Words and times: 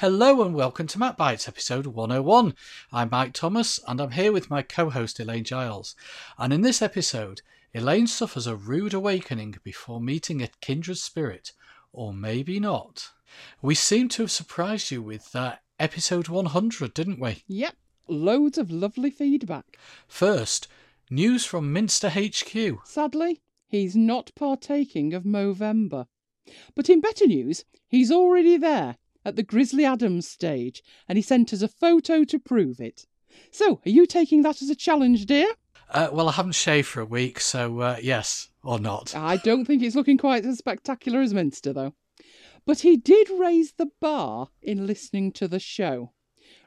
Hello 0.00 0.40
and 0.40 0.54
welcome 0.54 0.86
to 0.86 0.98
Mac 0.98 1.18
Bites 1.18 1.46
episode 1.46 1.84
101. 1.84 2.54
I'm 2.90 3.10
Mike 3.12 3.34
Thomas 3.34 3.78
and 3.86 4.00
I'm 4.00 4.12
here 4.12 4.32
with 4.32 4.48
my 4.48 4.62
co 4.62 4.88
host 4.88 5.20
Elaine 5.20 5.44
Giles. 5.44 5.94
And 6.38 6.54
in 6.54 6.62
this 6.62 6.80
episode, 6.80 7.42
Elaine 7.74 8.06
suffers 8.06 8.46
a 8.46 8.56
rude 8.56 8.94
awakening 8.94 9.56
before 9.62 10.00
meeting 10.00 10.40
a 10.40 10.48
kindred 10.62 10.96
spirit, 10.96 11.52
or 11.92 12.14
maybe 12.14 12.58
not. 12.58 13.10
We 13.60 13.74
seem 13.74 14.08
to 14.08 14.22
have 14.22 14.30
surprised 14.30 14.90
you 14.90 15.02
with 15.02 15.36
uh, 15.36 15.56
episode 15.78 16.28
100, 16.28 16.94
didn't 16.94 17.20
we? 17.20 17.44
Yep, 17.46 17.76
loads 18.08 18.56
of 18.56 18.70
lovely 18.70 19.10
feedback. 19.10 19.78
First, 20.08 20.66
news 21.10 21.44
from 21.44 21.74
Minster 21.74 22.08
HQ. 22.08 22.86
Sadly, 22.86 23.42
he's 23.68 23.94
not 23.94 24.32
partaking 24.34 25.12
of 25.12 25.24
Movember. 25.24 26.06
But 26.74 26.88
in 26.88 27.02
better 27.02 27.26
news, 27.26 27.66
he's 27.86 28.10
already 28.10 28.56
there 28.56 28.96
at 29.24 29.36
the 29.36 29.42
Grizzly 29.42 29.84
Adams 29.84 30.28
stage, 30.28 30.82
and 31.08 31.16
he 31.18 31.22
sent 31.22 31.52
us 31.52 31.62
a 31.62 31.68
photo 31.68 32.24
to 32.24 32.38
prove 32.38 32.80
it. 32.80 33.06
So, 33.50 33.80
are 33.84 33.90
you 33.90 34.06
taking 34.06 34.42
that 34.42 34.62
as 34.62 34.70
a 34.70 34.74
challenge, 34.74 35.26
dear? 35.26 35.48
Uh, 35.88 36.08
well, 36.12 36.28
I 36.28 36.32
haven't 36.32 36.54
shaved 36.54 36.88
for 36.88 37.00
a 37.00 37.06
week, 37.06 37.40
so 37.40 37.80
uh, 37.80 37.96
yes 38.00 38.48
or 38.62 38.78
not. 38.78 39.14
I 39.16 39.36
don't 39.36 39.64
think 39.64 39.82
it's 39.82 39.96
looking 39.96 40.18
quite 40.18 40.44
as 40.44 40.58
spectacular 40.58 41.20
as 41.20 41.34
Minster, 41.34 41.72
though. 41.72 41.94
But 42.66 42.80
he 42.80 42.96
did 42.96 43.28
raise 43.30 43.72
the 43.72 43.90
bar 44.00 44.48
in 44.62 44.86
listening 44.86 45.32
to 45.32 45.48
the 45.48 45.58
show, 45.58 46.12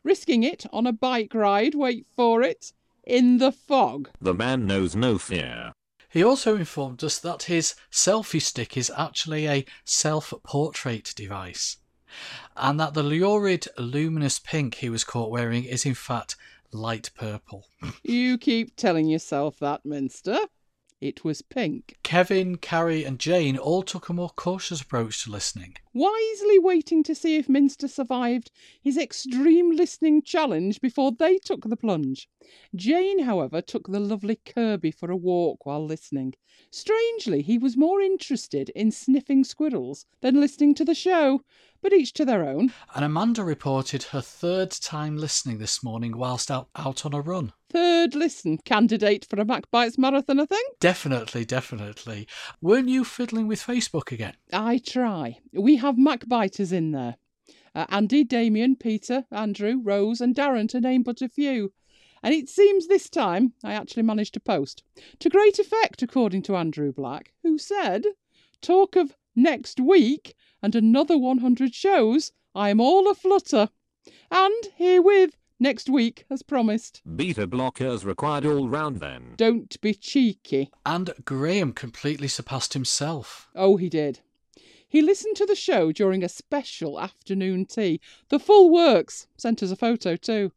risking 0.04 0.44
it 0.44 0.66
on 0.74 0.88
a 0.88 0.92
bike 0.92 1.34
ride, 1.34 1.76
wait 1.76 2.06
for 2.16 2.42
it, 2.42 2.74
in 3.04 3.38
the 3.38 3.52
fog. 3.52 4.10
The 4.20 4.34
man 4.34 4.66
knows 4.66 4.96
no 4.96 5.18
fear. 5.18 5.74
He 6.10 6.24
also 6.24 6.56
informed 6.56 7.04
us 7.04 7.20
that 7.20 7.44
his 7.44 7.76
selfie 7.92 8.42
stick 8.42 8.78
is 8.78 8.92
actually 8.96 9.48
a 9.48 9.66
self 9.84 10.34
portrait 10.44 11.14
device, 11.16 11.78
and 12.56 12.80
that 12.80 12.94
the 12.94 13.04
lurid 13.04 13.68
luminous 13.78 14.40
pink 14.40 14.76
he 14.76 14.90
was 14.90 15.04
caught 15.04 15.32
wearing 15.32 15.64
is 15.64 15.86
in 15.86 15.94
fact 15.94 16.36
light 16.72 17.10
purple. 17.16 17.66
You 18.04 18.38
keep 18.38 18.76
telling 18.76 19.08
yourself 19.08 19.60
that, 19.60 19.86
Minster. 19.86 20.38
It 21.04 21.26
was 21.26 21.42
pink. 21.42 21.98
Kevin, 22.04 22.56
Carrie, 22.56 23.04
and 23.04 23.20
Jane 23.20 23.58
all 23.58 23.84
took 23.84 24.08
a 24.08 24.14
more 24.14 24.30
cautious 24.30 24.80
approach 24.80 25.26
to 25.26 25.32
listening. 25.32 25.76
Wisely 25.94 26.58
waiting 26.60 27.04
to 27.04 27.14
see 27.14 27.36
if 27.36 27.50
Minster 27.50 27.90
survived 27.90 28.52
his 28.82 28.98
extreme 28.98 29.76
listening 29.76 30.22
challenge 30.22 30.80
before 30.80 31.12
they 31.12 31.40
took 31.40 31.68
the 31.68 31.76
plunge. 31.76 32.30
Jane, 32.74 33.20
however, 33.20 33.62
took 33.62 33.90
the 33.90 34.00
lovely 34.00 34.40
Kirby 34.46 34.92
for 34.92 35.12
a 35.12 35.18
walk 35.18 35.66
while 35.66 35.86
listening. 35.86 36.36
Strangely, 36.72 37.42
he 37.42 37.58
was 37.58 37.76
more 37.76 38.00
interested 38.00 38.70
in 38.70 38.90
sniffing 38.90 39.44
squirrels 39.44 40.06
than 40.22 40.40
listening 40.40 40.74
to 40.76 40.86
the 40.86 40.96
show, 40.96 41.42
but 41.82 41.92
each 41.92 42.14
to 42.14 42.24
their 42.24 42.48
own. 42.48 42.72
And 42.96 43.04
Amanda 43.04 43.44
reported 43.44 44.04
her 44.04 44.22
third 44.22 44.72
time 44.72 45.18
listening 45.18 45.58
this 45.58 45.84
morning 45.84 46.18
whilst 46.18 46.50
out, 46.50 46.70
out 46.78 47.06
on 47.06 47.14
a 47.14 47.20
run. 47.20 47.52
Third 47.74 48.14
listen 48.14 48.60
candidate 48.60 49.26
for 49.28 49.42
a 49.42 49.46
MacBites 49.46 49.98
marathon, 49.98 50.40
I 50.40 50.46
think. 50.46 50.78
Definitely, 50.80 51.44
definitely. 51.44 52.28
Weren't 52.62 52.88
you 52.88 53.04
fiddling 53.04 53.48
with 53.48 53.66
Facebook 53.66 54.12
again? 54.12 54.36
I 54.54 54.78
try. 54.78 55.40
We 55.52 55.78
have 55.78 55.96
MacBiters 55.96 56.72
in 56.72 56.92
there. 56.92 57.16
Uh, 57.74 57.88
Andy, 57.90 58.24
Damien, 58.24 58.76
Peter, 58.76 59.26
Andrew, 59.32 59.82
Rose, 59.84 60.22
and 60.22 60.36
Darren, 60.36 60.70
to 60.70 60.80
name 60.80 61.02
but 61.02 61.24
a 61.24 61.28
few. 61.28 61.74
And 62.22 62.32
it 62.32 62.48
seems 62.48 62.88
this 62.88 63.10
time 63.10 63.54
I 63.64 63.74
actually 63.74 64.04
managed 64.04 64.36
to 64.36 64.40
post. 64.40 64.84
To 65.18 65.30
great 65.30 65.58
effect, 65.58 66.04
according 66.04 66.44
to 66.44 66.56
Andrew 66.56 66.94
Black, 66.94 67.34
who 67.42 67.58
said, 67.58 68.06
Talk 68.62 68.96
of 68.96 69.16
next 69.36 69.80
week 69.80 70.36
and 70.62 70.76
another 70.76 71.18
100 71.18 71.74
shows, 71.74 72.34
I'm 72.54 72.80
all 72.80 73.10
aflutter. 73.10 73.70
And 74.30 74.64
herewith, 74.76 75.36
next 75.64 75.90
week, 75.90 76.26
as 76.30 76.44
promised. 76.44 77.02
Beta 77.16 77.48
blockers 77.48 78.06
required 78.06 78.46
all 78.46 78.70
round 78.70 78.98
then. 78.98 79.34
Don't 79.38 79.80
be 79.82 79.96
cheeky. 79.96 80.70
And 80.86 81.12
Graham 81.26 81.74
completely 81.74 82.28
surpassed 82.28 82.74
himself. 82.74 83.50
Oh, 83.56 83.78
he 83.78 83.90
did. 83.90 84.20
He 84.88 85.02
listened 85.02 85.36
to 85.38 85.46
the 85.48 85.56
show 85.56 85.92
during 85.92 86.24
a 86.24 86.30
special 86.30 87.00
afternoon 87.00 87.66
tea. 87.66 88.00
The 88.30 88.38
full 88.38 88.70
works. 88.70 89.26
Sent 89.38 89.64
us 89.64 89.72
a 89.72 89.76
photo 89.76 90.16
too. 90.16 90.52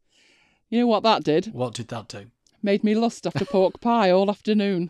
You 0.69 0.81
know 0.81 0.87
what 0.87 1.03
that 1.03 1.23
did? 1.23 1.47
What 1.47 1.73
did 1.73 1.87
that 1.87 2.09
do? 2.09 2.27
Made 2.63 2.83
me 2.83 2.95
lust 2.95 3.27
after 3.27 3.45
pork 3.45 3.79
pie 3.79 4.09
all 4.09 4.29
afternoon. 4.29 4.89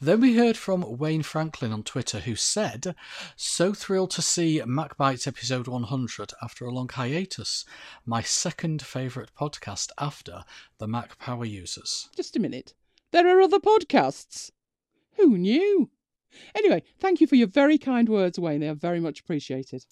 Then 0.00 0.20
we 0.20 0.36
heard 0.36 0.56
from 0.56 0.98
Wayne 0.98 1.22
Franklin 1.22 1.72
on 1.72 1.82
Twitter, 1.82 2.20
who 2.20 2.36
said, 2.36 2.94
So 3.36 3.72
thrilled 3.72 4.10
to 4.12 4.22
see 4.22 4.60
MacBites 4.60 5.26
episode 5.26 5.66
100 5.66 6.32
after 6.42 6.66
a 6.66 6.72
long 6.72 6.88
hiatus. 6.88 7.64
My 8.04 8.22
second 8.22 8.82
favourite 8.82 9.30
podcast 9.34 9.90
after 9.98 10.44
the 10.78 10.86
Mac 10.86 11.18
Power 11.18 11.44
Users. 11.44 12.08
Just 12.14 12.36
a 12.36 12.40
minute. 12.40 12.74
There 13.12 13.26
are 13.26 13.40
other 13.40 13.60
podcasts. 13.60 14.50
Who 15.16 15.38
knew? 15.38 15.90
Anyway, 16.54 16.82
thank 17.00 17.20
you 17.20 17.26
for 17.26 17.36
your 17.36 17.48
very 17.48 17.78
kind 17.78 18.08
words, 18.08 18.38
Wayne. 18.38 18.60
They 18.60 18.68
are 18.68 18.74
very 18.74 19.00
much 19.00 19.20
appreciated. 19.20 19.86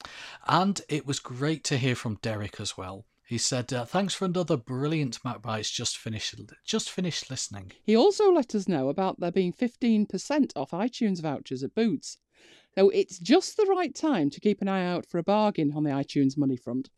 And 0.47 0.81
it 0.89 1.07
was 1.07 1.21
great 1.21 1.65
to 1.65 1.79
hear 1.79 1.95
from 1.95 2.19
Derek 2.21 2.61
as 2.61 2.77
well. 2.77 3.07
He 3.27 3.39
said, 3.39 3.73
uh, 3.73 3.85
"Thanks 3.85 4.15
for 4.15 4.27
another 4.27 4.57
brilliant 4.57 5.23
MacBites. 5.23 5.73
Just 5.73 5.97
finished, 5.97 6.35
just 6.65 6.91
finished 6.91 7.31
listening." 7.31 7.73
He 7.83 7.97
also 7.97 8.31
let 8.31 8.55
us 8.55 8.69
know 8.69 8.89
about 8.89 9.21
there 9.21 9.33
being 9.33 9.53
15% 9.53 10.53
off 10.57 10.73
iTunes 10.73 11.23
vouchers 11.23 11.63
at 11.63 11.75
Boots. 11.75 12.19
So 12.75 12.91
it's 12.91 13.19
just 13.19 13.57
the 13.57 13.67
right 13.67 13.95
time 13.95 14.31
to 14.31 14.41
keep 14.41 14.61
an 14.61 14.69
eye 14.69 14.85
out 14.85 15.07
for 15.07 15.19
a 15.19 15.23
bargain 15.23 15.73
on 15.75 15.85
the 15.85 15.91
iTunes 15.91 16.37
money 16.37 16.57
front, 16.57 16.91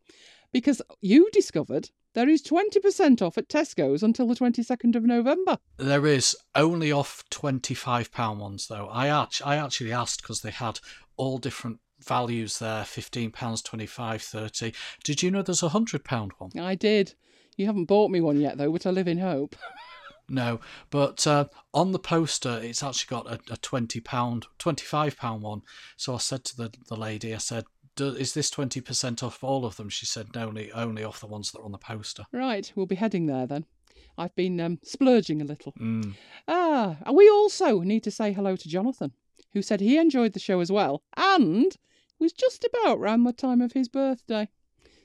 because 0.51 0.81
you 1.01 1.29
discovered 1.31 1.91
there 2.13 2.27
is 2.27 2.41
20% 2.41 3.21
off 3.21 3.37
at 3.37 3.47
Tesco's 3.47 4.01
until 4.01 4.27
the 4.27 4.33
22nd 4.33 4.95
of 4.95 5.03
November. 5.03 5.59
There 5.77 6.07
is 6.07 6.35
only 6.55 6.91
off 6.91 7.23
£25 7.29 8.37
ones 8.39 8.67
though. 8.67 8.87
I, 8.87 9.07
act- 9.07 9.43
I 9.45 9.57
actually 9.57 9.91
asked 9.91 10.23
because 10.23 10.41
they 10.41 10.49
had 10.49 10.79
all 11.15 11.37
different 11.37 11.79
values 11.99 12.59
there 12.59 12.83
15 12.83 13.31
pounds 13.31 13.61
25 13.61 14.21
30 14.21 14.71
did 15.03 15.23
you 15.23 15.31
know 15.31 15.41
there's 15.41 15.63
a 15.63 15.69
hundred 15.69 16.03
pound 16.03 16.31
one 16.37 16.51
I 16.59 16.75
did. 16.75 17.13
You 17.57 17.65
haven't 17.65 17.85
bought 17.85 18.11
me 18.11 18.21
one 18.21 18.39
yet, 18.39 18.59
though, 18.59 18.71
but 18.71 18.85
I 18.85 18.91
live 18.91 19.07
in 19.07 19.17
hope. 19.17 19.55
no 20.29 20.59
but 20.89 21.25
uh, 21.25 21.45
on 21.73 21.91
the 21.93 21.99
poster 21.99 22.59
it's 22.61 22.83
actually 22.83 23.09
got 23.09 23.31
a, 23.31 23.39
a 23.53 23.57
20 23.57 24.01
pound 24.01 24.45
25 24.59 25.15
pound 25.17 25.41
one 25.41 25.61
so 25.95 26.13
i 26.13 26.17
said 26.17 26.43
to 26.43 26.57
the, 26.57 26.73
the 26.89 26.97
lady 26.97 27.33
i 27.33 27.37
said 27.37 27.63
"Do- 27.95 28.09
is 28.09 28.33
this 28.33 28.51
20% 28.51 29.23
off 29.23 29.41
all 29.41 29.63
of 29.65 29.77
them 29.77 29.87
she 29.87 30.05
said 30.05 30.27
no 30.35 30.47
only 30.49 30.69
only 30.73 31.03
off 31.05 31.21
the 31.21 31.27
ones 31.27 31.51
that 31.51 31.59
are 31.59 31.65
on 31.65 31.71
the 31.71 31.77
poster 31.77 32.25
Right, 32.33 32.69
we'll 32.75 32.85
be 32.85 32.95
heading 32.95 33.25
there 33.27 33.47
then. 33.47 33.65
I've 34.17 34.35
been 34.35 34.59
um, 34.59 34.79
splurging 34.83 35.41
a 35.41 35.45
little. 35.45 35.73
mm. 35.79 36.13
Ah, 36.47 36.97
we 37.13 37.29
also 37.29 37.79
need 37.81 38.03
to 38.03 38.11
say 38.11 38.33
hello 38.33 38.55
to 38.55 38.67
Jonathan, 38.67 39.13
who 39.53 39.61
said 39.61 39.79
he 39.79 39.97
enjoyed 39.97 40.33
the 40.33 40.39
show 40.39 40.59
as 40.59 40.71
well, 40.71 41.03
and 41.15 41.77
was 42.19 42.33
just 42.33 42.65
about 42.65 42.99
round 42.99 43.25
the 43.25 43.33
time 43.33 43.61
of 43.61 43.73
his 43.73 43.87
birthday. 43.87 44.49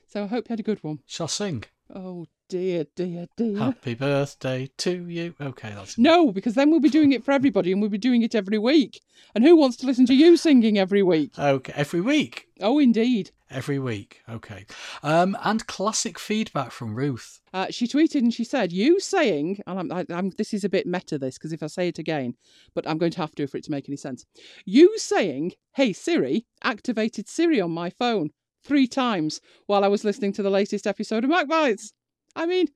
So 0.07 0.23
I 0.23 0.27
hope 0.27 0.47
you 0.47 0.53
had 0.53 0.59
a 0.59 0.63
good 0.63 0.83
one. 0.83 0.99
shall 1.05 1.27
sing 1.27 1.63
Oh 1.95 2.25
dear, 2.49 2.85
dear, 2.95 3.27
dear. 3.37 3.57
happy 3.57 3.93
birthday 3.93 4.69
to 4.77 5.07
you 5.07 5.35
okay 5.39 5.73
that's 5.75 5.97
No, 5.97 6.31
because 6.31 6.55
then 6.55 6.71
we'll 6.71 6.79
be 6.79 6.89
doing 6.89 7.11
it 7.11 7.23
for 7.23 7.31
everybody 7.31 7.71
and 7.71 7.81
we'll 7.81 7.89
be 7.89 7.97
doing 7.97 8.21
it 8.23 8.33
every 8.35 8.57
week. 8.57 9.01
And 9.35 9.43
who 9.43 9.55
wants 9.55 9.77
to 9.77 9.85
listen 9.85 10.05
to 10.07 10.13
you 10.15 10.35
singing 10.37 10.77
every 10.77 11.03
week? 11.03 11.31
okay 11.37 11.73
every 11.75 12.01
week 12.01 12.47
Oh, 12.61 12.79
indeed. 12.79 13.31
Every 13.49 13.77
week, 13.77 14.21
okay. 14.29 14.65
Um, 15.03 15.35
and 15.43 15.67
classic 15.67 16.17
feedback 16.17 16.71
from 16.71 16.95
Ruth. 16.95 17.41
Uh, 17.53 17.67
she 17.69 17.87
tweeted 17.87 18.19
and 18.21 18.33
she 18.33 18.43
said, 18.43 18.71
"You 18.71 18.99
saying, 18.99 19.59
and 19.67 19.79
I'm, 19.79 19.91
I, 19.91 20.05
I'm 20.09 20.29
this 20.37 20.53
is 20.53 20.63
a 20.63 20.69
bit 20.69 20.87
meta 20.87 21.17
this 21.19 21.37
because 21.37 21.51
if 21.53 21.61
I 21.61 21.67
say 21.67 21.87
it 21.89 21.99
again, 21.99 22.35
but 22.73 22.87
I'm 22.87 22.97
going 22.97 23.11
to 23.11 23.19
have 23.21 23.35
to 23.35 23.45
for 23.47 23.57
it 23.57 23.63
to 23.65 23.71
make 23.71 23.89
any 23.89 23.97
sense. 23.97 24.25
You 24.65 24.97
saying, 24.97 25.53
"Hey 25.73 25.93
Siri," 25.93 26.45
activated 26.63 27.27
Siri 27.27 27.59
on 27.59 27.71
my 27.71 27.89
phone 27.91 28.31
three 28.63 28.87
times 28.87 29.41
while 29.65 29.83
I 29.83 29.87
was 29.87 30.03
listening 30.03 30.33
to 30.33 30.43
the 30.43 30.49
latest 30.49 30.87
episode 30.87 31.23
of 31.23 31.29
MacBites. 31.29 31.91
I 32.35 32.45
mean, 32.45 32.67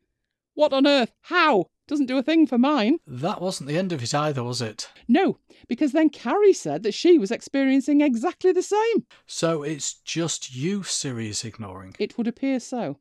what 0.54 0.74
on 0.74 0.88
earth? 0.88 1.14
How? 1.22 1.68
Doesn't 1.88 2.08
do 2.08 2.18
a 2.18 2.24
thing 2.24 2.48
for 2.48 2.58
mine. 2.58 2.98
That 3.08 3.42
wasn't 3.42 3.70
the 3.70 3.78
end 3.78 3.94
of 3.94 4.04
it 4.04 4.14
either, 4.14 4.44
was 4.44 4.62
it? 4.62 4.90
No, 5.08 5.38
because 5.70 5.94
then 5.94 6.10
Carrie 6.10 6.52
said 6.52 6.84
that 6.84 6.94
she 6.94 7.18
was 7.18 7.32
experiencing 7.32 8.02
exactly 8.02 8.52
the 8.52 8.62
same. 8.62 9.06
So 9.26 9.64
it's 9.64 9.94
just 9.94 10.54
you 10.54 10.84
Siri 10.84 11.30
is 11.30 11.46
ignoring. 11.46 11.96
It 11.98 12.18
would 12.18 12.28
appear 12.28 12.60
so. 12.60 12.98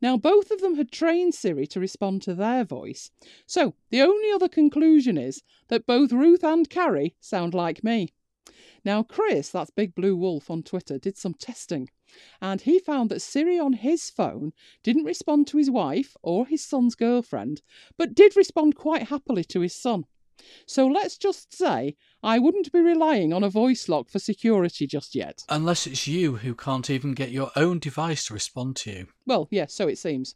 Now, 0.00 0.16
both 0.16 0.50
of 0.50 0.60
them 0.60 0.76
had 0.76 0.92
trained 0.92 1.34
Siri 1.34 1.66
to 1.68 1.80
respond 1.80 2.22
to 2.22 2.34
their 2.34 2.64
voice. 2.64 3.10
So, 3.46 3.74
the 3.90 4.02
only 4.02 4.30
other 4.30 4.48
conclusion 4.48 5.18
is 5.18 5.42
that 5.68 5.86
both 5.86 6.12
Ruth 6.12 6.44
and 6.44 6.70
Carrie 6.70 7.16
sound 7.20 7.54
like 7.54 7.84
me. 7.84 8.12
Now, 8.84 9.02
Chris, 9.02 9.50
that's 9.50 9.70
Big 9.70 9.94
Blue 9.94 10.16
Wolf 10.16 10.50
on 10.50 10.62
Twitter, 10.62 10.98
did 10.98 11.16
some 11.16 11.34
testing, 11.34 11.90
and 12.40 12.60
he 12.60 12.78
found 12.78 13.10
that 13.10 13.22
Siri 13.22 13.58
on 13.58 13.74
his 13.74 14.10
phone 14.10 14.52
didn't 14.82 15.04
respond 15.04 15.46
to 15.48 15.58
his 15.58 15.70
wife 15.70 16.16
or 16.22 16.46
his 16.46 16.64
son's 16.64 16.94
girlfriend, 16.94 17.62
but 17.96 18.14
did 18.14 18.36
respond 18.36 18.76
quite 18.76 19.08
happily 19.08 19.44
to 19.44 19.60
his 19.60 19.74
son. 19.74 20.04
So 20.66 20.86
let's 20.86 21.18
just 21.18 21.52
say 21.52 21.96
I 22.22 22.38
wouldn't 22.38 22.72
be 22.72 22.80
relying 22.80 23.32
on 23.32 23.42
a 23.42 23.50
voice 23.50 23.88
lock 23.88 24.08
for 24.08 24.18
security 24.18 24.86
just 24.86 25.14
yet. 25.14 25.44
Unless 25.48 25.86
it's 25.86 26.06
you 26.06 26.36
who 26.36 26.54
can't 26.54 26.88
even 26.90 27.12
get 27.12 27.30
your 27.30 27.50
own 27.56 27.78
device 27.78 28.26
to 28.26 28.34
respond 28.34 28.76
to 28.76 28.90
you. 28.90 29.06
Well, 29.26 29.48
yes, 29.50 29.74
so 29.74 29.88
it 29.88 29.98
seems. 29.98 30.34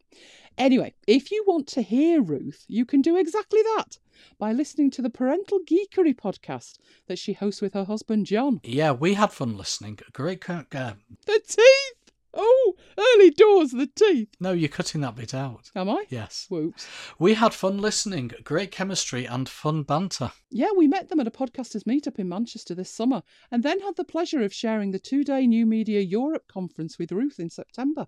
Anyway, 0.58 0.94
if 1.06 1.31
you 1.31 1.44
want 1.47 1.67
to 1.69 1.82
hear 1.82 2.20
Ruth, 2.20 2.65
you 2.69 2.85
can 2.85 3.00
do 3.00 3.17
exactly 3.17 3.62
that 3.62 3.99
by 4.38 4.53
listening 4.53 4.91
to 4.93 5.03
the 5.03 5.11
Parental 5.11 5.61
Geekery 5.61 6.14
podcast 6.14 6.79
that 7.06 7.19
she 7.19 7.32
hosts 7.32 7.61
with 7.62 7.75
her 7.75 7.85
husband 7.85 8.26
John. 8.26 8.61
Yeah, 8.64 8.93
we 8.93 9.14
had 9.14 9.32
fun 9.32 9.56
listening. 9.56 9.99
Great. 10.12 10.49
Uh, 10.49 10.64
The 10.70 11.41
teeth! 11.47 12.12
Oh, 12.35 12.75
early 12.99 13.29
doors, 13.31 13.73
the 13.73 13.87
teeth. 13.87 14.31
no, 14.41 14.53
you're 14.53 14.70
cutting 14.70 15.03
that 15.03 15.14
bit 15.17 15.35
out. 15.35 15.70
Am 15.76 15.91
I? 15.91 16.06
Yes. 16.09 16.47
Whoops. 16.49 16.88
We 17.19 17.35
had 17.35 17.53
fun 17.53 17.76
listening. 17.76 18.31
Great 18.43 18.70
chemistry 18.70 19.26
and 19.26 19.47
fun 19.47 19.82
banter. 19.82 20.32
Yeah, 20.50 20.70
we 20.75 20.88
met 20.88 21.11
them 21.11 21.20
at 21.20 21.26
a 21.26 21.31
podcasters 21.31 21.82
meetup 21.85 22.19
in 22.19 22.31
Manchester 22.31 22.75
this 22.75 22.91
summer 22.91 23.23
and 23.50 23.62
then 23.62 23.81
had 23.81 23.97
the 23.97 24.05
pleasure 24.05 24.43
of 24.43 24.55
sharing 24.55 24.93
the 24.93 24.99
two 24.99 25.25
day 25.25 25.47
New 25.47 25.67
Media 25.67 26.00
Europe 26.00 26.44
conference 26.49 26.99
with 26.99 27.12
Ruth 27.12 27.38
in 27.38 27.50
September. 27.50 28.06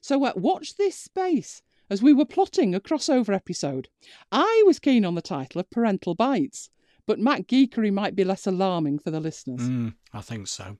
So 0.00 0.24
uh, 0.24 0.32
watch 0.34 0.76
this 0.76 0.96
space 0.96 1.60
as 1.90 2.02
we 2.02 2.12
were 2.12 2.24
plotting 2.24 2.74
a 2.74 2.80
crossover 2.80 3.34
episode. 3.34 3.88
I 4.30 4.62
was 4.66 4.78
keen 4.78 5.04
on 5.04 5.14
the 5.14 5.22
title 5.22 5.60
of 5.60 5.70
Parental 5.70 6.14
Bites, 6.14 6.70
but 7.06 7.18
Mac 7.18 7.46
Geekery 7.46 7.92
might 7.92 8.14
be 8.14 8.24
less 8.24 8.46
alarming 8.46 8.98
for 8.98 9.10
the 9.10 9.20
listeners. 9.20 9.60
Mm, 9.60 9.94
I 10.12 10.20
think 10.20 10.48
so. 10.48 10.76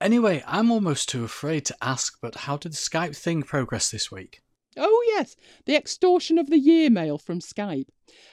Anyway, 0.00 0.42
I'm 0.46 0.70
almost 0.70 1.08
too 1.08 1.24
afraid 1.24 1.64
to 1.66 1.76
ask, 1.80 2.18
but 2.20 2.34
how 2.34 2.56
did 2.56 2.72
the 2.72 2.76
Skype 2.76 3.16
thing 3.16 3.42
progress 3.42 3.90
this 3.90 4.10
week? 4.10 4.40
Oh 4.76 5.04
yes, 5.08 5.36
the 5.66 5.76
extortion 5.76 6.38
of 6.38 6.48
the 6.48 6.58
year 6.58 6.88
mail 6.88 7.18
from 7.18 7.40
Skype. 7.40 7.88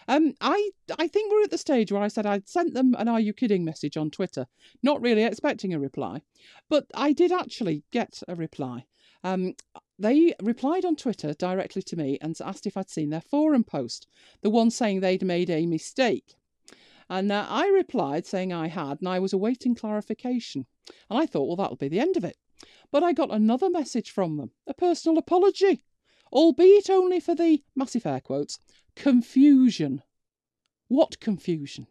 Um, 0.07 0.33
I 0.39 0.71
I 0.97 1.07
think 1.07 1.31
we're 1.31 1.43
at 1.43 1.51
the 1.51 1.57
stage 1.57 1.91
where 1.91 2.01
I 2.01 2.07
said 2.07 2.25
I'd 2.25 2.47
sent 2.47 2.73
them 2.73 2.95
an 2.97 3.07
"Are 3.07 3.19
you 3.19 3.33
kidding?" 3.33 3.65
message 3.65 3.97
on 3.97 4.09
Twitter, 4.09 4.47
not 4.81 5.01
really 5.01 5.23
expecting 5.23 5.73
a 5.73 5.79
reply, 5.79 6.21
but 6.69 6.85
I 6.95 7.11
did 7.11 7.31
actually 7.31 7.83
get 7.91 8.23
a 8.27 8.35
reply. 8.35 8.85
Um, 9.23 9.55
they 9.97 10.33
replied 10.41 10.85
on 10.85 10.95
Twitter 10.95 11.33
directly 11.33 11.81
to 11.83 11.95
me 11.95 12.17
and 12.21 12.35
asked 12.43 12.65
if 12.65 12.77
I'd 12.77 12.89
seen 12.89 13.09
their 13.09 13.21
forum 13.21 13.63
post, 13.63 14.07
the 14.41 14.49
one 14.49 14.71
saying 14.71 14.99
they'd 14.99 15.23
made 15.23 15.49
a 15.49 15.65
mistake. 15.65 16.35
And 17.09 17.31
uh, 17.31 17.45
I 17.49 17.67
replied 17.67 18.25
saying 18.25 18.53
I 18.53 18.67
had 18.67 18.99
and 18.99 19.09
I 19.09 19.19
was 19.19 19.33
awaiting 19.33 19.75
clarification. 19.75 20.65
And 21.09 21.19
I 21.19 21.25
thought, 21.25 21.47
well, 21.47 21.57
that'll 21.57 21.75
be 21.75 21.89
the 21.89 21.99
end 21.99 22.17
of 22.17 22.23
it. 22.23 22.37
But 22.91 23.03
I 23.03 23.13
got 23.13 23.31
another 23.31 23.69
message 23.69 24.11
from 24.11 24.37
them, 24.37 24.51
a 24.67 24.73
personal 24.73 25.17
apology 25.17 25.83
albeit 26.31 26.89
only 26.89 27.19
for 27.19 27.35
the 27.35 27.63
massive 27.75 28.05
air 28.05 28.21
quotes 28.21 28.59
confusion. 28.95 30.01
What 30.87 31.19
confusion? 31.19 31.87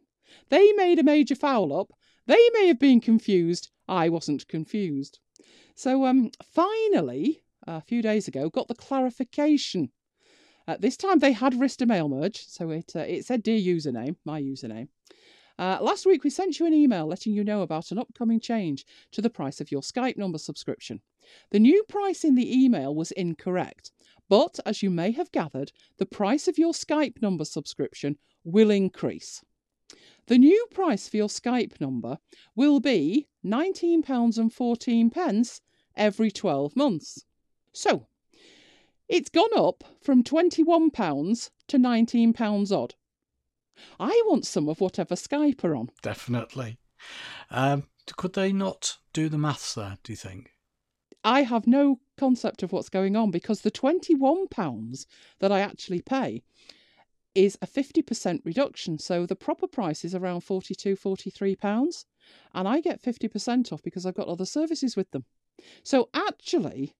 They 0.49 0.73
made 0.73 0.99
a 0.99 1.05
major 1.05 1.35
foul 1.35 1.79
up. 1.79 1.93
They 2.27 2.51
may 2.53 2.67
have 2.67 2.79
been 2.79 3.01
confused. 3.01 3.71
I 3.89 4.09
wasn't 4.09 4.49
confused. 4.49 5.19
So, 5.79 6.05
um, 6.07 6.33
finally, 6.43 7.45
a 7.65 7.81
few 7.81 8.03
days 8.03 8.27
ago, 8.27 8.51
got 8.51 8.67
the 8.67 8.75
clarification. 8.75 9.93
Uh, 10.67 10.77
this 10.77 10.97
time 10.97 11.21
they 11.21 11.31
had 11.31 11.55
risked 11.55 11.83
a 11.83 11.87
mail 11.87 12.09
merge, 12.09 12.45
so 12.49 12.71
it 12.71 12.97
uh, 12.97 13.05
it 13.07 13.27
said 13.27 13.45
dear 13.45 13.61
username, 13.61 14.17
my 14.25 14.43
username. 14.43 14.89
Uh, 15.57 15.79
last 15.81 16.05
week 16.05 16.25
we 16.25 16.31
sent 16.31 16.59
you 16.59 16.67
an 16.67 16.75
email 16.75 17.07
letting 17.07 17.33
you 17.33 17.45
know 17.45 17.63
about 17.63 17.93
an 17.93 17.99
upcoming 17.99 18.41
change 18.41 18.85
to 19.13 19.23
the 19.23 19.31
price 19.31 19.61
of 19.61 19.71
your 19.71 19.81
Skype 19.81 20.17
number 20.17 20.37
subscription. 20.37 21.01
The 21.51 21.61
new 21.61 21.85
price 21.85 22.25
in 22.25 22.35
the 22.35 22.53
email 22.53 22.93
was 22.93 23.13
incorrect, 23.13 23.93
but 24.29 24.59
as 24.67 24.83
you 24.83 24.91
may 24.91 25.13
have 25.13 25.31
gathered, 25.31 25.71
the 25.99 26.07
price 26.07 26.49
of 26.49 26.59
your 26.59 26.73
Skype 26.73 27.23
number 27.23 27.45
subscription 27.45 28.19
will 28.43 28.71
increase. 28.71 29.45
The 30.27 30.39
new 30.39 30.67
price 30.73 31.09
for 31.09 31.19
your 31.19 31.29
Skype 31.29 31.81
number 31.81 32.19
will 32.57 32.81
be 32.81 33.29
£19.14 33.47 35.61
every 35.99 36.31
12 36.31 36.75
months. 36.77 37.25
So, 37.73 38.07
it's 39.09 39.31
gone 39.31 39.57
up 39.57 39.85
from 40.01 40.23
£21 40.23 41.51
to 41.69 41.79
£19 41.79 42.73
odd. 42.73 42.95
I 44.01 44.23
want 44.27 44.47
some 44.47 44.69
of 44.69 44.81
whatever 44.81 45.15
Skype 45.15 45.63
are 45.65 45.77
on. 45.77 45.91
Definitely. 46.03 46.79
Um, 47.51 47.85
could 48.17 48.35
they 48.35 48.53
not 48.53 48.99
do 49.13 49.29
the 49.29 49.39
maths 49.39 49.75
there, 49.75 49.99
do 50.03 50.13
you 50.13 50.17
think? 50.17 50.53
I 51.25 51.43
have 51.43 51.67
no 51.67 52.01
concept 52.17 52.63
of 52.63 52.73
what's 52.73 52.89
going 52.89 53.17
on 53.17 53.31
because 53.31 53.61
the 53.61 53.71
£21 53.71 55.07
that 55.41 55.53
I 55.53 55.61
actually 55.61 56.03
pay 56.03 56.43
is 57.35 57.59
a 57.63 57.67
50% 57.67 58.41
reduction. 58.45 58.99
So 58.99 59.27
the 59.27 59.37
proper 59.37 59.67
price 59.67 60.05
is 60.05 60.15
around 60.15 60.41
£42, 60.41 60.99
£43. 60.99 62.05
And 62.55 62.69
I 62.69 62.81
get 62.81 63.03
50% 63.03 63.73
off 63.73 63.83
because 63.83 64.07
I've 64.07 64.15
got 64.15 64.29
other 64.29 64.45
services 64.45 64.97
with 64.97 65.11
them. 65.11 65.25
So 65.83 66.09
actually, 66.15 66.95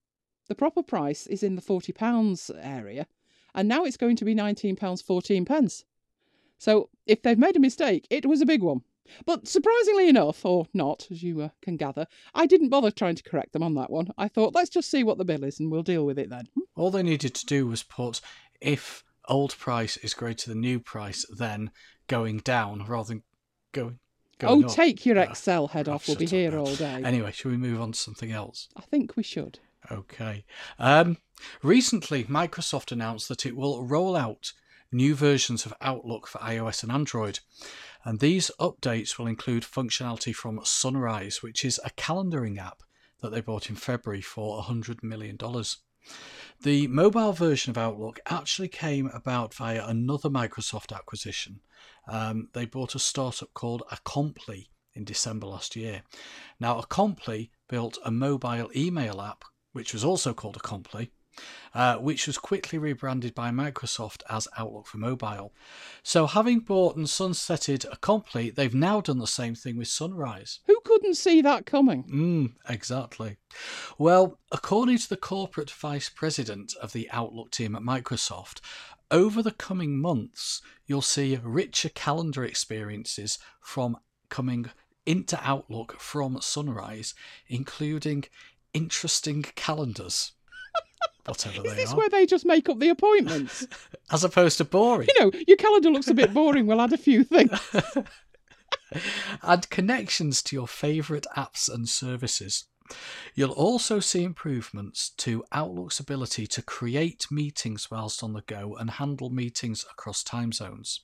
the 0.49 0.55
proper 0.55 0.83
price 0.83 1.27
is 1.27 1.43
in 1.43 1.55
the 1.55 1.63
£40 1.63 2.51
area. 2.61 3.07
And 3.55 3.69
now 3.69 3.85
it's 3.85 3.97
going 3.97 4.17
to 4.17 4.25
be 4.25 4.35
£19.14. 4.35 5.47
pence. 5.47 5.85
So 6.59 6.91
if 7.07 7.23
they've 7.23 7.39
made 7.39 7.57
a 7.57 7.61
mistake, 7.61 8.07
it 8.11 8.27
was 8.27 8.41
a 8.41 8.47
big 8.47 8.63
one. 8.63 8.83
But 9.25 9.49
surprisingly 9.49 10.09
enough, 10.09 10.45
or 10.45 10.67
not, 10.75 11.07
as 11.11 11.23
you 11.23 11.41
uh, 11.41 11.49
can 11.63 11.77
gather, 11.77 12.07
I 12.35 12.47
didn't 12.47 12.69
bother 12.69 12.91
trying 12.91 13.15
to 13.15 13.23
correct 13.23 13.53
them 13.53 13.63
on 13.63 13.75
that 13.75 13.91
one. 13.91 14.09
I 14.19 14.29
thought, 14.29 14.55
let's 14.55 14.69
just 14.69 14.91
see 14.91 15.03
what 15.03 15.17
the 15.19 15.25
bill 15.25 15.45
is 15.45 15.59
and 15.59 15.71
we'll 15.71 15.83
deal 15.83 16.05
with 16.05 16.19
it 16.19 16.29
then. 16.29 16.49
All 16.77 16.91
they 16.91 17.03
needed 17.03 17.35
to 17.35 17.47
do 17.47 17.67
was 17.67 17.83
put 17.83 18.21
if 18.61 19.05
old 19.27 19.57
price 19.57 19.97
is 19.99 20.15
greater 20.15 20.51
than 20.51 20.61
new 20.61 20.79
price, 20.79 21.25
then 21.31 21.71
going 22.07 22.39
down 22.39 22.85
rather 22.87 23.09
than 23.09 23.23
going. 23.73 23.99
Oh, 24.47 24.65
up. 24.65 24.71
take 24.71 25.05
your 25.07 25.19
Uh, 25.19 25.23
Excel 25.25 25.69
head 25.69 25.89
off. 25.89 26.07
We'll 26.07 26.17
be 26.17 26.27
here 26.27 26.57
all 26.59 26.75
day. 26.75 27.03
Anyway, 27.05 27.33
should 27.33 27.51
we 27.51 27.57
move 27.57 27.81
on 27.81 27.93
to 27.93 27.99
something 27.99 28.31
else? 28.31 28.69
I 28.77 28.83
think 28.83 29.17
we 29.17 29.23
should. 29.23 29.59
Okay. 29.91 30.45
Um, 30.79 31.19
recently, 31.63 32.25
Microsoft 32.25 32.93
announced 32.93 33.29
that 33.29 33.47
it 33.47 33.57
will 33.57 33.85
roll 33.85 34.17
out 34.17 34.53
new 34.93 35.15
versions 35.15 35.67
of 35.67 35.75
Outlook 35.81 36.27
for 36.27 36.39
iOS 36.39 36.83
and 36.83 36.93
Android. 36.93 37.41
And 38.05 38.21
these 38.21 38.51
updates 38.59 39.19
will 39.19 39.27
include 39.27 39.63
functionality 39.65 40.35
from 40.35 40.61
Sunrise, 40.65 41.43
which 41.43 41.65
is 41.65 41.81
a 41.85 41.91
calendaring 41.91 42.59
app 42.59 42.83
that 43.21 43.31
they 43.31 43.41
bought 43.41 43.69
in 43.69 43.77
February 43.77 44.21
for 44.23 44.63
$100 44.63 45.03
million. 45.03 45.37
The 46.63 46.89
mobile 46.89 47.33
version 47.33 47.71
of 47.71 47.79
Outlook 47.79 48.19
actually 48.27 48.69
came 48.69 49.07
about 49.09 49.55
via 49.55 49.87
another 49.87 50.29
Microsoft 50.29 50.95
acquisition. 50.95 51.61
Um, 52.09 52.49
they 52.53 52.65
bought 52.65 52.95
a 52.95 52.99
startup 52.99 53.55
called 53.55 53.85
Acompli 53.93 54.69
in 54.95 55.05
December 55.05 55.47
last 55.47 55.77
year. 55.77 56.03
Now, 56.59 56.81
Acompli 56.81 57.51
built 57.69 57.99
a 58.05 58.11
mobile 58.11 58.71
email 58.75 59.21
app, 59.21 59.45
which 59.73 59.93
was 59.93 60.05
also 60.05 60.35
called 60.35 60.59
Acompli, 60.59 61.11
uh, 61.75 61.97
which 61.97 62.27
was 62.27 62.39
quickly 62.39 62.79
rebranded 62.79 63.35
by 63.35 63.51
Microsoft 63.51 64.23
as 64.29 64.49
Outlook 64.57 64.87
for 64.87 64.99
Mobile. 64.99 65.53
So, 66.03 66.27
having 66.27 66.61
bought 66.61 66.97
and 66.97 67.07
sunsetted 67.07 67.89
Acompli, 67.91 68.55
they've 68.55 68.75
now 68.75 69.01
done 69.01 69.19
the 69.19 69.27
same 69.27 69.55
thing 69.55 69.77
with 69.77 69.89
Sunrise. 69.89 70.61
Who 70.67 70.81
couldn't 70.85 71.15
see 71.15 71.43
that 71.43 71.67
coming? 71.67 72.05
Mm, 72.05 72.53
exactly. 72.69 73.37
Well, 73.99 74.39
according 74.51 74.99
to 74.99 75.09
the 75.09 75.17
corporate 75.17 75.71
vice 75.71 76.09
president 76.09 76.75
of 76.81 76.93
the 76.93 77.09
Outlook 77.11 77.51
team 77.51 77.77
at 77.77 77.83
Microsoft, 77.83 78.61
over 79.11 79.43
the 79.43 79.53
coming 79.53 79.99
months, 79.99 80.61
you'll 80.87 81.03
see 81.03 81.39
richer 81.43 81.89
calendar 81.89 82.45
experiences 82.45 83.39
from 83.61 83.97
coming 84.29 84.67
into 85.07 85.39
Outlook 85.43 85.99
from 85.99 86.41
Sunrise, 86.43 87.15
including 87.49 88.25
interesting 88.75 89.43
calendars. 89.43 90.33
Whatever 91.29 91.67
Is 91.67 91.75
they 91.75 91.83
this 91.83 91.93
are. 91.93 91.97
where 91.97 92.09
they 92.09 92.27
just 92.27 92.45
make 92.47 92.69
up 92.69 92.79
the 92.79 92.89
appointments? 92.89 93.67
As 94.11 94.25
opposed 94.25 94.59
to 94.59 94.65
boring. 94.65 95.09
you 95.15 95.21
know, 95.25 95.31
your 95.47 95.57
calendar 95.57 95.91
looks 95.91 96.09
a 96.09 96.15
bit 96.15 96.33
boring. 96.35 96.67
We'll 96.67 96.81
add 96.81 96.93
a 96.93 96.99
few 96.99 97.25
things. 97.25 97.59
add 99.43 99.69
connections 99.71 100.43
to 100.43 100.57
your 100.57 100.69
favourite 100.69 101.27
apps 101.37 101.73
and 101.73 101.89
services. 101.89 102.65
You'll 103.35 103.53
also 103.53 104.01
see 104.01 104.25
improvements 104.25 105.11
to 105.19 105.45
Outlook's 105.53 106.01
ability 106.01 106.47
to 106.47 106.63
create 106.63 107.27
meetings 107.31 107.91
whilst 107.91 108.23
on 108.23 108.33
the 108.33 108.43
go 108.43 108.77
and 108.77 108.93
handle 108.93 109.29
meetings 109.29 109.85
across 109.91 110.23
time 110.25 110.53
zones. 110.53 111.03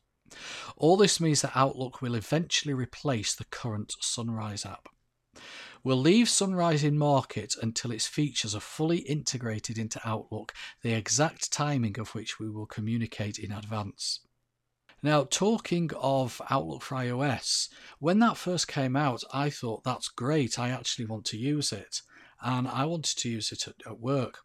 All 0.77 0.97
this 0.97 1.21
means 1.21 1.43
that 1.43 1.53
Outlook 1.55 2.01
will 2.01 2.15
eventually 2.15 2.73
replace 2.75 3.35
the 3.35 3.45
current 3.45 3.93
Sunrise 4.01 4.65
app. 4.65 4.89
We'll 5.83 5.99
leave 5.99 6.29
Sunrise 6.29 6.83
in 6.83 6.97
market 6.97 7.55
until 7.61 7.91
its 7.91 8.07
features 8.07 8.55
are 8.55 8.61
fully 8.61 8.99
integrated 8.99 9.77
into 9.77 10.01
Outlook, 10.05 10.55
the 10.83 10.95
exact 10.95 11.53
timing 11.53 11.99
of 11.99 12.15
which 12.15 12.39
we 12.39 12.49
will 12.49 12.67
communicate 12.67 13.39
in 13.39 13.53
advance. 13.53 14.21
Now, 15.03 15.25
talking 15.25 15.91
of 16.01 16.41
Outlook 16.49 16.83
for 16.83 16.95
iOS, 16.95 17.69
when 17.99 18.21
that 18.21 18.39
first 18.39 18.67
came 18.67 18.97
out, 18.97 19.23
I 19.35 19.51
thought 19.51 19.85
that's 19.85 20.09
great. 20.09 20.59
I 20.59 20.71
actually 20.71 21.05
want 21.05 21.27
to 21.27 21.37
use 21.37 21.73
it. 21.73 22.01
And 22.41 22.67
I 22.67 22.87
wanted 22.87 23.19
to 23.19 23.29
use 23.29 23.53
it 23.53 23.69
at, 23.69 23.75
at 23.87 24.01
work. 24.01 24.39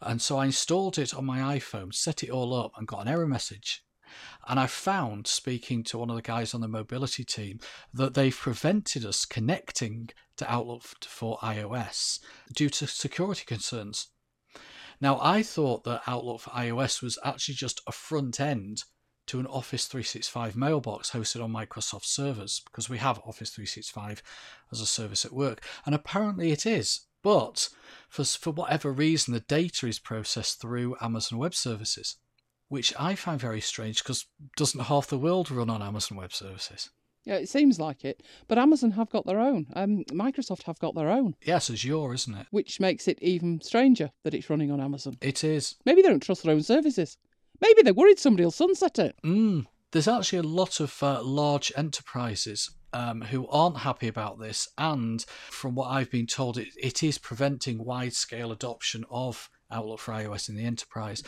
And 0.00 0.22
so 0.22 0.38
I 0.38 0.46
installed 0.46 0.98
it 0.98 1.12
on 1.12 1.24
my 1.24 1.58
iPhone, 1.58 1.92
set 1.92 2.22
it 2.22 2.30
all 2.30 2.54
up, 2.54 2.72
and 2.76 2.86
got 2.86 3.02
an 3.02 3.08
error 3.08 3.26
message. 3.26 3.82
And 4.48 4.58
I 4.58 4.66
found, 4.66 5.26
speaking 5.26 5.82
to 5.84 5.98
one 5.98 6.10
of 6.10 6.16
the 6.16 6.22
guys 6.22 6.54
on 6.54 6.60
the 6.60 6.68
mobility 6.68 7.24
team, 7.24 7.60
that 7.92 8.14
they've 8.14 8.36
prevented 8.36 9.04
us 9.04 9.24
connecting 9.24 10.10
to 10.36 10.50
Outlook 10.50 10.82
for 11.02 11.38
iOS 11.38 12.20
due 12.54 12.70
to 12.70 12.86
security 12.86 13.44
concerns. 13.44 14.08
Now, 15.00 15.18
I 15.22 15.42
thought 15.42 15.84
that 15.84 16.02
Outlook 16.06 16.40
for 16.40 16.50
iOS 16.50 17.02
was 17.02 17.18
actually 17.24 17.54
just 17.54 17.80
a 17.86 17.92
front 17.92 18.40
end 18.40 18.84
to 19.28 19.38
an 19.38 19.46
Office 19.46 19.84
365 19.86 20.56
mailbox 20.56 21.10
hosted 21.10 21.44
on 21.44 21.52
Microsoft 21.52 22.06
servers 22.06 22.62
because 22.64 22.88
we 22.88 22.98
have 22.98 23.18
Office 23.18 23.50
365 23.50 24.22
as 24.72 24.80
a 24.80 24.86
service 24.86 25.24
at 25.24 25.32
work, 25.32 25.62
and 25.86 25.94
apparently 25.94 26.50
it 26.50 26.66
is. 26.66 27.06
But 27.22 27.68
for, 28.08 28.24
for 28.24 28.52
whatever 28.52 28.90
reason, 28.90 29.34
the 29.34 29.40
data 29.40 29.86
is 29.86 29.98
processed 29.98 30.60
through 30.60 30.96
Amazon 31.00 31.38
Web 31.38 31.54
Services, 31.54 32.16
which 32.68 32.94
I 32.98 33.14
find 33.14 33.40
very 33.40 33.60
strange 33.60 34.02
because 34.02 34.26
doesn't 34.56 34.80
half 34.80 35.06
the 35.06 35.18
world 35.18 35.50
run 35.50 35.70
on 35.70 35.82
Amazon 35.82 36.18
Web 36.18 36.32
Services? 36.32 36.90
Yeah, 37.24 37.36
it 37.36 37.48
seems 37.48 37.78
like 37.78 38.04
it. 38.04 38.22
But 38.46 38.58
Amazon 38.58 38.92
have 38.92 39.10
got 39.10 39.26
their 39.26 39.40
own. 39.40 39.66
Um, 39.74 40.04
Microsoft 40.06 40.62
have 40.62 40.78
got 40.78 40.94
their 40.94 41.10
own. 41.10 41.34
Yes, 41.42 41.70
Azure, 41.70 42.14
isn't 42.14 42.34
it? 42.34 42.46
Which 42.50 42.80
makes 42.80 43.06
it 43.06 43.18
even 43.20 43.60
stranger 43.60 44.10
that 44.24 44.32
it's 44.32 44.48
running 44.48 44.70
on 44.70 44.80
Amazon. 44.80 45.18
It 45.20 45.44
is. 45.44 45.76
Maybe 45.84 46.00
they 46.00 46.08
don't 46.08 46.22
trust 46.22 46.42
their 46.42 46.54
own 46.54 46.62
services. 46.62 47.18
Maybe 47.60 47.82
they're 47.82 47.92
worried 47.92 48.18
somebody 48.18 48.44
will 48.44 48.50
sunset 48.50 48.98
it. 48.98 49.16
Mm. 49.24 49.66
There's 49.90 50.08
actually 50.08 50.38
a 50.38 50.42
lot 50.42 50.80
of 50.80 51.02
uh, 51.02 51.22
large 51.22 51.72
enterprises 51.76 52.70
um, 52.92 53.22
who 53.22 53.46
aren't 53.48 53.78
happy 53.78 54.08
about 54.08 54.38
this, 54.38 54.68
and 54.78 55.22
from 55.50 55.74
what 55.74 55.88
I've 55.88 56.10
been 56.10 56.26
told, 56.26 56.56
it, 56.56 56.68
it 56.76 57.02
is 57.02 57.18
preventing 57.18 57.84
wide 57.84 58.14
scale 58.14 58.52
adoption 58.52 59.04
of 59.10 59.50
Outlook 59.70 60.00
for 60.00 60.12
iOS 60.12 60.48
in 60.48 60.56
the 60.56 60.64
enterprise. 60.64 61.22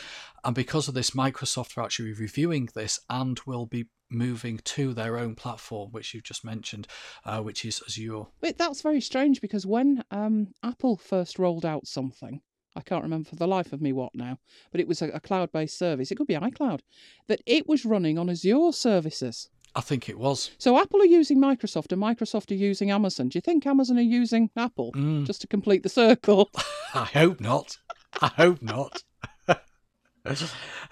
And 0.44 0.54
because 0.54 0.88
of 0.88 0.94
this, 0.94 1.10
Microsoft 1.10 1.76
are 1.76 1.82
actually 1.82 2.12
reviewing 2.12 2.68
this 2.74 2.98
and 3.10 3.38
will 3.46 3.66
be 3.66 3.86
moving 4.10 4.58
to 4.64 4.92
their 4.92 5.18
own 5.18 5.34
platform, 5.34 5.90
which 5.92 6.14
you've 6.14 6.24
just 6.24 6.44
mentioned, 6.44 6.86
uh, 7.24 7.40
which 7.40 7.64
is 7.64 7.80
Azure. 7.86 8.24
But 8.40 8.58
that's 8.58 8.82
very 8.82 9.00
strange 9.00 9.40
because 9.40 9.66
when 9.66 10.02
um, 10.10 10.48
Apple 10.62 10.96
first 10.96 11.38
rolled 11.38 11.64
out 11.66 11.86
something, 11.86 12.40
I 12.74 12.80
can't 12.80 13.02
remember 13.02 13.28
for 13.28 13.36
the 13.36 13.46
life 13.48 13.72
of 13.72 13.80
me 13.80 13.92
what 13.92 14.14
now, 14.14 14.38
but 14.72 14.80
it 14.80 14.88
was 14.88 15.02
a, 15.02 15.08
a 15.10 15.20
cloud 15.20 15.52
based 15.52 15.78
service, 15.78 16.10
it 16.10 16.16
could 16.16 16.26
be 16.26 16.34
iCloud, 16.34 16.80
that 17.28 17.40
it 17.46 17.68
was 17.68 17.84
running 17.84 18.18
on 18.18 18.30
Azure 18.30 18.72
services. 18.72 19.48
I 19.76 19.80
think 19.80 20.08
it 20.08 20.18
was. 20.18 20.50
So 20.58 20.80
Apple 20.80 21.00
are 21.00 21.04
using 21.06 21.38
Microsoft 21.38 21.92
and 21.92 22.02
Microsoft 22.02 22.50
are 22.50 22.54
using 22.54 22.90
Amazon. 22.90 23.28
Do 23.28 23.36
you 23.36 23.40
think 23.40 23.64
Amazon 23.66 23.98
are 23.98 24.02
using 24.02 24.50
Apple 24.56 24.90
Mm. 24.92 25.24
just 25.26 25.40
to 25.42 25.46
complete 25.46 25.84
the 25.84 25.88
circle? 25.88 26.50
I 26.94 27.04
hope 27.04 27.40
not. 27.40 27.78
I 28.20 28.28
hope 28.28 28.62
not. 28.62 29.02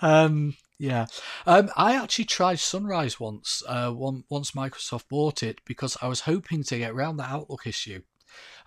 um, 0.03 0.57
yeah, 0.79 1.07
um, 1.47 1.71
I 1.77 1.97
actually 1.97 2.25
tried 2.27 2.59
Sunrise 2.59 3.19
once. 3.19 3.63
Uh, 3.67 3.91
one, 3.91 4.25
once 4.31 4.53
Microsoft 4.53 5.09
bought 5.09 5.43
it 5.43 5.61
because 5.65 5.97
I 6.01 6.09
was 6.09 6.21
hoping 6.21 6.63
to 6.65 6.79
get 6.79 6.93
around 6.93 7.17
the 7.17 7.25
Outlook 7.25 7.67
issue, 7.67 8.03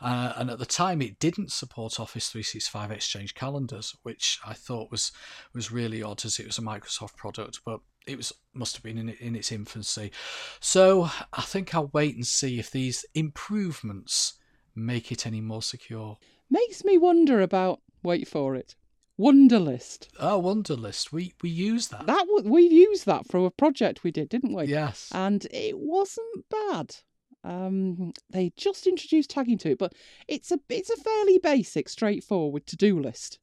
uh, 0.01 0.33
and 0.35 0.49
at 0.49 0.59
the 0.59 0.65
time 0.65 1.01
it 1.01 1.19
didn't 1.19 1.51
support 1.51 1.99
Office 1.99 2.29
365 2.29 2.91
Exchange 2.91 3.33
calendars, 3.33 3.95
which 4.03 4.39
I 4.45 4.53
thought 4.53 4.91
was 4.91 5.11
was 5.53 5.71
really 5.71 6.03
odd 6.03 6.25
as 6.25 6.39
it 6.39 6.45
was 6.45 6.57
a 6.57 6.61
Microsoft 6.61 7.15
product, 7.15 7.61
but 7.65 7.79
it 8.05 8.17
was 8.17 8.33
must 8.53 8.75
have 8.75 8.83
been 8.83 8.97
in, 8.97 9.09
in 9.09 9.35
its 9.35 9.51
infancy. 9.51 10.11
So 10.59 11.09
I 11.33 11.41
think 11.41 11.73
I'll 11.73 11.91
wait 11.93 12.15
and 12.15 12.25
see 12.25 12.59
if 12.59 12.71
these 12.71 13.05
improvements 13.13 14.33
make 14.75 15.11
it 15.11 15.25
any 15.25 15.41
more 15.41 15.61
secure. 15.61 16.17
Makes 16.49 16.83
me 16.83 16.97
wonder 16.97 17.41
about, 17.41 17.79
wait 18.03 18.27
for 18.27 18.55
it, 18.55 18.75
Wunderlist. 19.19 20.07
Oh, 20.19 20.41
Wunderlist. 20.41 21.11
We 21.11 21.33
we 21.41 21.49
use 21.49 21.89
that. 21.89 22.05
That 22.07 22.25
w- 22.27 22.49
we 22.49 22.63
used 22.63 23.05
that 23.05 23.27
for 23.27 23.45
a 23.45 23.51
project 23.51 24.03
we 24.03 24.11
did, 24.11 24.29
didn't 24.29 24.53
we? 24.55 24.65
Yes. 24.65 25.09
And 25.13 25.45
it 25.51 25.77
wasn't 25.77 26.45
bad. 26.49 26.95
Um, 27.43 28.13
they 28.29 28.51
just 28.55 28.85
introduced 28.87 29.29
tagging 29.31 29.57
to 29.59 29.71
it, 29.71 29.77
but 29.77 29.93
it's 30.27 30.51
a 30.51 30.59
it's 30.69 30.89
a 30.89 30.97
fairly 30.97 31.37
basic, 31.37 31.89
straightforward 31.89 32.65
to 32.67 32.75
do 32.77 32.99
list. 32.99 33.39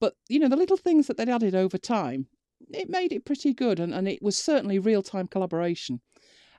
But 0.00 0.14
you 0.28 0.38
know 0.38 0.48
the 0.48 0.56
little 0.56 0.76
things 0.76 1.06
that 1.06 1.16
they'd 1.16 1.28
added 1.28 1.54
over 1.54 1.78
time, 1.78 2.26
it 2.72 2.90
made 2.90 3.12
it 3.12 3.24
pretty 3.24 3.54
good, 3.54 3.80
and, 3.80 3.94
and 3.94 4.06
it 4.08 4.22
was 4.22 4.38
certainly 4.38 4.78
real 4.78 5.02
time 5.02 5.26
collaboration. 5.26 6.00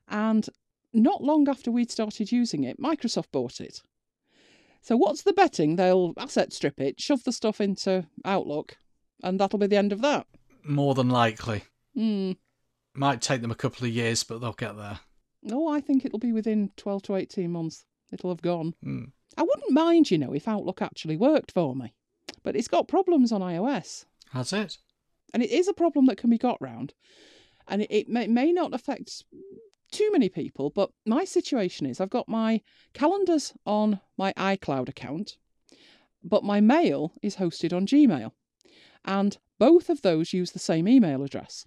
And 0.07 0.47
not 0.93 1.23
long 1.23 1.49
after 1.49 1.69
we'd 1.71 1.91
started 1.91 2.31
using 2.31 2.63
it, 2.63 2.79
Microsoft 2.79 3.31
bought 3.31 3.59
it. 3.59 3.81
So 4.87 4.95
what's 4.95 5.23
the 5.23 5.33
betting? 5.33 5.75
They'll 5.75 6.13
asset 6.17 6.53
strip 6.53 6.79
it, 6.79 7.01
shove 7.01 7.25
the 7.25 7.33
stuff 7.33 7.59
into 7.59 8.07
Outlook, 8.23 8.77
and 9.21 9.37
that'll 9.37 9.59
be 9.59 9.67
the 9.67 9.75
end 9.75 9.91
of 9.91 10.01
that. 10.01 10.27
More 10.63 10.95
than 10.95 11.09
likely. 11.09 11.65
Hmm. 11.93 12.31
Might 12.93 13.21
take 13.21 13.41
them 13.41 13.51
a 13.51 13.55
couple 13.55 13.85
of 13.85 13.91
years, 13.91 14.23
but 14.23 14.39
they'll 14.39 14.53
get 14.53 14.77
there. 14.77 15.01
Oh, 15.51 15.67
I 15.67 15.81
think 15.81 16.05
it'll 16.05 16.19
be 16.19 16.31
within 16.31 16.71
12 16.77 17.03
to 17.03 17.15
18 17.17 17.51
months. 17.51 17.83
It'll 18.13 18.29
have 18.29 18.41
gone. 18.41 18.75
Hmm. 18.81 19.03
I 19.35 19.41
wouldn't 19.41 19.71
mind, 19.71 20.09
you 20.09 20.17
know, 20.17 20.31
if 20.31 20.47
Outlook 20.47 20.81
actually 20.81 21.17
worked 21.17 21.51
for 21.51 21.75
me. 21.75 21.93
But 22.43 22.55
it's 22.55 22.69
got 22.69 22.87
problems 22.87 23.33
on 23.33 23.41
iOS. 23.41 24.05
That's 24.33 24.53
it. 24.53 24.77
And 25.33 25.43
it 25.43 25.51
is 25.51 25.67
a 25.67 25.73
problem 25.73 26.05
that 26.05 26.17
can 26.17 26.29
be 26.29 26.37
got 26.37 26.61
round. 26.61 26.93
And 27.67 27.81
it, 27.81 27.91
it 27.91 28.07
may, 28.07 28.27
may 28.27 28.53
not 28.53 28.73
affect 28.73 29.25
too 29.91 30.09
many 30.11 30.29
people, 30.29 30.69
but 30.69 30.89
my 31.05 31.23
situation 31.23 31.85
is 31.85 31.99
I've 31.99 32.09
got 32.09 32.27
my 32.27 32.61
calendars 32.93 33.53
on 33.65 33.99
my 34.17 34.33
iCloud 34.33 34.89
account, 34.89 35.37
but 36.23 36.43
my 36.43 36.61
mail 36.61 37.13
is 37.21 37.37
hosted 37.37 37.75
on 37.75 37.87
Gmail. 37.87 38.31
And 39.05 39.37
both 39.59 39.89
of 39.89 40.01
those 40.01 40.33
use 40.33 40.51
the 40.51 40.59
same 40.59 40.87
email 40.87 41.23
address. 41.23 41.65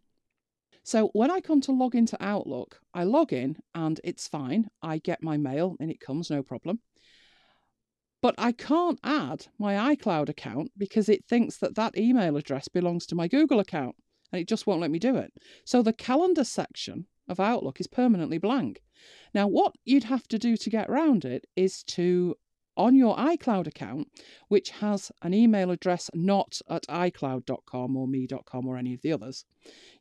So 0.83 1.09
when 1.13 1.31
I 1.31 1.41
come 1.41 1.61
to 1.63 1.73
log 1.73 1.95
into 1.95 2.17
Outlook, 2.21 2.81
I 2.95 3.05
log 3.05 3.33
in 3.33 3.59
and 3.75 4.01
it's 4.03 4.29
fine. 4.29 4.69
I 4.83 4.99
get 4.99 5.23
my 5.23 5.37
mail 5.37 5.77
and 5.81 5.91
it 5.91 6.01
comes, 6.01 6.31
no 6.31 6.43
problem. 6.43 6.81
But 8.23 8.35
I 8.37 8.53
can't 8.53 8.99
add 9.03 9.47
my 9.59 9.95
iCloud 9.95 10.29
account 10.29 10.73
because 10.77 11.09
it 11.09 11.25
thinks 11.27 11.57
that 11.59 11.75
that 11.77 11.97
email 11.97 12.37
address 12.37 12.69
belongs 12.69 13.07
to 13.07 13.15
my 13.15 13.29
Google 13.29 13.61
account 13.61 13.97
and 14.33 14.41
it 14.41 14.49
just 14.49 14.67
won't 14.67 14.81
let 14.81 14.91
me 14.91 14.99
do 14.99 15.17
it. 15.17 15.33
So 15.65 15.83
the 15.83 15.93
calendar 15.93 16.45
section 16.45 17.07
of 17.31 17.41
Outlook 17.41 17.81
is 17.81 17.87
permanently 17.87 18.39
blank. 18.39 18.83
Now, 19.33 19.47
what 19.47 19.75
you'd 19.85 20.05
have 20.05 20.27
to 20.29 20.39
do 20.39 20.57
to 20.57 20.71
get 20.71 20.91
around 20.91 21.25
it 21.25 21.47
is 21.57 21.83
to, 21.85 22.37
on 22.77 22.95
your 22.95 23.17
iCloud 23.17 23.67
account, 23.67 24.09
which 24.49 24.71
has 24.71 25.13
an 25.23 25.33
email 25.33 25.71
address 25.71 26.11
not 26.13 26.61
at 26.69 26.87
iCloud.com 26.89 27.97
or 27.97 28.09
me.com 28.09 28.67
or 28.67 28.77
any 28.77 28.93
of 28.93 29.03
the 29.03 29.13
others, 29.13 29.45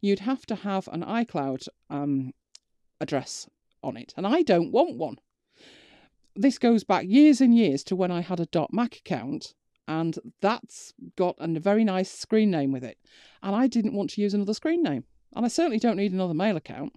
you'd 0.01 0.19
have 0.19 0.45
to 0.48 0.55
have 0.55 0.88
an 0.89 1.03
iCloud 1.03 1.67
um, 1.89 2.31
address 3.00 3.48
on 3.83 3.95
it. 3.95 4.13
And 4.17 4.27
I 4.27 4.41
don't 4.41 4.71
want 4.71 4.98
one. 4.98 5.17
This 6.36 6.57
goes 6.57 6.83
back 6.83 7.05
years 7.05 7.41
and 7.41 7.55
years 7.55 7.83
to 7.86 7.95
when 7.95 8.12
I 8.12 8.21
had 8.21 8.39
a 8.39 8.67
.mac 8.71 8.98
account 8.98 9.53
and 9.89 10.19
that's 10.39 10.93
got 11.15 11.36
a 11.39 11.59
very 11.59 11.83
nice 11.83 12.12
screen 12.12 12.51
name 12.51 12.71
with 12.71 12.83
it. 12.83 13.00
And 13.41 13.55
I 13.55 13.65
didn't 13.65 13.95
want 13.95 14.12
to 14.12 14.21
use 14.21 14.36
another 14.36 14.53
screen 14.53 14.83
name. 14.83 15.03
And 15.36 15.43
I 15.43 15.48
certainly 15.48 15.79
don't 15.79 15.98
need 15.98 16.12
another 16.12 16.36
mail 16.36 16.57
account. 16.57 16.93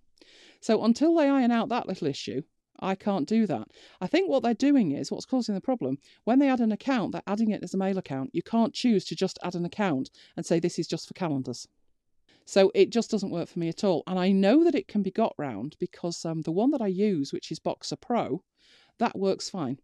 So 0.63 0.85
until 0.85 1.15
they 1.15 1.29
iron 1.29 1.51
out 1.51 1.69
that 1.71 1.89
little 1.89 2.07
issue, 2.07 2.43
I 2.79 2.95
can't 2.95 3.29
do 3.29 3.47
that. 3.47 3.69
I 4.01 4.07
think 4.07 4.29
what 4.29 4.43
they're 4.43 4.55
doing 4.55 4.93
is 4.93 5.11
what's 5.11 5.27
causing 5.27 5.55
the 5.55 5.61
problem. 5.61 5.99
When 6.25 6.39
they 6.39 6.49
add 6.49 6.61
an 6.61 6.73
account, 6.73 7.13
they're 7.13 7.23
adding 7.27 7.51
it 7.51 7.63
as 7.63 7.75
a 7.75 7.77
mail 7.77 7.99
account. 7.99 8.31
You 8.33 8.43
can't 8.43 8.73
choose 8.73 9.05
to 9.07 9.17
just 9.17 9.39
add 9.43 9.57
an 9.57 9.65
account 9.65 10.11
and 10.37 10.47
say 10.47 10.59
this 10.61 10.79
is 10.79 10.87
just 10.87 11.09
for 11.09 11.15
calendars. 11.15 11.69
So 12.45 12.71
it 12.75 12.91
just 12.91 13.11
doesn't 13.11 13.31
work 13.31 13.49
for 13.49 13.59
me 13.59 13.69
at 13.69 13.85
all. 13.85 14.05
And 14.07 14.19
I 14.19 14.31
know 14.31 14.65
that 14.65 14.75
it 14.75 14.89
can 14.89 15.03
be 15.03 15.11
got 15.11 15.35
round 15.37 15.77
because 15.79 16.25
um, 16.25 16.43
the 16.43 16.53
one 16.53 16.71
that 16.71 16.83
I 16.83 16.89
use, 16.89 17.33
which 17.33 17.51
is 17.51 17.59
Boxer 17.59 17.97
Pro, 17.97 18.43
that 18.99 19.19
works 19.19 19.51
fine. 19.51 19.79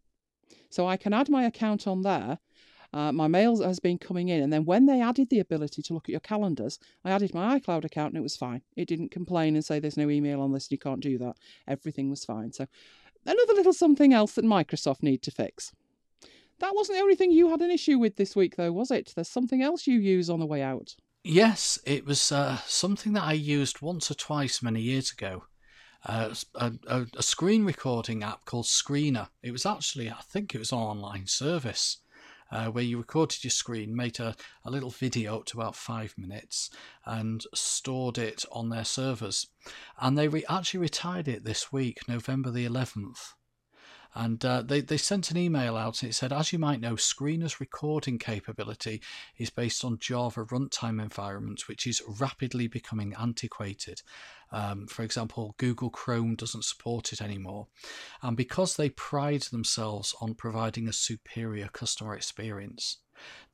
So 0.71 0.87
I 0.87 0.97
can 0.97 1.13
add 1.13 1.29
my 1.29 1.45
account 1.45 1.87
on 1.87 2.03
there. 2.03 2.39
Uh, 2.93 3.13
my 3.13 3.29
mail 3.29 3.63
has 3.63 3.79
been 3.79 3.99
coming 3.99 4.29
in, 4.29 4.43
and 4.43 4.53
then 4.53 4.65
when 4.65 4.87
they 4.87 5.01
added 5.01 5.29
the 5.29 5.41
ability 5.41 5.83
to 5.83 5.93
look 5.93 6.07
at 6.07 6.13
your 6.13 6.21
calendars, 6.21 6.79
I 7.05 7.11
added 7.11 7.35
my 7.35 7.59
iCloud 7.59 7.85
account 7.85 8.15
and 8.15 8.19
it 8.19 8.23
was 8.23 8.37
fine. 8.37 8.63
It 8.77 8.89
didn't 8.89 9.11
complain 9.11 9.55
and 9.55 9.65
say 9.65 9.79
there's 9.79 9.97
no 9.99 10.09
email 10.09 10.41
on 10.41 10.53
this, 10.53 10.71
you 10.71 10.79
can't 10.79 11.01
do 11.01 11.19
that. 11.19 11.37
Everything 11.67 12.09
was 12.09 12.25
fine. 12.25 12.53
So 12.53 12.67
another 13.27 13.55
little 13.55 13.75
something 13.75 14.15
else 14.15 14.33
that 14.33 14.45
Microsoft 14.45 15.03
need 15.03 15.23
to 15.23 15.31
fix. 15.31 15.73
That 16.61 16.75
wasn't 16.75 16.99
the 16.99 17.03
only 17.03 17.15
thing 17.15 17.31
you 17.31 17.51
had 17.51 17.61
an 17.61 17.71
issue 17.71 17.99
with 17.99 18.17
this 18.17 18.35
week, 18.35 18.57
though, 18.57 18.73
was 18.73 18.91
it? 18.91 19.13
There's 19.15 19.29
something 19.29 19.63
else 19.63 19.87
you 19.87 20.01
use 20.01 20.29
on 20.29 20.41
the 20.41 20.47
way 20.47 20.63
out. 20.63 20.97
Yes, 21.23 21.79
it 21.85 22.07
was 22.07 22.33
uh, 22.33 22.59
something 22.67 23.13
that 23.13 23.23
I 23.23 23.35
used 23.35 23.83
once 23.83 24.11
or 24.11 24.15
twice 24.15 24.63
many 24.63 24.81
years 24.81 25.13
ago. 25.13 25.45
Uh, 26.07 26.35
a, 26.55 26.73
a, 26.87 27.07
a 27.17 27.23
screen 27.23 27.65
recording 27.65 28.23
app 28.23 28.45
called 28.45 28.65
Screenr. 28.65 29.29
It 29.43 29.51
was 29.51 29.67
actually, 29.67 30.09
I 30.09 30.23
think 30.23 30.55
it 30.55 30.59
was 30.59 30.73
an 30.73 30.79
online 30.79 31.27
service 31.27 31.99
uh, 32.51 32.67
where 32.67 32.85
you 32.85 32.99
recorded 32.99 33.45
your 33.45 33.51
screen, 33.51 33.95
made 33.95 34.19
a, 34.21 34.35
a 34.65 34.71
little 34.71 34.91
video 34.91 35.43
to 35.43 35.59
about 35.59 35.77
five 35.77 36.15
minutes, 36.17 36.71
and 37.05 37.45
stored 37.55 38.19
it 38.19 38.45
on 38.53 38.69
their 38.69 38.85
servers. 38.85 39.49
And 40.01 40.17
they 40.17 40.29
re- 40.29 40.45
actually 40.49 40.81
retired 40.81 41.29
it 41.29 41.45
this 41.45 41.73
week, 41.73 42.09
November 42.09 42.51
the 42.51 42.67
11th. 42.67 43.35
And 44.15 44.45
uh, 44.45 44.63
they, 44.63 44.81
they 44.81 44.97
sent 44.97 45.31
an 45.31 45.37
email 45.37 45.77
out 45.77 46.03
and 46.03 46.11
it 46.11 46.15
said, 46.15 46.33
as 46.33 46.53
you 46.53 46.59
might 46.59 46.81
know, 46.81 46.95
Screenr's 46.95 47.61
recording 47.61 48.19
capability 48.19 49.01
is 49.37 49.51
based 49.51 49.85
on 49.85 49.99
Java 49.99 50.45
runtime 50.47 51.01
environments, 51.01 51.69
which 51.69 51.87
is 51.87 52.03
rapidly 52.21 52.67
becoming 52.67 53.15
antiquated. 53.19 54.03
Um, 54.51 54.87
for 54.87 55.03
example, 55.03 55.55
Google 55.59 55.91
Chrome 55.91 56.35
doesn't 56.35 56.65
support 56.65 57.13
it 57.13 57.21
anymore. 57.21 57.67
And 58.23 58.37
because 58.37 58.77
they 58.77 58.89
pride 58.91 59.43
themselves 59.43 60.15
on 60.21 60.35
providing 60.35 60.89
a 60.89 60.93
superior 60.93 61.69
customer 61.69 62.15
experience, 62.15 62.99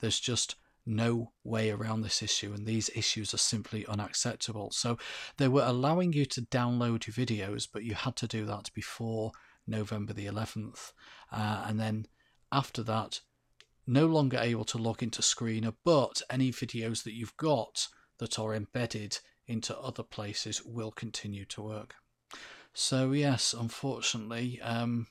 there's 0.00 0.20
just 0.20 0.56
no 0.86 1.32
way 1.42 1.70
around 1.70 2.02
this 2.02 2.22
issue, 2.22 2.52
and 2.52 2.66
these 2.66 2.90
issues 2.94 3.32
are 3.32 3.38
simply 3.38 3.86
unacceptable. 3.86 4.70
So 4.70 4.98
they 5.38 5.48
were 5.48 5.64
allowing 5.64 6.12
you 6.12 6.26
to 6.26 6.42
download 6.42 7.06
your 7.06 7.26
videos, 7.26 7.66
but 7.72 7.84
you 7.84 7.94
had 7.94 8.16
to 8.16 8.26
do 8.26 8.44
that 8.46 8.70
before 8.74 9.32
November 9.66 10.12
the 10.12 10.26
11th. 10.26 10.92
Uh, 11.32 11.64
and 11.66 11.80
then 11.80 12.06
after 12.52 12.82
that, 12.82 13.20
no 13.86 14.06
longer 14.06 14.38
able 14.38 14.64
to 14.64 14.78
log 14.78 15.02
into 15.02 15.22
Screenr, 15.22 15.74
but 15.84 16.22
any 16.30 16.50
videos 16.50 17.02
that 17.04 17.14
you've 17.14 17.36
got 17.36 17.88
that 18.18 18.38
are 18.38 18.54
embedded 18.54 19.18
into 19.46 19.78
other 19.78 20.02
places 20.02 20.64
will 20.64 20.90
continue 20.90 21.44
to 21.44 21.62
work. 21.62 21.94
So, 22.72 23.12
yes, 23.12 23.54
unfortunately, 23.58 24.60
um, 24.60 25.06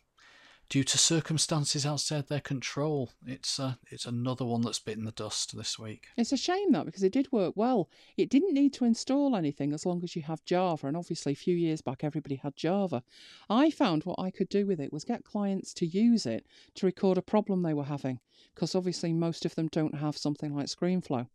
due 0.73 0.83
to 0.83 0.97
circumstances 0.97 1.85
outside 1.85 2.27
their 2.27 2.39
control. 2.39 3.11
It's 3.27 3.59
uh, 3.59 3.75
it's 3.91 4.07
another 4.07 4.43
one 4.43 4.61
that's 4.61 4.79
bitten 4.79 5.05
the 5.05 5.11
dust 5.11 5.55
this 5.55 5.77
week. 5.77 6.07
It's 6.17 6.31
a 6.31 6.37
shame 6.37 6.71
that 6.71 6.87
because 6.87 7.03
it 7.03 7.13
did 7.13 7.31
work 7.31 7.53
well. 7.55 7.91
It 8.17 8.27
didn't 8.27 8.55
need 8.55 8.73
to 8.73 8.85
install 8.85 9.35
anything 9.35 9.71
as 9.71 9.85
long 9.85 10.03
as 10.03 10.15
you 10.15 10.23
have 10.23 10.43
Java, 10.45 10.87
and 10.87 10.97
obviously 10.97 11.33
a 11.33 11.35
few 11.35 11.55
years 11.55 11.81
back 11.81 12.03
everybody 12.03 12.37
had 12.37 12.55
Java. 12.55 13.03
I 13.51 13.69
found 13.69 14.03
what 14.03 14.17
I 14.17 14.31
could 14.31 14.49
do 14.49 14.65
with 14.65 14.79
it 14.79 14.91
was 14.91 15.03
get 15.03 15.23
clients 15.23 15.75
to 15.75 15.85
use 15.85 16.25
it 16.25 16.47
to 16.73 16.87
record 16.87 17.19
a 17.19 17.21
problem 17.21 17.61
they 17.61 17.75
were 17.75 17.83
having, 17.83 18.19
because 18.55 18.73
obviously 18.73 19.13
most 19.13 19.45
of 19.45 19.53
them 19.53 19.67
don't 19.67 19.99
have 19.99 20.17
something 20.17 20.55
like 20.55 20.65
ScreenFlow, 20.65 21.27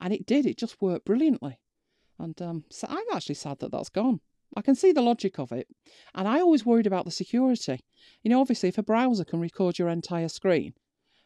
and 0.00 0.14
it 0.14 0.24
did. 0.24 0.46
It 0.46 0.56
just 0.56 0.80
worked 0.80 1.04
brilliantly, 1.04 1.58
and 2.18 2.40
um, 2.40 2.64
so 2.70 2.86
I'm 2.88 3.04
actually 3.12 3.34
sad 3.34 3.58
that 3.58 3.72
that's 3.72 3.90
gone. 3.90 4.20
I 4.56 4.62
can 4.62 4.74
see 4.74 4.92
the 4.92 5.02
logic 5.02 5.38
of 5.38 5.52
it. 5.52 5.68
And 6.14 6.26
I 6.26 6.40
always 6.40 6.66
worried 6.66 6.86
about 6.86 7.04
the 7.04 7.10
security. 7.10 7.80
You 8.22 8.30
know, 8.30 8.40
obviously, 8.40 8.68
if 8.68 8.78
a 8.78 8.82
browser 8.82 9.24
can 9.24 9.40
record 9.40 9.78
your 9.78 9.88
entire 9.88 10.28
screen 10.28 10.74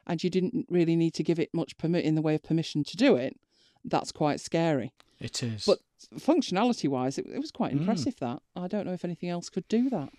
and 0.07 0.23
you 0.23 0.31
didn't 0.31 0.67
really 0.69 0.97
need 0.97 1.15
to 1.15 1.23
give 1.23 1.39
it 1.39 1.55
much 1.55 1.79
permit 1.79 2.05
in 2.05 2.15
the 2.15 2.23
way 2.23 2.35
of 2.35 2.43
permission 2.43 2.85
to 2.85 2.97
do 2.97 3.17
it, 3.17 3.37
that's 3.85 4.13
quite 4.13 4.41
scary. 4.41 4.93
It 5.21 5.43
is. 5.43 5.65
But 5.65 5.79
functionality 6.19 6.89
wise, 6.89 7.19
it, 7.19 7.27
it 7.27 7.39
was 7.39 7.51
quite 7.51 7.73
impressive 7.73 8.17
that. 8.21 8.41
I 8.57 8.69
don't 8.69 8.87
know 8.87 8.93
if 8.93 9.05
anything 9.05 9.31
else 9.31 9.49
could 9.49 9.67
do 9.69 9.89
that. 9.91 10.11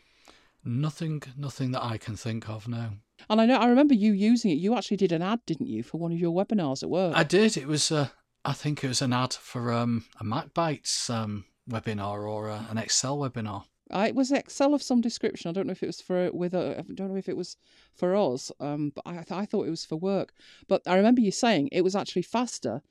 Nothing, 0.63 1.21
nothing 1.37 1.71
that 1.71 1.83
I 1.83 1.97
can 1.97 2.15
think 2.15 2.49
of. 2.49 2.67
now. 2.67 2.93
And 3.29 3.39
I 3.39 3.45
know 3.45 3.57
I 3.57 3.67
remember 3.67 3.93
you 3.93 4.13
using 4.13 4.51
it. 4.51 4.55
You 4.55 4.75
actually 4.75 4.97
did 4.97 5.11
an 5.11 5.21
ad, 5.21 5.41
didn't 5.45 5.67
you, 5.67 5.83
for 5.83 5.99
one 5.99 6.11
of 6.11 6.17
your 6.17 6.33
webinars 6.33 6.81
at 6.81 6.89
work? 6.89 7.15
I 7.15 7.23
did. 7.23 7.55
It 7.55 7.67
was, 7.67 7.91
uh, 7.91 8.09
I 8.43 8.53
think, 8.53 8.83
it 8.83 8.87
was 8.87 9.01
an 9.01 9.13
ad 9.13 9.33
for 9.33 9.71
um, 9.71 10.05
a 10.19 10.23
MacBites 10.23 11.09
um, 11.09 11.45
webinar 11.69 12.27
or 12.27 12.49
a, 12.49 12.65
an 12.69 12.77
Excel 12.77 13.17
webinar. 13.17 13.63
Uh, 13.91 14.05
it 14.07 14.15
was 14.15 14.31
Excel 14.31 14.73
of 14.73 14.81
some 14.81 14.99
description. 14.99 15.49
I 15.49 15.53
don't 15.53 15.67
know 15.67 15.71
if 15.71 15.83
it 15.83 15.87
was 15.87 16.01
for 16.01 16.31
with 16.31 16.53
a, 16.55 16.79
I 16.79 16.93
don't 16.93 17.09
know 17.11 17.17
if 17.17 17.29
it 17.29 17.37
was 17.37 17.55
for 17.93 18.15
us, 18.15 18.51
um, 18.59 18.91
but 18.95 19.03
I, 19.05 19.13
th- 19.13 19.31
I 19.31 19.45
thought 19.45 19.67
it 19.67 19.71
was 19.71 19.85
for 19.85 19.95
work. 19.95 20.33
But 20.67 20.81
I 20.87 20.95
remember 20.95 21.21
you 21.21 21.31
saying 21.31 21.69
it 21.71 21.83
was 21.83 21.95
actually 21.95 22.23
faster 22.23 22.81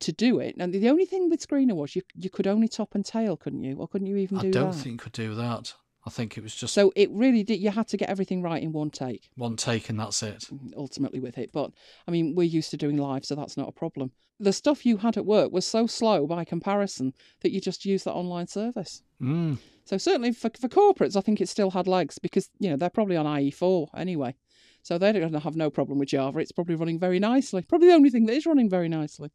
to 0.00 0.12
do 0.12 0.38
it. 0.38 0.54
And 0.58 0.72
the 0.72 0.88
only 0.88 1.04
thing 1.04 1.28
with 1.28 1.46
Screenr 1.46 1.74
was 1.74 1.94
you 1.96 2.02
you 2.14 2.30
could 2.30 2.46
only 2.46 2.68
top 2.68 2.94
and 2.94 3.04
tail, 3.04 3.36
couldn't 3.36 3.62
you? 3.64 3.76
Or 3.76 3.88
couldn't 3.88 4.06
you 4.06 4.16
even 4.16 4.38
do 4.38 4.48
I 4.48 4.50
don't 4.50 4.70
that? 4.70 4.76
think 4.78 4.92
you 4.92 4.98
could 4.98 5.12
do 5.12 5.34
that. 5.34 5.74
I 6.06 6.10
think 6.10 6.38
it 6.38 6.42
was 6.42 6.54
just 6.54 6.74
So 6.74 6.92
it 6.96 7.10
really 7.10 7.42
did. 7.42 7.60
You 7.60 7.70
had 7.70 7.88
to 7.88 7.96
get 7.96 8.08
everything 8.08 8.40
right 8.42 8.62
in 8.62 8.72
one 8.72 8.90
take. 8.90 9.28
one 9.36 9.56
take 9.56 9.88
and 9.90 9.98
that's 10.00 10.22
it. 10.22 10.44
ultimately 10.76 11.20
with 11.20 11.36
it. 11.38 11.50
But 11.52 11.72
I 12.06 12.10
mean, 12.10 12.34
we're 12.34 12.44
used 12.44 12.70
to 12.70 12.76
doing 12.76 12.96
live, 12.96 13.24
so 13.24 13.34
that's 13.34 13.56
not 13.56 13.68
a 13.68 13.72
problem. 13.72 14.12
The 14.40 14.52
stuff 14.52 14.86
you 14.86 14.98
had 14.98 15.16
at 15.16 15.26
work 15.26 15.50
was 15.52 15.66
so 15.66 15.86
slow 15.88 16.26
by 16.26 16.44
comparison 16.44 17.12
that 17.40 17.50
you 17.50 17.60
just 17.60 17.84
used 17.84 18.04
that 18.04 18.12
online 18.12 18.46
service. 18.46 19.02
Mm. 19.20 19.58
So 19.84 19.98
certainly 19.98 20.32
for 20.32 20.50
for 20.58 20.68
corporates, 20.68 21.16
I 21.16 21.20
think 21.20 21.40
it 21.40 21.48
still 21.48 21.70
had 21.72 21.86
legs 21.88 22.18
because 22.18 22.48
you 22.60 22.70
know 22.70 22.76
they're 22.76 22.90
probably 22.90 23.16
on 23.16 23.26
IE4 23.26 23.88
anyway, 23.96 24.36
so 24.82 24.96
they're 24.96 25.12
going 25.12 25.32
to 25.32 25.40
have 25.40 25.56
no 25.56 25.70
problem 25.70 25.98
with 25.98 26.10
Java. 26.10 26.38
It's 26.38 26.52
probably 26.52 26.76
running 26.76 27.00
very 27.00 27.18
nicely. 27.18 27.62
Probably 27.62 27.88
the 27.88 27.94
only 27.94 28.10
thing 28.10 28.26
that 28.26 28.34
is 28.36 28.46
running 28.46 28.70
very 28.70 28.88
nicely. 28.88 29.30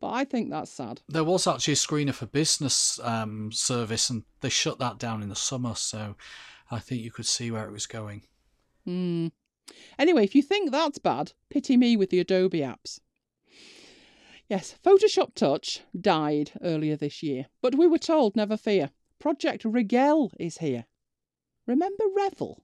But 0.00 0.12
I 0.12 0.24
think 0.24 0.50
that's 0.50 0.70
sad. 0.70 1.00
There 1.08 1.24
was 1.24 1.46
actually 1.46 1.72
a 1.72 1.76
Screenr 1.76 2.12
for 2.12 2.26
business 2.26 3.00
um, 3.02 3.50
service, 3.52 4.10
and 4.10 4.24
they 4.40 4.48
shut 4.48 4.78
that 4.78 4.98
down 4.98 5.22
in 5.22 5.28
the 5.28 5.36
summer. 5.36 5.74
So 5.74 6.16
I 6.70 6.78
think 6.78 7.02
you 7.02 7.10
could 7.10 7.26
see 7.26 7.50
where 7.50 7.66
it 7.66 7.72
was 7.72 7.86
going. 7.86 8.22
Hmm. 8.84 9.28
Anyway, 9.98 10.24
if 10.24 10.34
you 10.34 10.42
think 10.42 10.70
that's 10.70 10.98
bad, 10.98 11.32
pity 11.50 11.76
me 11.76 11.96
with 11.96 12.10
the 12.10 12.20
Adobe 12.20 12.60
apps. 12.60 13.00
Yes, 14.48 14.76
Photoshop 14.84 15.34
Touch 15.34 15.80
died 16.00 16.52
earlier 16.62 16.94
this 16.94 17.20
year, 17.20 17.46
but 17.62 17.74
we 17.74 17.88
were 17.88 17.98
told 17.98 18.36
never 18.36 18.56
fear. 18.56 18.90
Project 19.18 19.64
Rigel 19.64 20.30
is 20.38 20.58
here. 20.58 20.84
Remember 21.66 22.04
Revel? 22.14 22.62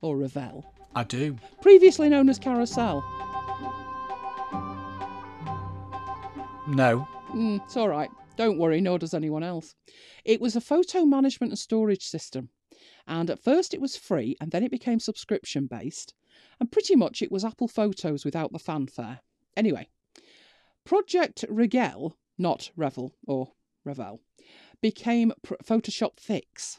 Or 0.00 0.16
Revel? 0.16 0.72
I 0.94 1.04
do. 1.04 1.36
Previously 1.60 2.08
known 2.08 2.30
as 2.30 2.38
Carousel. 2.38 3.04
No. 6.70 7.08
Mm, 7.30 7.60
it's 7.64 7.76
all 7.76 7.88
right. 7.88 8.10
Don't 8.36 8.58
worry, 8.58 8.80
nor 8.80 8.98
does 8.98 9.12
anyone 9.12 9.42
else. 9.42 9.74
It 10.24 10.40
was 10.40 10.54
a 10.54 10.60
photo 10.60 11.04
management 11.04 11.50
and 11.50 11.58
storage 11.58 12.04
system. 12.04 12.50
And 13.06 13.28
at 13.28 13.42
first 13.42 13.74
it 13.74 13.80
was 13.80 13.96
free, 13.96 14.36
and 14.40 14.52
then 14.52 14.62
it 14.62 14.70
became 14.70 15.00
subscription 15.00 15.66
based. 15.66 16.14
And 16.60 16.70
pretty 16.70 16.94
much 16.94 17.22
it 17.22 17.32
was 17.32 17.44
Apple 17.44 17.68
Photos 17.68 18.24
without 18.24 18.52
the 18.52 18.58
fanfare. 18.58 19.20
Anyway, 19.56 19.88
Project 20.84 21.44
Rigel, 21.48 22.16
not 22.38 22.70
Revel 22.76 23.14
or 23.26 23.52
Revel, 23.84 24.20
became 24.80 25.32
Photoshop 25.44 26.20
Fix. 26.20 26.78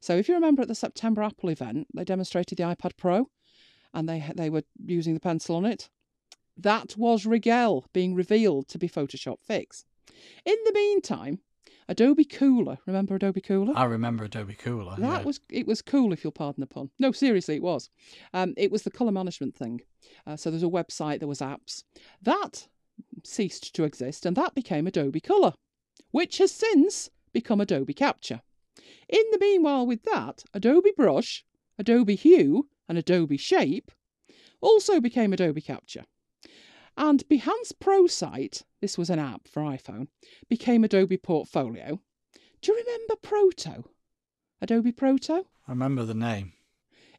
So 0.00 0.16
if 0.16 0.28
you 0.28 0.34
remember 0.34 0.62
at 0.62 0.68
the 0.68 0.74
September 0.74 1.22
Apple 1.22 1.48
event, 1.50 1.86
they 1.94 2.04
demonstrated 2.04 2.58
the 2.58 2.64
iPad 2.64 2.96
Pro 2.96 3.30
and 3.94 4.08
they 4.08 4.32
they 4.34 4.50
were 4.50 4.64
using 4.84 5.14
the 5.14 5.20
pencil 5.20 5.56
on 5.56 5.64
it. 5.64 5.88
That 6.58 6.96
was 6.96 7.24
Rigel 7.24 7.86
being 7.92 8.14
revealed 8.14 8.66
to 8.68 8.78
be 8.78 8.88
Photoshop 8.88 9.36
Fix. 9.40 9.84
In 10.44 10.56
the 10.64 10.72
meantime, 10.72 11.38
Adobe 11.88 12.24
Kuler, 12.24 12.78
remember 12.84 13.14
Adobe 13.14 13.40
Kuler? 13.40 13.72
I 13.76 13.84
remember 13.84 14.24
Adobe 14.24 14.54
Kuler. 14.54 14.96
That 14.98 15.20
yeah. 15.20 15.22
was 15.22 15.40
it 15.48 15.66
was 15.66 15.80
cool 15.80 16.12
if 16.12 16.24
you'll 16.24 16.32
pardon 16.32 16.60
the 16.60 16.66
pun. 16.66 16.90
No, 16.98 17.12
seriously, 17.12 17.56
it 17.56 17.62
was. 17.62 17.88
Um, 18.34 18.54
it 18.56 18.72
was 18.72 18.82
the 18.82 18.90
color 18.90 19.12
management 19.12 19.54
thing. 19.56 19.82
Uh, 20.26 20.36
so 20.36 20.50
there's 20.50 20.64
a 20.64 20.66
website, 20.66 21.20
there 21.20 21.28
was 21.28 21.40
apps 21.40 21.84
that 22.20 22.66
ceased 23.24 23.74
to 23.74 23.84
exist, 23.84 24.26
and 24.26 24.36
that 24.36 24.54
became 24.54 24.86
Adobe 24.86 25.20
Color, 25.20 25.54
which 26.10 26.38
has 26.38 26.50
since 26.50 27.08
become 27.32 27.60
Adobe 27.60 27.94
Capture. 27.94 28.42
In 29.08 29.22
the 29.30 29.38
meanwhile, 29.38 29.86
with 29.86 30.02
that, 30.02 30.44
Adobe 30.52 30.92
Brush, 30.96 31.44
Adobe 31.78 32.16
Hue, 32.16 32.68
and 32.88 32.98
Adobe 32.98 33.36
Shape 33.36 33.92
also 34.60 35.00
became 35.00 35.32
Adobe 35.32 35.60
Capture. 35.60 36.04
And 37.00 37.22
Behance 37.28 37.72
ProSite, 37.80 38.64
this 38.80 38.98
was 38.98 39.08
an 39.08 39.20
app 39.20 39.46
for 39.46 39.62
iPhone, 39.62 40.08
became 40.48 40.82
Adobe 40.82 41.16
Portfolio. 41.16 42.00
Do 42.60 42.72
you 42.72 42.76
remember 42.76 43.14
Proto? 43.14 43.84
Adobe 44.60 44.90
Proto? 44.90 45.46
I 45.68 45.70
remember 45.70 46.04
the 46.04 46.12
name. 46.12 46.54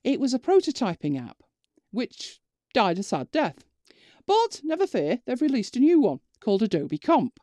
It 0.03 0.19
was 0.19 0.33
a 0.33 0.39
prototyping 0.39 1.17
app, 1.17 1.43
which 1.91 2.41
died 2.73 2.99
a 2.99 3.03
sad 3.03 3.31
death. 3.31 3.63
But 4.25 4.59
never 4.65 4.85
fear, 4.85 5.21
they've 5.25 5.41
released 5.41 5.77
a 5.77 5.79
new 5.79 6.01
one 6.01 6.19
called 6.41 6.61
Adobe 6.61 6.97
Comp, 6.97 7.39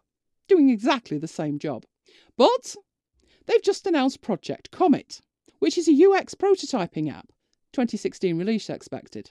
doing 0.46 0.68
exactly 0.68 1.16
the 1.16 1.26
same 1.26 1.58
job. 1.58 1.86
But 2.36 2.76
they've 3.46 3.62
just 3.62 3.86
announced 3.86 4.20
Project 4.20 4.70
Comet, 4.70 5.22
which 5.58 5.78
is 5.78 5.88
a 5.88 6.06
UX 6.06 6.34
prototyping 6.34 7.10
app, 7.10 7.28
2016 7.72 8.36
release 8.36 8.68
expected. 8.68 9.30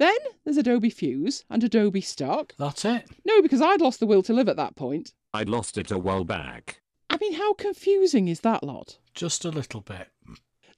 Then 0.00 0.16
there's 0.44 0.56
Adobe 0.56 0.88
Fuse 0.88 1.44
and 1.50 1.62
Adobe 1.62 2.00
Stock. 2.00 2.54
That's 2.58 2.86
it. 2.86 3.06
No, 3.26 3.42
because 3.42 3.60
I'd 3.60 3.82
lost 3.82 4.00
the 4.00 4.06
will 4.06 4.22
to 4.22 4.32
live 4.32 4.48
at 4.48 4.56
that 4.56 4.74
point. 4.74 5.12
I'd 5.34 5.50
lost 5.50 5.76
it 5.76 5.90
a 5.90 5.98
while 5.98 6.24
back. 6.24 6.80
I 7.10 7.18
mean, 7.20 7.34
how 7.34 7.52
confusing 7.52 8.26
is 8.26 8.40
that 8.40 8.64
lot? 8.64 8.98
Just 9.14 9.44
a 9.44 9.50
little 9.50 9.82
bit. 9.82 10.08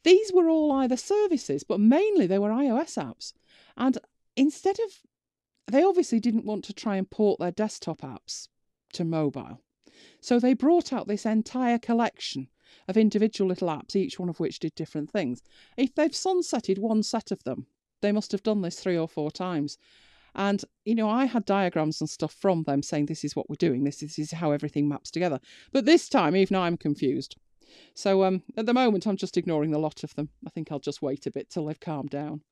These 0.02 0.32
were 0.32 0.48
all 0.48 0.72
either 0.72 0.96
services, 0.96 1.62
but 1.62 1.78
mainly 1.78 2.26
they 2.26 2.40
were 2.40 2.50
iOS 2.50 3.00
apps. 3.00 3.32
And 3.76 3.96
instead 4.37 4.80
of, 4.80 4.90
they 5.72 5.85
obviously 5.85 6.18
didn't 6.18 6.44
want 6.44 6.64
to 6.64 6.72
try 6.72 6.96
and 6.96 7.08
port 7.08 7.38
their 7.38 7.52
desktop 7.52 8.00
apps 8.00 8.48
to 8.94 9.04
mobile. 9.04 9.61
So 10.20 10.40
they 10.40 10.52
brought 10.54 10.92
out 10.92 11.06
this 11.06 11.24
entire 11.24 11.78
collection 11.78 12.48
of 12.88 12.96
individual 12.96 13.48
little 13.48 13.68
apps, 13.68 13.94
each 13.94 14.18
one 14.18 14.28
of 14.28 14.40
which 14.40 14.58
did 14.58 14.74
different 14.74 15.12
things. 15.12 15.42
If 15.76 15.94
they've 15.94 16.11
sunsetted 16.11 16.80
one 16.80 17.04
set 17.04 17.30
of 17.30 17.44
them, 17.44 17.66
they 18.03 18.12
must 18.12 18.33
have 18.33 18.43
done 18.43 18.61
this 18.61 18.79
three 18.79 18.99
or 18.99 19.09
four 19.09 19.31
times. 19.31 19.79
And, 20.35 20.65
you 20.85 20.95
know, 20.95 21.11
I 21.11 21.27
had 21.27 21.45
diagrams 21.45 22.01
and 22.01 22.09
stuff 22.09 22.33
from 22.33 22.62
them 22.62 22.83
saying 22.83 23.07
this 23.07 23.25
is 23.25 23.37
what 23.37 23.51
we're 23.51 23.57
doing, 23.57 23.85
this 23.85 24.03
is, 24.03 24.17
this 24.17 24.33
is 24.33 24.38
how 24.38 24.51
everything 24.51 24.88
maps 24.88 25.11
together. 25.11 25.41
But 25.73 25.85
this 25.85 26.09
time, 26.09 26.37
even 26.37 26.57
I'm 26.57 26.77
confused. 26.77 27.37
So 27.95 28.25
um, 28.25 28.43
at 28.57 28.67
the 28.67 28.75
moment, 28.75 29.07
I'm 29.07 29.17
just 29.17 29.37
ignoring 29.37 29.71
the 29.71 29.79
lot 29.79 30.05
of 30.05 30.15
them. 30.15 30.29
I 30.47 30.51
think 30.51 30.71
I'll 30.71 30.79
just 30.79 31.03
wait 31.03 31.27
a 31.27 31.31
bit 31.31 31.51
till 31.51 31.67
they've 31.67 31.81
calmed 31.81 32.11
down, 32.11 32.43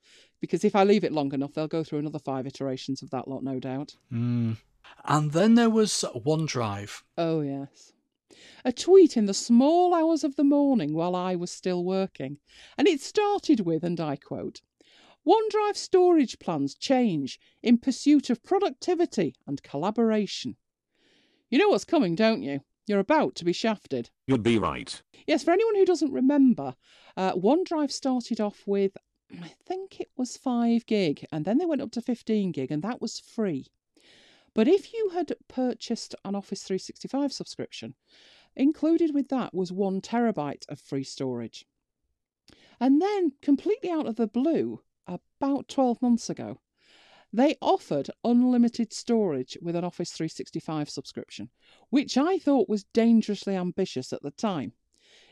because 0.40 0.64
if 0.64 0.74
I 0.74 0.84
leave 0.84 1.04
it 1.04 1.12
long 1.12 1.32
enough, 1.34 1.52
they'll 1.52 1.68
go 1.68 1.84
through 1.84 1.98
another 2.00 2.18
five 2.18 2.46
iterations 2.46 3.02
of 3.02 3.10
that 3.10 3.28
lot, 3.28 3.42
no 3.42 3.58
doubt. 3.58 3.96
Mm. 4.12 4.56
And 5.04 5.32
then 5.32 5.54
there 5.54 5.70
was 5.70 6.04
OneDrive. 6.14 7.02
Oh 7.18 7.40
yes. 7.40 7.92
A 8.64 8.72
tweet 8.72 9.16
in 9.16 9.26
the 9.26 9.34
small 9.34 9.92
hours 9.94 10.24
of 10.24 10.36
the 10.36 10.44
morning 10.44 10.94
while 10.94 11.14
I 11.14 11.34
was 11.36 11.50
still 11.50 11.84
working, 11.84 12.38
and 12.78 12.88
it 12.88 13.00
started 13.00 13.60
with, 13.60 13.84
and 13.84 14.00
I 14.00 14.16
quote, 14.16 14.62
OneDrive 15.26 15.76
storage 15.76 16.38
plans 16.38 16.74
change 16.74 17.38
in 17.62 17.78
pursuit 17.78 18.30
of 18.30 18.42
productivity 18.42 19.34
and 19.46 19.62
collaboration. 19.62 20.56
You 21.50 21.58
know 21.58 21.68
what's 21.68 21.84
coming, 21.84 22.14
don't 22.14 22.42
you? 22.42 22.60
You're 22.86 23.00
about 23.00 23.34
to 23.36 23.44
be 23.44 23.52
shafted. 23.52 24.10
You'd 24.26 24.42
be 24.42 24.58
right. 24.58 25.02
Yes, 25.26 25.44
for 25.44 25.50
anyone 25.50 25.74
who 25.74 25.84
doesn't 25.84 26.12
remember, 26.12 26.74
uh, 27.16 27.34
OneDrive 27.34 27.92
started 27.92 28.40
off 28.40 28.62
with, 28.66 28.96
I 29.42 29.52
think 29.66 30.00
it 30.00 30.08
was 30.16 30.36
5 30.36 30.86
gig, 30.86 31.24
and 31.30 31.44
then 31.44 31.58
they 31.58 31.66
went 31.66 31.82
up 31.82 31.92
to 31.92 32.00
15 32.00 32.52
gig, 32.52 32.70
and 32.70 32.82
that 32.82 33.00
was 33.00 33.20
free. 33.20 33.66
But 34.54 34.66
if 34.66 34.92
you 34.92 35.10
had 35.10 35.32
purchased 35.48 36.14
an 36.24 36.34
Office 36.34 36.62
365 36.62 37.32
subscription, 37.32 37.94
included 38.56 39.14
with 39.14 39.28
that 39.28 39.54
was 39.54 39.70
one 39.70 40.00
terabyte 40.00 40.64
of 40.68 40.80
free 40.80 41.04
storage. 41.04 41.66
And 42.80 43.00
then, 43.00 43.32
completely 43.42 43.90
out 43.90 44.06
of 44.06 44.16
the 44.16 44.26
blue, 44.26 44.80
about 45.10 45.68
12 45.68 46.00
months 46.00 46.30
ago, 46.30 46.60
they 47.32 47.56
offered 47.60 48.10
unlimited 48.24 48.92
storage 48.92 49.56
with 49.62 49.76
an 49.76 49.84
Office 49.84 50.10
365 50.12 50.90
subscription, 50.90 51.50
which 51.88 52.16
I 52.16 52.38
thought 52.38 52.68
was 52.68 52.84
dangerously 52.84 53.54
ambitious 53.54 54.12
at 54.12 54.22
the 54.22 54.32
time. 54.32 54.72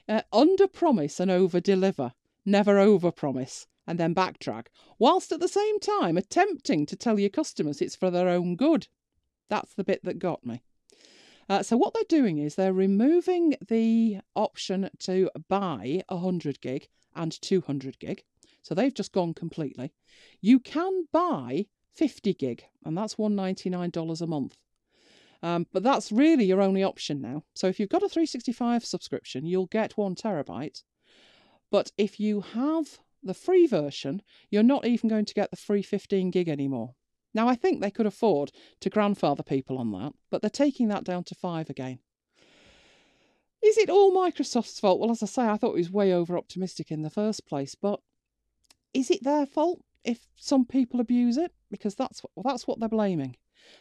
Uh, 0.08 0.22
under 0.32 0.66
promise 0.66 1.20
and 1.20 1.30
over 1.30 1.60
deliver, 1.60 2.12
never 2.44 2.78
over 2.78 3.10
promise 3.10 3.66
and 3.86 3.98
then 3.98 4.14
backtrack, 4.14 4.66
whilst 4.98 5.32
at 5.32 5.40
the 5.40 5.48
same 5.48 5.80
time 5.80 6.16
attempting 6.16 6.86
to 6.86 6.96
tell 6.96 7.18
your 7.18 7.30
customers 7.30 7.80
it's 7.80 7.96
for 7.96 8.10
their 8.10 8.28
own 8.28 8.54
good. 8.54 8.86
That's 9.48 9.74
the 9.74 9.84
bit 9.84 10.04
that 10.04 10.18
got 10.18 10.44
me. 10.46 10.62
Uh, 11.48 11.62
so 11.62 11.76
what 11.76 11.94
they're 11.94 12.02
doing 12.08 12.38
is 12.38 12.54
they're 12.54 12.72
removing 12.72 13.56
the 13.66 14.18
option 14.36 14.90
to 15.00 15.30
buy 15.48 16.02
100 16.08 16.60
gig 16.60 16.88
and 17.16 17.32
200 17.40 17.98
gig. 17.98 18.24
So 18.68 18.74
they've 18.74 18.92
just 18.92 19.12
gone 19.12 19.32
completely. 19.32 19.94
You 20.42 20.60
can 20.60 21.06
buy 21.10 21.68
50 21.94 22.34
gig, 22.34 22.64
and 22.84 22.98
that's 22.98 23.14
$199 23.14 24.20
a 24.20 24.26
month. 24.26 24.58
Um, 25.42 25.66
but 25.72 25.82
that's 25.82 26.12
really 26.12 26.44
your 26.44 26.60
only 26.60 26.82
option 26.82 27.22
now. 27.22 27.44
So 27.54 27.68
if 27.68 27.80
you've 27.80 27.88
got 27.88 28.02
a 28.02 28.10
365 28.10 28.84
subscription, 28.84 29.46
you'll 29.46 29.68
get 29.68 29.96
one 29.96 30.14
terabyte. 30.14 30.82
But 31.70 31.92
if 31.96 32.20
you 32.20 32.42
have 32.42 32.98
the 33.22 33.32
free 33.32 33.66
version, 33.66 34.20
you're 34.50 34.62
not 34.62 34.84
even 34.84 35.08
going 35.08 35.24
to 35.24 35.34
get 35.34 35.50
the 35.50 35.56
free 35.56 35.82
15 35.82 36.30
gig 36.30 36.50
anymore. 36.50 36.94
Now, 37.32 37.48
I 37.48 37.54
think 37.54 37.80
they 37.80 37.90
could 37.90 38.06
afford 38.06 38.52
to 38.80 38.90
grandfather 38.90 39.42
people 39.42 39.78
on 39.78 39.92
that, 39.92 40.12
but 40.30 40.42
they're 40.42 40.50
taking 40.50 40.88
that 40.88 41.04
down 41.04 41.24
to 41.24 41.34
five 41.34 41.70
again. 41.70 42.00
Is 43.62 43.78
it 43.78 43.88
all 43.88 44.14
Microsoft's 44.14 44.78
fault? 44.78 45.00
Well, 45.00 45.10
as 45.10 45.22
I 45.22 45.26
say, 45.26 45.46
I 45.46 45.56
thought 45.56 45.74
it 45.74 45.78
was 45.78 45.90
way 45.90 46.12
over 46.12 46.36
optimistic 46.36 46.90
in 46.90 47.00
the 47.00 47.10
first 47.10 47.46
place, 47.46 47.74
but 47.74 48.00
is 48.94 49.10
it 49.10 49.22
their 49.22 49.46
fault 49.46 49.82
if 50.04 50.26
some 50.36 50.64
people 50.64 51.00
abuse 51.00 51.36
it? 51.36 51.52
Because 51.70 51.94
that's 51.94 52.22
what, 52.22 52.30
well, 52.34 52.52
that's 52.52 52.66
what 52.66 52.80
they're 52.80 52.88
blaming. 52.88 53.36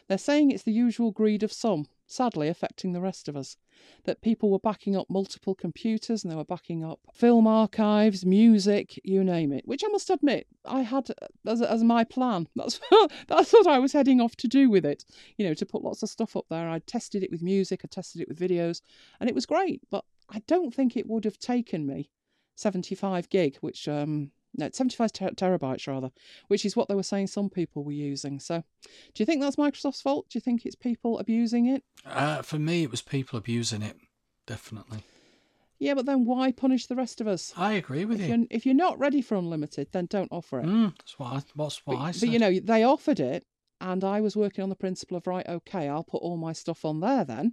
They're 0.08 0.18
saying 0.18 0.50
it's 0.50 0.64
the 0.64 0.72
usual 0.72 1.12
greed 1.12 1.42
of 1.42 1.52
some, 1.52 1.86
sadly 2.06 2.48
affecting 2.48 2.92
the 2.92 3.00
rest 3.00 3.28
of 3.28 3.36
us. 3.36 3.56
That 4.04 4.20
people 4.20 4.50
were 4.50 4.58
backing 4.58 4.96
up 4.96 5.08
multiple 5.08 5.54
computers 5.54 6.24
and 6.24 6.30
they 6.30 6.36
were 6.36 6.44
backing 6.44 6.84
up 6.84 7.00
film 7.12 7.46
archives, 7.46 8.26
music, 8.26 9.00
you 9.04 9.22
name 9.24 9.52
it. 9.52 9.66
Which 9.66 9.82
I 9.84 9.88
must 9.88 10.10
admit, 10.10 10.46
I 10.64 10.82
had 10.82 11.08
as, 11.46 11.62
as 11.62 11.82
my 11.82 12.04
plan. 12.04 12.48
That's 12.56 12.80
that's 13.28 13.52
what 13.52 13.66
I 13.66 13.78
was 13.78 13.92
heading 13.92 14.20
off 14.20 14.36
to 14.36 14.48
do 14.48 14.68
with 14.68 14.84
it. 14.84 15.04
You 15.36 15.46
know, 15.46 15.54
to 15.54 15.66
put 15.66 15.84
lots 15.84 16.02
of 16.02 16.10
stuff 16.10 16.36
up 16.36 16.46
there. 16.50 16.68
I 16.68 16.80
tested 16.80 17.22
it 17.22 17.30
with 17.30 17.40
music, 17.40 17.80
I 17.84 17.88
tested 17.88 18.20
it 18.20 18.28
with 18.28 18.38
videos, 18.38 18.82
and 19.20 19.28
it 19.28 19.34
was 19.34 19.46
great. 19.46 19.80
But 19.90 20.04
I 20.28 20.42
don't 20.46 20.74
think 20.74 20.96
it 20.96 21.06
would 21.06 21.24
have 21.24 21.38
taken 21.38 21.86
me 21.86 22.10
75 22.56 23.30
gig, 23.30 23.56
which 23.60 23.86
um, 23.88 24.32
no, 24.58 24.68
75 24.72 25.12
ter- 25.12 25.30
terabytes 25.30 25.86
rather, 25.86 26.10
which 26.48 26.64
is 26.66 26.76
what 26.76 26.88
they 26.88 26.94
were 26.94 27.02
saying 27.02 27.28
some 27.28 27.48
people 27.48 27.84
were 27.84 27.92
using. 27.92 28.40
So, 28.40 28.64
do 28.82 29.22
you 29.22 29.24
think 29.26 29.40
that's 29.40 29.56
Microsoft's 29.56 30.02
fault? 30.02 30.26
Do 30.28 30.36
you 30.36 30.40
think 30.40 30.66
it's 30.66 30.74
people 30.74 31.18
abusing 31.18 31.66
it? 31.66 31.84
Uh, 32.04 32.42
for 32.42 32.58
me, 32.58 32.82
it 32.82 32.90
was 32.90 33.00
people 33.00 33.38
abusing 33.38 33.82
it, 33.82 33.96
definitely. 34.46 35.04
Yeah, 35.78 35.94
but 35.94 36.06
then 36.06 36.24
why 36.24 36.50
punish 36.50 36.86
the 36.86 36.96
rest 36.96 37.20
of 37.20 37.28
us? 37.28 37.52
I 37.56 37.74
agree 37.74 38.04
with 38.04 38.20
If 38.20 38.28
you. 38.28 38.34
you're, 38.34 38.46
if 38.50 38.66
you're 38.66 38.74
not 38.74 38.98
ready 38.98 39.22
for 39.22 39.36
unlimited, 39.36 39.88
then 39.92 40.06
don't 40.06 40.32
offer 40.32 40.58
it. 40.58 40.66
Mm, 40.66 40.96
that's 40.98 41.18
what 41.18 41.26
I, 41.32 41.42
that's 41.56 41.86
what 41.86 41.96
but, 41.96 42.02
I 42.02 42.12
but 42.12 42.28
you 42.28 42.38
know, 42.40 42.58
they 42.58 42.82
offered 42.82 43.20
it, 43.20 43.44
and 43.80 44.02
I 44.02 44.20
was 44.20 44.36
working 44.36 44.62
on 44.64 44.70
the 44.70 44.74
principle 44.74 45.16
of 45.16 45.26
right, 45.28 45.46
okay, 45.48 45.88
I'll 45.88 46.02
put 46.02 46.22
all 46.22 46.36
my 46.36 46.52
stuff 46.52 46.84
on 46.84 46.98
there 46.98 47.24
then, 47.24 47.52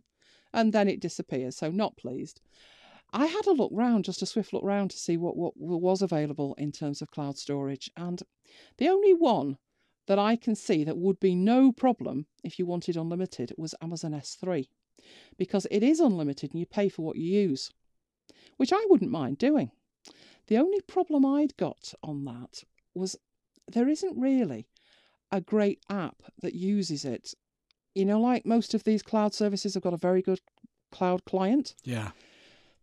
and 0.53 0.73
then 0.73 0.87
it 0.87 0.99
disappears. 0.99 1.57
So 1.57 1.69
not 1.69 1.97
pleased. 1.97 2.41
I 3.15 3.28
had 3.28 3.47
a 3.47 3.54
look 3.54 3.71
round, 3.73 4.04
just 4.04 4.21
a 4.21 4.25
swift 4.25 4.51
look 4.51 4.63
round 4.63 4.91
to 4.91 4.97
see 4.97 5.15
what, 5.15 5.38
what 5.38 5.56
was 5.56 6.01
available 6.01 6.54
in 6.58 6.73
terms 6.73 7.01
of 7.01 7.12
cloud 7.12 7.38
storage, 7.38 7.89
and 7.95 8.21
the 8.78 8.89
only 8.89 9.13
one 9.13 9.58
that 10.08 10.19
I 10.19 10.36
can 10.36 10.54
see 10.54 10.84
that 10.84 10.97
would 10.97 11.21
be 11.21 11.34
no 11.34 11.71
problem 11.71 12.25
if 12.43 12.60
you 12.60 12.65
wanted 12.65 12.97
unlimited 12.97 13.54
was 13.58 13.73
Amazon 13.82 14.12
S3, 14.12 14.67
because 15.38 15.65
it 15.71 15.82
is 15.82 16.01
unlimited 16.01 16.51
and 16.51 16.60
you 16.60 16.65
pay 16.65 16.89
for 16.89 17.04
what 17.04 17.15
you 17.15 17.23
use, 17.23 17.71
which 18.58 18.73
I 18.73 18.86
wouldn't 18.89 19.12
mind 19.12 19.38
doing. 19.38 19.71
The 20.47 20.58
only 20.58 20.82
problem 20.82 21.25
I'd 21.25 21.56
got 21.56 21.93
on 22.04 22.25
that 22.25 22.65
was 22.93 23.15
there 23.71 23.88
isn't 23.88 24.19
really 24.19 24.67
a 25.32 25.39
great 25.39 25.80
app 25.89 26.17
that 26.41 26.54
uses 26.54 27.06
it. 27.06 27.34
You 27.95 28.04
know, 28.04 28.19
like 28.19 28.45
most 28.45 28.73
of 28.73 28.84
these 28.84 29.01
cloud 29.01 29.34
services 29.34 29.73
have 29.73 29.84
got 29.84 29.93
a 29.93 29.97
very 29.97 30.21
good 30.21 30.41
cloud 30.91 31.23
client. 31.23 31.75
yeah. 31.86 32.12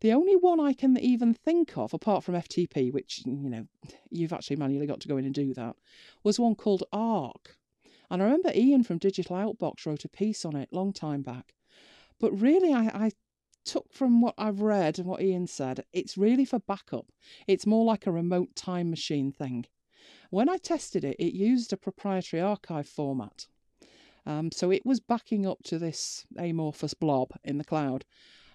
The 0.03 0.12
only 0.12 0.35
one 0.35 0.59
I 0.59 0.73
can 0.73 0.99
even 0.99 1.33
think 1.33 1.79
of, 1.79 1.95
apart 1.95 2.25
from 2.25 2.35
FTP, 2.35 2.93
which, 2.93 3.23
you 3.25 3.49
know, 3.49 3.69
you've 4.11 4.33
actually 4.33 4.57
manually 4.57 4.85
got 4.88 4.99
to 5.03 5.09
go 5.09 5.17
in 5.17 5.25
and 5.25 5.33
do 5.33 5.55
that, 5.55 5.77
was 6.25 6.41
one 6.41 6.57
called 6.57 6.83
Arq. 6.93 7.55
And 8.11 8.21
I 8.21 8.25
remember 8.25 8.51
Ian 8.53 8.83
from 8.83 8.99
Digital 8.99 9.37
Outbox 9.37 9.87
wrote 9.87 10.05
a 10.05 10.09
piece 10.09 10.45
on 10.45 10.57
it 10.57 10.73
long 10.73 10.93
time 10.93 11.23
back. 11.23 11.55
But 12.19 12.33
really, 12.33 12.73
I, 12.73 12.87
I 12.87 13.12
took 13.65 13.93
from 13.93 14.21
what 14.21 14.35
I've 14.37 14.61
read 14.61 14.99
and 14.99 15.07
what 15.07 15.23
Ian 15.23 15.47
said, 15.47 15.85
it's 15.93 16.19
really 16.19 16.45
for 16.45 16.59
backup. 16.59 17.12
It's 17.47 17.65
more 17.65 17.85
like 17.85 18.05
a 18.05 18.12
remote 18.12 18.57
time 18.57 18.91
machine 18.91 19.31
thing. 19.31 19.67
When 20.31 20.49
I 20.49 20.57
tested 20.57 21.05
it, 21.05 21.15
it 21.21 21.33
used 21.33 21.73
a 21.73 21.77
proprietary 21.77 22.43
archive 22.43 22.88
format. 22.88 23.47
Um, 24.27 24.51
so 24.51 24.73
it 24.73 24.85
was 24.85 24.99
backing 24.99 25.47
up 25.47 25.62
to 25.67 25.79
this 25.79 26.27
amorphous 26.37 26.93
blob 26.93 27.31
in 27.45 27.59
the 27.59 27.65
cloud. 27.65 28.05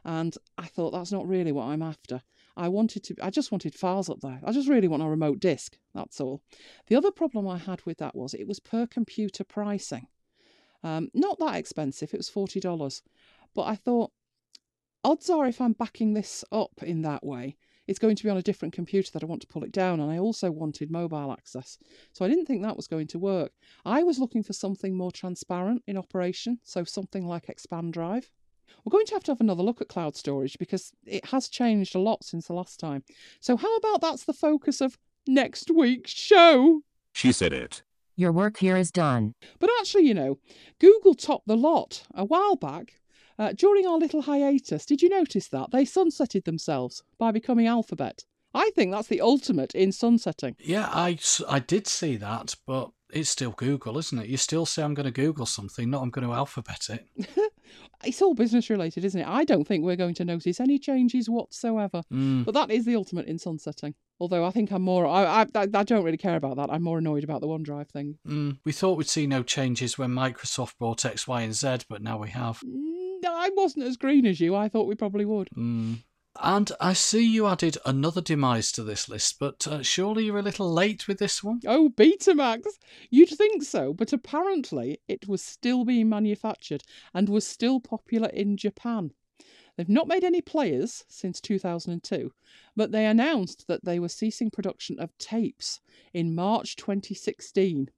And 0.08 0.38
I 0.58 0.68
thought 0.68 0.92
that's 0.92 1.12
not 1.12 1.28
really 1.28 1.52
what 1.52 1.66
I'm 1.66 1.82
after. 1.82 2.22
I 2.56 2.70
wanted 2.70 3.04
to, 3.04 3.16
I 3.22 3.30
just 3.30 3.52
wanted 3.52 3.76
files 3.76 4.10
up 4.10 4.22
there. 4.22 4.40
I 4.42 4.54
just 4.54 4.70
really 4.70 4.88
want 4.88 5.04
a 5.04 5.08
remote 5.08 5.42
disk. 5.42 5.78
That's 5.94 6.22
all. 6.22 6.42
The 6.88 6.96
other 6.96 7.12
problem 7.12 7.46
I 7.46 7.58
had 7.58 7.86
with 7.86 7.98
that 7.98 8.16
was 8.16 8.34
it 8.34 8.48
was 8.48 8.62
per 8.62 8.88
computer 8.88 9.44
pricing. 9.44 10.08
Um, 10.82 11.10
not 11.14 11.40
that 11.40 11.56
expensive, 11.56 12.14
it 12.14 12.18
was 12.18 12.30
$40. 12.30 13.02
But 13.54 13.64
I 13.64 13.76
thought, 13.76 14.12
odds 15.04 15.30
are 15.30 15.46
if 15.46 15.60
I'm 15.60 15.74
backing 15.74 16.14
this 16.14 16.46
up 16.54 16.82
in 16.82 17.02
that 17.02 17.26
way, 17.26 17.58
it's 17.86 18.00
going 18.00 18.16
to 18.16 18.24
be 18.24 18.30
on 18.30 18.38
a 18.38 18.42
different 18.42 18.74
computer 18.74 19.12
that 19.12 19.24
I 19.24 19.28
want 19.28 19.42
to 19.42 19.48
pull 19.48 19.66
it 19.66 19.74
down. 19.74 20.00
And 20.00 20.10
I 20.10 20.20
also 20.20 20.52
wanted 20.52 20.90
mobile 20.90 21.34
access. 21.34 21.78
So 22.14 22.24
I 22.24 22.30
didn't 22.30 22.46
think 22.46 22.64
that 22.64 22.78
was 22.78 22.88
going 22.88 23.08
to 23.08 23.20
work. 23.20 23.52
I 23.84 24.04
was 24.04 24.20
looking 24.20 24.42
for 24.42 24.54
something 24.54 24.96
more 24.96 25.12
transparent 25.12 25.84
in 25.86 25.98
operation. 25.98 26.60
So 26.64 26.86
something 26.86 27.28
like 27.28 27.50
Expand 27.50 27.92
Drive. 27.92 28.32
We're 28.84 28.92
going 28.92 29.06
to 29.08 29.14
have 29.14 29.24
to 29.24 29.32
have 29.32 29.42
another 29.42 29.64
look 29.64 29.82
at 29.82 29.88
cloud 29.88 30.16
storage 30.16 30.58
because 30.58 30.92
it 31.06 31.26
has 31.26 31.48
changed 31.48 31.96
a 31.96 32.00
lot 32.00 32.24
since 32.24 32.48
the 32.48 32.54
last 32.54 32.80
time. 32.80 33.04
So, 33.40 33.58
how 33.58 33.76
about 33.78 34.02
that's 34.02 34.24
the 34.24 34.34
focus 34.34 34.82
of 34.82 34.98
next 35.28 35.72
week's 35.72 36.12
show? 36.12 36.82
She 37.14 37.32
said 37.32 37.54
it. 37.54 37.84
Your 38.16 38.32
work 38.32 38.58
here 38.58 38.76
is 38.76 38.92
done. 38.92 39.36
But 39.60 39.70
actually, 39.80 40.08
you 40.08 40.14
know, 40.14 40.40
Google 40.80 41.14
topped 41.14 41.48
the 41.48 41.58
lot 41.58 42.04
a 42.14 42.26
while 42.26 42.56
back. 42.56 43.00
Uh, 43.40 43.54
during 43.56 43.86
our 43.86 44.00
little 44.00 44.24
hiatus, 44.24 44.84
did 44.84 45.04
you 45.04 45.10
notice 45.10 45.48
that? 45.50 45.70
They 45.70 45.86
sunsetted 45.86 46.46
themselves 46.46 47.04
by 47.20 47.30
becoming 47.30 47.68
Alphabet. 47.68 48.26
I 48.54 48.72
think 48.72 48.92
that's 48.92 49.08
the 49.08 49.22
ultimate 49.22 49.76
in 49.76 49.92
sunsetting. 49.92 50.56
Yeah, 50.60 50.90
I, 50.92 51.20
I 51.48 51.60
did 51.60 51.86
see 51.86 52.16
that, 52.18 52.56
but 52.66 52.90
it's 53.12 53.30
still 53.30 53.52
Google, 53.52 54.00
isn't 54.00 54.18
it? 54.18 54.28
You 54.28 54.38
still 54.38 54.66
say 54.66 54.82
I'm 54.82 54.96
going 54.96 55.06
to 55.06 55.12
Google 55.12 55.46
something, 55.46 55.90
not 55.90 56.02
I'm 56.02 56.10
going 56.10 56.28
to 56.28 56.34
alphabet 56.34 56.88
it. 56.90 57.28
It's 58.06 58.22
all 58.22 58.34
business 58.34 58.70
related, 58.70 59.04
isn't 59.06 59.20
it? 59.20 59.28
I 59.28 59.44
don't 59.44 59.68
think 59.68 59.84
we're 59.84 59.96
going 59.96 60.14
to 60.16 60.26
notice 60.26 60.60
any 60.60 60.78
changes 60.78 61.30
whatsoever. 61.30 62.04
Mm. 62.14 62.46
But 62.46 62.54
that 62.54 62.72
is 62.72 62.86
the 62.86 62.96
ultimate 62.96 63.28
in 63.28 63.40
sunsetting. 63.40 63.96
Although 64.20 64.46
I 64.46 64.52
think 64.52 64.72
I'm 64.72 64.82
more, 64.82 65.06
I, 65.06 65.42
I, 65.42 65.46
I 65.56 65.66
don't 65.84 66.04
really 66.04 66.18
care 66.18 66.36
about 66.36 66.58
that. 66.58 66.72
I'm 66.72 66.84
more 66.84 66.98
annoyed 66.98 67.24
about 67.24 67.42
the 67.42 67.48
OneDrive 67.48 67.90
thing. 67.90 68.18
Mm. 68.28 68.58
We 68.66 68.72
thought 68.72 68.98
we'd 68.98 69.08
see 69.08 69.28
no 69.28 69.44
changes 69.44 69.98
when 69.98 70.12
Microsoft 70.12 70.74
bought 70.80 71.06
X, 71.06 71.28
Y, 71.28 71.42
and 71.42 71.54
Z, 71.54 71.80
but 71.90 72.02
now 72.02 72.18
we 72.18 72.30
have. 72.30 72.60
Mm, 72.62 73.26
I 73.26 73.52
wasn't 73.56 73.86
as 73.86 73.98
green 73.98 74.26
as 74.26 74.40
you. 74.40 74.56
I 74.56 74.70
thought 74.70 74.88
we 74.88 74.96
probably 74.96 75.26
would. 75.26 75.50
Mm. 75.56 76.04
And 76.40 76.72
I 76.80 76.94
see 76.94 77.26
you 77.26 77.48
added 77.48 77.78
another 77.84 78.22
demise 78.22 78.72
to 78.74 78.84
this 78.84 79.10
list, 79.10 79.38
but 79.40 79.68
uh, 79.68 79.82
surely 79.82 80.26
you're 80.26 80.38
a 80.38 80.44
little 80.44 80.72
late 80.72 81.08
with 81.08 81.18
this 81.18 81.44
one? 81.44 81.62
Oh, 81.66 81.90
Betamax! 81.90 82.66
You'd 83.10 83.30
think 83.30 83.64
so, 83.64 83.92
but 83.92 84.14
apparently 84.14 85.00
it 85.08 85.28
was 85.28 85.42
still 85.42 85.84
being 85.84 86.10
manufactured 86.10 86.84
and 87.14 87.28
was 87.28 87.48
still 87.48 87.80
popular 87.80 88.30
in 88.30 88.56
Japan. 88.56 89.14
They've 89.76 89.90
not 89.90 90.08
made 90.08 90.24
any 90.24 90.42
players 90.42 91.06
since 91.08 91.42
2002, 91.42 92.32
but 92.76 92.92
they 92.92 93.06
announced 93.08 93.68
that 93.68 93.84
they 93.84 94.00
were 94.00 94.08
ceasing 94.08 94.52
production 94.52 95.00
of 95.00 95.18
tapes 95.18 95.80
in 96.14 96.36
March 96.36 96.76
2016. 96.76 97.90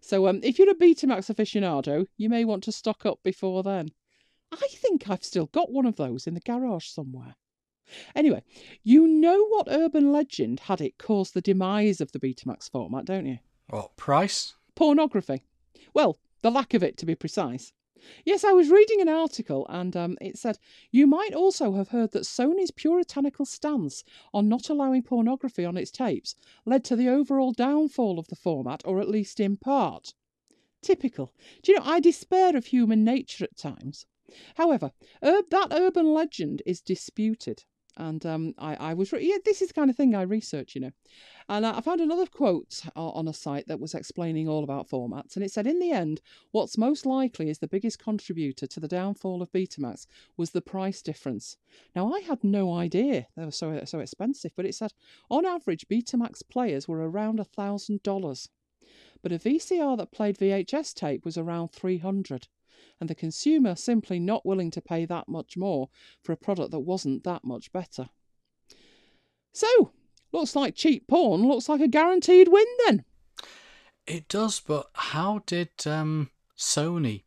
So, 0.00 0.26
um, 0.26 0.40
if 0.42 0.58
you're 0.58 0.70
a 0.70 0.74
Betamax 0.74 1.32
aficionado, 1.32 2.06
you 2.16 2.28
may 2.28 2.44
want 2.44 2.64
to 2.64 2.72
stock 2.72 3.06
up 3.06 3.22
before 3.22 3.62
then. 3.62 3.90
I 4.50 4.68
think 4.70 5.08
I've 5.08 5.24
still 5.24 5.46
got 5.46 5.70
one 5.70 5.86
of 5.86 5.96
those 5.96 6.26
in 6.26 6.34
the 6.34 6.40
garage 6.40 6.86
somewhere. 6.86 7.36
Anyway, 8.14 8.42
you 8.82 9.06
know 9.06 9.46
what 9.46 9.68
urban 9.70 10.12
legend 10.12 10.60
had 10.60 10.80
it 10.80 10.98
cause 10.98 11.30
the 11.30 11.40
demise 11.40 12.00
of 12.00 12.12
the 12.12 12.18
Betamax 12.18 12.70
format, 12.70 13.04
don't 13.04 13.26
you? 13.26 13.38
What 13.68 13.96
price? 13.96 14.54
Pornography. 14.74 15.42
Well, 15.94 16.18
the 16.42 16.50
lack 16.50 16.74
of 16.74 16.82
it, 16.82 16.96
to 16.98 17.06
be 17.06 17.14
precise. 17.14 17.72
Yes, 18.24 18.44
I 18.44 18.52
was 18.52 18.70
reading 18.70 19.00
an 19.00 19.08
article 19.08 19.66
and 19.68 19.96
um, 19.96 20.16
it 20.20 20.38
said 20.38 20.58
you 20.90 21.06
might 21.06 21.34
also 21.34 21.72
have 21.72 21.88
heard 21.88 22.12
that 22.12 22.22
Sony's 22.22 22.70
puritanical 22.70 23.46
stance 23.46 24.04
on 24.32 24.48
not 24.48 24.68
allowing 24.68 25.02
pornography 25.02 25.64
on 25.64 25.76
its 25.76 25.90
tapes 25.90 26.36
led 26.64 26.84
to 26.84 26.96
the 26.96 27.08
overall 27.08 27.52
downfall 27.52 28.18
of 28.18 28.28
the 28.28 28.36
format, 28.36 28.82
or 28.84 29.00
at 29.00 29.08
least 29.08 29.40
in 29.40 29.56
part. 29.56 30.14
Typical. 30.82 31.32
Do 31.62 31.72
you 31.72 31.78
know, 31.78 31.84
I 31.84 32.00
despair 32.00 32.56
of 32.56 32.66
human 32.66 33.02
nature 33.02 33.44
at 33.44 33.56
times. 33.56 34.06
However, 34.56 34.92
ur- 35.24 35.42
that 35.50 35.68
urban 35.72 36.12
legend 36.12 36.62
is 36.66 36.80
disputed. 36.80 37.64
And 37.98 38.24
um, 38.26 38.54
I, 38.58 38.74
I 38.76 38.94
was, 38.94 39.12
re- 39.12 39.26
yeah, 39.26 39.38
this 39.44 39.62
is 39.62 39.68
the 39.68 39.74
kind 39.74 39.88
of 39.88 39.96
thing 39.96 40.14
I 40.14 40.22
research, 40.22 40.74
you 40.74 40.80
know. 40.82 40.90
And 41.48 41.66
I 41.66 41.78
I 41.78 41.80
found 41.80 42.00
another 42.00 42.26
quote 42.26 42.82
o- 42.94 43.10
on 43.12 43.28
a 43.28 43.32
site 43.32 43.68
that 43.68 43.80
was 43.80 43.94
explaining 43.94 44.48
all 44.48 44.64
about 44.64 44.88
formats. 44.88 45.34
And 45.34 45.44
it 45.44 45.50
said, 45.50 45.66
in 45.66 45.78
the 45.78 45.92
end, 45.92 46.20
what's 46.52 46.76
most 46.76 47.06
likely 47.06 47.48
is 47.48 47.58
the 47.58 47.68
biggest 47.68 47.98
contributor 47.98 48.66
to 48.66 48.80
the 48.80 48.88
downfall 48.88 49.42
of 49.42 49.52
Betamax 49.52 50.06
was 50.36 50.50
the 50.50 50.60
price 50.60 51.00
difference. 51.00 51.56
Now, 51.94 52.12
I 52.12 52.20
had 52.20 52.44
no 52.44 52.74
idea 52.74 53.28
they 53.36 53.44
were 53.44 53.50
so, 53.50 53.80
so 53.84 54.00
expensive, 54.00 54.52
but 54.56 54.66
it 54.66 54.74
said, 54.74 54.92
on 55.30 55.46
average, 55.46 55.88
Betamax 55.88 56.42
players 56.48 56.86
were 56.86 57.08
around 57.08 57.38
$1,000. 57.38 58.48
But 59.22 59.32
a 59.32 59.38
VCR 59.38 59.96
that 59.96 60.12
played 60.12 60.38
VHS 60.38 60.94
tape 60.94 61.24
was 61.24 61.38
around 61.38 61.68
300 61.68 62.48
and 63.00 63.10
the 63.10 63.14
consumer 63.14 63.74
simply 63.74 64.18
not 64.18 64.46
willing 64.46 64.70
to 64.72 64.80
pay 64.80 65.04
that 65.04 65.28
much 65.28 65.56
more 65.56 65.88
for 66.22 66.32
a 66.32 66.36
product 66.36 66.70
that 66.70 66.80
wasn't 66.80 67.24
that 67.24 67.44
much 67.44 67.72
better. 67.72 68.08
So, 69.52 69.92
looks 70.32 70.54
like 70.56 70.74
cheap 70.74 71.06
porn 71.06 71.46
looks 71.46 71.68
like 71.68 71.80
a 71.80 71.88
guaranteed 71.88 72.48
win 72.48 72.66
then. 72.86 73.04
It 74.06 74.28
does, 74.28 74.60
but 74.60 74.88
how 74.94 75.42
did 75.46 75.70
um, 75.86 76.30
Sony 76.56 77.24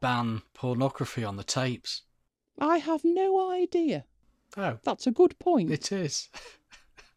ban 0.00 0.42
pornography 0.54 1.24
on 1.24 1.36
the 1.36 1.44
tapes? 1.44 2.02
I 2.58 2.78
have 2.78 3.02
no 3.04 3.50
idea. 3.50 4.04
Oh, 4.56 4.78
That's 4.84 5.06
a 5.06 5.10
good 5.12 5.38
point. 5.38 5.70
it 5.70 5.92
is. 5.92 6.28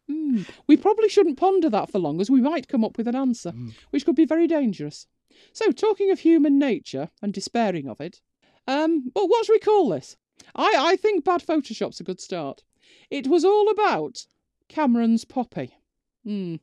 Hmm. 0.08 0.42
We 0.66 0.76
probably 0.76 1.08
shouldn't 1.08 1.38
ponder 1.38 1.70
that 1.70 1.90
for 1.90 1.98
long, 1.98 2.20
as 2.20 2.28
we 2.30 2.40
might 2.40 2.68
come 2.68 2.84
up 2.84 2.98
with 2.98 3.06
an 3.08 3.14
answer, 3.16 3.52
Mm. 3.52 3.72
which 3.90 4.04
could 4.04 4.16
be 4.16 4.24
very 4.26 4.46
dangerous. 4.46 5.06
So, 5.52 5.72
talking 5.72 6.10
of 6.10 6.20
human 6.20 6.58
nature 6.58 7.10
and 7.22 7.32
despairing 7.32 7.88
of 7.88 8.00
it, 8.00 8.20
um, 8.66 9.10
well, 9.14 9.28
what 9.28 9.44
should 9.46 9.54
we 9.54 9.58
call 9.58 9.88
this? 9.88 10.16
I, 10.54 10.74
I 10.78 10.96
think 10.96 11.24
bad 11.24 11.42
Photoshop's 11.42 12.00
a 12.00 12.04
good 12.04 12.20
start. 12.20 12.62
It 13.10 13.26
was 13.26 13.44
all 13.44 13.70
about 13.70 14.24
Cameron's 14.68 15.24
poppy. 15.24 15.76
Hmm. 16.24 16.56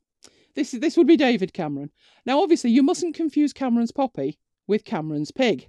This 0.55 0.71
this 0.71 0.97
would 0.97 1.07
be 1.07 1.17
David 1.17 1.53
Cameron. 1.53 1.91
Now, 2.25 2.41
obviously, 2.41 2.71
you 2.71 2.81
mustn't 2.81 3.15
confuse 3.15 3.53
Cameron's 3.53 3.91
poppy 3.91 4.39
with 4.65 4.85
Cameron's 4.85 5.31
pig. 5.31 5.67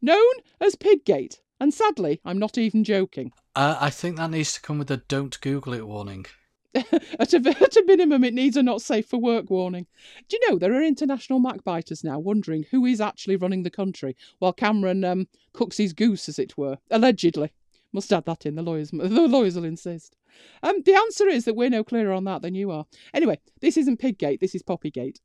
Known 0.00 0.34
as 0.60 0.76
Piggate, 0.76 1.38
and 1.58 1.74
sadly, 1.74 2.20
I'm 2.24 2.38
not 2.38 2.58
even 2.58 2.84
joking. 2.84 3.32
Uh, 3.56 3.76
I 3.80 3.90
think 3.90 4.16
that 4.16 4.30
needs 4.30 4.52
to 4.54 4.60
come 4.60 4.78
with 4.78 4.90
a 4.90 4.98
don't 4.98 5.40
Google 5.40 5.72
it 5.72 5.86
warning. 5.86 6.26
at, 6.74 7.32
a, 7.32 7.56
at 7.60 7.76
a 7.76 7.84
minimum, 7.86 8.24
it 8.24 8.34
needs 8.34 8.56
a 8.56 8.62
not 8.62 8.82
safe 8.82 9.06
for 9.06 9.18
work 9.18 9.48
warning. 9.50 9.86
Do 10.28 10.36
you 10.36 10.50
know 10.50 10.58
there 10.58 10.74
are 10.74 10.82
international 10.82 11.40
macbiters 11.40 12.04
now 12.04 12.18
wondering 12.18 12.66
who 12.70 12.84
is 12.84 13.00
actually 13.00 13.36
running 13.36 13.62
the 13.62 13.70
country 13.70 14.16
while 14.38 14.52
Cameron 14.52 15.02
um, 15.04 15.28
cooks 15.52 15.78
his 15.78 15.92
goose, 15.92 16.28
as 16.28 16.38
it 16.38 16.58
were, 16.58 16.78
allegedly. 16.90 17.52
Must 17.92 18.12
add 18.12 18.26
that 18.26 18.44
in. 18.44 18.54
The 18.54 18.62
lawyers, 18.62 18.90
the 18.92 19.08
lawyers 19.08 19.56
will 19.56 19.64
insist. 19.64 20.14
Um, 20.62 20.82
the 20.82 20.94
answer 20.94 21.26
is 21.26 21.46
that 21.46 21.56
we're 21.56 21.70
no 21.70 21.82
clearer 21.82 22.12
on 22.12 22.24
that 22.24 22.42
than 22.42 22.54
you 22.54 22.70
are. 22.70 22.84
Anyway, 23.14 23.40
this 23.60 23.78
isn't 23.78 24.00
Piggate. 24.00 24.40
This 24.40 24.54
is 24.54 24.62
Poppygate, 24.62 25.20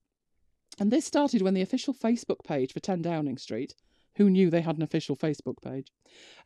and 0.79 0.91
this 0.91 1.05
started 1.05 1.41
when 1.41 1.53
the 1.53 1.61
official 1.61 1.93
Facebook 1.93 2.43
page 2.45 2.71
for 2.73 2.79
10 2.79 3.01
Downing 3.01 3.37
Street, 3.37 3.75
who 4.15 4.29
knew 4.29 4.49
they 4.49 4.61
had 4.61 4.77
an 4.77 4.81
official 4.81 5.17
Facebook 5.17 5.61
page, 5.61 5.91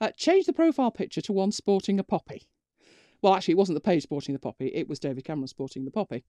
uh, 0.01 0.09
changed 0.17 0.47
the 0.47 0.53
profile 0.53 0.91
picture 0.91 1.21
to 1.21 1.33
one 1.33 1.51
sporting 1.51 1.99
a 1.99 2.03
poppy. 2.03 2.47
Well, 3.27 3.35
actually, 3.35 3.55
it 3.55 3.57
wasn't 3.57 3.75
the 3.75 3.81
page 3.81 4.03
sporting 4.03 4.31
the 4.31 4.39
poppy, 4.39 4.67
it 4.67 4.87
was 4.87 4.99
David 4.99 5.25
Cameron 5.25 5.49
sporting 5.49 5.83
the 5.83 5.91
poppy. 5.91 6.23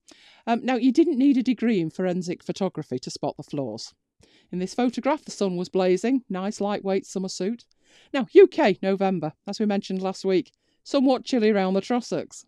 Um, 0.48 0.64
now, 0.64 0.74
you 0.74 0.90
didn't 0.90 1.16
need 1.16 1.36
a 1.36 1.44
degree 1.44 1.78
in 1.78 1.90
forensic 1.90 2.42
photography 2.42 2.98
to 2.98 3.08
spot 3.08 3.36
the 3.36 3.44
flaws. 3.44 3.94
In 4.50 4.58
this 4.58 4.74
photograph, 4.74 5.24
the 5.24 5.30
sun 5.30 5.56
was 5.56 5.68
blazing, 5.68 6.24
nice 6.28 6.60
lightweight 6.60 7.06
summer 7.06 7.28
suit. 7.28 7.66
Now, 8.12 8.26
UK, 8.36 8.82
November, 8.82 9.34
as 9.46 9.60
we 9.60 9.66
mentioned 9.66 10.02
last 10.02 10.24
week, 10.24 10.50
somewhat 10.82 11.24
chilly 11.24 11.52
round 11.52 11.76
the 11.76 11.80
Trossachs. 11.80 12.44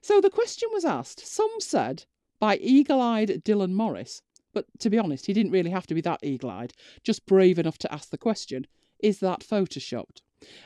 So 0.00 0.20
the 0.20 0.30
question 0.30 0.68
was 0.72 0.84
asked, 0.84 1.26
some 1.26 1.50
said, 1.58 2.04
by 2.38 2.58
eagle 2.58 3.00
eyed 3.00 3.42
Dylan 3.44 3.72
Morris, 3.72 4.22
but 4.52 4.66
to 4.78 4.88
be 4.88 5.00
honest, 5.00 5.26
he 5.26 5.32
didn't 5.32 5.50
really 5.50 5.70
have 5.70 5.88
to 5.88 5.96
be 5.96 6.00
that 6.02 6.22
eagle 6.22 6.50
eyed, 6.50 6.74
just 7.02 7.26
brave 7.26 7.58
enough 7.58 7.78
to 7.78 7.92
ask 7.92 8.10
the 8.10 8.18
question, 8.18 8.68
is 9.00 9.18
that 9.18 9.40
photoshopped? 9.40 10.20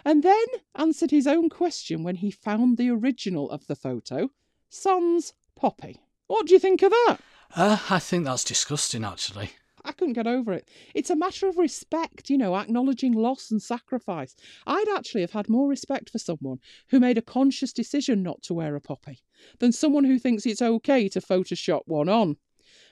And 0.04 0.22
then 0.22 0.46
answered 0.74 1.10
his 1.10 1.26
own 1.26 1.48
question 1.48 2.02
when 2.02 2.16
he 2.16 2.30
found 2.30 2.76
the 2.76 2.90
original 2.90 3.50
of 3.50 3.66
the 3.66 3.76
photo, 3.76 4.30
Sans 4.68 5.32
Poppy. 5.56 6.00
What 6.26 6.46
do 6.46 6.54
you 6.54 6.58
think 6.58 6.82
of 6.82 6.90
that? 6.90 7.18
Uh, 7.56 7.78
I 7.90 7.98
think 7.98 8.24
that's 8.24 8.44
disgusting, 8.44 9.04
actually. 9.04 9.50
I 9.84 9.92
couldn't 9.92 10.14
get 10.14 10.26
over 10.26 10.52
it. 10.52 10.68
It's 10.94 11.10
a 11.10 11.16
matter 11.16 11.46
of 11.46 11.58
respect, 11.58 12.30
you 12.30 12.38
know, 12.38 12.56
acknowledging 12.56 13.12
loss 13.12 13.50
and 13.50 13.60
sacrifice. 13.62 14.34
I'd 14.66 14.88
actually 14.88 15.20
have 15.20 15.32
had 15.32 15.48
more 15.50 15.68
respect 15.68 16.08
for 16.08 16.18
someone 16.18 16.60
who 16.88 16.98
made 16.98 17.18
a 17.18 17.22
conscious 17.22 17.72
decision 17.72 18.22
not 18.22 18.42
to 18.44 18.54
wear 18.54 18.74
a 18.76 18.80
poppy 18.80 19.20
than 19.58 19.72
someone 19.72 20.04
who 20.04 20.18
thinks 20.18 20.46
it's 20.46 20.62
okay 20.62 21.08
to 21.10 21.20
Photoshop 21.20 21.82
one 21.84 22.08
on. 22.08 22.38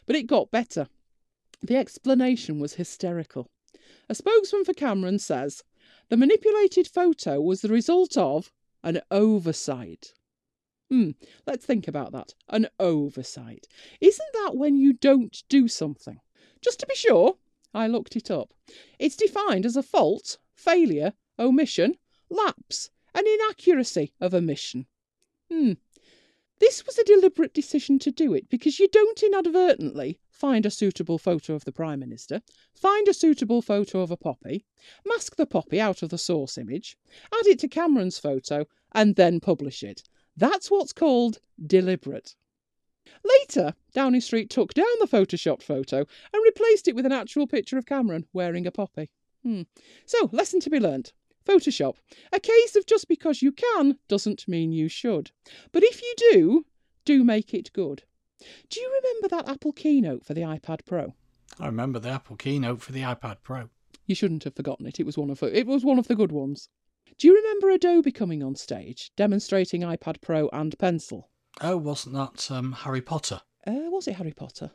But 0.06 0.16
it 0.16 0.26
got 0.26 0.50
better. 0.50 0.88
The 1.62 1.76
explanation 1.76 2.58
was 2.58 2.74
hysterical. 2.74 3.50
A 4.08 4.14
spokesman 4.14 4.64
for 4.64 4.74
Cameron 4.74 5.18
says 5.18 5.62
the 6.12 6.18
manipulated 6.18 6.86
photo 6.86 7.40
was 7.40 7.62
the 7.62 7.70
result 7.70 8.18
of 8.18 8.52
an 8.84 9.00
oversight. 9.10 10.12
Hmm, 10.90 11.12
let's 11.46 11.64
think 11.64 11.88
about 11.88 12.12
that. 12.12 12.34
An 12.50 12.68
oversight. 12.78 13.66
Isn't 13.98 14.28
that 14.34 14.54
when 14.54 14.76
you 14.76 14.92
don't 14.92 15.42
do 15.48 15.68
something? 15.68 16.20
Just 16.60 16.80
to 16.80 16.86
be 16.86 16.94
sure, 16.94 17.38
I 17.72 17.86
looked 17.86 18.14
it 18.14 18.30
up. 18.30 18.52
It's 18.98 19.16
defined 19.16 19.64
as 19.64 19.74
a 19.74 19.82
fault, 19.82 20.36
failure, 20.54 21.14
omission, 21.38 21.96
lapse, 22.28 22.90
an 23.14 23.24
inaccuracy 23.26 24.12
of 24.20 24.34
a 24.34 24.42
mission. 24.42 24.84
Hmm. 25.50 25.72
This 26.58 26.84
was 26.84 26.98
a 26.98 27.04
deliberate 27.04 27.54
decision 27.54 27.98
to 28.00 28.10
do 28.10 28.34
it 28.34 28.50
because 28.50 28.78
you 28.78 28.86
don't 28.88 29.22
inadvertently 29.22 30.18
find 30.32 30.66
a 30.66 30.70
suitable 30.70 31.18
photo 31.18 31.54
of 31.54 31.64
the 31.64 31.70
Prime 31.70 32.00
Minister, 32.00 32.42
find 32.74 33.06
a 33.06 33.14
suitable 33.14 33.62
photo 33.62 34.00
of 34.00 34.10
a 34.10 34.16
poppy, 34.16 34.64
mask 35.04 35.36
the 35.36 35.46
poppy 35.46 35.80
out 35.80 36.02
of 36.02 36.08
the 36.08 36.18
source 36.18 36.58
image, 36.58 36.96
add 37.32 37.46
it 37.46 37.60
to 37.60 37.68
Cameron's 37.68 38.18
photo, 38.18 38.66
and 38.92 39.14
then 39.14 39.38
publish 39.38 39.82
it. 39.82 40.02
That's 40.36 40.70
what's 40.70 40.92
called 40.92 41.38
deliberate. 41.64 42.34
Later, 43.24 43.74
Downing 43.92 44.20
Street 44.20 44.48
took 44.48 44.74
down 44.74 44.86
the 44.98 45.06
photoshopped 45.06 45.62
photo 45.62 45.98
and 45.98 46.42
replaced 46.42 46.88
it 46.88 46.96
with 46.96 47.06
an 47.06 47.12
actual 47.12 47.46
picture 47.46 47.78
of 47.78 47.86
Cameron 47.86 48.26
wearing 48.32 48.66
a 48.66 48.70
poppy. 48.70 49.10
Hmm. 49.42 49.62
So, 50.06 50.30
lesson 50.32 50.60
to 50.60 50.70
be 50.70 50.80
learnt. 50.80 51.12
Photoshop. 51.44 51.96
A 52.32 52.40
case 52.40 52.76
of 52.76 52.86
just 52.86 53.08
because 53.08 53.42
you 53.42 53.52
can 53.52 53.98
doesn't 54.08 54.48
mean 54.48 54.72
you 54.72 54.88
should. 54.88 55.32
But 55.72 55.82
if 55.82 56.00
you 56.00 56.14
do, 56.32 56.66
do 57.04 57.24
make 57.24 57.52
it 57.52 57.72
good. 57.72 58.04
Do 58.68 58.80
you 58.80 59.00
remember 59.02 59.28
that 59.28 59.48
Apple 59.48 59.72
keynote 59.72 60.24
for 60.24 60.34
the 60.34 60.42
iPad 60.42 60.84
Pro? 60.84 61.14
I 61.58 61.66
remember 61.66 61.98
the 61.98 62.10
Apple 62.10 62.36
keynote 62.36 62.82
for 62.82 62.92
the 62.92 63.02
iPad 63.02 63.38
Pro. 63.42 63.68
You 64.06 64.14
shouldn't 64.14 64.44
have 64.44 64.56
forgotten 64.56 64.86
it. 64.86 64.98
It 64.98 65.06
was 65.06 65.18
one 65.18 65.30
of 65.30 65.42
it 65.42 65.66
was 65.66 65.84
one 65.84 65.98
of 65.98 66.08
the 66.08 66.16
good 66.16 66.32
ones. 66.32 66.68
Do 67.18 67.28
you 67.28 67.34
remember 67.34 67.70
Adobe 67.70 68.10
coming 68.10 68.42
on 68.42 68.54
stage 68.56 69.12
demonstrating 69.16 69.82
iPad 69.82 70.20
Pro 70.20 70.48
and 70.52 70.78
Pencil? 70.78 71.30
Oh, 71.60 71.76
wasn't 71.76 72.14
that 72.14 72.50
um, 72.50 72.72
Harry 72.72 73.02
Potter? 73.02 73.42
Uh, 73.66 73.90
was 73.90 74.08
it 74.08 74.14
Harry 74.16 74.32
Potter? 74.32 74.70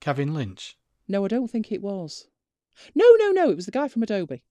Kevin 0.00 0.34
Lynch? 0.34 0.76
No, 1.06 1.24
I 1.24 1.28
don't 1.28 1.50
think 1.50 1.70
it 1.70 1.82
was. 1.82 2.26
No, 2.94 3.04
no, 3.18 3.30
no, 3.30 3.50
it 3.50 3.56
was 3.56 3.66
the 3.66 3.72
guy 3.72 3.88
from 3.88 4.02
Adobe. 4.02 4.42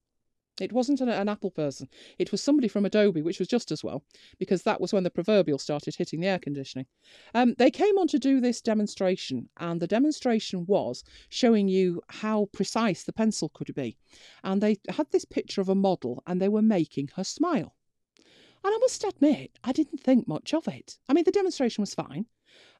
It 0.60 0.72
wasn't 0.72 1.00
an, 1.00 1.08
an 1.08 1.28
Apple 1.28 1.50
person. 1.50 1.88
It 2.18 2.30
was 2.30 2.40
somebody 2.40 2.68
from 2.68 2.84
Adobe, 2.84 3.22
which 3.22 3.40
was 3.40 3.48
just 3.48 3.72
as 3.72 3.82
well, 3.82 4.04
because 4.38 4.62
that 4.62 4.80
was 4.80 4.92
when 4.92 5.02
the 5.02 5.10
proverbial 5.10 5.58
started 5.58 5.96
hitting 5.96 6.20
the 6.20 6.28
air 6.28 6.38
conditioning. 6.38 6.86
Um, 7.34 7.54
they 7.58 7.70
came 7.70 7.98
on 7.98 8.06
to 8.08 8.18
do 8.18 8.40
this 8.40 8.60
demonstration, 8.60 9.48
and 9.58 9.80
the 9.80 9.88
demonstration 9.88 10.64
was 10.66 11.02
showing 11.28 11.66
you 11.68 12.02
how 12.08 12.48
precise 12.52 13.02
the 13.02 13.12
pencil 13.12 13.48
could 13.48 13.74
be. 13.74 13.96
And 14.44 14.62
they 14.62 14.76
had 14.88 15.10
this 15.10 15.24
picture 15.24 15.60
of 15.60 15.68
a 15.68 15.74
model, 15.74 16.22
and 16.26 16.40
they 16.40 16.48
were 16.48 16.62
making 16.62 17.10
her 17.16 17.24
smile. 17.24 17.74
And 18.16 18.72
I 18.74 18.78
must 18.78 19.04
admit, 19.04 19.58
I 19.62 19.72
didn't 19.72 20.00
think 20.00 20.26
much 20.26 20.54
of 20.54 20.68
it. 20.68 20.98
I 21.08 21.12
mean, 21.12 21.24
the 21.24 21.32
demonstration 21.32 21.82
was 21.82 21.94
fine, 21.94 22.26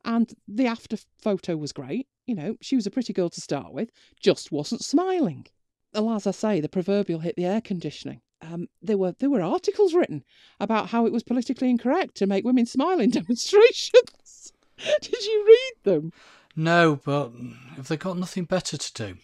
and 0.05 0.33
the 0.47 0.67
after 0.67 0.97
photo 1.19 1.57
was 1.57 1.73
great. 1.73 2.07
You 2.27 2.37
know, 2.37 2.57
she 2.63 2.77
was 2.77 2.87
a 2.87 2.91
pretty 2.91 3.13
girl 3.13 3.31
to 3.31 3.41
start 3.41 3.73
with, 3.73 3.91
just 4.21 4.53
wasn't 4.53 4.83
smiling. 4.83 5.47
Well, 5.95 6.17
as 6.17 6.27
I 6.27 6.33
say, 6.33 6.61
the 6.61 6.69
proverbial 6.69 7.21
hit 7.21 7.37
the 7.37 7.47
air 7.47 7.61
conditioning. 7.61 8.21
Um, 8.43 8.69
there 8.83 8.99
were 8.99 9.15
there 9.19 9.31
were 9.31 9.41
articles 9.41 9.95
written 9.95 10.25
about 10.61 10.89
how 10.89 11.07
it 11.07 11.13
was 11.13 11.23
politically 11.23 11.71
incorrect 11.71 12.17
to 12.17 12.27
make 12.27 12.45
women 12.45 12.67
smile 12.67 13.01
in 13.01 13.11
demonstrations. 13.21 14.53
Did 15.01 15.25
you 15.25 15.45
read 15.47 15.73
them? 15.85 16.13
No, 16.57 17.01
but 17.05 17.33
have 17.77 17.89
they 17.89 17.97
got 17.97 18.19
nothing 18.19 18.45
better 18.45 18.77
to 18.77 18.93
do? 18.93 19.17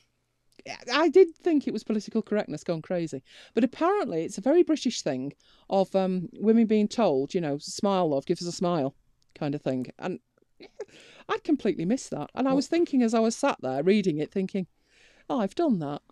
I 0.93 1.09
did 1.09 1.35
think 1.35 1.67
it 1.67 1.73
was 1.73 1.85
political 1.85 2.23
correctness 2.23 2.65
gone 2.65 2.83
crazy, 2.83 3.23
but 3.55 3.65
apparently 3.65 4.25
it's 4.25 4.39
a 4.39 4.43
very 4.43 4.63
British 4.63 5.03
thing 5.03 5.33
of 5.69 5.95
um, 5.97 6.29
women 6.35 6.67
being 6.67 6.87
told, 6.87 7.35
you 7.35 7.41
know, 7.41 7.59
smile, 7.59 8.11
love, 8.11 8.27
give 8.27 8.39
us 8.39 8.47
a 8.47 8.53
smile, 8.53 8.95
kind 9.35 9.55
of 9.55 9.63
thing. 9.63 9.87
And 9.99 10.21
I'd 11.29 11.45
completely 11.45 11.85
missed 11.85 12.11
that. 12.11 12.31
And 12.35 12.49
I 12.49 12.53
was 12.53 12.67
thinking 12.67 13.03
as 13.03 13.15
I 13.15 13.21
was 13.21 13.35
sat 13.35 13.59
there 13.63 13.83
reading 13.83 14.19
it, 14.19 14.31
thinking, 14.31 14.67
oh, 15.29 15.41
I've 15.41 15.55
done 15.55 15.79
that. 15.79 16.03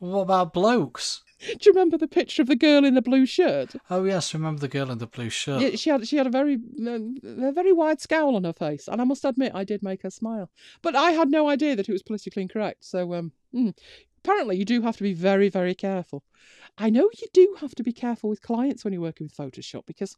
What 0.00 0.22
about 0.22 0.54
blokes? 0.54 1.22
Do 1.40 1.56
you 1.64 1.72
remember 1.72 1.98
the 1.98 2.08
picture 2.08 2.42
of 2.42 2.48
the 2.48 2.56
girl 2.56 2.84
in 2.84 2.94
the 2.94 3.02
blue 3.02 3.26
shirt? 3.26 3.74
Oh 3.88 4.04
yes, 4.04 4.34
remember 4.34 4.60
the 4.60 4.68
girl 4.68 4.90
in 4.90 4.98
the 4.98 5.06
blue 5.06 5.28
shirt. 5.28 5.60
Yeah, 5.60 5.70
she 5.76 5.90
had 5.90 6.08
she 6.08 6.16
had 6.16 6.26
a 6.26 6.30
very 6.30 6.54
a 6.54 7.52
very 7.52 7.72
wide 7.72 8.00
scowl 8.00 8.34
on 8.34 8.44
her 8.44 8.52
face, 8.52 8.88
and 8.88 9.00
I 9.00 9.04
must 9.04 9.24
admit 9.24 9.52
I 9.54 9.64
did 9.64 9.82
make 9.82 10.02
her 10.02 10.10
smile. 10.10 10.50
But 10.82 10.96
I 10.96 11.12
had 11.12 11.30
no 11.30 11.48
idea 11.48 11.76
that 11.76 11.88
it 11.88 11.92
was 11.92 12.02
politically 12.02 12.42
incorrect. 12.42 12.84
So 12.84 13.12
um, 13.14 13.32
mm, 13.54 13.74
apparently 14.22 14.56
you 14.56 14.64
do 14.64 14.80
have 14.82 14.96
to 14.96 15.02
be 15.02 15.14
very 15.14 15.48
very 15.48 15.74
careful. 15.74 16.24
I 16.78 16.88
know 16.88 17.08
you 17.18 17.28
do 17.32 17.56
have 17.60 17.74
to 17.74 17.82
be 17.82 17.92
careful 17.92 18.30
with 18.30 18.42
clients 18.42 18.84
when 18.84 18.92
you're 18.92 19.02
working 19.02 19.26
with 19.26 19.36
Photoshop 19.36 19.84
because 19.86 20.16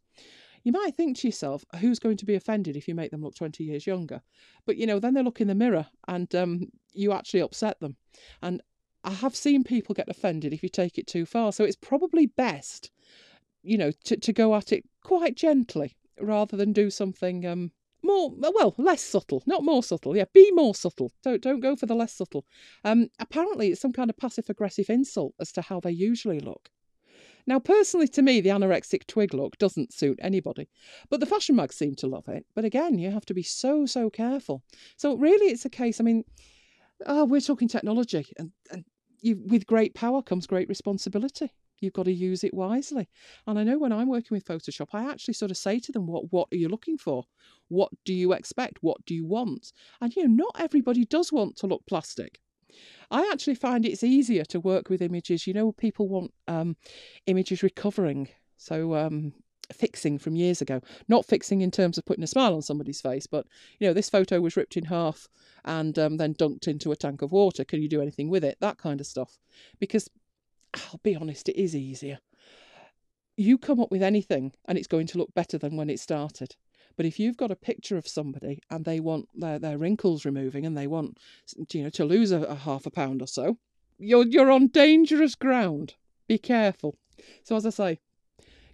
you 0.64 0.70
might 0.70 0.96
think 0.96 1.18
to 1.18 1.28
yourself, 1.28 1.64
who's 1.80 1.98
going 1.98 2.16
to 2.18 2.24
be 2.24 2.36
offended 2.36 2.76
if 2.76 2.86
you 2.86 2.94
make 2.94 3.10
them 3.10 3.22
look 3.22 3.34
20 3.34 3.64
years 3.64 3.86
younger? 3.86 4.22
But 4.64 4.76
you 4.76 4.86
know, 4.86 5.00
then 5.00 5.14
they 5.14 5.22
look 5.22 5.40
in 5.40 5.48
the 5.48 5.56
mirror 5.56 5.86
and 6.06 6.32
um, 6.34 6.68
you 6.92 7.12
actually 7.12 7.40
upset 7.40 7.80
them. 7.80 7.96
And 8.42 8.62
I 9.04 9.10
have 9.10 9.34
seen 9.34 9.64
people 9.64 9.94
get 9.94 10.08
offended 10.08 10.52
if 10.52 10.62
you 10.62 10.68
take 10.68 10.98
it 10.98 11.06
too 11.06 11.26
far. 11.26 11.52
So 11.52 11.64
it's 11.64 11.76
probably 11.76 12.26
best, 12.26 12.90
you 13.62 13.76
know, 13.76 13.90
to, 14.04 14.16
to 14.16 14.32
go 14.32 14.54
at 14.54 14.72
it 14.72 14.84
quite 15.02 15.36
gently 15.36 15.96
rather 16.20 16.56
than 16.56 16.72
do 16.72 16.90
something 16.90 17.44
um 17.46 17.72
more 18.04 18.30
well 18.36 18.74
less 18.78 19.00
subtle 19.02 19.42
not 19.46 19.64
more 19.64 19.82
subtle 19.82 20.16
yeah 20.16 20.24
be 20.32 20.50
more 20.52 20.74
subtle. 20.74 21.10
Don't 21.22 21.42
don't 21.42 21.60
go 21.60 21.74
for 21.76 21.86
the 21.86 21.94
less 21.94 22.12
subtle. 22.12 22.44
Um 22.84 23.08
apparently 23.18 23.68
it's 23.68 23.80
some 23.80 23.92
kind 23.92 24.10
of 24.10 24.16
passive 24.16 24.48
aggressive 24.48 24.90
insult 24.90 25.34
as 25.40 25.52
to 25.52 25.62
how 25.62 25.80
they 25.80 25.90
usually 25.90 26.38
look. 26.38 26.70
Now 27.46 27.58
personally 27.58 28.08
to 28.08 28.22
me 28.22 28.40
the 28.40 28.50
anorexic 28.50 29.06
twig 29.06 29.34
look 29.34 29.58
doesn't 29.58 29.92
suit 29.92 30.18
anybody 30.22 30.68
but 31.10 31.18
the 31.18 31.26
fashion 31.26 31.56
mags 31.56 31.76
seem 31.76 31.96
to 31.96 32.06
love 32.06 32.28
it. 32.28 32.46
But 32.54 32.64
again 32.64 32.98
you 32.98 33.10
have 33.10 33.26
to 33.26 33.34
be 33.34 33.42
so 33.42 33.86
so 33.86 34.10
careful. 34.10 34.62
So 34.96 35.16
really 35.16 35.46
it's 35.46 35.64
a 35.64 35.70
case 35.70 36.00
i 36.00 36.04
mean 36.04 36.24
oh, 37.06 37.24
we're 37.24 37.40
talking 37.40 37.68
technology 37.68 38.26
and, 38.38 38.52
and 38.70 38.84
you, 39.22 39.40
with 39.46 39.66
great 39.66 39.94
power 39.94 40.22
comes 40.22 40.46
great 40.46 40.68
responsibility. 40.68 41.50
You've 41.80 41.92
got 41.92 42.04
to 42.04 42.12
use 42.12 42.44
it 42.44 42.54
wisely. 42.54 43.08
And 43.46 43.58
I 43.58 43.64
know 43.64 43.78
when 43.78 43.92
I'm 43.92 44.08
working 44.08 44.36
with 44.36 44.44
Photoshop, 44.44 44.88
I 44.92 45.10
actually 45.10 45.34
sort 45.34 45.50
of 45.50 45.56
say 45.56 45.80
to 45.80 45.92
them, 45.92 46.06
what, 46.06 46.32
what 46.32 46.48
are 46.52 46.56
you 46.56 46.68
looking 46.68 46.96
for? 46.96 47.24
What 47.68 47.90
do 48.04 48.14
you 48.14 48.32
expect? 48.32 48.78
What 48.82 49.04
do 49.04 49.14
you 49.14 49.26
want? 49.26 49.72
And, 50.00 50.14
you 50.14 50.28
know, 50.28 50.44
not 50.44 50.62
everybody 50.62 51.04
does 51.04 51.32
want 51.32 51.56
to 51.56 51.66
look 51.66 51.82
plastic. 51.88 52.40
I 53.10 53.28
actually 53.32 53.56
find 53.56 53.84
it's 53.84 54.04
easier 54.04 54.44
to 54.46 54.60
work 54.60 54.88
with 54.88 55.02
images. 55.02 55.46
You 55.46 55.54
know, 55.54 55.72
people 55.72 56.08
want 56.08 56.32
um, 56.46 56.76
images 57.26 57.62
recovering. 57.62 58.28
So, 58.56 58.94
um, 58.94 59.32
fixing 59.72 60.18
from 60.18 60.36
years 60.36 60.60
ago. 60.60 60.80
Not 61.08 61.26
fixing 61.26 61.60
in 61.60 61.70
terms 61.70 61.98
of 61.98 62.04
putting 62.04 62.24
a 62.24 62.28
smile 62.28 62.54
on 62.54 62.62
somebody's 62.62 63.00
face, 63.00 63.26
but 63.26 63.46
you 63.78 63.86
know, 63.86 63.92
this 63.92 64.10
photo 64.10 64.40
was 64.40 64.56
ripped 64.56 64.76
in 64.76 64.84
half 64.84 65.28
and 65.64 65.98
um, 65.98 66.16
then 66.16 66.34
dunked 66.34 66.68
into 66.68 66.92
a 66.92 66.96
tank 66.96 67.22
of 67.22 67.32
water. 67.32 67.64
Can 67.64 67.82
you 67.82 67.88
do 67.88 68.02
anything 68.02 68.28
with 68.28 68.44
it? 68.44 68.58
That 68.60 68.78
kind 68.78 69.00
of 69.00 69.06
stuff. 69.06 69.38
Because 69.78 70.08
I'll 70.74 71.00
be 71.02 71.16
honest, 71.16 71.48
it 71.48 71.60
is 71.60 71.76
easier. 71.76 72.18
You 73.36 73.58
come 73.58 73.80
up 73.80 73.90
with 73.90 74.02
anything 74.02 74.52
and 74.66 74.76
it's 74.76 74.86
going 74.86 75.06
to 75.08 75.18
look 75.18 75.34
better 75.34 75.58
than 75.58 75.76
when 75.76 75.90
it 75.90 76.00
started. 76.00 76.56
But 76.96 77.06
if 77.06 77.18
you've 77.18 77.36
got 77.36 77.50
a 77.50 77.56
picture 77.56 77.96
of 77.96 78.06
somebody 78.06 78.60
and 78.70 78.84
they 78.84 79.00
want 79.00 79.28
their, 79.34 79.58
their 79.58 79.78
wrinkles 79.78 80.24
removing 80.24 80.66
and 80.66 80.76
they 80.76 80.86
want 80.86 81.18
you 81.72 81.84
know 81.84 81.90
to 81.90 82.04
lose 82.04 82.32
a, 82.32 82.42
a 82.42 82.54
half 82.54 82.86
a 82.86 82.90
pound 82.90 83.22
or 83.22 83.26
so, 83.26 83.56
you're 83.98 84.26
you're 84.26 84.50
on 84.50 84.68
dangerous 84.68 85.34
ground. 85.34 85.94
Be 86.28 86.38
careful. 86.38 86.98
So 87.44 87.56
as 87.56 87.64
I 87.66 87.70
say, 87.70 88.00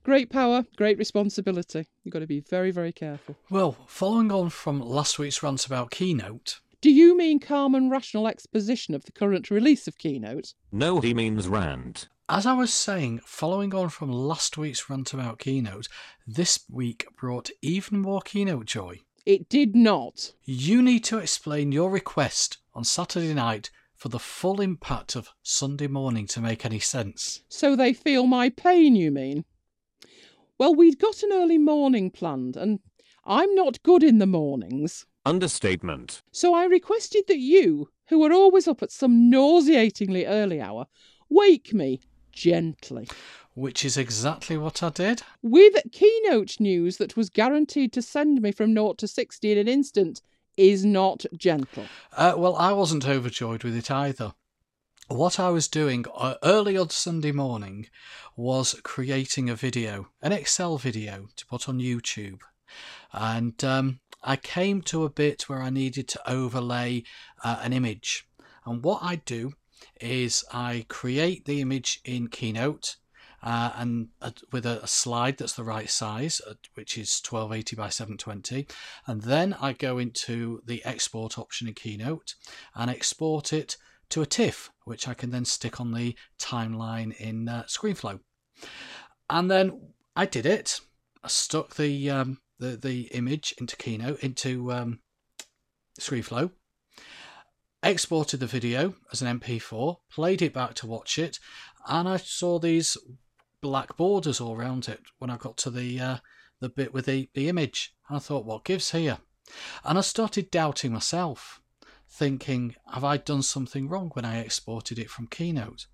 Great 0.02 0.30
power, 0.30 0.64
great 0.76 0.98
responsibility. 0.98 1.86
You've 2.02 2.12
got 2.12 2.20
to 2.20 2.26
be 2.26 2.40
very, 2.40 2.70
very 2.70 2.92
careful. 2.92 3.36
Well, 3.50 3.76
following 3.86 4.32
on 4.32 4.50
from 4.50 4.80
last 4.80 5.18
week's 5.18 5.42
rant 5.42 5.66
about 5.66 5.90
Keynote, 5.90 6.60
Do 6.80 6.90
you 6.90 7.16
mean 7.16 7.40
calm 7.40 7.74
and 7.74 7.90
rational 7.90 8.26
exposition 8.26 8.94
of 8.94 9.04
the 9.04 9.12
current 9.12 9.50
release 9.50 9.86
of 9.86 9.98
Keynote? 9.98 10.54
No, 10.72 11.00
he 11.00 11.12
means 11.12 11.46
rant. 11.48 12.08
as 12.28 12.46
I 12.46 12.54
was 12.54 12.72
saying, 12.72 13.20
following 13.24 13.74
on 13.74 13.88
from 13.90 14.10
last 14.10 14.56
week's 14.56 14.88
rant 14.88 15.12
about 15.12 15.38
Keynote, 15.40 15.88
this 16.26 16.60
week 16.70 17.06
brought 17.16 17.50
even 17.60 18.00
more 18.00 18.20
Keynote 18.22 18.66
joy. 18.66 19.00
It 19.26 19.50
did 19.50 19.76
not. 19.76 20.32
You 20.44 20.80
need 20.80 21.04
to 21.04 21.18
explain 21.18 21.70
your 21.72 21.90
request 21.90 22.58
on 22.74 22.84
Saturday 22.84 23.34
night 23.34 23.70
for 23.94 24.08
the 24.08 24.18
full 24.18 24.60
impact 24.62 25.16
of 25.16 25.28
Sunday 25.42 25.88
morning 25.88 26.26
to 26.28 26.40
make 26.40 26.64
any 26.64 26.78
sense. 26.78 27.40
So 27.48 27.76
they 27.76 27.92
feel 27.92 28.26
my 28.26 28.48
pain, 28.48 28.94
you 28.96 29.10
mean? 29.10 29.44
Well, 30.58 30.74
we'd 30.74 30.98
got 30.98 31.22
an 31.22 31.30
early 31.32 31.56
morning 31.56 32.10
planned, 32.10 32.56
and 32.56 32.80
I'm 33.24 33.54
not 33.54 33.82
good 33.84 34.02
in 34.02 34.18
the 34.18 34.26
mornings. 34.26 35.06
Understatement. 35.24 36.22
So 36.32 36.52
I 36.52 36.64
requested 36.64 37.24
that 37.28 37.38
you, 37.38 37.90
who 38.08 38.24
are 38.24 38.32
always 38.32 38.66
up 38.66 38.82
at 38.82 38.90
some 38.90 39.30
nauseatingly 39.30 40.26
early 40.26 40.60
hour, 40.60 40.86
wake 41.28 41.72
me 41.72 42.00
gently. 42.32 43.06
Which 43.54 43.84
is 43.84 43.96
exactly 43.96 44.56
what 44.56 44.82
I 44.82 44.88
did. 44.90 45.22
With 45.42 45.76
keynote 45.92 46.58
news 46.58 46.96
that 46.96 47.16
was 47.16 47.30
guaranteed 47.30 47.92
to 47.92 48.02
send 48.02 48.42
me 48.42 48.50
from 48.50 48.74
0 48.74 48.94
to 48.94 49.06
60 49.06 49.52
in 49.52 49.58
an 49.58 49.68
instant 49.68 50.22
is 50.56 50.84
not 50.84 51.24
gentle. 51.36 51.86
Uh, 52.16 52.34
well, 52.36 52.56
I 52.56 52.72
wasn't 52.72 53.06
overjoyed 53.06 53.62
with 53.62 53.76
it 53.76 53.92
either. 53.92 54.34
What 55.08 55.40
I 55.40 55.48
was 55.48 55.68
doing 55.68 56.04
uh, 56.14 56.34
early 56.42 56.76
on 56.76 56.90
Sunday 56.90 57.32
morning 57.32 57.88
was 58.36 58.78
creating 58.82 59.48
a 59.48 59.54
video, 59.54 60.10
an 60.20 60.32
Excel 60.32 60.76
video 60.76 61.28
to 61.36 61.46
put 61.46 61.66
on 61.66 61.78
YouTube. 61.78 62.40
And 63.10 63.64
um, 63.64 64.00
I 64.22 64.36
came 64.36 64.82
to 64.82 65.04
a 65.04 65.10
bit 65.10 65.48
where 65.48 65.62
I 65.62 65.70
needed 65.70 66.08
to 66.08 66.30
overlay 66.30 67.04
uh, 67.42 67.58
an 67.62 67.72
image. 67.72 68.28
And 68.66 68.82
what 68.82 69.02
I 69.02 69.16
do 69.16 69.54
is 69.98 70.44
I 70.52 70.84
create 70.88 71.46
the 71.46 71.62
image 71.62 72.02
in 72.04 72.28
Keynote. 72.28 72.96
Uh, 73.42 73.70
and 73.76 74.08
uh, 74.20 74.32
with 74.52 74.66
a, 74.66 74.82
a 74.82 74.86
slide 74.86 75.38
that's 75.38 75.54
the 75.54 75.64
right 75.64 75.88
size, 75.88 76.42
uh, 76.46 76.52
which 76.74 76.98
is 76.98 77.22
1280 77.26 77.76
by 77.76 77.88
720. 77.88 78.66
And 79.06 79.22
then 79.22 79.56
I 79.58 79.72
go 79.72 79.96
into 79.96 80.60
the 80.66 80.84
export 80.84 81.38
option 81.38 81.66
in 81.66 81.72
Keynote 81.72 82.34
and 82.74 82.90
export 82.90 83.54
it 83.54 83.78
to 84.10 84.22
a 84.22 84.26
TIFF, 84.26 84.70
which 84.88 85.06
I 85.06 85.14
can 85.14 85.30
then 85.30 85.44
stick 85.44 85.80
on 85.80 85.92
the 85.92 86.16
timeline 86.38 87.14
in 87.16 87.48
uh, 87.48 87.64
ScreenFlow. 87.64 88.20
And 89.30 89.50
then 89.50 89.92
I 90.16 90.26
did 90.26 90.46
it. 90.46 90.80
I 91.22 91.28
stuck 91.28 91.76
the 91.76 92.10
um, 92.10 92.38
the 92.58 92.76
the 92.76 93.02
image 93.12 93.54
into 93.58 93.76
Keynote 93.76 94.20
into 94.20 94.72
um, 94.72 95.00
ScreenFlow, 96.00 96.50
exported 97.82 98.40
the 98.40 98.46
video 98.46 98.94
as 99.12 99.22
an 99.22 99.40
MP4, 99.40 99.96
played 100.10 100.42
it 100.42 100.54
back 100.54 100.74
to 100.74 100.86
watch 100.86 101.18
it, 101.18 101.38
and 101.86 102.08
I 102.08 102.16
saw 102.16 102.58
these 102.58 102.96
black 103.60 103.96
borders 103.96 104.40
all 104.40 104.56
around 104.56 104.88
it 104.88 105.00
when 105.18 105.30
I 105.30 105.36
got 105.36 105.56
to 105.58 105.70
the 105.70 106.00
uh, 106.00 106.16
the 106.60 106.68
bit 106.68 106.92
with 106.92 107.06
the, 107.06 107.28
the 107.34 107.48
image. 107.48 107.94
I 108.10 108.18
thought, 108.18 108.44
what 108.44 108.64
gives 108.64 108.90
here? 108.92 109.18
And 109.84 109.98
I 109.98 110.02
started 110.02 110.50
doubting 110.50 110.92
myself, 110.92 111.60
thinking, 112.08 112.74
have 112.92 113.04
I 113.04 113.16
done 113.16 113.42
something 113.42 113.88
wrong 113.88 114.10
when 114.14 114.24
I 114.24 114.38
exported 114.38 114.98
it 114.98 115.10
from 115.10 115.26
Keynote? 115.26 115.86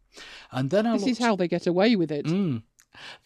And 0.52 0.70
then 0.70 0.86
I 0.86 0.92
This 0.92 1.02
looked, 1.02 1.10
is 1.12 1.18
how 1.18 1.36
they 1.36 1.48
get 1.48 1.66
away 1.66 1.96
with 1.96 2.10
it. 2.12 2.26
Mm. 2.26 2.62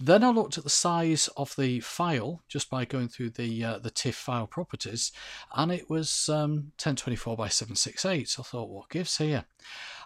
Then 0.00 0.24
I 0.24 0.30
looked 0.30 0.56
at 0.56 0.64
the 0.64 0.70
size 0.70 1.28
of 1.36 1.54
the 1.56 1.80
file 1.80 2.42
just 2.48 2.70
by 2.70 2.84
going 2.84 3.08
through 3.08 3.30
the 3.30 3.64
uh, 3.64 3.78
the 3.78 3.90
TIFF 3.90 4.16
file 4.16 4.46
properties, 4.46 5.12
and 5.54 5.70
it 5.70 5.90
was 5.90 6.28
um, 6.30 6.72
1024 6.80 7.36
by 7.36 7.48
768. 7.48 8.28
So 8.28 8.42
I 8.42 8.44
thought, 8.44 8.70
what 8.70 8.88
gives 8.88 9.18
here? 9.18 9.44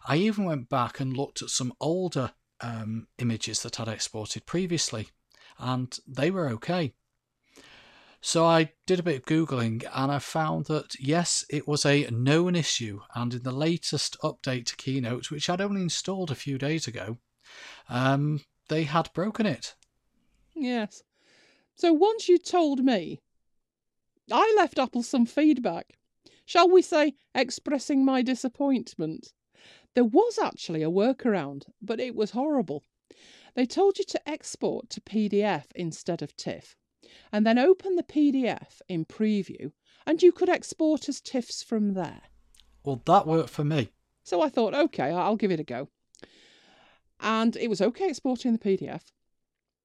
I 0.07 0.16
even 0.16 0.45
went 0.45 0.68
back 0.68 0.99
and 0.99 1.16
looked 1.16 1.43
at 1.43 1.51
some 1.51 1.72
older 1.80 2.33
um, 2.61 3.07
images 3.18 3.62
that 3.62 3.78
I'd 3.78 3.89
exported 3.89 4.47
previously, 4.47 5.11
and 5.59 5.97
they 6.09 6.30
were 6.30 6.49
okay. 6.51 6.95
So 8.25 8.47
I 8.47 8.73
did 8.87 9.01
a 9.01 9.03
bit 9.03 9.16
of 9.16 9.25
Googling 9.27 9.85
and 9.93 10.12
I 10.12 10.20
found 10.20 10.66
that 10.66 10.95
yes, 11.01 11.45
it 11.51 11.66
was 11.66 11.85
a 11.85 12.09
known 12.09 12.55
issue, 12.55 13.01
and 13.16 13.35
in 13.35 13.43
the 13.43 13.51
latest 13.51 14.16
update 14.23 14.66
to 14.66 14.77
Keynote, 14.77 15.33
which 15.33 15.51
I'd 15.51 15.61
only 15.61 15.83
installed 15.83 16.31
a 16.31 16.37
few 16.37 16.57
days 16.57 16.87
ago, 16.87 17.18
um, 17.89 18.41
they 18.68 18.85
had 18.85 19.12
broken 19.12 19.45
it. 19.45 19.75
Yes. 20.55 21.03
So 21.75 21.93
once 21.93 22.29
you 22.29 22.39
told 22.39 22.85
me, 22.85 23.18
I 24.31 24.55
left 24.57 24.79
Apple 24.79 25.03
some 25.03 25.27
feedback. 25.27 25.99
Shall 26.47 26.70
we 26.70 26.81
say, 26.81 27.14
expressing 27.35 28.05
my 28.05 28.23
disappointment? 28.23 29.33
There 29.95 30.05
was 30.05 30.39
actually 30.39 30.85
a 30.85 30.91
workaround, 30.91 31.64
but 31.81 31.99
it 31.99 32.14
was 32.14 32.31
horrible. 32.31 32.85
They 33.55 33.66
told 33.66 33.99
you 33.99 34.05
to 34.05 34.29
export 34.29 34.91
to 34.91 35.01
PDF 35.01 35.64
instead 35.75 36.23
of 36.23 36.37
TIFF, 36.37 36.77
and 37.32 37.46
then 37.46 37.58
open 37.58 37.96
the 37.96 38.02
PDF 38.02 38.80
in 38.88 39.04
preview, 39.04 39.72
and 40.06 40.22
you 40.22 40.32
could 40.32 40.48
export 40.48 41.08
as 41.08 41.20
TIFFs 41.20 41.64
from 41.64 41.94
there. 41.94 42.22
Well, 42.84 43.02
that 43.06 43.26
worked 43.26 43.50
for 43.50 43.64
me. 43.64 43.92
So 44.24 44.42
I 44.42 44.48
thought, 44.48 44.74
okay, 44.74 45.10
I'll 45.10 45.36
give 45.36 45.50
it 45.50 45.60
a 45.60 45.64
go. 45.64 45.88
And 47.20 47.56
it 47.56 47.68
was 47.68 47.80
okay 47.80 48.08
exporting 48.08 48.52
the 48.52 48.58
PDF. 48.58 49.02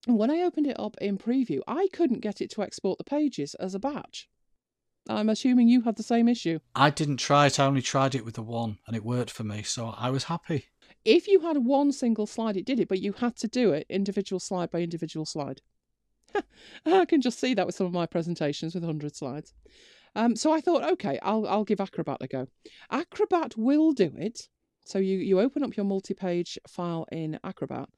And 0.08 0.18
when 0.18 0.32
I 0.32 0.42
opened 0.42 0.68
it 0.68 0.80
up 0.80 0.96
in 1.02 1.18
preview, 1.18 1.60
I 1.68 1.88
couldn't 1.92 2.22
get 2.22 2.42
it 2.42 2.50
to 2.52 2.64
export 2.64 2.98
the 2.98 3.04
pages 3.04 3.56
as 3.56 3.76
a 3.76 3.80
batch. 3.80 4.30
I'm 5.10 5.30
assuming 5.30 5.70
you 5.70 5.82
had 5.82 5.96
the 5.96 6.04
same 6.04 6.28
issue. 6.28 6.60
I 6.76 6.90
didn't 6.90 7.18
try 7.18 7.46
it, 7.46 7.60
I 7.60 7.66
only 7.66 7.82
tried 7.82 8.16
it 8.16 8.26
with 8.26 8.36
the 8.36 8.42
one, 8.42 8.80
and 8.88 8.96
it 8.96 9.06
worked 9.06 9.32
for 9.32 9.44
me, 9.44 9.64
so 9.64 9.94
I 9.98 10.10
was 10.10 10.26
happy. 10.26 10.66
If 11.06 11.28
you 11.28 11.42
had 11.42 11.66
one 11.66 11.92
single 11.92 12.26
slide, 12.26 12.58
it 12.58 12.66
did 12.66 12.80
it, 12.80 12.90
but 12.90 13.00
you 13.00 13.14
had 13.14 13.38
to 13.38 13.48
do 13.48 13.72
it 13.72 13.86
individual 13.90 14.40
slide 14.40 14.70
by 14.72 14.82
individual 14.82 15.26
slide. 15.26 15.62
I 16.86 17.06
can 17.06 17.22
just 17.22 17.40
see 17.40 17.54
that 17.54 17.66
with 17.66 17.76
some 17.76 17.88
of 17.88 17.94
my 17.94 18.06
presentations 18.06 18.74
with 18.74 18.84
100 18.84 19.16
slides. 19.16 19.54
Um, 20.16 20.36
so 20.36 20.52
I 20.52 20.62
thought, 20.62 20.84
okay, 20.94 21.20
I'll, 21.22 21.48
I'll 21.48 21.64
give 21.64 21.80
Acrobat 21.80 22.18
a 22.22 22.28
go. 22.28 22.48
Acrobat 22.90 23.56
will 23.58 23.92
do 23.92 24.12
it. 24.18 24.48
So 24.86 25.00
you, 25.00 25.18
you 25.18 25.40
open 25.40 25.64
up 25.64 25.76
your 25.76 25.86
multi 25.86 26.14
page 26.14 26.58
file 26.68 27.06
in 27.12 27.40
Acrobat 27.44 27.90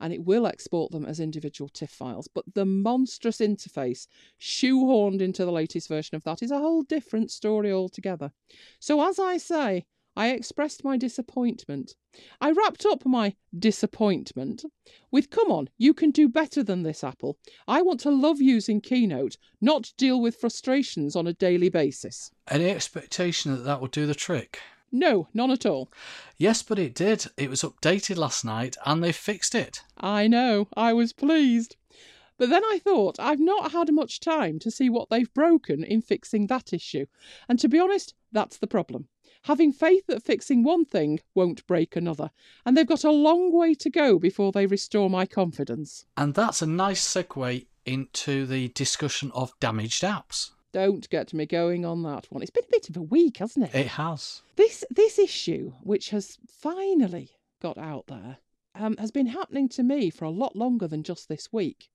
and 0.00 0.12
it 0.12 0.24
will 0.24 0.46
export 0.46 0.92
them 0.92 1.04
as 1.04 1.20
individual 1.20 1.68
TIFF 1.68 1.90
files. 1.90 2.28
But 2.32 2.44
the 2.54 2.64
monstrous 2.64 3.38
interface 3.38 4.06
shoehorned 4.40 5.20
into 5.20 5.44
the 5.44 5.52
latest 5.52 5.88
version 5.88 6.16
of 6.16 6.22
that 6.24 6.42
is 6.42 6.50
a 6.50 6.58
whole 6.58 6.82
different 6.82 7.30
story 7.30 7.72
altogether. 7.72 8.30
So, 8.78 9.06
as 9.06 9.18
I 9.18 9.38
say, 9.38 9.86
I 10.16 10.30
expressed 10.30 10.82
my 10.82 10.96
disappointment. 10.96 11.94
I 12.40 12.50
wrapped 12.50 12.86
up 12.86 13.04
my 13.04 13.34
disappointment 13.56 14.64
with 15.10 15.28
Come 15.28 15.50
on, 15.50 15.68
you 15.76 15.92
can 15.92 16.10
do 16.10 16.26
better 16.28 16.62
than 16.62 16.82
this, 16.82 17.04
Apple. 17.04 17.38
I 17.68 17.82
want 17.82 18.00
to 18.00 18.10
love 18.10 18.40
using 18.40 18.80
Keynote, 18.80 19.36
not 19.60 19.92
deal 19.98 20.20
with 20.20 20.36
frustrations 20.36 21.14
on 21.16 21.26
a 21.26 21.34
daily 21.34 21.68
basis. 21.68 22.30
Any 22.48 22.70
expectation 22.70 23.52
that 23.52 23.64
that 23.64 23.82
would 23.82 23.90
do 23.90 24.06
the 24.06 24.14
trick? 24.14 24.60
No, 24.90 25.28
none 25.34 25.50
at 25.50 25.66
all. 25.66 25.92
Yes, 26.38 26.62
but 26.62 26.78
it 26.78 26.94
did. 26.94 27.26
It 27.36 27.50
was 27.50 27.62
updated 27.62 28.16
last 28.16 28.44
night 28.44 28.76
and 28.86 29.04
they 29.04 29.12
fixed 29.12 29.54
it. 29.54 29.82
I 29.98 30.26
know, 30.28 30.68
I 30.76 30.94
was 30.94 31.12
pleased. 31.12 31.76
But 32.38 32.50
then 32.50 32.64
I 32.64 32.80
thought, 32.82 33.18
I've 33.18 33.40
not 33.40 33.72
had 33.72 33.92
much 33.92 34.20
time 34.20 34.58
to 34.60 34.70
see 34.70 34.88
what 34.88 35.10
they've 35.10 35.32
broken 35.34 35.82
in 35.82 36.02
fixing 36.02 36.46
that 36.46 36.72
issue. 36.72 37.06
And 37.48 37.58
to 37.58 37.68
be 37.68 37.78
honest, 37.78 38.14
that's 38.32 38.58
the 38.58 38.66
problem. 38.66 39.08
Having 39.46 39.74
faith 39.74 40.08
that 40.08 40.24
fixing 40.24 40.64
one 40.64 40.84
thing 40.84 41.20
won't 41.32 41.64
break 41.68 41.94
another. 41.94 42.32
And 42.64 42.76
they've 42.76 42.84
got 42.84 43.04
a 43.04 43.12
long 43.12 43.52
way 43.52 43.74
to 43.74 43.88
go 43.88 44.18
before 44.18 44.50
they 44.50 44.66
restore 44.66 45.08
my 45.08 45.24
confidence. 45.24 46.04
And 46.16 46.34
that's 46.34 46.62
a 46.62 46.66
nice 46.66 47.06
segue 47.06 47.64
into 47.84 48.44
the 48.44 48.66
discussion 48.70 49.30
of 49.36 49.52
damaged 49.60 50.02
apps. 50.02 50.50
Don't 50.72 51.08
get 51.10 51.32
me 51.32 51.46
going 51.46 51.84
on 51.84 52.02
that 52.02 52.26
one. 52.28 52.42
It's 52.42 52.50
been 52.50 52.64
a 52.64 52.72
bit 52.72 52.88
of 52.90 52.96
a 52.96 53.02
week, 53.02 53.36
hasn't 53.36 53.66
it? 53.66 53.74
It 53.78 53.86
has. 53.86 54.42
This 54.56 54.84
this 54.90 55.16
issue, 55.16 55.74
which 55.80 56.10
has 56.10 56.38
finally 56.48 57.30
got 57.62 57.78
out 57.78 58.08
there, 58.08 58.38
um, 58.74 58.96
has 58.96 59.12
been 59.12 59.28
happening 59.28 59.68
to 59.68 59.84
me 59.84 60.10
for 60.10 60.24
a 60.24 60.30
lot 60.30 60.56
longer 60.56 60.88
than 60.88 61.04
just 61.04 61.28
this 61.28 61.52
week. 61.52 61.88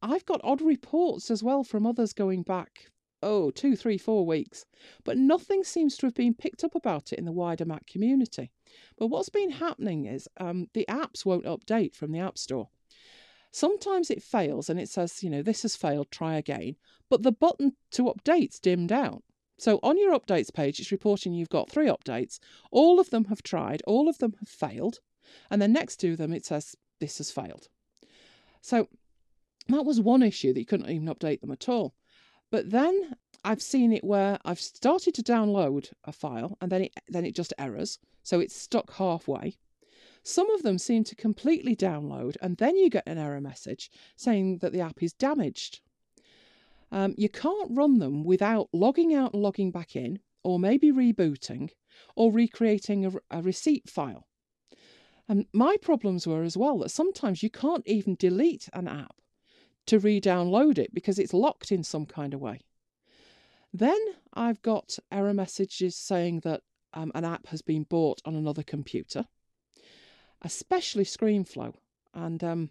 I've 0.00 0.24
got 0.24 0.40
odd 0.42 0.62
reports 0.62 1.30
as 1.30 1.42
well 1.42 1.64
from 1.64 1.84
others 1.84 2.14
going 2.14 2.44
back, 2.44 2.86
oh, 3.22 3.50
two, 3.50 3.76
three, 3.76 3.98
four 3.98 4.26
weeks, 4.26 4.64
but 5.04 5.16
nothing 5.16 5.64
seems 5.64 5.96
to 5.96 6.06
have 6.06 6.14
been 6.14 6.34
picked 6.34 6.64
up 6.64 6.74
about 6.74 7.12
it 7.12 7.18
in 7.18 7.24
the 7.24 7.32
wider 7.32 7.64
Mac 7.64 7.86
community. 7.86 8.52
But 8.98 9.08
what's 9.08 9.28
been 9.28 9.50
happening 9.50 10.06
is 10.06 10.28
um, 10.38 10.68
the 10.74 10.86
apps 10.88 11.24
won't 11.24 11.44
update 11.44 11.94
from 11.94 12.12
the 12.12 12.20
App 12.20 12.38
Store. 12.38 12.68
Sometimes 13.50 14.10
it 14.10 14.22
fails 14.22 14.68
and 14.68 14.78
it 14.78 14.88
says, 14.88 15.22
you 15.22 15.30
know, 15.30 15.42
this 15.42 15.62
has 15.62 15.76
failed, 15.76 16.10
try 16.10 16.36
again, 16.36 16.76
but 17.08 17.22
the 17.22 17.32
button 17.32 17.72
to 17.92 18.04
update's 18.04 18.58
dimmed 18.58 18.92
out. 18.92 19.22
So 19.58 19.80
on 19.82 19.98
your 19.98 20.18
updates 20.18 20.52
page, 20.52 20.78
it's 20.78 20.92
reporting 20.92 21.32
you've 21.32 21.48
got 21.48 21.70
three 21.70 21.86
updates. 21.86 22.38
All 22.70 23.00
of 23.00 23.08
them 23.10 23.24
have 23.26 23.42
tried, 23.42 23.82
all 23.86 24.08
of 24.08 24.18
them 24.18 24.34
have 24.40 24.48
failed. 24.48 24.98
And 25.50 25.62
then 25.62 25.72
next 25.72 25.96
to 26.00 26.16
them, 26.16 26.32
it 26.32 26.44
says, 26.44 26.76
this 27.00 27.18
has 27.18 27.30
failed. 27.30 27.68
So 28.60 28.88
that 29.68 29.84
was 29.84 30.00
one 30.00 30.22
issue 30.22 30.52
that 30.52 30.60
you 30.60 30.66
couldn't 30.66 30.90
even 30.90 31.08
update 31.08 31.40
them 31.40 31.50
at 31.50 31.68
all. 31.68 31.94
But 32.50 32.70
then 32.70 33.16
I've 33.44 33.62
seen 33.62 33.92
it 33.92 34.04
where 34.04 34.38
I've 34.44 34.60
started 34.60 35.14
to 35.14 35.22
download 35.22 35.92
a 36.04 36.12
file 36.12 36.56
and 36.60 36.70
then 36.70 36.82
it 36.82 36.94
then 37.08 37.24
it 37.24 37.34
just 37.34 37.52
errors. 37.58 37.98
So 38.22 38.40
it's 38.40 38.60
stuck 38.60 38.94
halfway. 38.94 39.56
Some 40.22 40.50
of 40.50 40.62
them 40.62 40.78
seem 40.78 41.04
to 41.04 41.14
completely 41.14 41.76
download 41.76 42.36
and 42.40 42.56
then 42.56 42.76
you 42.76 42.90
get 42.90 43.06
an 43.06 43.18
error 43.18 43.40
message 43.40 43.90
saying 44.16 44.58
that 44.58 44.72
the 44.72 44.80
app 44.80 45.02
is 45.02 45.12
damaged. 45.12 45.80
Um, 46.90 47.14
you 47.16 47.28
can't 47.28 47.70
run 47.70 47.98
them 47.98 48.24
without 48.24 48.68
logging 48.72 49.12
out 49.12 49.34
and 49.34 49.42
logging 49.42 49.70
back 49.70 49.96
in, 49.96 50.20
or 50.44 50.58
maybe 50.58 50.92
rebooting, 50.92 51.70
or 52.14 52.32
recreating 52.32 53.06
a, 53.06 53.12
a 53.30 53.42
receipt 53.42 53.90
file. 53.90 54.26
And 55.28 55.46
my 55.52 55.76
problems 55.82 56.26
were 56.26 56.44
as 56.44 56.56
well 56.56 56.78
that 56.78 56.90
sometimes 56.90 57.42
you 57.42 57.50
can't 57.50 57.86
even 57.86 58.14
delete 58.14 58.68
an 58.72 58.86
app 58.86 59.16
to 59.86 59.98
re 59.98 60.20
download 60.20 60.78
it 60.78 60.94
because 60.94 61.18
it's 61.18 61.34
locked 61.34 61.72
in 61.72 61.82
some 61.82 62.06
kind 62.06 62.34
of 62.34 62.40
way. 62.40 62.60
Then 63.72 63.98
I've 64.32 64.62
got 64.62 64.98
error 65.12 65.34
messages 65.34 65.96
saying 65.96 66.40
that 66.40 66.62
um, 66.94 67.12
an 67.14 67.24
app 67.24 67.46
has 67.48 67.62
been 67.62 67.82
bought 67.82 68.20
on 68.24 68.34
another 68.34 68.62
computer, 68.62 69.26
especially 70.42 71.04
ScreenFlow. 71.04 71.74
And 72.14 72.42
um, 72.42 72.70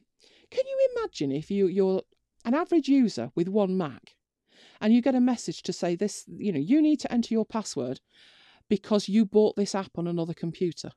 can 0.50 0.64
you 0.66 0.90
imagine 0.96 1.32
if 1.32 1.52
you, 1.52 1.68
you're 1.68 2.02
an 2.44 2.54
average 2.54 2.88
user 2.88 3.32
with 3.36 3.48
one 3.48 3.78
Mac 3.78 4.16
and 4.82 4.94
you 4.94 5.02
get 5.02 5.16
a 5.16 5.22
message 5.22 5.62
to 5.64 5.74
say 5.74 5.96
this, 5.96 6.26
you 6.28 6.52
know, 6.52 6.60
you 6.60 6.82
need 6.82 7.00
to 7.02 7.12
enter 7.12 7.34
your 7.34 7.46
password 7.46 8.00
because 8.68 9.08
you 9.08 9.26
bought 9.26 9.56
this 9.56 9.76
app 9.76 9.98
on 9.98 10.08
another 10.08 10.34
computer? 10.34 10.92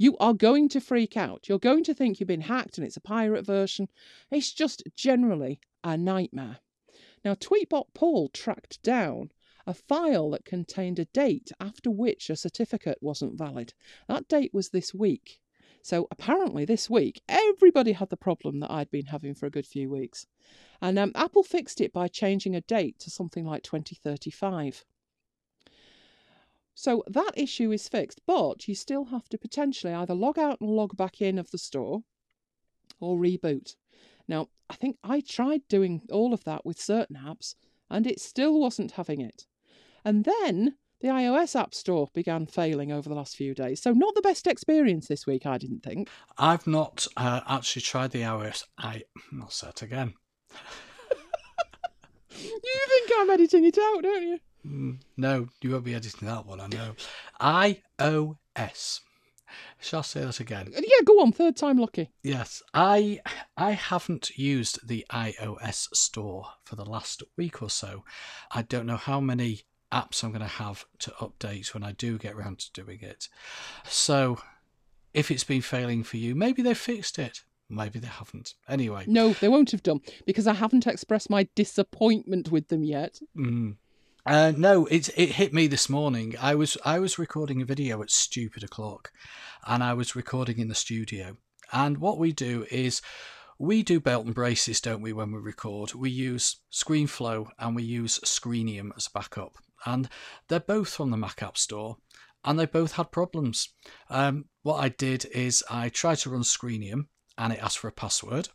You 0.00 0.16
are 0.16 0.32
going 0.32 0.70
to 0.70 0.80
freak 0.80 1.14
out. 1.14 1.46
You're 1.46 1.58
going 1.58 1.84
to 1.84 1.92
think 1.92 2.20
you've 2.20 2.26
been 2.26 2.40
hacked 2.40 2.78
and 2.78 2.86
it's 2.86 2.96
a 2.96 3.02
pirate 3.02 3.44
version. 3.44 3.90
It's 4.30 4.50
just 4.50 4.82
generally 4.96 5.60
a 5.84 5.98
nightmare. 5.98 6.60
Now, 7.22 7.34
Tweetbot 7.34 7.88
Paul 7.92 8.30
tracked 8.30 8.82
down 8.82 9.30
a 9.66 9.74
file 9.74 10.30
that 10.30 10.46
contained 10.46 10.98
a 10.98 11.04
date 11.04 11.52
after 11.60 11.90
which 11.90 12.30
a 12.30 12.36
certificate 12.36 12.96
wasn't 13.02 13.36
valid. 13.36 13.74
That 14.08 14.26
date 14.26 14.54
was 14.54 14.70
this 14.70 14.94
week. 14.94 15.38
So 15.82 16.08
apparently, 16.10 16.64
this 16.64 16.88
week, 16.88 17.20
everybody 17.28 17.92
had 17.92 18.08
the 18.08 18.16
problem 18.16 18.60
that 18.60 18.70
I'd 18.70 18.90
been 18.90 19.04
having 19.04 19.34
for 19.34 19.44
a 19.44 19.50
good 19.50 19.66
few 19.66 19.90
weeks. 19.90 20.26
And 20.80 20.98
um, 20.98 21.12
Apple 21.14 21.42
fixed 21.42 21.78
it 21.78 21.92
by 21.92 22.08
changing 22.08 22.56
a 22.56 22.62
date 22.62 22.98
to 23.00 23.10
something 23.10 23.44
like 23.44 23.64
2035. 23.64 24.82
So 26.74 27.04
that 27.08 27.32
issue 27.36 27.72
is 27.72 27.88
fixed, 27.88 28.20
but 28.26 28.66
you 28.66 28.74
still 28.74 29.06
have 29.06 29.28
to 29.30 29.38
potentially 29.38 29.92
either 29.92 30.14
log 30.14 30.38
out 30.38 30.60
and 30.60 30.70
log 30.70 30.96
back 30.96 31.20
in 31.20 31.38
of 31.38 31.50
the 31.50 31.58
store 31.58 32.02
or 33.00 33.18
reboot. 33.18 33.74
Now, 34.28 34.48
I 34.68 34.74
think 34.74 34.96
I 35.02 35.20
tried 35.20 35.62
doing 35.68 36.02
all 36.10 36.32
of 36.32 36.44
that 36.44 36.64
with 36.64 36.80
certain 36.80 37.16
apps 37.16 37.54
and 37.90 38.06
it 38.06 38.20
still 38.20 38.58
wasn't 38.60 38.92
having 38.92 39.20
it. 39.20 39.46
And 40.04 40.24
then 40.24 40.76
the 41.00 41.08
iOS 41.08 41.58
App 41.58 41.74
Store 41.74 42.08
began 42.14 42.46
failing 42.46 42.92
over 42.92 43.08
the 43.08 43.14
last 43.14 43.36
few 43.36 43.54
days. 43.54 43.82
So, 43.82 43.92
not 43.92 44.14
the 44.14 44.22
best 44.22 44.46
experience 44.46 45.08
this 45.08 45.26
week, 45.26 45.46
I 45.46 45.58
didn't 45.58 45.82
think. 45.82 46.08
I've 46.38 46.66
not 46.66 47.06
uh, 47.16 47.40
actually 47.48 47.82
tried 47.82 48.10
the 48.12 48.22
iOS. 48.22 48.64
I, 48.78 49.02
I'll 49.40 49.50
say 49.50 49.68
it 49.68 49.82
again. 49.82 50.14
you 52.30 52.58
think 52.88 53.10
I'm 53.18 53.30
editing 53.30 53.64
it 53.64 53.78
out, 53.78 54.02
don't 54.02 54.22
you? 54.22 54.38
Mm, 54.66 54.98
no, 55.16 55.48
you 55.62 55.70
won't 55.70 55.84
be 55.84 55.94
editing 55.94 56.28
that 56.28 56.46
one, 56.46 56.60
I 56.60 56.66
know. 56.66 56.94
iOS. 57.40 59.00
Shall 59.80 60.00
I 60.00 60.02
say 60.02 60.20
that 60.24 60.38
again? 60.40 60.70
Yeah, 60.72 61.04
go 61.04 61.20
on. 61.20 61.32
Third 61.32 61.56
time 61.56 61.78
lucky. 61.78 62.10
Yes, 62.22 62.62
I 62.72 63.20
I 63.56 63.72
haven't 63.72 64.30
used 64.38 64.86
the 64.86 65.04
iOS 65.10 65.88
store 65.94 66.46
for 66.64 66.76
the 66.76 66.84
last 66.84 67.22
week 67.36 67.60
or 67.62 67.70
so. 67.70 68.04
I 68.52 68.62
don't 68.62 68.86
know 68.86 68.96
how 68.96 69.18
many 69.20 69.62
apps 69.92 70.22
I'm 70.22 70.30
going 70.30 70.40
to 70.40 70.46
have 70.46 70.84
to 71.00 71.10
update 71.12 71.74
when 71.74 71.82
I 71.82 71.90
do 71.92 72.16
get 72.16 72.34
around 72.34 72.60
to 72.60 72.72
doing 72.84 73.00
it. 73.02 73.28
So 73.84 74.40
if 75.12 75.32
it's 75.32 75.42
been 75.42 75.62
failing 75.62 76.04
for 76.04 76.16
you, 76.16 76.36
maybe 76.36 76.62
they 76.62 76.74
fixed 76.74 77.18
it. 77.18 77.40
Maybe 77.68 77.98
they 77.98 78.06
haven't. 78.08 78.54
Anyway, 78.68 79.04
No, 79.08 79.32
they 79.32 79.48
won't 79.48 79.70
have 79.72 79.82
done 79.82 80.00
because 80.26 80.46
I 80.46 80.54
haven't 80.54 80.86
expressed 80.86 81.30
my 81.30 81.48
disappointment 81.56 82.50
with 82.52 82.68
them 82.68 82.84
yet. 82.84 83.20
Mm. 83.36 83.76
Uh, 84.26 84.52
no, 84.56 84.86
it 84.86 85.08
it 85.16 85.32
hit 85.32 85.52
me 85.52 85.66
this 85.66 85.88
morning. 85.88 86.34
I 86.40 86.54
was 86.54 86.76
I 86.84 86.98
was 86.98 87.18
recording 87.18 87.62
a 87.62 87.64
video 87.64 88.02
at 88.02 88.10
stupid 88.10 88.62
o'clock, 88.62 89.12
and 89.66 89.82
I 89.82 89.94
was 89.94 90.14
recording 90.14 90.58
in 90.58 90.68
the 90.68 90.74
studio. 90.74 91.36
And 91.72 91.98
what 91.98 92.18
we 92.18 92.32
do 92.32 92.66
is 92.70 93.00
we 93.58 93.82
do 93.82 94.00
belt 94.00 94.26
and 94.26 94.34
braces, 94.34 94.80
don't 94.80 95.00
we? 95.00 95.12
When 95.12 95.32
we 95.32 95.38
record, 95.38 95.94
we 95.94 96.10
use 96.10 96.56
ScreenFlow 96.72 97.48
and 97.58 97.74
we 97.74 97.82
use 97.82 98.18
Screenium 98.20 98.90
as 98.96 99.06
a 99.06 99.18
backup, 99.18 99.54
and 99.86 100.08
they're 100.48 100.60
both 100.60 100.90
from 100.90 101.10
the 101.10 101.16
Mac 101.16 101.42
App 101.42 101.56
Store, 101.56 101.96
and 102.44 102.58
they 102.58 102.66
both 102.66 102.92
had 102.92 103.12
problems. 103.12 103.70
Um, 104.10 104.46
what 104.62 104.84
I 104.84 104.90
did 104.90 105.24
is 105.26 105.64
I 105.70 105.88
tried 105.88 106.18
to 106.18 106.30
run 106.30 106.42
Screenium, 106.42 107.06
and 107.38 107.54
it 107.54 107.62
asked 107.62 107.78
for 107.78 107.88
a 107.88 107.92
password, 107.92 108.50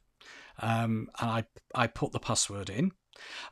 um, 0.59 1.09
and 1.19 1.29
I 1.31 1.45
I 1.73 1.87
put 1.87 2.11
the 2.11 2.19
password 2.19 2.69
in. 2.69 2.91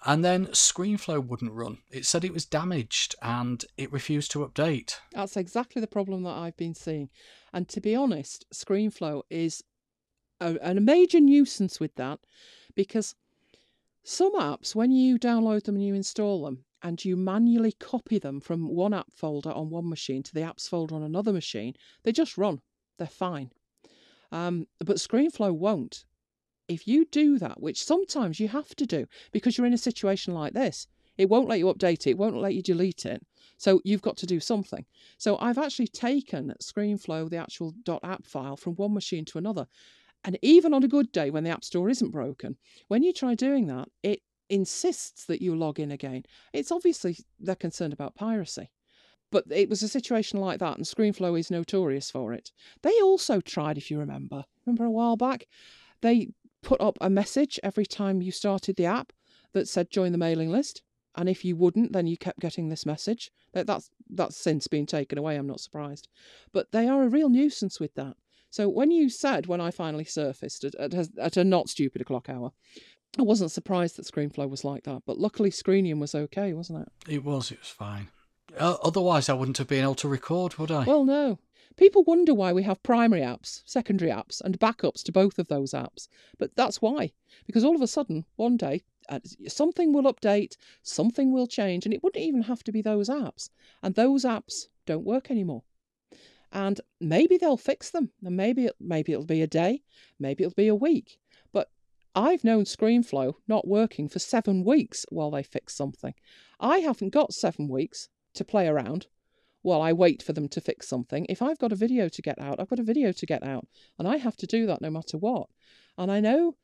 And 0.06 0.24
then 0.24 0.48
ScreenFlow 0.48 1.26
wouldn't 1.26 1.54
run. 1.54 1.80
It 1.92 2.06
said 2.06 2.24
it 2.24 2.34
was 2.34 2.46
damaged 2.46 3.16
and 3.22 3.64
it 3.78 3.92
refused 3.92 4.32
to 4.32 4.46
update. 4.48 4.96
That's 5.12 5.38
exactly 5.38 5.80
the 5.80 5.88
problem 5.88 6.24
that 6.24 6.38
I've 6.38 6.58
been 6.58 6.76
seeing. 6.76 7.10
And 7.54 7.68
to 7.70 7.82
be 7.82 7.96
honest, 7.96 8.46
ScreenFlow 8.54 9.24
is 9.30 9.64
a, 10.42 10.58
a 10.62 10.74
major 10.76 11.20
nuisance 11.20 11.80
with 11.80 11.96
that 11.96 12.20
because 12.76 13.16
some 14.04 14.34
apps, 14.36 14.76
when 14.76 14.92
you 14.92 15.18
download 15.18 15.64
them 15.64 15.76
and 15.76 15.86
you 15.86 15.94
install 15.94 16.44
them, 16.44 16.66
and 16.84 17.06
you 17.06 17.16
manually 17.16 17.72
copy 17.72 18.20
them 18.20 18.42
from 18.42 18.68
one 18.68 18.94
app 18.94 19.08
folder 19.14 19.52
on 19.52 19.70
one 19.70 19.88
machine 19.88 20.22
to 20.22 20.34
the 20.34 20.42
apps 20.42 20.68
folder 20.68 20.96
on 20.96 21.02
another 21.02 21.32
machine, 21.32 21.74
they 22.04 22.12
just 22.12 22.38
run. 22.38 22.60
They're 22.98 23.08
fine. 23.08 23.52
Um, 24.34 24.68
but 24.80 24.98
ScreenFlow 24.98 25.54
won't. 25.56 26.04
If 26.68 26.88
you 26.88 27.06
do 27.06 27.38
that, 27.40 27.62
which 27.62 27.84
sometimes 27.84 28.40
you 28.40 28.48
have 28.48 28.76
to 28.76 28.86
do 28.86 29.06
because 29.32 29.58
you're 29.58 29.68
in 29.68 29.74
a 29.74 29.78
situation 29.78 30.34
like 30.34 30.54
this, 30.54 30.88
it 31.18 31.30
won't 31.30 31.50
let 31.50 31.60
you 31.60 31.66
update 31.66 32.08
it, 32.08 32.12
it 32.12 32.18
won't 32.18 32.38
let 32.38 32.56
you 32.56 32.62
delete 32.62 33.06
it. 33.06 33.26
So 33.58 33.82
you've 33.84 34.02
got 34.02 34.18
to 34.18 34.26
do 34.26 34.40
something. 34.40 34.86
So 35.18 35.38
I've 35.38 35.58
actually 35.58 35.88
taken 35.88 36.54
ScreenFlow, 36.62 37.30
the 37.30 37.38
actual 37.38 37.74
.app 38.04 38.26
file, 38.26 38.58
from 38.58 38.74
one 38.74 38.94
machine 38.94 39.26
to 39.26 39.38
another. 39.38 39.68
And 40.26 40.40
even 40.42 40.74
on 40.74 40.84
a 40.84 40.88
good 40.88 41.12
day 41.12 41.30
when 41.30 41.44
the 41.44 41.50
App 41.50 41.64
Store 41.64 41.90
isn't 41.90 42.12
broken, 42.12 42.58
when 42.88 43.04
you 43.04 43.14
try 43.14 43.36
doing 43.36 43.68
that, 43.68 43.90
it 44.02 44.22
insists 44.50 45.26
that 45.26 45.42
you 45.42 45.56
log 45.56 45.80
in 45.80 45.92
again. 45.92 46.24
It's 46.54 46.72
obviously 46.72 47.18
they're 47.40 47.56
concerned 47.56 47.94
about 47.94 48.16
piracy. 48.16 48.72
But 49.32 49.46
it 49.50 49.70
was 49.70 49.82
a 49.82 49.88
situation 49.88 50.40
like 50.40 50.60
that, 50.60 50.78
and 50.78 50.86
ScreenFlow 50.86 51.38
is 51.40 51.52
notorious 51.52 52.12
for 52.12 52.34
it. 52.34 52.52
They 52.84 53.02
also 53.02 53.42
tried, 53.42 53.78
if 53.78 53.90
you 53.90 54.00
remember, 54.00 54.46
remember 54.66 54.86
a 54.86 54.92
while 54.92 55.18
back, 55.18 55.48
they 56.02 56.30
put 56.64 56.82
up 56.82 56.98
a 57.02 57.10
message 57.10 57.60
every 57.64 57.86
time 57.86 58.22
you 58.22 58.32
started 58.32 58.76
the 58.76 58.86
app 58.86 59.14
that 59.54 59.68
said 59.68 59.92
join 59.92 60.12
the 60.12 60.18
mailing 60.18 60.52
list. 60.52 60.82
And 61.16 61.30
if 61.30 61.46
you 61.46 61.56
wouldn't, 61.56 61.94
then 61.94 62.08
you 62.08 62.18
kept 62.18 62.40
getting 62.40 62.70
this 62.70 62.88
message. 62.88 63.32
That 63.54 63.68
that's 63.68 63.92
that's 64.10 64.36
since 64.36 64.68
been 64.68 64.88
taken 64.88 65.20
away. 65.20 65.36
I'm 65.36 65.46
not 65.46 65.60
surprised, 65.60 66.08
but 66.52 66.72
they 66.72 66.88
are 66.88 67.04
a 67.04 67.10
real 67.10 67.30
nuisance 67.30 67.80
with 67.80 67.94
that. 67.96 68.16
So 68.50 68.68
when 68.68 68.90
you 68.90 69.10
said 69.10 69.46
when 69.46 69.62
I 69.62 69.70
finally 69.70 70.06
surfaced 70.06 70.64
at, 70.64 70.76
at, 70.76 71.10
at 71.20 71.38
a 71.38 71.44
not 71.44 71.70
stupid 71.70 72.02
o'clock 72.02 72.30
hour, 72.30 72.52
I 73.20 73.22
wasn't 73.22 73.52
surprised 73.52 73.98
that 73.98 74.08
ScreenFlow 74.08 74.50
was 74.50 74.64
like 74.64 74.84
that. 74.84 75.04
But 75.06 75.20
luckily, 75.20 75.52
Screenium 75.52 76.00
was 76.00 76.16
okay, 76.16 76.54
wasn't 76.54 76.88
it? 76.88 77.14
It 77.14 77.24
was, 77.24 77.52
it 77.52 77.60
was 77.60 77.70
fine. 77.70 78.10
Uh, 78.58 78.78
otherwise, 78.84 79.30
I 79.30 79.34
wouldn't 79.34 79.58
have 79.58 79.68
been 79.68 79.84
able 79.84 79.96
to 79.96 80.08
record, 80.08 80.58
would 80.58 80.72
I? 80.72 80.84
Well, 80.84 81.06
no. 81.06 81.40
People 81.76 82.04
wonder 82.04 82.34
why 82.34 82.54
we 82.54 82.64
have 82.64 82.84
primary 82.84 83.22
apps, 83.22 83.64
secondary 83.66 84.12
apps, 84.12 84.42
and 84.42 84.60
backups 84.60 85.02
to 85.04 85.12
both 85.12 85.40
of 85.40 85.48
those 85.48 85.72
apps. 85.72 86.08
But 86.38 86.56
that's 86.56 86.82
why. 86.82 87.14
Because 87.46 87.64
all 87.64 87.76
of 87.76 87.82
a 87.82 87.88
sudden, 87.88 88.26
one 88.36 88.58
day, 88.58 88.84
uh, 89.10 89.20
something 89.48 89.92
will 89.92 90.04
update, 90.04 90.56
something 90.82 91.32
will 91.32 91.48
change, 91.48 91.86
and 91.86 91.94
it 91.94 92.04
wouldn't 92.04 92.24
even 92.24 92.44
have 92.44 92.64
to 92.66 92.72
be 92.72 92.82
those 92.82 93.10
apps. 93.10 93.50
And 93.82 93.96
those 93.96 94.24
apps 94.24 94.68
don't 94.86 95.06
work 95.06 95.32
anymore. 95.32 95.64
And 96.52 96.80
maybe 97.02 97.38
they'll 97.38 97.58
fix 97.58 97.90
them, 97.90 98.12
and 98.24 98.38
maybe 98.38 98.66
it, 98.66 98.76
maybe 98.80 99.12
it'll 99.12 99.26
be 99.26 99.42
a 99.42 99.48
day, 99.48 99.82
maybe 100.20 100.44
it'll 100.44 100.54
be 100.54 100.68
a 100.68 100.76
week. 100.76 101.18
But 101.52 101.70
I've 102.14 102.44
known 102.44 102.66
ScreenFlow 102.66 103.34
not 103.48 103.68
working 103.68 104.08
for 104.08 104.20
seven 104.20 104.64
weeks 104.64 105.06
while 105.10 105.32
they 105.32 105.42
fix 105.42 105.74
something. 105.74 106.14
I 106.60 106.80
haven't 106.80 107.10
got 107.10 107.34
seven 107.34 107.68
weeks 107.68 108.10
to 108.36 108.46
play 108.46 108.68
around 108.68 109.08
while 109.64 109.82
I 109.82 109.92
wait 109.92 110.22
for 110.22 110.34
them 110.34 110.48
to 110.50 110.62
fix 110.62 110.88
something. 110.88 111.26
If 111.28 111.42
I've 111.42 111.58
got 111.58 111.72
a 111.72 111.76
video 111.76 112.08
to 112.08 112.22
get 112.22 112.40
out, 112.40 112.60
I've 112.60 112.70
got 112.70 112.80
a 112.80 112.84
video 112.84 113.12
to 113.12 113.26
get 113.26 113.44
out, 113.44 113.68
and 113.98 114.08
I 114.08 114.18
have 114.18 114.38
to 114.38 114.48
do 114.48 114.68
that 114.68 114.82
no 114.82 114.92
matter 114.92 115.18
what. 115.18 115.48
And 115.98 116.12
I 116.12 116.20
know 116.20 116.56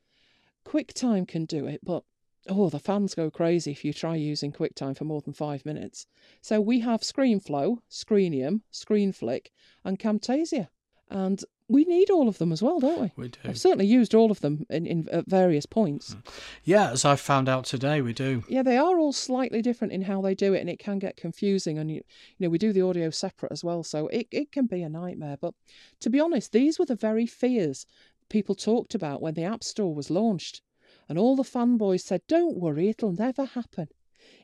QuickTime 0.65 1.27
can 1.27 1.45
do 1.45 1.65
it, 1.65 1.79
but 1.83 2.03
oh, 2.47 2.69
the 2.69 2.79
fans 2.79 3.15
go 3.15 3.29
crazy 3.29 3.71
if 3.71 3.83
you 3.83 3.93
try 3.93 4.15
using 4.15 4.51
QuickTime 4.51 4.97
for 4.97 5.05
more 5.05 5.21
than 5.21 5.33
five 5.33 5.65
minutes. 5.65 6.05
So 6.41 6.61
we 6.61 6.79
have 6.81 7.01
ScreenFlow, 7.01 7.79
Screenium, 7.89 8.61
ScreenFlick, 8.71 9.47
and 9.83 9.99
Camtasia. 9.99 10.67
And 11.09 11.43
we 11.69 11.85
need 11.85 12.09
all 12.09 12.27
of 12.27 12.39
them 12.39 12.51
as 12.51 12.61
well, 12.61 12.79
don't 12.79 12.99
we? 12.99 13.11
we 13.15 13.27
do. 13.29 13.39
I've 13.45 13.59
certainly 13.59 13.85
used 13.85 14.15
all 14.15 14.31
of 14.31 14.41
them 14.41 14.65
in, 14.69 14.85
in 14.87 15.07
at 15.09 15.29
various 15.29 15.65
points. 15.65 16.13
Hmm. 16.13 16.19
Yeah, 16.63 16.91
as 16.91 17.05
I 17.05 17.15
found 17.15 17.47
out 17.47 17.65
today, 17.65 18.01
we 18.01 18.11
do. 18.11 18.43
Yeah, 18.49 18.63
they 18.63 18.75
are 18.75 18.97
all 18.97 19.13
slightly 19.13 19.61
different 19.61 19.93
in 19.93 20.01
how 20.01 20.21
they 20.21 20.33
do 20.33 20.53
it, 20.53 20.61
and 20.61 20.69
it 20.69 20.79
can 20.79 20.97
get 20.97 21.15
confusing. 21.15 21.77
And 21.77 21.89
you, 21.91 22.01
you 22.37 22.47
know, 22.47 22.49
we 22.49 22.57
do 22.57 22.73
the 22.73 22.81
audio 22.81 23.11
separate 23.11 23.51
as 23.51 23.63
well, 23.63 23.83
so 23.83 24.07
it, 24.07 24.27
it 24.31 24.51
can 24.51 24.65
be 24.65 24.81
a 24.81 24.89
nightmare. 24.89 25.37
But 25.39 25.53
to 26.01 26.09
be 26.09 26.19
honest, 26.19 26.51
these 26.51 26.79
were 26.79 26.85
the 26.85 26.95
very 26.95 27.27
fears 27.27 27.85
people 28.29 28.55
talked 28.55 28.95
about 28.95 29.21
when 29.21 29.35
the 29.35 29.43
App 29.43 29.63
Store 29.63 29.93
was 29.93 30.09
launched, 30.09 30.61
and 31.07 31.17
all 31.17 31.35
the 31.35 31.43
fanboys 31.43 32.01
said, 32.01 32.21
"Don't 32.27 32.57
worry, 32.57 32.89
it'll 32.89 33.13
never 33.13 33.45
happen." 33.45 33.89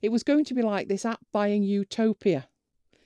It 0.02 0.10
was 0.10 0.24
going 0.24 0.46
to 0.46 0.54
be 0.54 0.62
like 0.62 0.88
this 0.88 1.06
app 1.06 1.22
buying 1.32 1.64
utopia. 1.64 2.48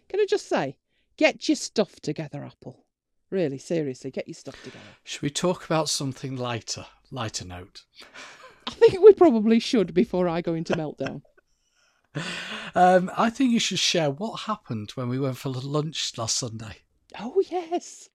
Can 0.09 0.20
I 0.20 0.26
just 0.28 0.47
say, 0.47 0.78
get 1.17 1.47
your 1.47 1.55
stuff 1.55 1.99
together, 1.99 2.43
Apple. 2.43 2.84
Really, 3.32 3.57
seriously, 3.57 4.11
get 4.11 4.27
your 4.27 4.36
stuff 4.36 4.61
together. 4.63 4.84
Should 5.03 5.21
we 5.21 5.30
talk 5.30 5.65
about 5.65 5.88
something 5.88 6.36
lighter? 6.36 6.86
Lighter 7.11 7.45
note. 7.45 7.84
I 8.67 8.71
think 8.71 9.01
we 9.01 9.13
probably 9.13 9.59
should 9.59 9.93
before 9.93 10.27
I 10.27 10.41
go 10.41 10.53
into 10.53 10.73
meltdown. 10.73 11.21
Um, 12.75 13.09
I 13.17 13.32
think 13.32 13.51
you 13.51 13.59
should 13.59 13.80
share 13.80 14.11
what 14.11 14.41
happened 14.41 14.91
when 14.91 15.09
we 15.09 15.19
went 15.19 15.38
for 15.38 15.49
lunch 15.49 16.15
last 16.17 16.38
Sunday. 16.38 16.77
Oh, 17.19 17.41
yes. 17.49 18.09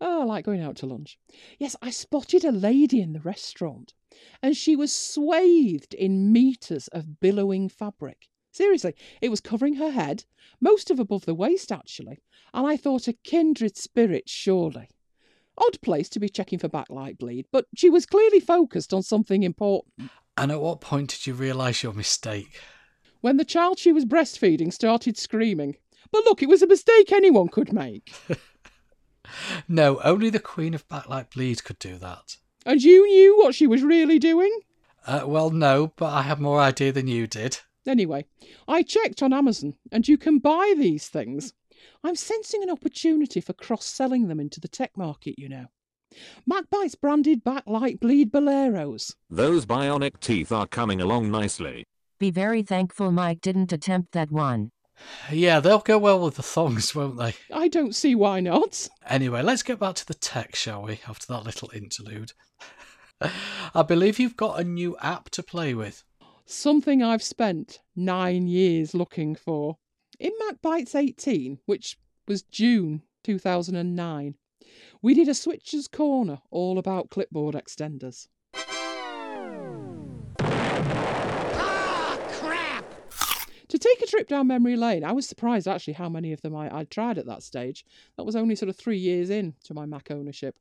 Oh, 0.00 0.22
I 0.22 0.24
like 0.24 0.44
going 0.44 0.62
out 0.62 0.76
to 0.76 0.86
lunch. 0.86 1.18
Yes, 1.58 1.76
I 1.82 1.90
spotted 1.90 2.44
a 2.44 2.52
lady 2.52 3.00
in 3.00 3.12
the 3.12 3.20
restaurant, 3.20 3.94
and 4.42 4.56
she 4.56 4.76
was 4.76 4.94
swathed 4.94 5.92
in 5.94 6.32
metres 6.32 6.88
of 6.88 7.20
billowing 7.20 7.68
fabric. 7.68 8.29
Seriously, 8.52 8.94
it 9.20 9.30
was 9.30 9.40
covering 9.40 9.74
her 9.74 9.90
head, 9.90 10.24
most 10.60 10.90
of 10.90 10.98
above 10.98 11.24
the 11.24 11.34
waist, 11.34 11.70
actually, 11.70 12.22
and 12.52 12.66
I 12.66 12.76
thought 12.76 13.08
a 13.08 13.12
kindred 13.12 13.76
spirit, 13.76 14.28
surely. 14.28 14.88
Odd 15.58 15.80
place 15.82 16.08
to 16.10 16.20
be 16.20 16.28
checking 16.28 16.58
for 16.58 16.68
backlight 16.68 17.18
bleed, 17.18 17.46
but 17.52 17.66
she 17.74 17.90
was 17.90 18.06
clearly 18.06 18.40
focused 18.40 18.92
on 18.92 19.02
something 19.02 19.42
important. 19.42 20.10
And 20.36 20.50
at 20.50 20.60
what 20.60 20.80
point 20.80 21.10
did 21.10 21.26
you 21.26 21.34
realise 21.34 21.82
your 21.82 21.92
mistake? 21.92 22.60
When 23.20 23.36
the 23.36 23.44
child 23.44 23.78
she 23.78 23.92
was 23.92 24.06
breastfeeding 24.06 24.72
started 24.72 25.18
screaming. 25.18 25.76
But 26.10 26.24
look, 26.24 26.42
it 26.42 26.48
was 26.48 26.62
a 26.62 26.66
mistake 26.66 27.12
anyone 27.12 27.48
could 27.48 27.72
make. 27.72 28.12
No, 29.68 30.00
only 30.02 30.30
the 30.30 30.40
Queen 30.40 30.74
of 30.74 30.88
Backlight 30.88 31.30
Bleed 31.30 31.62
could 31.64 31.78
do 31.78 31.98
that. 31.98 32.36
And 32.66 32.82
you 32.82 33.06
knew 33.06 33.38
what 33.38 33.54
she 33.54 33.66
was 33.66 33.82
really 33.82 34.18
doing? 34.18 34.50
Uh, 35.06 35.22
well, 35.24 35.50
no, 35.50 35.92
but 35.96 36.12
I 36.12 36.22
had 36.22 36.40
more 36.40 36.60
idea 36.60 36.92
than 36.92 37.06
you 37.06 37.26
did. 37.26 37.60
Anyway, 37.86 38.26
I 38.68 38.82
checked 38.82 39.22
on 39.22 39.32
Amazon, 39.32 39.74
and 39.90 40.06
you 40.06 40.18
can 40.18 40.38
buy 40.38 40.74
these 40.76 41.08
things. 41.08 41.54
I'm 42.04 42.16
sensing 42.16 42.62
an 42.62 42.70
opportunity 42.70 43.40
for 43.40 43.52
cross 43.52 43.86
selling 43.86 44.28
them 44.28 44.40
into 44.40 44.60
the 44.60 44.68
tech 44.68 44.96
market, 44.96 45.38
you 45.38 45.48
know. 45.48 45.66
MacBite's 46.48 46.94
branded 46.94 47.44
backlight 47.44 48.00
bleed 48.00 48.32
boleros. 48.32 49.14
Those 49.30 49.64
bionic 49.64 50.20
teeth 50.20 50.50
are 50.52 50.66
coming 50.66 51.00
along 51.00 51.30
nicely. 51.30 51.84
Be 52.18 52.30
very 52.30 52.62
thankful 52.62 53.12
Mike 53.12 53.40
didn't 53.40 53.72
attempt 53.72 54.12
that 54.12 54.30
one. 54.30 54.72
Yeah, 55.30 55.60
they'll 55.60 55.78
go 55.78 55.96
well 55.96 56.20
with 56.20 56.36
the 56.36 56.42
thongs, 56.42 56.94
won't 56.94 57.16
they? 57.16 57.34
I 57.52 57.68
don't 57.68 57.94
see 57.94 58.14
why 58.14 58.40
not. 58.40 58.88
Anyway, 59.08 59.40
let's 59.42 59.62
get 59.62 59.78
back 59.78 59.94
to 59.96 60.06
the 60.06 60.14
tech, 60.14 60.54
shall 60.54 60.82
we, 60.82 61.00
after 61.08 61.26
that 61.28 61.44
little 61.44 61.70
interlude. 61.74 62.32
I 63.74 63.82
believe 63.82 64.18
you've 64.18 64.36
got 64.36 64.60
a 64.60 64.64
new 64.64 64.96
app 65.00 65.30
to 65.30 65.42
play 65.42 65.74
with. 65.74 66.04
Something 66.52 67.00
I've 67.00 67.22
spent 67.22 67.78
nine 67.94 68.48
years 68.48 68.92
looking 68.92 69.36
for. 69.36 69.76
In 70.18 70.32
MacBites 70.42 70.96
18, 70.96 71.60
which 71.66 71.96
was 72.26 72.42
June 72.42 73.02
2009, 73.22 74.34
we 75.00 75.14
did 75.14 75.28
a 75.28 75.34
Switcher's 75.34 75.86
Corner 75.86 76.40
all 76.50 76.76
about 76.76 77.08
clipboard 77.08 77.54
extenders. 77.54 78.26
To 83.68 83.78
take 83.78 84.02
a 84.02 84.06
trip 84.08 84.26
down 84.26 84.48
memory 84.48 84.74
lane. 84.74 85.04
I 85.04 85.12
was 85.12 85.28
surprised 85.28 85.68
actually 85.68 85.92
how 85.92 86.08
many 86.08 86.32
of 86.32 86.40
them 86.40 86.56
I, 86.56 86.78
I'd 86.78 86.90
tried 86.90 87.18
at 87.18 87.26
that 87.26 87.44
stage. 87.44 87.84
That 88.16 88.24
was 88.24 88.34
only 88.34 88.56
sort 88.56 88.70
of 88.70 88.76
three 88.76 88.98
years 88.98 89.30
in 89.30 89.54
to 89.66 89.74
my 89.74 89.86
Mac 89.86 90.10
ownership. 90.10 90.56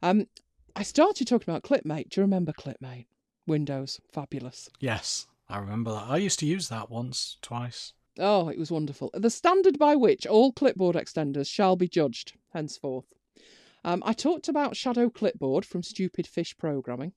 Um, 0.00 0.28
I 0.76 0.84
started 0.84 1.26
talking 1.26 1.52
about 1.52 1.64
Clipmate. 1.64 2.10
Do 2.10 2.20
you 2.20 2.22
remember 2.22 2.52
Clipmate? 2.52 3.06
Windows, 3.46 4.00
fabulous. 4.12 4.68
Yes, 4.80 5.26
I 5.48 5.58
remember 5.58 5.92
that. 5.92 6.08
I 6.08 6.16
used 6.16 6.38
to 6.40 6.46
use 6.46 6.68
that 6.68 6.90
once, 6.90 7.36
twice. 7.42 7.92
Oh, 8.18 8.48
it 8.48 8.58
was 8.58 8.70
wonderful. 8.70 9.10
The 9.12 9.30
standard 9.30 9.78
by 9.78 9.96
which 9.96 10.26
all 10.26 10.52
clipboard 10.52 10.96
extenders 10.96 11.48
shall 11.48 11.76
be 11.76 11.88
judged 11.88 12.34
henceforth. 12.52 13.12
Um, 13.84 14.02
I 14.06 14.12
talked 14.12 14.48
about 14.48 14.76
Shadow 14.76 15.10
Clipboard 15.10 15.64
from 15.64 15.82
Stupid 15.82 16.26
Fish 16.26 16.56
Programming. 16.56 17.12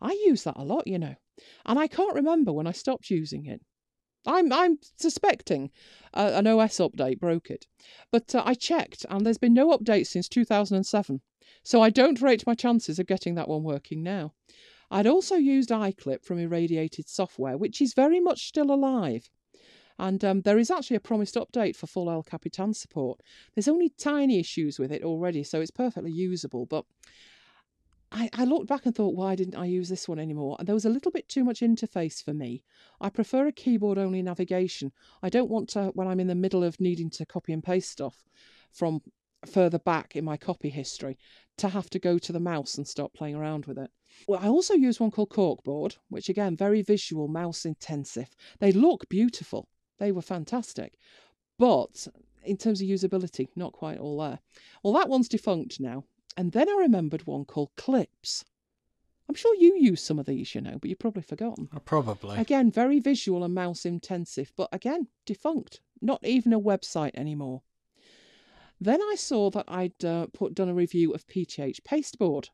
I 0.00 0.12
use 0.24 0.44
that 0.44 0.56
a 0.56 0.64
lot, 0.64 0.86
you 0.86 0.98
know, 0.98 1.16
and 1.66 1.78
I 1.78 1.88
can't 1.88 2.14
remember 2.14 2.52
when 2.52 2.66
I 2.66 2.72
stopped 2.72 3.10
using 3.10 3.46
it. 3.46 3.60
I'm 4.24 4.52
I'm 4.52 4.78
suspecting 4.96 5.72
uh, 6.14 6.30
an 6.34 6.46
OS 6.46 6.76
update 6.78 7.18
broke 7.18 7.50
it, 7.50 7.66
but 8.12 8.34
uh, 8.34 8.42
I 8.46 8.54
checked 8.54 9.04
and 9.10 9.26
there's 9.26 9.38
been 9.38 9.54
no 9.54 9.76
update 9.76 10.06
since 10.06 10.28
2007, 10.28 11.22
so 11.64 11.82
I 11.82 11.90
don't 11.90 12.22
rate 12.22 12.46
my 12.46 12.54
chances 12.54 13.00
of 13.00 13.06
getting 13.06 13.34
that 13.34 13.48
one 13.48 13.64
working 13.64 14.04
now. 14.04 14.34
I'd 14.92 15.06
also 15.06 15.36
used 15.36 15.70
iClip 15.70 16.22
from 16.22 16.38
Irradiated 16.38 17.08
Software, 17.08 17.56
which 17.56 17.80
is 17.80 17.94
very 17.94 18.20
much 18.20 18.46
still 18.46 18.70
alive. 18.70 19.30
And 19.98 20.22
um, 20.22 20.42
there 20.42 20.58
is 20.58 20.70
actually 20.70 20.96
a 20.96 21.00
promised 21.00 21.34
update 21.34 21.76
for 21.76 21.86
full 21.86 22.10
El 22.10 22.22
Capitan 22.22 22.74
support. 22.74 23.20
There's 23.54 23.68
only 23.68 23.88
tiny 23.88 24.38
issues 24.38 24.78
with 24.78 24.92
it 24.92 25.02
already, 25.02 25.44
so 25.44 25.62
it's 25.62 25.70
perfectly 25.70 26.12
usable. 26.12 26.66
But 26.66 26.84
I, 28.10 28.28
I 28.34 28.44
looked 28.44 28.66
back 28.66 28.84
and 28.84 28.94
thought, 28.94 29.16
why 29.16 29.34
didn't 29.34 29.56
I 29.56 29.64
use 29.64 29.88
this 29.88 30.08
one 30.10 30.18
anymore? 30.18 30.56
And 30.58 30.68
there 30.68 30.74
was 30.74 30.84
a 30.84 30.90
little 30.90 31.10
bit 31.10 31.26
too 31.26 31.42
much 31.42 31.60
interface 31.60 32.22
for 32.22 32.34
me. 32.34 32.62
I 33.00 33.08
prefer 33.08 33.46
a 33.46 33.52
keyboard 33.52 33.96
only 33.96 34.20
navigation. 34.20 34.92
I 35.22 35.30
don't 35.30 35.50
want 35.50 35.70
to, 35.70 35.86
when 35.94 36.06
I'm 36.06 36.20
in 36.20 36.26
the 36.26 36.34
middle 36.34 36.62
of 36.62 36.78
needing 36.78 37.08
to 37.10 37.24
copy 37.24 37.54
and 37.54 37.64
paste 37.64 37.90
stuff 37.90 38.26
from 38.70 39.00
further 39.46 39.78
back 39.78 40.16
in 40.16 40.24
my 40.26 40.36
copy 40.36 40.68
history, 40.68 41.16
to 41.56 41.70
have 41.70 41.88
to 41.90 41.98
go 41.98 42.18
to 42.18 42.32
the 42.32 42.40
mouse 42.40 42.76
and 42.76 42.86
start 42.86 43.14
playing 43.14 43.36
around 43.36 43.64
with 43.64 43.78
it. 43.78 43.90
Well, 44.26 44.40
I 44.42 44.48
also 44.48 44.74
use 44.74 45.00
one 45.00 45.10
called 45.10 45.30
Corkboard, 45.30 45.96
which 46.08 46.28
again, 46.28 46.56
very 46.56 46.82
visual, 46.82 47.28
mouse 47.28 47.64
intensive. 47.64 48.30
They 48.58 48.72
look 48.72 49.08
beautiful. 49.08 49.68
They 49.98 50.12
were 50.12 50.22
fantastic. 50.22 50.98
But 51.58 52.08
in 52.44 52.56
terms 52.56 52.80
of 52.80 52.88
usability, 52.88 53.48
not 53.56 53.72
quite 53.72 53.98
all 53.98 54.18
there. 54.18 54.38
Well, 54.82 54.94
that 54.94 55.08
one's 55.08 55.28
defunct 55.28 55.80
now. 55.80 56.04
And 56.36 56.52
then 56.52 56.68
I 56.68 56.76
remembered 56.80 57.26
one 57.26 57.44
called 57.44 57.70
Clips. 57.76 58.44
I'm 59.28 59.34
sure 59.34 59.54
you 59.54 59.76
use 59.78 60.02
some 60.02 60.18
of 60.18 60.26
these, 60.26 60.54
you 60.54 60.60
know, 60.60 60.78
but 60.78 60.90
you've 60.90 60.98
probably 60.98 61.22
forgotten. 61.22 61.68
Uh, 61.74 61.78
Probably. 61.78 62.38
Again, 62.38 62.70
very 62.70 63.00
visual 63.00 63.44
and 63.44 63.54
mouse 63.54 63.86
intensive, 63.86 64.52
but 64.56 64.68
again, 64.72 65.08
defunct. 65.24 65.80
Not 66.00 66.24
even 66.24 66.52
a 66.52 66.60
website 66.60 67.14
anymore. 67.14 67.62
Then 68.80 69.00
I 69.00 69.14
saw 69.16 69.48
that 69.50 69.66
I'd 69.68 70.04
uh, 70.04 70.26
put 70.32 70.54
done 70.54 70.68
a 70.68 70.74
review 70.74 71.12
of 71.12 71.26
PTH 71.28 71.84
Pasteboard, 71.84 72.48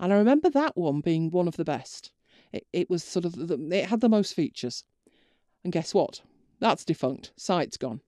and 0.00 0.12
I 0.12 0.16
remember 0.16 0.50
that 0.50 0.76
one 0.76 1.00
being 1.00 1.30
one 1.30 1.48
of 1.48 1.56
the 1.56 1.64
best. 1.64 2.12
It, 2.52 2.66
it 2.72 2.90
was 2.90 3.02
sort 3.02 3.24
of 3.24 3.34
the, 3.34 3.58
it 3.72 3.86
had 3.86 4.00
the 4.00 4.08
most 4.08 4.34
features. 4.34 4.84
And 5.62 5.72
guess 5.72 5.94
what? 5.94 6.20
That's 6.60 6.84
defunct. 6.84 7.32
Site's 7.36 7.76
gone. 7.76 8.00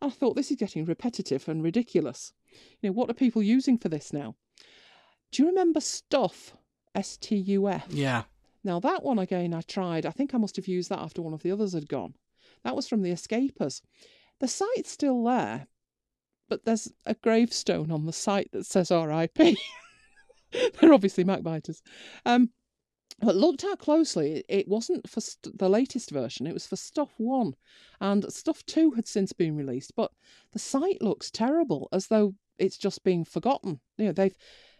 I 0.00 0.10
thought 0.10 0.36
this 0.36 0.50
is 0.50 0.56
getting 0.56 0.84
repetitive 0.84 1.48
and 1.48 1.62
ridiculous. 1.62 2.32
You 2.80 2.88
know, 2.88 2.92
what 2.92 3.10
are 3.10 3.14
people 3.14 3.42
using 3.42 3.78
for 3.78 3.88
this 3.88 4.12
now? 4.12 4.36
Do 5.32 5.42
you 5.42 5.48
remember 5.48 5.80
Stuff? 5.80 6.54
S 6.94 7.16
T 7.16 7.34
U 7.36 7.68
F. 7.68 7.86
Yeah. 7.90 8.22
Now 8.62 8.78
that 8.80 9.02
one 9.02 9.18
again 9.18 9.52
I 9.52 9.62
tried. 9.62 10.06
I 10.06 10.10
think 10.10 10.32
I 10.34 10.38
must 10.38 10.56
have 10.56 10.68
used 10.68 10.90
that 10.90 11.00
after 11.00 11.22
one 11.22 11.34
of 11.34 11.42
the 11.42 11.50
others 11.50 11.72
had 11.72 11.88
gone. 11.88 12.14
That 12.62 12.76
was 12.76 12.88
from 12.88 13.02
the 13.02 13.10
Escapers. 13.10 13.82
The 14.40 14.48
site's 14.48 14.90
still 14.90 15.22
there, 15.24 15.66
but 16.48 16.64
there's 16.64 16.92
a 17.04 17.14
gravestone 17.14 17.90
on 17.90 18.06
the 18.06 18.12
site 18.12 18.52
that 18.52 18.66
says 18.66 18.90
RIP. 18.90 19.38
They're 20.80 20.94
obviously 20.94 21.24
MacBiters. 21.24 21.80
Um, 22.24 22.50
but 23.20 23.36
looked 23.36 23.64
at 23.64 23.78
closely, 23.78 24.44
it 24.48 24.66
wasn't 24.66 25.08
for 25.08 25.20
st- 25.20 25.56
the 25.58 25.68
latest 25.68 26.10
version, 26.10 26.46
it 26.46 26.54
was 26.54 26.66
for 26.66 26.76
Stuff 26.76 27.14
1. 27.18 27.54
And 28.00 28.32
Stuff 28.32 28.64
2 28.66 28.92
had 28.92 29.06
since 29.06 29.32
been 29.32 29.56
released, 29.56 29.92
but 29.96 30.10
the 30.52 30.58
site 30.58 31.00
looks 31.00 31.30
terrible, 31.30 31.88
as 31.92 32.08
though 32.08 32.34
it's 32.58 32.76
just 32.76 33.04
being 33.04 33.24
forgotten. 33.24 33.80
You 33.98 34.06
know, 34.06 34.12
they've 34.12 34.36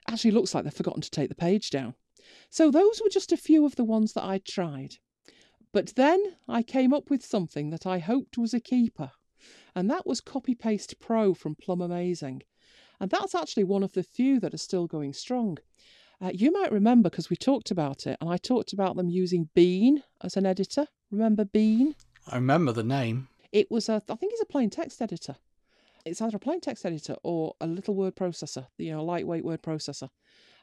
actually 0.08 0.32
looks 0.32 0.54
like 0.54 0.64
they've 0.64 0.74
forgotten 0.74 1.02
to 1.02 1.10
take 1.10 1.28
the 1.28 1.34
page 1.34 1.70
down. 1.70 1.94
So 2.50 2.70
those 2.70 3.00
were 3.02 3.10
just 3.10 3.32
a 3.32 3.36
few 3.36 3.64
of 3.64 3.76
the 3.76 3.84
ones 3.84 4.12
that 4.14 4.24
I'd 4.24 4.44
tried. 4.44 4.96
But 5.72 5.94
then 5.96 6.36
I 6.48 6.62
came 6.62 6.92
up 6.92 7.10
with 7.10 7.24
something 7.24 7.70
that 7.70 7.86
I 7.86 7.98
hoped 7.98 8.38
was 8.38 8.54
a 8.54 8.60
keeper, 8.60 9.12
and 9.74 9.90
that 9.90 10.06
was 10.06 10.20
Copy 10.20 10.54
Paste 10.54 10.98
Pro 11.00 11.34
from 11.34 11.56
Plum 11.56 11.80
Amazing. 11.80 12.42
And 13.04 13.10
that's 13.10 13.34
actually 13.34 13.64
one 13.64 13.82
of 13.82 13.92
the 13.92 14.02
few 14.02 14.40
that 14.40 14.54
are 14.54 14.56
still 14.56 14.86
going 14.86 15.12
strong. 15.12 15.58
Uh, 16.22 16.30
you 16.32 16.50
might 16.50 16.72
remember 16.72 17.10
because 17.10 17.28
we 17.28 17.36
talked 17.36 17.70
about 17.70 18.06
it, 18.06 18.16
and 18.18 18.30
I 18.30 18.38
talked 18.38 18.72
about 18.72 18.96
them 18.96 19.10
using 19.10 19.50
Bean 19.54 20.02
as 20.22 20.38
an 20.38 20.46
editor. 20.46 20.86
Remember 21.10 21.44
Bean? 21.44 21.96
I 22.26 22.36
remember 22.36 22.72
the 22.72 22.82
name. 22.82 23.28
It 23.52 23.70
was 23.70 23.90
a, 23.90 24.02
I 24.08 24.14
think 24.14 24.32
it's 24.32 24.40
a 24.40 24.46
plain 24.46 24.70
text 24.70 25.02
editor. 25.02 25.36
It's 26.06 26.22
either 26.22 26.38
a 26.38 26.40
plain 26.40 26.62
text 26.62 26.86
editor 26.86 27.16
or 27.22 27.56
a 27.60 27.66
little 27.66 27.94
word 27.94 28.16
processor, 28.16 28.68
you 28.78 28.90
know, 28.90 29.00
a 29.00 29.02
lightweight 29.02 29.44
word 29.44 29.60
processor. 29.60 30.08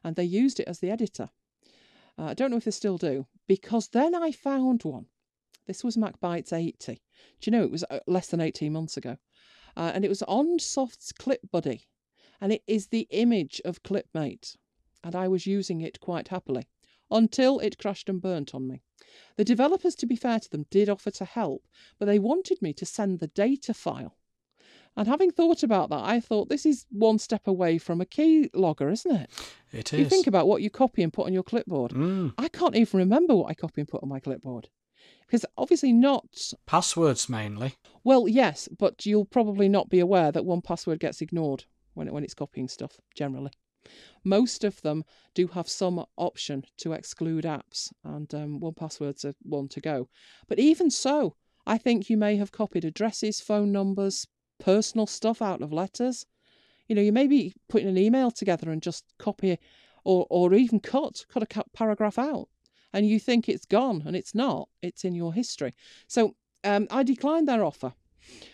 And 0.03 0.15
they 0.15 0.23
used 0.23 0.59
it 0.59 0.67
as 0.67 0.79
the 0.79 0.89
editor. 0.89 1.29
Uh, 2.17 2.23
I 2.23 2.33
don't 2.33 2.49
know 2.49 2.57
if 2.57 2.65
they 2.65 2.71
still 2.71 2.97
do, 2.97 3.27
because 3.47 3.89
then 3.89 4.15
I 4.15 4.31
found 4.31 4.81
one. 4.81 5.05
This 5.67 5.83
was 5.83 5.95
MacBites 5.95 6.51
80. 6.51 6.93
Do 6.93 6.99
you 7.43 7.51
know, 7.51 7.63
it 7.63 7.69
was 7.69 7.85
uh, 7.91 7.99
less 8.07 8.29
than 8.29 8.41
18 8.41 8.73
months 8.73 8.97
ago. 8.97 9.17
Uh, 9.77 9.91
and 9.93 10.03
it 10.03 10.09
was 10.09 10.23
on 10.23 10.57
Soft's 10.57 11.11
Clip 11.11 11.41
Buddy. 11.51 11.85
And 12.41 12.51
it 12.51 12.63
is 12.67 12.87
the 12.87 13.07
image 13.11 13.61
of 13.63 13.83
Clipmate. 13.83 14.57
And 15.03 15.15
I 15.15 15.27
was 15.27 15.47
using 15.47 15.81
it 15.81 15.99
quite 15.99 16.27
happily 16.27 16.67
until 17.11 17.59
it 17.59 17.77
crashed 17.77 18.09
and 18.09 18.21
burnt 18.21 18.55
on 18.55 18.67
me. 18.67 18.81
The 19.35 19.43
developers, 19.43 19.95
to 19.95 20.05
be 20.05 20.15
fair 20.15 20.39
to 20.39 20.49
them, 20.49 20.65
did 20.69 20.89
offer 20.89 21.11
to 21.11 21.25
help, 21.25 21.67
but 21.99 22.05
they 22.05 22.19
wanted 22.19 22.61
me 22.61 22.73
to 22.73 22.85
send 22.85 23.19
the 23.19 23.27
data 23.27 23.73
file. 23.73 24.17
And 24.95 25.07
having 25.07 25.31
thought 25.31 25.63
about 25.63 25.89
that, 25.89 26.03
I 26.03 26.19
thought 26.19 26.49
this 26.49 26.65
is 26.65 26.85
one 26.89 27.17
step 27.17 27.47
away 27.47 27.77
from 27.77 28.01
a 28.01 28.05
key 28.05 28.49
logger, 28.53 28.89
isn't 28.89 29.15
it? 29.15 29.29
It 29.71 29.93
You 29.93 30.05
think 30.05 30.27
about 30.27 30.47
what 30.47 30.61
you 30.61 30.69
copy 30.69 31.01
and 31.01 31.13
put 31.13 31.27
on 31.27 31.33
your 31.33 31.43
clipboard. 31.43 31.91
Mm. 31.91 32.33
I 32.37 32.49
can't 32.49 32.75
even 32.75 32.99
remember 32.99 33.35
what 33.35 33.49
I 33.49 33.53
copy 33.53 33.81
and 33.81 33.87
put 33.87 34.03
on 34.03 34.09
my 34.09 34.19
clipboard. 34.19 34.69
Because 35.25 35.45
obviously 35.57 35.93
not. 35.93 36.51
Passwords 36.65 37.29
mainly. 37.29 37.75
Well, 38.03 38.27
yes, 38.27 38.67
but 38.77 39.05
you'll 39.05 39.25
probably 39.25 39.69
not 39.69 39.89
be 39.89 39.99
aware 39.99 40.31
that 40.31 40.43
1Password 40.43 40.99
gets 40.99 41.21
ignored 41.21 41.63
when, 41.93 42.07
it, 42.07 42.13
when 42.13 42.23
it's 42.23 42.33
copying 42.33 42.67
stuff, 42.67 42.97
generally. 43.15 43.51
Most 44.23 44.63
of 44.63 44.81
them 44.81 45.03
do 45.33 45.47
have 45.47 45.67
some 45.67 46.05
option 46.15 46.65
to 46.77 46.93
exclude 46.93 47.45
apps, 47.45 47.91
and 48.03 48.33
um, 48.35 48.59
1Password's 48.59 49.25
a 49.25 49.33
one 49.41 49.67
to 49.69 49.81
go. 49.81 50.07
But 50.47 50.59
even 50.59 50.91
so, 50.91 51.35
I 51.65 51.77
think 51.77 52.09
you 52.09 52.17
may 52.17 52.35
have 52.37 52.51
copied 52.51 52.85
addresses, 52.85 53.39
phone 53.39 53.71
numbers, 53.71 54.27
personal 54.59 55.07
stuff 55.07 55.41
out 55.41 55.61
of 55.61 55.73
letters. 55.73 56.25
You 56.87 56.95
know, 56.95 57.01
you 57.01 57.11
may 57.11 57.27
be 57.27 57.55
putting 57.69 57.87
an 57.87 57.97
email 57.97 58.31
together 58.31 58.69
and 58.69 58.81
just 58.81 59.05
copy 59.17 59.57
or, 60.03 60.27
or 60.29 60.53
even 60.53 60.79
cut, 60.79 61.25
cut 61.29 61.43
a 61.43 61.63
paragraph 61.73 62.19
out. 62.19 62.47
And 62.93 63.07
you 63.07 63.19
think 63.19 63.47
it's 63.47 63.65
gone, 63.65 64.03
and 64.05 64.15
it's 64.15 64.35
not. 64.35 64.67
It's 64.81 65.05
in 65.05 65.15
your 65.15 65.33
history. 65.33 65.73
So 66.07 66.35
um, 66.63 66.87
I 66.91 67.03
declined 67.03 67.47
their 67.47 67.63
offer. 67.63 67.93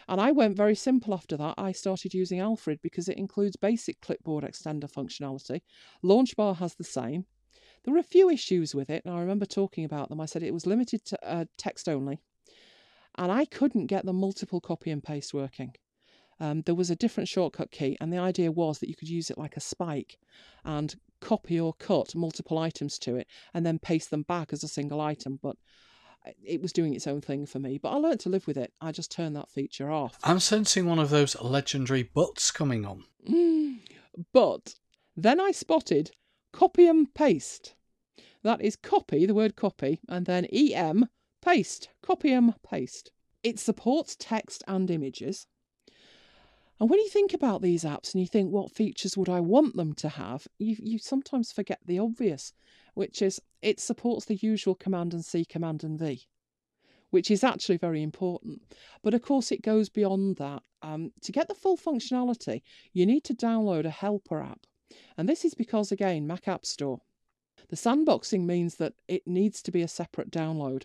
And 0.07 0.19
I 0.19 0.31
went 0.31 0.57
very 0.57 0.75
simple 0.75 1.13
after 1.13 1.37
that. 1.37 1.55
I 1.57 1.71
started 1.71 2.13
using 2.13 2.39
Alfred 2.39 2.79
because 2.81 3.07
it 3.07 3.17
includes 3.17 3.55
basic 3.55 4.01
clipboard 4.01 4.43
extender 4.43 4.91
functionality. 4.91 5.61
LaunchBar 6.03 6.57
has 6.57 6.75
the 6.75 6.83
same. 6.83 7.25
There 7.83 7.93
were 7.93 7.99
a 7.99 8.03
few 8.03 8.29
issues 8.29 8.75
with 8.75 8.89
it, 8.89 9.03
and 9.05 9.13
I 9.13 9.19
remember 9.19 9.45
talking 9.45 9.85
about 9.85 10.09
them. 10.09 10.19
I 10.19 10.25
said 10.25 10.43
it 10.43 10.53
was 10.53 10.65
limited 10.65 11.05
to 11.05 11.25
uh, 11.25 11.45
text 11.57 11.87
only, 11.87 12.19
and 13.17 13.31
I 13.31 13.45
couldn't 13.45 13.87
get 13.87 14.05
the 14.05 14.13
multiple 14.13 14.59
copy 14.59 14.91
and 14.91 15.03
paste 15.03 15.33
working. 15.33 15.73
Um, 16.39 16.61
there 16.63 16.75
was 16.75 16.89
a 16.89 16.95
different 16.95 17.29
shortcut 17.29 17.71
key, 17.71 17.97
and 17.99 18.11
the 18.11 18.17
idea 18.17 18.51
was 18.51 18.79
that 18.79 18.89
you 18.89 18.95
could 18.95 19.09
use 19.09 19.29
it 19.29 19.37
like 19.37 19.57
a 19.57 19.61
spike 19.61 20.17
and 20.65 20.95
copy 21.19 21.59
or 21.59 21.73
cut 21.73 22.13
multiple 22.15 22.57
items 22.57 22.99
to 22.99 23.15
it 23.15 23.27
and 23.53 23.65
then 23.65 23.79
paste 23.79 24.11
them 24.11 24.21
back 24.21 24.53
as 24.53 24.63
a 24.63 24.67
single 24.67 25.01
item. 25.01 25.39
But 25.41 25.55
it 26.43 26.61
was 26.61 26.73
doing 26.73 26.93
its 26.93 27.07
own 27.07 27.21
thing 27.21 27.45
for 27.45 27.59
me. 27.59 27.77
But 27.77 27.89
I 27.89 27.95
learnt 27.97 28.21
to 28.21 28.29
live 28.29 28.47
with 28.47 28.57
it. 28.57 28.73
I 28.81 28.91
just 28.91 29.11
turned 29.11 29.35
that 29.35 29.49
feature 29.49 29.91
off. 29.91 30.17
I'm 30.23 30.39
sensing 30.39 30.85
one 30.85 30.99
of 30.99 31.09
those 31.09 31.39
legendary 31.41 32.03
butts 32.03 32.51
coming 32.51 32.85
on. 32.85 33.03
Mm. 33.27 33.79
But 34.33 34.73
then 35.15 35.39
I 35.39 35.51
spotted 35.51 36.09
Copy'em 36.51 37.13
Paste. 37.13 37.75
That 38.41 38.61
is 38.61 38.75
copy, 38.75 39.27
the 39.27 39.35
word 39.35 39.55
copy, 39.55 39.99
and 40.09 40.25
then 40.25 40.45
em 40.45 41.07
paste. 41.41 41.89
Copy'em 42.03 42.55
Paste. 42.63 43.11
It 43.43 43.59
supports 43.59 44.15
text 44.17 44.63
and 44.67 44.89
images. 44.89 45.47
And 46.79 46.89
when 46.89 46.99
you 46.99 47.09
think 47.09 47.33
about 47.33 47.61
these 47.61 47.83
apps 47.83 48.13
and 48.13 48.21
you 48.21 48.27
think 48.27 48.51
what 48.51 48.71
features 48.71 49.17
would 49.17 49.29
I 49.29 49.39
want 49.39 49.75
them 49.75 49.93
to 49.95 50.09
have, 50.09 50.47
you, 50.59 50.75
you 50.79 50.99
sometimes 50.99 51.51
forget 51.51 51.79
the 51.85 51.99
obvious, 51.99 52.53
which 52.93 53.21
is 53.21 53.41
it 53.61 53.79
supports 53.79 54.25
the 54.25 54.35
usual 54.35 54.75
Command 54.75 55.13
and 55.13 55.25
C, 55.25 55.43
Command 55.43 55.83
and 55.83 55.97
V, 55.97 56.27
which 57.09 57.31
is 57.31 57.43
actually 57.43 57.77
very 57.77 58.03
important. 58.03 58.61
But 59.01 59.15
of 59.15 59.23
course, 59.23 59.51
it 59.51 59.63
goes 59.63 59.89
beyond 59.89 60.37
that. 60.37 60.61
Um, 60.83 61.11
to 61.21 61.31
get 61.31 61.47
the 61.47 61.55
full 61.55 61.77
functionality, 61.77 62.61
you 62.93 63.07
need 63.07 63.23
to 63.23 63.33
download 63.33 63.85
a 63.85 63.89
helper 63.89 64.41
app. 64.41 64.67
And 65.17 65.27
this 65.27 65.43
is 65.43 65.55
because, 65.55 65.91
again, 65.91 66.27
Mac 66.27 66.47
App 66.47 66.65
Store. 66.65 67.01
The 67.69 67.75
sandboxing 67.75 68.45
means 68.45 68.75
that 68.75 68.93
it 69.07 69.27
needs 69.27 69.61
to 69.63 69.71
be 69.71 69.81
a 69.81 69.87
separate 69.87 70.29
download. 70.29 70.83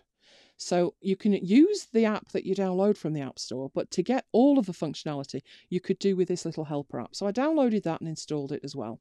So 0.63 0.93
you 1.01 1.15
can 1.15 1.33
use 1.33 1.87
the 1.91 2.05
app 2.05 2.29
that 2.29 2.45
you 2.45 2.55
download 2.55 2.95
from 2.97 3.13
the 3.13 3.21
App 3.21 3.37
Store, 3.37 3.69
but 3.73 3.91
to 3.91 4.01
get 4.01 4.25
all 4.31 4.57
of 4.57 4.65
the 4.65 4.71
functionality, 4.71 5.41
you 5.69 5.81
could 5.81 5.99
do 5.99 6.15
with 6.15 6.29
this 6.29 6.45
little 6.45 6.65
helper 6.65 7.01
app. 7.01 7.15
So 7.15 7.27
I 7.27 7.31
downloaded 7.33 7.83
that 7.83 7.99
and 7.99 8.07
installed 8.07 8.51
it 8.53 8.61
as 8.63 8.75
well. 8.75 8.99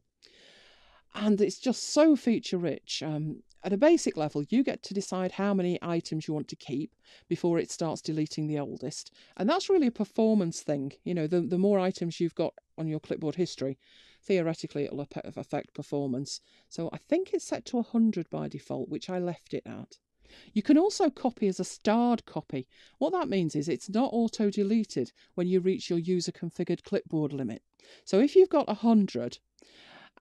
And 1.14 1.40
it's 1.40 1.58
just 1.58 1.92
so 1.92 2.16
feature 2.16 2.58
rich. 2.58 3.02
Um, 3.02 3.42
at 3.62 3.72
a 3.72 3.76
basic 3.76 4.16
level, 4.16 4.42
you 4.48 4.64
get 4.64 4.82
to 4.82 4.94
decide 4.94 5.32
how 5.32 5.54
many 5.54 5.78
items 5.80 6.26
you 6.26 6.34
want 6.34 6.48
to 6.48 6.56
keep 6.56 6.96
before 7.28 7.60
it 7.60 7.70
starts 7.70 8.02
deleting 8.02 8.48
the 8.48 8.58
oldest. 8.58 9.12
And 9.36 9.48
that's 9.48 9.70
really 9.70 9.86
a 9.86 9.92
performance 9.92 10.62
thing. 10.62 10.92
You 11.04 11.14
know, 11.14 11.28
the, 11.28 11.42
the 11.42 11.58
more 11.58 11.78
items 11.78 12.18
you've 12.18 12.34
got 12.34 12.54
on 12.76 12.88
your 12.88 12.98
clipboard 12.98 13.36
history, 13.36 13.78
theoretically 14.20 14.84
it'll 14.84 15.06
affect 15.36 15.74
performance. 15.74 16.40
So 16.68 16.90
I 16.92 16.96
think 16.96 17.32
it's 17.32 17.44
set 17.44 17.64
to 17.66 17.76
100 17.76 18.28
by 18.30 18.48
default, 18.48 18.88
which 18.88 19.08
I 19.08 19.20
left 19.20 19.54
it 19.54 19.62
at. 19.64 19.98
You 20.52 20.62
can 20.62 20.78
also 20.78 21.10
copy 21.10 21.48
as 21.48 21.60
a 21.60 21.64
starred 21.64 22.24
copy. 22.26 22.66
What 22.98 23.12
that 23.12 23.28
means 23.28 23.54
is 23.54 23.68
it's 23.68 23.88
not 23.88 24.10
auto 24.12 24.50
deleted 24.50 25.12
when 25.34 25.46
you 25.46 25.60
reach 25.60 25.90
your 25.90 25.98
user 25.98 26.32
configured 26.32 26.82
clipboard 26.82 27.32
limit. 27.32 27.62
So 28.04 28.20
if 28.20 28.36
you've 28.36 28.48
got 28.48 28.68
100 28.68 29.38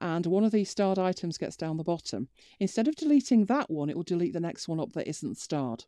and 0.00 0.26
one 0.26 0.44
of 0.44 0.52
these 0.52 0.70
starred 0.70 0.98
items 0.98 1.38
gets 1.38 1.56
down 1.56 1.76
the 1.76 1.84
bottom, 1.84 2.28
instead 2.58 2.88
of 2.88 2.96
deleting 2.96 3.46
that 3.46 3.70
one, 3.70 3.88
it 3.88 3.96
will 3.96 4.02
delete 4.02 4.32
the 4.32 4.40
next 4.40 4.68
one 4.68 4.80
up 4.80 4.92
that 4.92 5.08
isn't 5.08 5.38
starred. 5.38 5.84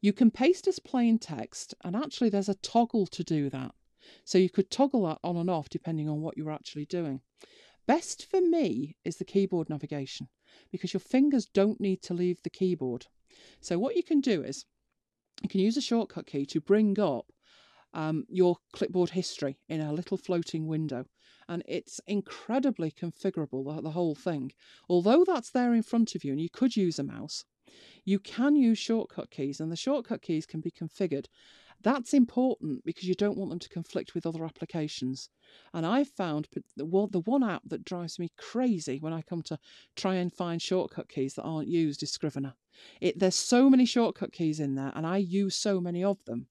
You 0.00 0.12
can 0.12 0.30
paste 0.30 0.68
as 0.68 0.78
plain 0.78 1.18
text, 1.18 1.74
and 1.82 1.96
actually, 1.96 2.28
there's 2.28 2.50
a 2.50 2.54
toggle 2.54 3.06
to 3.06 3.24
do 3.24 3.48
that. 3.50 3.74
So 4.24 4.38
you 4.38 4.50
could 4.50 4.70
toggle 4.70 5.06
that 5.06 5.18
on 5.24 5.36
and 5.36 5.50
off 5.50 5.68
depending 5.68 6.08
on 6.08 6.20
what 6.20 6.36
you're 6.36 6.52
actually 6.52 6.84
doing. 6.84 7.22
Best 7.86 8.26
for 8.26 8.40
me 8.40 8.96
is 9.04 9.16
the 9.16 9.24
keyboard 9.24 9.68
navigation 9.70 10.28
because 10.70 10.92
your 10.92 11.00
fingers 11.00 11.46
don't 11.46 11.80
need 11.80 12.02
to 12.02 12.14
leave 12.14 12.42
the 12.42 12.50
keyboard. 12.50 13.06
So, 13.60 13.78
what 13.78 13.96
you 13.96 14.02
can 14.02 14.20
do 14.20 14.42
is 14.42 14.64
you 15.42 15.48
can 15.48 15.60
use 15.60 15.76
a 15.76 15.82
shortcut 15.82 16.26
key 16.26 16.46
to 16.46 16.60
bring 16.60 16.98
up 16.98 17.26
um, 17.92 18.24
your 18.28 18.56
clipboard 18.72 19.10
history 19.10 19.58
in 19.68 19.80
a 19.80 19.92
little 19.92 20.16
floating 20.16 20.66
window. 20.66 21.06
And 21.48 21.62
it's 21.66 22.00
incredibly 22.06 22.90
configurable, 22.90 23.64
the, 23.64 23.82
the 23.82 23.90
whole 23.90 24.14
thing. 24.14 24.52
Although 24.88 25.24
that's 25.24 25.50
there 25.50 25.74
in 25.74 25.82
front 25.82 26.14
of 26.14 26.24
you 26.24 26.32
and 26.32 26.40
you 26.40 26.50
could 26.50 26.76
use 26.76 26.98
a 26.98 27.04
mouse, 27.04 27.44
you 28.04 28.18
can 28.18 28.56
use 28.56 28.78
shortcut 28.78 29.30
keys, 29.30 29.60
and 29.60 29.70
the 29.70 29.76
shortcut 29.76 30.22
keys 30.22 30.46
can 30.46 30.60
be 30.60 30.70
configured 30.70 31.26
that's 31.82 32.14
important 32.14 32.84
because 32.84 33.04
you 33.04 33.14
don't 33.14 33.36
want 33.36 33.50
them 33.50 33.58
to 33.58 33.68
conflict 33.68 34.14
with 34.14 34.26
other 34.26 34.44
applications. 34.44 35.28
And 35.72 35.86
I've 35.86 36.08
found 36.08 36.48
the 36.76 36.84
one 36.86 37.44
app 37.44 37.62
that 37.66 37.84
drives 37.84 38.18
me 38.18 38.30
crazy 38.36 38.98
when 38.98 39.12
I 39.12 39.22
come 39.22 39.42
to 39.42 39.58
try 39.94 40.16
and 40.16 40.32
find 40.32 40.60
shortcut 40.60 41.08
keys 41.08 41.34
that 41.34 41.42
aren't 41.42 41.68
used 41.68 42.02
is 42.02 42.10
Scrivener. 42.10 42.54
It, 43.00 43.18
there's 43.18 43.36
so 43.36 43.70
many 43.70 43.86
shortcut 43.86 44.32
keys 44.32 44.60
in 44.60 44.74
there, 44.74 44.92
and 44.94 45.06
I 45.06 45.18
use 45.18 45.56
so 45.56 45.80
many 45.80 46.04
of 46.04 46.18
them 46.24 46.48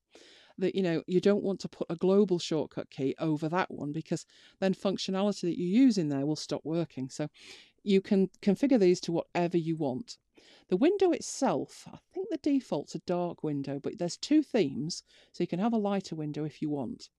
that 0.58 0.76
you 0.76 0.82
know 0.82 1.04
you 1.06 1.20
don't 1.20 1.44
want 1.44 1.60
to 1.60 1.68
put 1.68 1.88
a 1.90 1.96
global 1.96 2.40
shortcut 2.40 2.90
key 2.90 3.14
over 3.20 3.50
that 3.50 3.70
one 3.70 3.92
because 3.92 4.26
then 4.60 4.74
functionality 4.74 5.42
that 5.42 5.60
you 5.60 5.68
use 5.68 5.98
in 5.98 6.10
there 6.10 6.26
will 6.26 6.36
stop 6.36 6.62
working. 6.64 7.10
So 7.10 7.28
you 7.86 8.02
can 8.02 8.30
configure 8.42 8.80
these 8.80 9.00
to 9.02 9.12
whatever 9.12 9.58
you 9.58 9.76
want. 9.76 10.18
The 10.70 10.78
window 10.78 11.12
itself, 11.12 11.88
I 11.92 11.98
think 12.14 12.30
the 12.30 12.38
default's 12.38 12.96
a 12.96 13.00
dark 13.00 13.44
window, 13.44 13.80
but 13.80 14.00
there's 14.00 14.18
two 14.18 14.42
themes, 14.42 15.04
so 15.32 15.44
you 15.44 15.48
can 15.48 15.60
have 15.60 15.74
a 15.74 15.78
lighter 15.78 16.16
window 16.16 16.44
if 16.44 16.62
you 16.62 16.70
want. 16.70 17.10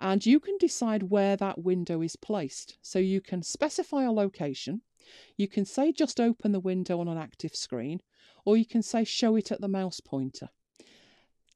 And 0.00 0.26
you 0.26 0.40
can 0.40 0.58
decide 0.58 1.04
where 1.04 1.36
that 1.36 1.62
window 1.62 2.02
is 2.02 2.16
placed. 2.16 2.76
So 2.82 2.98
you 2.98 3.20
can 3.20 3.42
specify 3.42 4.02
a 4.02 4.12
location. 4.12 4.82
You 5.36 5.48
can 5.48 5.64
say 5.64 5.92
just 5.92 6.20
open 6.20 6.52
the 6.52 6.60
window 6.60 7.00
on 7.00 7.08
an 7.08 7.16
active 7.16 7.54
screen, 7.54 8.00
or 8.44 8.56
you 8.56 8.66
can 8.66 8.82
say 8.82 9.04
show 9.04 9.36
it 9.36 9.52
at 9.52 9.60
the 9.60 9.68
mouse 9.68 10.00
pointer. 10.00 10.50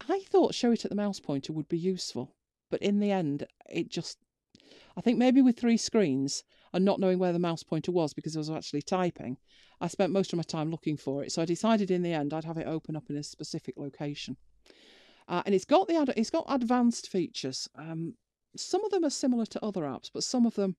I 0.09 0.21
thought 0.21 0.55
show 0.55 0.73
it 0.73 0.85
at 0.85 0.91
the 0.91 0.97
mouse 0.97 1.21
pointer 1.21 1.53
would 1.53 1.69
be 1.69 1.79
useful, 1.79 2.37
but 2.71 2.81
in 2.81 3.01
the 3.01 3.11
end, 3.11 3.47
it 3.69 3.91
just 3.91 4.19
I 4.97 5.01
think 5.01 5.19
maybe 5.19 5.43
with 5.43 5.59
three 5.59 5.77
screens 5.77 6.45
and 6.73 6.85
not 6.85 7.01
knowing 7.01 7.19
where 7.19 7.33
the 7.33 7.39
mouse 7.39 7.63
pointer 7.63 7.93
was 7.93 8.15
because 8.15 8.37
I 8.37 8.41
was 8.41 8.51
actually 8.51 8.83
typing, 8.83 9.39
I 9.81 9.89
spent 9.89 10.13
most 10.13 10.33
of 10.33 10.37
my 10.37 10.43
time 10.43 10.71
looking 10.71 10.97
for 10.97 11.23
it. 11.23 11.33
So 11.33 11.43
I 11.43 11.47
decided 11.47 11.91
in 11.91 12.03
the 12.03 12.13
end 12.13 12.33
I'd 12.33 12.45
have 12.45 12.59
it 12.59 12.67
open 12.67 12.97
up 12.97 13.11
in 13.11 13.17
a 13.17 13.23
specific 13.23 13.77
location. 13.77 14.37
Uh, 15.29 15.43
and 15.47 15.55
it's 15.55 15.65
got 15.65 15.87
the 15.87 16.13
it's 16.17 16.31
got 16.31 16.45
advanced 16.49 17.09
features. 17.09 17.69
Um, 17.77 18.15
some 18.57 18.85
of 18.85 18.91
them 18.91 19.05
are 19.05 19.11
similar 19.11 19.47
to 19.47 19.65
other 19.65 19.83
apps, 19.83 20.11
but 20.13 20.25
some 20.25 20.45
of 20.45 20.55
them 20.57 20.77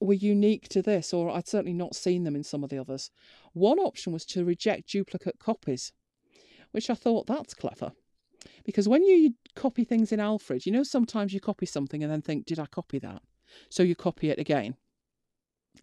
were 0.00 0.14
unique 0.14 0.68
to 0.70 0.80
this, 0.80 1.12
or 1.12 1.30
I'd 1.30 1.48
certainly 1.48 1.74
not 1.74 1.94
seen 1.94 2.24
them 2.24 2.36
in 2.36 2.44
some 2.44 2.64
of 2.64 2.70
the 2.70 2.78
others. 2.78 3.10
One 3.52 3.78
option 3.78 4.12
was 4.12 4.24
to 4.26 4.44
reject 4.44 4.90
duplicate 4.90 5.38
copies, 5.38 5.92
which 6.70 6.88
I 6.88 6.94
thought 6.94 7.26
that's 7.26 7.54
clever. 7.54 7.92
Because 8.64 8.88
when 8.88 9.02
you 9.02 9.34
copy 9.56 9.84
things 9.84 10.12
in 10.12 10.20
Alfred, 10.20 10.64
you 10.64 10.72
know, 10.72 10.82
sometimes 10.82 11.34
you 11.34 11.40
copy 11.40 11.66
something 11.66 12.02
and 12.02 12.12
then 12.12 12.22
think, 12.22 12.46
did 12.46 12.58
I 12.58 12.66
copy 12.66 12.98
that? 13.00 13.22
So 13.68 13.82
you 13.82 13.94
copy 13.94 14.30
it 14.30 14.38
again. 14.38 14.76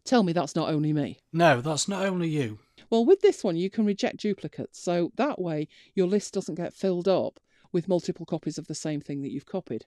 Tell 0.03 0.23
me 0.23 0.33
that's 0.33 0.55
not 0.55 0.69
only 0.69 0.93
me. 0.93 1.19
No, 1.33 1.61
that's 1.61 1.87
not 1.87 2.05
only 2.05 2.29
you. 2.29 2.59
Well, 2.89 3.05
with 3.05 3.21
this 3.21 3.43
one, 3.43 3.55
you 3.55 3.69
can 3.69 3.85
reject 3.85 4.17
duplicates. 4.17 4.79
So 4.79 5.11
that 5.15 5.41
way, 5.41 5.67
your 5.93 6.07
list 6.07 6.33
doesn't 6.33 6.55
get 6.55 6.73
filled 6.73 7.07
up 7.07 7.39
with 7.71 7.87
multiple 7.87 8.25
copies 8.25 8.57
of 8.57 8.67
the 8.67 8.75
same 8.75 9.01
thing 9.01 9.21
that 9.21 9.31
you've 9.31 9.45
copied. 9.45 9.85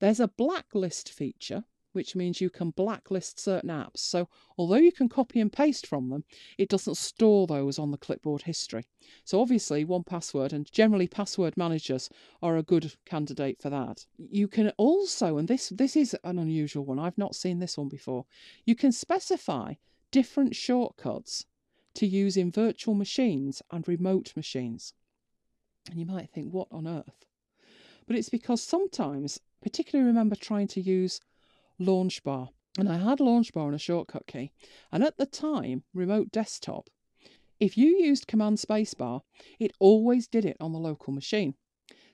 There's 0.00 0.20
a 0.20 0.28
blacklist 0.28 1.12
feature, 1.12 1.64
which 1.96 2.14
means 2.14 2.40
you 2.40 2.50
can 2.50 2.70
blacklist 2.70 3.40
certain 3.40 3.70
apps. 3.70 3.98
So, 3.98 4.28
although 4.58 4.76
you 4.76 4.92
can 4.92 5.08
copy 5.08 5.40
and 5.40 5.50
paste 5.52 5.86
from 5.86 6.10
them, 6.10 6.24
it 6.58 6.68
doesn't 6.68 6.98
store 6.98 7.46
those 7.46 7.78
on 7.78 7.90
the 7.90 7.96
clipboard 7.96 8.42
history. 8.42 8.84
So, 9.24 9.40
obviously, 9.40 9.84
1Password 9.84 10.52
and 10.52 10.70
generally 10.70 11.08
password 11.08 11.56
managers 11.56 12.10
are 12.42 12.58
a 12.58 12.62
good 12.62 12.92
candidate 13.06 13.60
for 13.60 13.70
that. 13.70 14.04
You 14.18 14.46
can 14.46 14.70
also, 14.76 15.38
and 15.38 15.48
this, 15.48 15.70
this 15.70 15.96
is 15.96 16.14
an 16.22 16.38
unusual 16.38 16.84
one, 16.84 16.98
I've 16.98 17.18
not 17.18 17.34
seen 17.34 17.58
this 17.58 17.78
one 17.78 17.88
before, 17.88 18.26
you 18.66 18.76
can 18.76 18.92
specify 18.92 19.74
different 20.10 20.54
shortcuts 20.54 21.46
to 21.94 22.06
use 22.06 22.36
in 22.36 22.52
virtual 22.52 22.94
machines 22.94 23.62
and 23.70 23.88
remote 23.88 24.34
machines. 24.36 24.92
And 25.90 25.98
you 25.98 26.04
might 26.04 26.30
think, 26.30 26.52
what 26.52 26.68
on 26.70 26.86
earth? 26.86 27.24
But 28.06 28.16
it's 28.16 28.28
because 28.28 28.62
sometimes, 28.62 29.40
particularly 29.62 30.06
remember 30.06 30.36
trying 30.36 30.68
to 30.68 30.80
use 30.80 31.20
LaunchBar. 31.80 32.48
And 32.78 32.88
I 32.88 32.98
had 32.98 33.18
LaunchBar 33.18 33.66
and 33.66 33.74
a 33.74 33.78
shortcut 33.78 34.26
key. 34.26 34.52
And 34.92 35.02
at 35.02 35.16
the 35.16 35.26
time, 35.26 35.84
remote 35.94 36.30
desktop, 36.30 36.90
if 37.58 37.78
you 37.78 37.96
used 37.98 38.26
command 38.26 38.58
spacebar, 38.58 39.22
it 39.58 39.72
always 39.78 40.28
did 40.28 40.44
it 40.44 40.58
on 40.60 40.72
the 40.72 40.78
local 40.78 41.12
machine. 41.12 41.54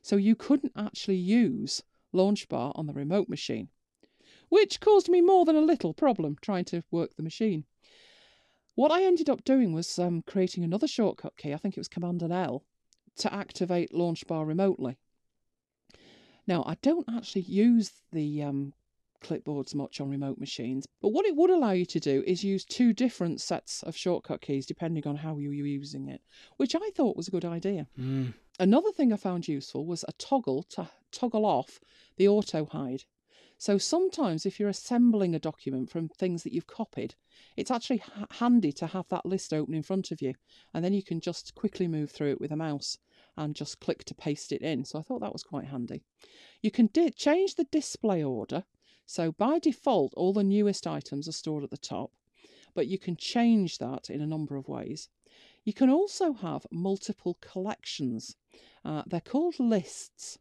So 0.02 0.16
you 0.16 0.36
couldn't 0.36 0.72
actually 0.76 1.16
use 1.16 1.82
LaunchBar 2.14 2.72
on 2.76 2.86
the 2.86 2.92
remote 2.92 3.28
machine, 3.28 3.68
which 4.48 4.80
caused 4.80 5.08
me 5.08 5.20
more 5.20 5.44
than 5.44 5.56
a 5.56 5.60
little 5.60 5.94
problem 5.94 6.36
trying 6.40 6.64
to 6.66 6.84
work 6.90 7.16
the 7.16 7.22
machine. 7.22 7.64
What 8.74 8.92
I 8.92 9.04
ended 9.04 9.28
up 9.28 9.44
doing 9.44 9.72
was 9.72 9.98
um, 9.98 10.22
creating 10.26 10.64
another 10.64 10.86
shortcut 10.86 11.36
key, 11.36 11.52
I 11.52 11.56
think 11.56 11.76
it 11.76 11.80
was 11.80 11.88
Command 11.88 12.22
and 12.22 12.32
L, 12.32 12.64
to 13.16 13.32
activate 13.32 13.92
LaunchBar 13.92 14.46
remotely. 14.46 14.98
Now, 16.46 16.64
I 16.66 16.76
don't 16.82 17.08
actually 17.08 17.42
use 17.42 17.92
the 18.12 18.42
um, 18.42 18.72
clipboards 19.22 19.74
much 19.74 20.00
on 20.00 20.10
remote 20.10 20.38
machines. 20.38 20.86
But 21.00 21.12
what 21.12 21.26
it 21.26 21.36
would 21.36 21.50
allow 21.50 21.72
you 21.72 21.86
to 21.86 22.00
do 22.00 22.22
is 22.26 22.44
use 22.44 22.64
two 22.64 22.92
different 22.92 23.40
sets 23.40 23.82
of 23.82 23.96
shortcut 23.96 24.40
keys 24.40 24.66
depending 24.66 25.06
on 25.06 25.16
how 25.16 25.38
you 25.38 25.48
were 25.48 25.54
using 25.54 26.08
it, 26.08 26.20
which 26.56 26.74
I 26.74 26.90
thought 26.90 27.16
was 27.16 27.28
a 27.28 27.32
good 27.32 27.44
idea. 27.44 27.86
Mm. 27.98 28.34
Another 28.58 28.92
thing 28.92 29.12
I 29.12 29.16
found 29.16 29.48
useful 29.48 29.86
was 29.86 30.04
a 30.06 30.12
toggle 30.12 30.62
to 30.70 30.88
toggle 31.10 31.46
off 31.46 31.80
the 32.16 32.28
auto 32.28 32.66
hide. 32.66 33.04
So 33.62 33.78
sometimes 33.78 34.44
if 34.44 34.58
you're 34.58 34.68
assembling 34.68 35.36
a 35.36 35.38
document 35.38 35.88
from 35.88 36.08
things 36.08 36.42
that 36.42 36.52
you've 36.52 36.66
copied, 36.66 37.14
it's 37.56 37.70
actually 37.70 37.98
ha- 37.98 38.26
handy 38.32 38.72
to 38.72 38.88
have 38.88 39.06
that 39.10 39.24
list 39.24 39.52
open 39.52 39.72
in 39.72 39.84
front 39.84 40.10
of 40.10 40.20
you, 40.20 40.34
and 40.74 40.84
then 40.84 40.92
you 40.92 41.02
can 41.02 41.20
just 41.20 41.54
quickly 41.54 41.86
move 41.86 42.10
through 42.10 42.32
it 42.32 42.40
with 42.40 42.50
a 42.50 42.56
mouse 42.56 42.98
and 43.36 43.54
just 43.54 43.78
click 43.78 44.04
to 44.06 44.14
paste 44.14 44.50
it 44.50 44.62
in. 44.62 44.84
So 44.84 44.98
I 44.98 45.02
thought 45.02 45.20
that 45.20 45.32
was 45.32 45.44
quite 45.44 45.66
handy. 45.66 46.02
You 46.60 46.72
can 46.72 46.90
di- 46.92 47.10
change 47.10 47.54
the 47.54 47.64
display 47.64 48.22
order 48.24 48.64
so 49.06 49.32
by 49.32 49.58
default, 49.58 50.12
all 50.16 50.32
the 50.32 50.44
newest 50.44 50.86
items 50.86 51.28
are 51.28 51.32
stored 51.32 51.64
at 51.64 51.70
the 51.70 51.76
top, 51.76 52.12
but 52.74 52.86
you 52.86 52.98
can 52.98 53.16
change 53.16 53.78
that 53.78 54.08
in 54.10 54.20
a 54.20 54.26
number 54.26 54.56
of 54.56 54.68
ways. 54.68 55.08
You 55.64 55.72
can 55.72 55.90
also 55.90 56.32
have 56.32 56.66
multiple 56.70 57.38
collections. 57.40 58.36
Uh, 58.84 59.02
they're 59.06 59.20
called 59.20 59.60
lists. 59.60 60.38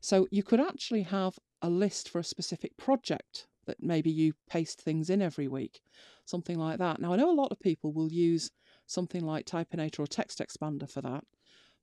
So 0.00 0.26
you 0.30 0.42
could 0.42 0.60
actually 0.60 1.02
have 1.02 1.38
a 1.62 1.70
list 1.70 2.08
for 2.08 2.18
a 2.18 2.24
specific 2.24 2.76
project 2.76 3.46
that 3.66 3.82
maybe 3.82 4.10
you 4.10 4.34
paste 4.48 4.80
things 4.80 5.08
in 5.08 5.22
every 5.22 5.48
week, 5.48 5.80
something 6.26 6.58
like 6.58 6.78
that. 6.78 7.00
Now, 7.00 7.12
I 7.12 7.16
know 7.16 7.30
a 7.30 7.32
lot 7.32 7.52
of 7.52 7.60
people 7.60 7.92
will 7.92 8.12
use 8.12 8.50
something 8.86 9.24
like 9.24 9.46
Typinator 9.46 10.00
or 10.00 10.06
TextExpander 10.06 10.90
for 10.90 11.00
that, 11.00 11.24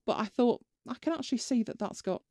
But 0.06 0.20
I 0.20 0.26
thought 0.26 0.62
I 0.88 0.96
can 1.02 1.14
actually 1.14 1.38
see 1.40 1.64
that 1.64 1.80
that's 1.80 2.02
got 2.02 2.22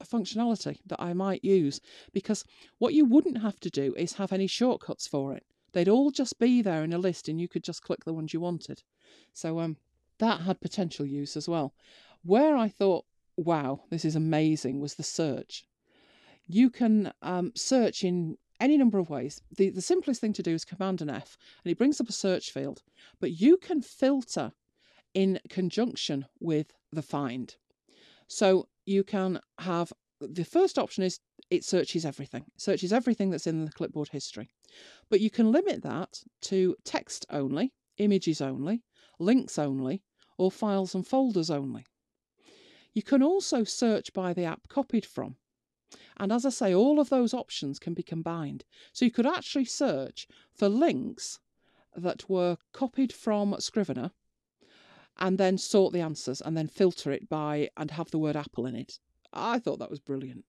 a 0.00 0.06
functionality 0.06 0.78
that 0.86 1.00
I 1.00 1.12
might 1.12 1.44
use 1.44 1.80
because 2.12 2.44
what 2.78 2.94
you 2.94 3.04
wouldn't 3.04 3.42
have 3.42 3.60
to 3.60 3.70
do 3.70 3.94
is 3.96 4.14
have 4.14 4.32
any 4.32 4.46
shortcuts 4.46 5.06
for 5.06 5.34
it. 5.34 5.44
They'd 5.72 5.88
all 5.88 6.10
just 6.10 6.38
be 6.38 6.62
there 6.62 6.82
in 6.84 6.92
a 6.92 6.98
list 6.98 7.28
and 7.28 7.40
you 7.40 7.48
could 7.48 7.64
just 7.64 7.82
click 7.82 8.04
the 8.04 8.12
ones 8.12 8.32
you 8.32 8.40
wanted. 8.40 8.82
So 9.32 9.60
um 9.60 9.76
that 10.18 10.42
had 10.42 10.60
potential 10.60 11.06
use 11.06 11.36
as 11.36 11.48
well. 11.48 11.74
Where 12.22 12.56
I 12.56 12.68
thought, 12.68 13.04
wow, 13.36 13.84
this 13.90 14.04
is 14.04 14.16
amazing 14.16 14.80
was 14.80 14.94
the 14.94 15.02
search. 15.02 15.64
You 16.46 16.70
can 16.70 17.12
um, 17.22 17.52
search 17.54 18.02
in 18.02 18.36
any 18.60 18.76
number 18.76 18.98
of 18.98 19.10
ways. 19.10 19.40
The, 19.56 19.70
the 19.70 19.82
simplest 19.82 20.20
thing 20.20 20.32
to 20.34 20.42
do 20.42 20.52
is 20.52 20.64
Command 20.64 21.00
and 21.00 21.10
F, 21.10 21.36
and 21.62 21.70
it 21.70 21.78
brings 21.78 22.00
up 22.00 22.08
a 22.08 22.12
search 22.12 22.50
field. 22.50 22.82
But 23.20 23.40
you 23.40 23.56
can 23.56 23.82
filter 23.82 24.52
in 25.14 25.40
conjunction 25.48 26.26
with 26.40 26.72
the 26.92 27.02
find. 27.02 27.54
So 28.26 28.68
you 28.88 29.04
can 29.04 29.38
have 29.58 29.92
the 30.20 30.44
first 30.44 30.78
option 30.78 31.04
is 31.04 31.20
it 31.50 31.64
searches 31.64 32.04
everything, 32.04 32.44
it 32.54 32.60
searches 32.60 32.92
everything 32.92 33.30
that's 33.30 33.46
in 33.46 33.64
the 33.64 33.70
clipboard 33.70 34.08
history. 34.08 34.50
But 35.08 35.20
you 35.20 35.30
can 35.30 35.52
limit 35.52 35.82
that 35.82 36.22
to 36.42 36.76
text 36.84 37.24
only, 37.30 37.72
images 37.98 38.40
only, 38.40 38.82
links 39.18 39.58
only, 39.58 40.02
or 40.36 40.50
files 40.50 40.94
and 40.94 41.06
folders 41.06 41.50
only. 41.50 41.86
You 42.92 43.02
can 43.02 43.22
also 43.22 43.64
search 43.64 44.12
by 44.12 44.32
the 44.32 44.44
app 44.44 44.68
copied 44.68 45.06
from. 45.06 45.36
And 46.16 46.32
as 46.32 46.44
I 46.44 46.50
say, 46.50 46.74
all 46.74 46.98
of 46.98 47.10
those 47.10 47.32
options 47.32 47.78
can 47.78 47.94
be 47.94 48.02
combined. 48.02 48.64
So 48.92 49.04
you 49.04 49.10
could 49.10 49.26
actually 49.26 49.66
search 49.66 50.26
for 50.52 50.68
links 50.68 51.38
that 51.96 52.28
were 52.28 52.56
copied 52.72 53.12
from 53.12 53.56
Scrivener 53.58 54.10
and 55.18 55.38
then 55.38 55.58
sort 55.58 55.92
the 55.92 56.00
answers 56.00 56.40
and 56.40 56.56
then 56.56 56.68
filter 56.68 57.10
it 57.10 57.28
by 57.28 57.68
and 57.76 57.90
have 57.90 58.10
the 58.10 58.18
word 58.18 58.36
Apple 58.36 58.66
in 58.66 58.76
it. 58.76 58.98
I 59.32 59.58
thought 59.58 59.78
that 59.78 59.90
was 59.90 60.00
brilliant. 60.00 60.44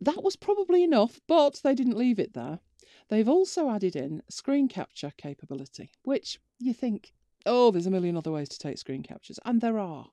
That 0.00 0.22
was 0.22 0.36
probably 0.36 0.82
enough, 0.82 1.20
but 1.26 1.60
they 1.62 1.74
didn't 1.74 1.96
leave 1.96 2.18
it 2.18 2.32
there. 2.34 2.60
They've 3.08 3.28
also 3.28 3.70
added 3.70 3.96
in 3.96 4.22
screen 4.28 4.68
capture 4.68 5.12
capability, 5.16 5.90
which 6.02 6.38
you 6.58 6.72
think, 6.72 7.12
oh, 7.44 7.70
there's 7.70 7.86
a 7.86 7.90
million 7.90 8.16
other 8.16 8.32
ways 8.32 8.48
to 8.50 8.58
take 8.58 8.78
screen 8.78 9.02
captures, 9.02 9.38
and 9.44 9.60
there 9.60 9.78
are. 9.78 10.06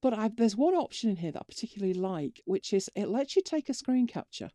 But 0.00 0.14
I've, 0.14 0.36
there's 0.36 0.56
one 0.56 0.74
option 0.74 1.10
in 1.10 1.16
here 1.16 1.32
that 1.32 1.42
I 1.42 1.44
particularly 1.48 1.94
like, 1.94 2.42
which 2.44 2.72
is 2.72 2.90
it 2.96 3.08
lets 3.08 3.36
you 3.36 3.42
take 3.42 3.68
a 3.68 3.74
screen 3.74 4.06
capture, 4.06 4.50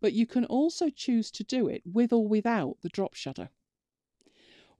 but 0.00 0.12
you 0.12 0.26
can 0.26 0.44
also 0.44 0.88
choose 0.88 1.30
to 1.32 1.44
do 1.44 1.68
it 1.68 1.82
with 1.84 2.12
or 2.12 2.26
without 2.26 2.76
the 2.82 2.88
drop 2.88 3.14
shadow, 3.14 3.48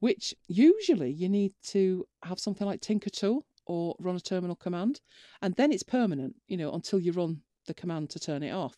which 0.03 0.35
usually 0.49 1.13
you 1.13 1.29
need 1.29 1.53
to 1.63 2.05
have 2.25 2.41
something 2.41 2.67
like 2.67 2.81
Tinkertool 2.81 3.43
or 3.67 3.95
run 4.01 4.17
a 4.17 4.21
terminal 4.21 4.57
command, 4.57 5.01
and 5.43 5.55
then 5.55 5.71
it's 5.71 5.85
permanent, 5.85 6.35
you 6.49 6.57
know, 6.57 6.73
until 6.73 6.99
you 6.99 7.13
run 7.13 7.41
the 7.69 7.75
command 7.75 8.11
to 8.11 8.19
turn 8.19 8.43
it 8.43 8.51
off. 8.51 8.77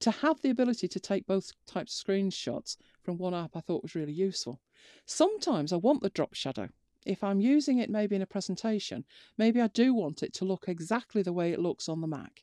To 0.00 0.10
have 0.10 0.40
the 0.42 0.50
ability 0.50 0.88
to 0.88 0.98
take 0.98 1.28
both 1.28 1.52
types 1.68 1.96
of 1.96 2.04
screenshots 2.04 2.76
from 3.04 3.18
one 3.18 3.34
app, 3.34 3.54
I 3.54 3.60
thought 3.60 3.84
was 3.84 3.94
really 3.94 4.12
useful. 4.12 4.60
Sometimes 5.06 5.72
I 5.72 5.76
want 5.76 6.02
the 6.02 6.10
drop 6.10 6.34
shadow. 6.34 6.68
If 7.06 7.22
I'm 7.22 7.38
using 7.38 7.78
it 7.78 7.88
maybe 7.88 8.16
in 8.16 8.22
a 8.22 8.26
presentation, 8.26 9.04
maybe 9.38 9.60
I 9.60 9.68
do 9.68 9.94
want 9.94 10.24
it 10.24 10.34
to 10.34 10.44
look 10.44 10.64
exactly 10.66 11.22
the 11.22 11.32
way 11.32 11.52
it 11.52 11.60
looks 11.60 11.88
on 11.88 12.00
the 12.00 12.08
Mac. 12.08 12.42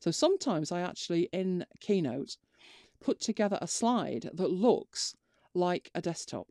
So 0.00 0.10
sometimes 0.10 0.72
I 0.72 0.80
actually, 0.80 1.28
in 1.32 1.64
Keynote, 1.78 2.38
put 3.00 3.20
together 3.20 3.56
a 3.62 3.68
slide 3.68 4.30
that 4.34 4.50
looks 4.50 5.14
like 5.54 5.92
a 5.94 6.00
desktop. 6.02 6.48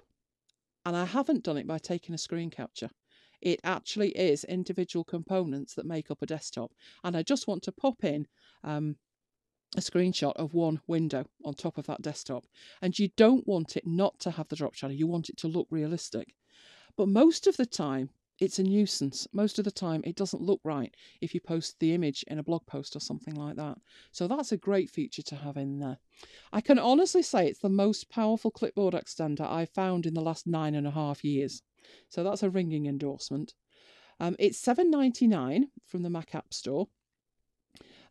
And 0.88 0.96
I 0.96 1.04
haven't 1.04 1.44
done 1.44 1.58
it 1.58 1.68
by 1.68 1.80
taking 1.80 2.16
a 2.16 2.18
screen 2.18 2.50
capture. 2.50 2.90
It 3.42 3.60
actually 3.66 4.12
is 4.12 4.46
individual 4.46 5.04
components 5.04 5.74
that 5.74 5.86
make 5.86 6.10
up 6.10 6.22
a 6.22 6.26
desktop. 6.26 6.72
And 7.04 7.18
I 7.18 7.24
just 7.24 7.46
want 7.46 7.62
to 7.64 7.74
pop 7.74 8.06
in 8.06 8.26
um, 8.64 8.96
a 9.76 9.82
screenshot 9.82 10.32
of 10.38 10.54
one 10.54 10.80
window 10.88 11.26
on 11.44 11.56
top 11.56 11.78
of 11.78 11.88
that 11.88 12.02
desktop. 12.02 12.46
And 12.82 12.98
you 12.98 13.10
don't 13.18 13.46
want 13.46 13.76
it 13.76 13.86
not 13.86 14.18
to 14.22 14.32
have 14.32 14.48
the 14.48 14.56
drop 14.56 14.76
shadow, 14.76 14.94
you 14.94 15.08
want 15.08 15.28
it 15.28 15.36
to 15.40 15.50
look 15.50 15.68
realistic. 15.70 16.34
But 16.96 17.10
most 17.10 17.48
of 17.48 17.58
the 17.58 17.66
time, 17.66 18.10
it's 18.40 18.60
a 18.60 18.64
nuisance. 18.64 19.28
Most 19.34 19.58
of 19.58 19.66
the 19.66 19.72
time, 19.72 20.02
it 20.04 20.16
doesn't 20.16 20.42
look 20.42 20.60
right 20.64 20.94
if 21.22 21.34
you 21.34 21.42
post 21.42 21.80
the 21.80 21.94
image 21.94 22.24
in 22.28 22.40
a 22.40 22.44
blog 22.44 22.66
post 22.68 22.96
or 22.96 23.00
something 23.00 23.36
like 23.36 23.56
that. 23.56 23.78
So 24.12 24.28
that's 24.28 24.52
a 24.52 24.58
great 24.58 24.90
feature 24.90 25.24
to 25.24 25.36
have 25.36 25.58
in 25.58 25.80
there. 25.80 25.98
I 26.52 26.62
can 26.62 26.78
honestly 26.80 27.24
say 27.24 27.48
it's 27.48 27.60
the 27.60 27.70
most 27.70 28.10
powerful 28.10 28.52
clipboard 28.52 28.94
extender 28.94 29.42
I've 29.42 29.70
found 29.70 30.06
in 30.06 30.14
the 30.14 30.22
last 30.22 30.46
nine 30.46 30.76
and 30.76 30.86
a 30.86 30.92
half 30.92 31.24
years. 31.24 31.64
So 32.10 32.24
that's 32.24 32.44
a 32.44 32.50
ringing 32.50 32.86
endorsement. 32.86 33.54
Um, 34.20 34.36
it's 34.40 34.58
seven 34.58 34.90
ninety 34.90 35.28
nine 35.28 35.68
from 35.86 36.04
the 36.04 36.10
Mac 36.10 36.34
App 36.34 36.54
Store, 36.54 36.88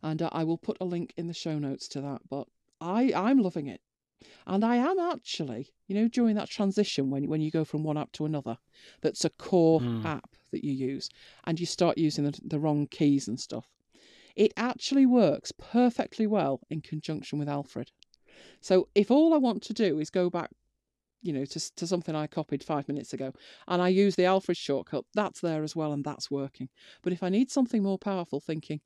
and 0.01 0.21
uh, 0.21 0.29
I 0.31 0.43
will 0.43 0.57
put 0.57 0.77
a 0.79 0.85
link 0.85 1.13
in 1.17 1.27
the 1.27 1.33
show 1.33 1.59
notes 1.59 1.87
to 1.89 2.01
that. 2.01 2.21
But 2.29 2.47
I 2.79 3.11
I'm 3.13 3.39
loving 3.39 3.67
it, 3.67 3.81
and 4.45 4.63
I 4.63 4.77
am 4.77 4.99
actually, 4.99 5.73
you 5.87 5.95
know, 5.95 6.07
during 6.07 6.35
that 6.35 6.49
transition 6.49 7.09
when 7.09 7.27
when 7.27 7.41
you 7.41 7.51
go 7.51 7.65
from 7.65 7.83
one 7.83 7.97
app 7.97 8.11
to 8.13 8.25
another, 8.25 8.57
that's 9.01 9.25
a 9.25 9.29
core 9.29 9.81
Mm. 9.81 10.05
app 10.05 10.35
that 10.51 10.63
you 10.63 10.71
use, 10.71 11.09
and 11.45 11.59
you 11.59 11.65
start 11.65 11.97
using 11.97 12.23
the, 12.25 12.39
the 12.43 12.59
wrong 12.59 12.87
keys 12.87 13.27
and 13.27 13.39
stuff. 13.39 13.67
It 14.35 14.53
actually 14.55 15.05
works 15.05 15.51
perfectly 15.51 16.27
well 16.27 16.61
in 16.69 16.81
conjunction 16.81 17.39
with 17.39 17.49
Alfred. 17.49 17.91
So 18.61 18.87
if 18.95 19.11
all 19.11 19.33
I 19.33 19.37
want 19.37 19.63
to 19.63 19.73
do 19.73 19.99
is 19.99 20.09
go 20.09 20.29
back 20.29 20.51
you 21.21 21.33
know, 21.33 21.45
to, 21.45 21.75
to 21.75 21.87
something 21.87 22.15
I 22.15 22.27
copied 22.27 22.63
five 22.63 22.87
minutes 22.87 23.13
ago, 23.13 23.33
and 23.67 23.81
I 23.81 23.89
use 23.89 24.15
the 24.15 24.25
Alfred 24.25 24.57
shortcut, 24.57 25.05
that's 25.13 25.41
there 25.41 25.63
as 25.63 25.75
well, 25.75 25.93
and 25.93 26.03
that's 26.03 26.31
working. 26.31 26.69
But 27.01 27.13
if 27.13 27.23
I 27.23 27.29
need 27.29 27.51
something 27.51 27.83
more 27.83 27.97
powerful, 27.97 28.39
thinking, 28.39 28.81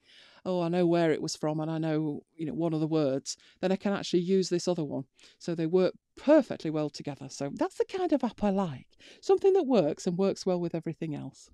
oh, 0.45 0.61
I 0.61 0.69
know 0.69 0.85
where 0.85 1.11
it 1.11 1.21
was 1.21 1.35
from, 1.35 1.59
and 1.59 1.69
I 1.69 1.77
know, 1.77 2.21
you 2.35 2.45
know, 2.45 2.53
one 2.53 2.73
of 2.73 2.79
the 2.79 2.87
words, 2.87 3.37
then 3.59 3.71
I 3.71 3.75
can 3.75 3.93
actually 3.93 4.21
use 4.21 4.49
this 4.49 4.67
other 4.67 4.83
one. 4.83 5.03
So 5.39 5.53
they 5.53 5.67
work 5.67 5.93
perfectly 6.17 6.69
well 6.69 6.89
together. 6.89 7.27
So 7.29 7.51
that's 7.53 7.75
the 7.77 7.85
kind 7.85 8.11
of 8.13 8.23
app 8.23 8.43
I 8.43 8.49
like, 8.49 8.87
something 9.21 9.53
that 9.53 9.63
works 9.63 10.07
and 10.07 10.17
works 10.17 10.45
well 10.45 10.59
with 10.59 10.75
everything 10.75 11.15
else. 11.15 11.49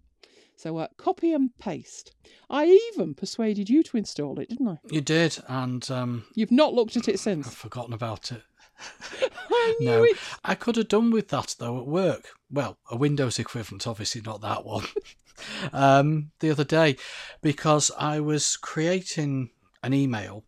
So 0.58 0.78
uh, 0.78 0.88
Copy'em 0.98 1.50
Paste. 1.60 2.16
I 2.50 2.66
even 2.94 3.14
persuaded 3.14 3.70
you 3.70 3.84
to 3.84 3.98
install 3.98 4.40
it, 4.40 4.50
didn't 4.50 4.68
I? 4.68 4.78
You 4.90 5.02
did, 5.02 5.38
and 5.48 5.90
um, 5.92 6.26
You've 6.34 6.52
not 6.52 6.74
looked 6.74 6.98
at 6.98 7.08
it 7.08 7.20
since. 7.20 7.48
I've 7.48 7.54
forgotten 7.54 7.94
about 7.94 8.32
it. 8.32 8.42
I 9.50 9.76
No, 9.80 10.04
it. 10.04 10.18
I 10.44 10.56
could 10.56 10.76
have 10.76 10.88
done 10.88 11.12
with 11.12 11.30
that 11.30 11.56
though 11.60 11.80
at 11.80 11.88
work. 11.88 12.30
Well, 12.50 12.78
a 12.90 12.96
Windows 12.96 13.40
equivalent, 13.40 13.88
obviously 13.88 14.22
not 14.22 14.42
that 14.42 14.66
one. 14.66 14.86
um, 15.74 16.32
the 16.40 16.52
other 16.52 16.64
day, 16.64 16.98
because 17.42 17.92
I 17.98 18.20
was 18.20 18.58
creating 18.58 19.52
an 19.84 19.94
email 19.94 20.46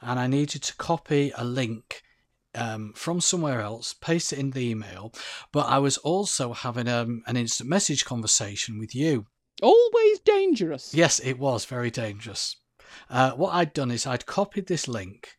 and 0.00 0.18
I 0.18 0.26
needed 0.26 0.62
to 0.64 0.76
copy 0.76 1.32
a 1.36 1.44
link 1.44 2.02
um, 2.54 2.92
from 2.94 3.20
somewhere 3.20 3.60
else, 3.60 3.94
paste 3.94 4.32
it 4.32 4.38
in 4.38 4.50
the 4.50 4.70
email, 4.70 5.12
but 5.52 5.66
I 5.66 5.78
was 5.78 5.96
also 5.98 6.52
having 6.52 6.88
um, 6.88 7.22
an 7.26 7.36
instant 7.36 7.68
message 7.68 8.04
conversation 8.04 8.78
with 8.78 8.94
you. 8.94 9.26
Always 9.62 10.20
dangerous. 10.20 10.94
Yes, 10.94 11.18
it 11.20 11.38
was 11.38 11.64
very 11.64 11.90
dangerous. 11.90 12.56
Uh, 13.10 13.32
what 13.32 13.54
I'd 13.54 13.72
done 13.72 13.90
is 13.90 14.06
I'd 14.06 14.26
copied 14.26 14.66
this 14.66 14.88
link, 14.88 15.37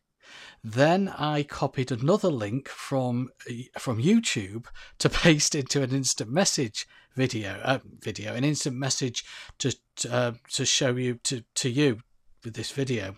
then 0.64 1.10
I 1.10 1.44
copied 1.44 1.92
another 1.92 2.30
link 2.30 2.68
from 2.68 3.30
from 3.78 4.02
YouTube 4.02 4.66
to 5.00 5.10
paste 5.10 5.56
into 5.56 5.82
an 5.82 5.92
instant 5.92 6.30
message 6.30 6.88
video, 7.16 7.60
uh, 7.64 7.80
video, 8.02 8.34
an 8.34 8.44
instant 8.44 8.76
message 8.76 9.24
to 9.60 9.76
uh, 10.10 10.34
to 10.52 10.66
show 10.66 10.96
you 10.96 11.16
to 11.24 11.44
to 11.56 11.70
you 11.70 12.00
with 12.44 12.54
this 12.54 12.72
video, 12.72 13.16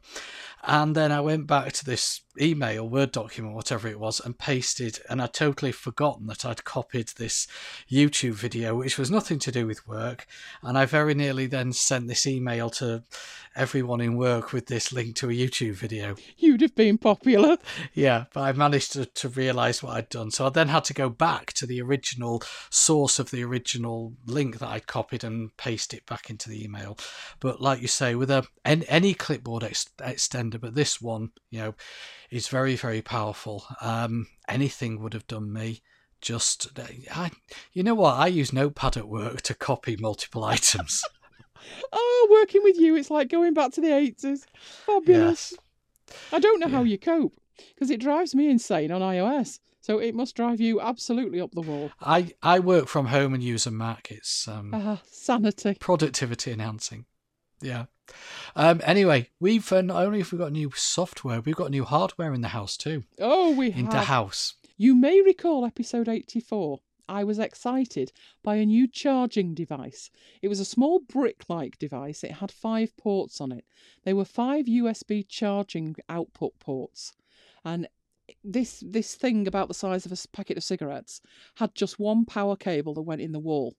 and 0.64 0.96
then 0.96 1.12
I 1.12 1.22
went 1.22 1.48
back 1.48 1.74
to 1.74 1.86
this 1.86 2.22
email, 2.40 2.88
Word 2.88 3.12
document, 3.12 3.56
whatever 3.56 3.88
it 3.88 4.00
was, 4.00 4.20
and 4.20 4.38
pasted, 4.38 5.00
and 5.10 5.22
I'd 5.22 5.34
totally 5.34 5.72
forgotten 5.72 6.28
that 6.28 6.46
I'd 6.46 6.64
copied 6.64 7.10
this 7.10 7.48
YouTube 7.90 8.34
video, 8.34 8.76
which 8.76 8.98
was 8.98 9.12
nothing 9.12 9.40
to 9.40 9.52
do 9.52 9.68
with 9.68 9.88
work, 9.88 10.26
and 10.62 10.78
I 10.78 10.86
very 10.86 11.14
nearly 11.14 11.48
then 11.48 11.74
sent 11.74 12.08
this 12.08 12.26
email 12.26 12.70
to 12.72 13.04
everyone 13.56 14.02
in 14.02 14.16
work 14.16 14.54
with 14.54 14.68
this 14.68 14.94
link 14.94 15.16
to 15.16 15.30
a 15.30 15.34
YouTube 15.34 15.74
video. 15.74 16.16
You'd 16.38 16.62
have 16.62 16.76
been 16.76 16.98
popular. 16.98 17.58
Yeah, 17.94 18.26
but 18.34 18.42
I 18.42 18.52
managed 18.54 18.94
to, 18.94 19.06
to 19.06 19.30
realize 19.30 19.84
what 19.84 19.96
I'd 19.98 20.10
done. 20.10 20.32
So 20.32 20.46
I 20.46 20.50
then 20.50 20.70
had 20.70 20.86
to 20.86 20.94
go 20.94 21.10
back 21.10 21.54
to 21.54 21.66
the 21.66 21.82
original 21.82 22.42
source 22.70 23.20
of 23.20 23.32
the 23.32 23.44
original 23.44 24.14
link 24.26 24.60
that 24.60 24.70
I'd 24.70 24.88
copied 24.88 25.24
and 25.24 25.56
paste 25.58 25.94
it 25.94 26.06
back 26.06 26.30
into 26.30 26.50
the 26.50 26.64
email. 26.64 26.98
But 27.40 27.62
like 27.62 27.82
you 27.82 27.88
say, 27.88 28.16
with 28.16 28.32
a 28.32 28.48
any, 28.64 29.14
clipboard 29.14 29.64
ex- 29.64 29.90
extender, 30.00 30.51
but 30.60 30.76
this 30.76 31.02
one, 31.02 31.32
you 31.50 31.60
know, 31.60 31.76
is 32.30 32.48
very 32.48 32.76
very 32.76 33.02
powerful. 33.02 33.64
Um, 33.82 34.28
anything 34.48 35.02
would 35.02 35.14
have 35.14 35.28
done 35.28 35.52
me. 35.54 35.82
Just, 36.22 36.68
I, 37.12 37.32
you 37.74 37.82
know 37.82 37.96
what? 37.96 38.14
I 38.16 38.28
use 38.28 38.54
Notepad 38.54 38.96
at 38.96 39.08
work 39.08 39.42
to 39.42 39.56
copy 39.56 39.96
multiple 39.98 40.44
items. 40.44 41.04
Oh, 41.94 42.28
working 42.32 42.64
with 42.64 42.78
you, 42.78 42.96
it's 42.96 43.12
like 43.12 43.30
going 43.30 43.54
back 43.54 43.72
to 43.74 43.82
the 43.82 43.88
80s. 43.90 44.46
Fabulous. 44.86 45.54
yes. 45.54 46.16
I 46.34 46.40
don't 46.40 46.60
know 46.60 46.68
how 46.68 46.82
you 46.84 46.98
cope 46.98 47.36
because 47.76 47.92
it 47.92 48.00
drives 48.00 48.34
me 48.34 48.50
insane 48.50 48.92
on 48.92 49.02
iOS. 49.02 49.60
So 49.80 50.00
it 50.00 50.16
must 50.16 50.36
drive 50.36 50.60
you 50.60 50.82
absolutely 50.82 51.40
up 51.40 51.52
the 51.52 51.62
wall. 51.62 51.92
I, 52.02 52.34
I 52.42 52.60
work 52.60 52.88
from 52.88 53.06
home 53.08 53.36
and 53.36 53.44
use 53.44 53.68
a 53.68 53.72
Mac. 53.72 54.08
It's 54.12 54.48
um, 54.48 54.72
Ah, 54.74 55.02
sanity. 55.12 55.76
productivity 55.80 56.52
enhancing. 56.52 57.06
Yeah. 57.62 57.86
Um, 58.56 58.82
anyway, 58.84 59.30
we've 59.40 59.72
uh, 59.72 59.82
not 59.82 60.04
only 60.04 60.20
have 60.20 60.32
we 60.32 60.38
got 60.38 60.52
new 60.52 60.72
software, 60.76 61.42
we've 61.42 61.56
got 61.56 61.72
new 61.72 61.86
hardware 61.86 62.34
in 62.34 62.42
the 62.42 62.50
house 62.50 62.76
too. 62.78 63.04
Oh, 63.20 63.56
we 63.56 63.72
In 63.72 63.90
the 63.90 64.02
house. 64.02 64.56
You 64.78 64.96
may 64.96 65.22
recall 65.22 65.66
episode 65.66 66.10
84. 66.10 66.80
I 67.08 67.24
was 67.24 67.40
excited 67.40 68.14
by 68.42 68.56
a 68.56 68.66
new 68.66 68.88
charging 68.88 69.54
device. 69.54 70.10
It 70.42 70.48
was 70.48 70.60
a 70.62 70.66
small 70.66 71.00
brick 71.00 71.44
like 71.50 71.78
device. 71.78 72.24
It 72.24 72.32
had 72.32 72.52
five 72.52 72.96
ports 72.96 73.42
on 73.42 73.52
it. 73.52 73.66
They 74.04 74.14
were 74.14 74.26
five 74.26 74.66
USB 74.66 75.28
charging 75.28 75.98
output 76.08 76.58
ports. 76.60 77.14
And 77.66 77.88
this 78.44 78.82
this 78.86 79.16
thing 79.16 79.46
about 79.46 79.68
the 79.68 79.74
size 79.74 80.06
of 80.06 80.12
a 80.12 80.28
packet 80.30 80.58
of 80.58 80.64
cigarettes 80.64 81.22
had 81.56 81.76
just 81.76 82.00
one 82.00 82.24
power 82.26 82.56
cable 82.56 82.94
that 82.94 83.02
went 83.02 83.22
in 83.22 83.34
the 83.34 83.40
wall. 83.40 83.76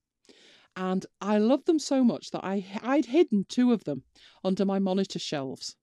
And 0.77 1.05
I 1.21 1.39
loved 1.39 1.67
them 1.67 1.79
so 1.79 2.03
much 2.03 2.31
that 2.31 2.45
I 2.45 2.65
I'd 2.83 3.07
hidden 3.07 3.45
two 3.49 3.73
of 3.73 3.85
them 3.85 4.05
under 4.43 4.65
my 4.65 4.79
monitor 4.79 5.19
shelves. 5.19 5.77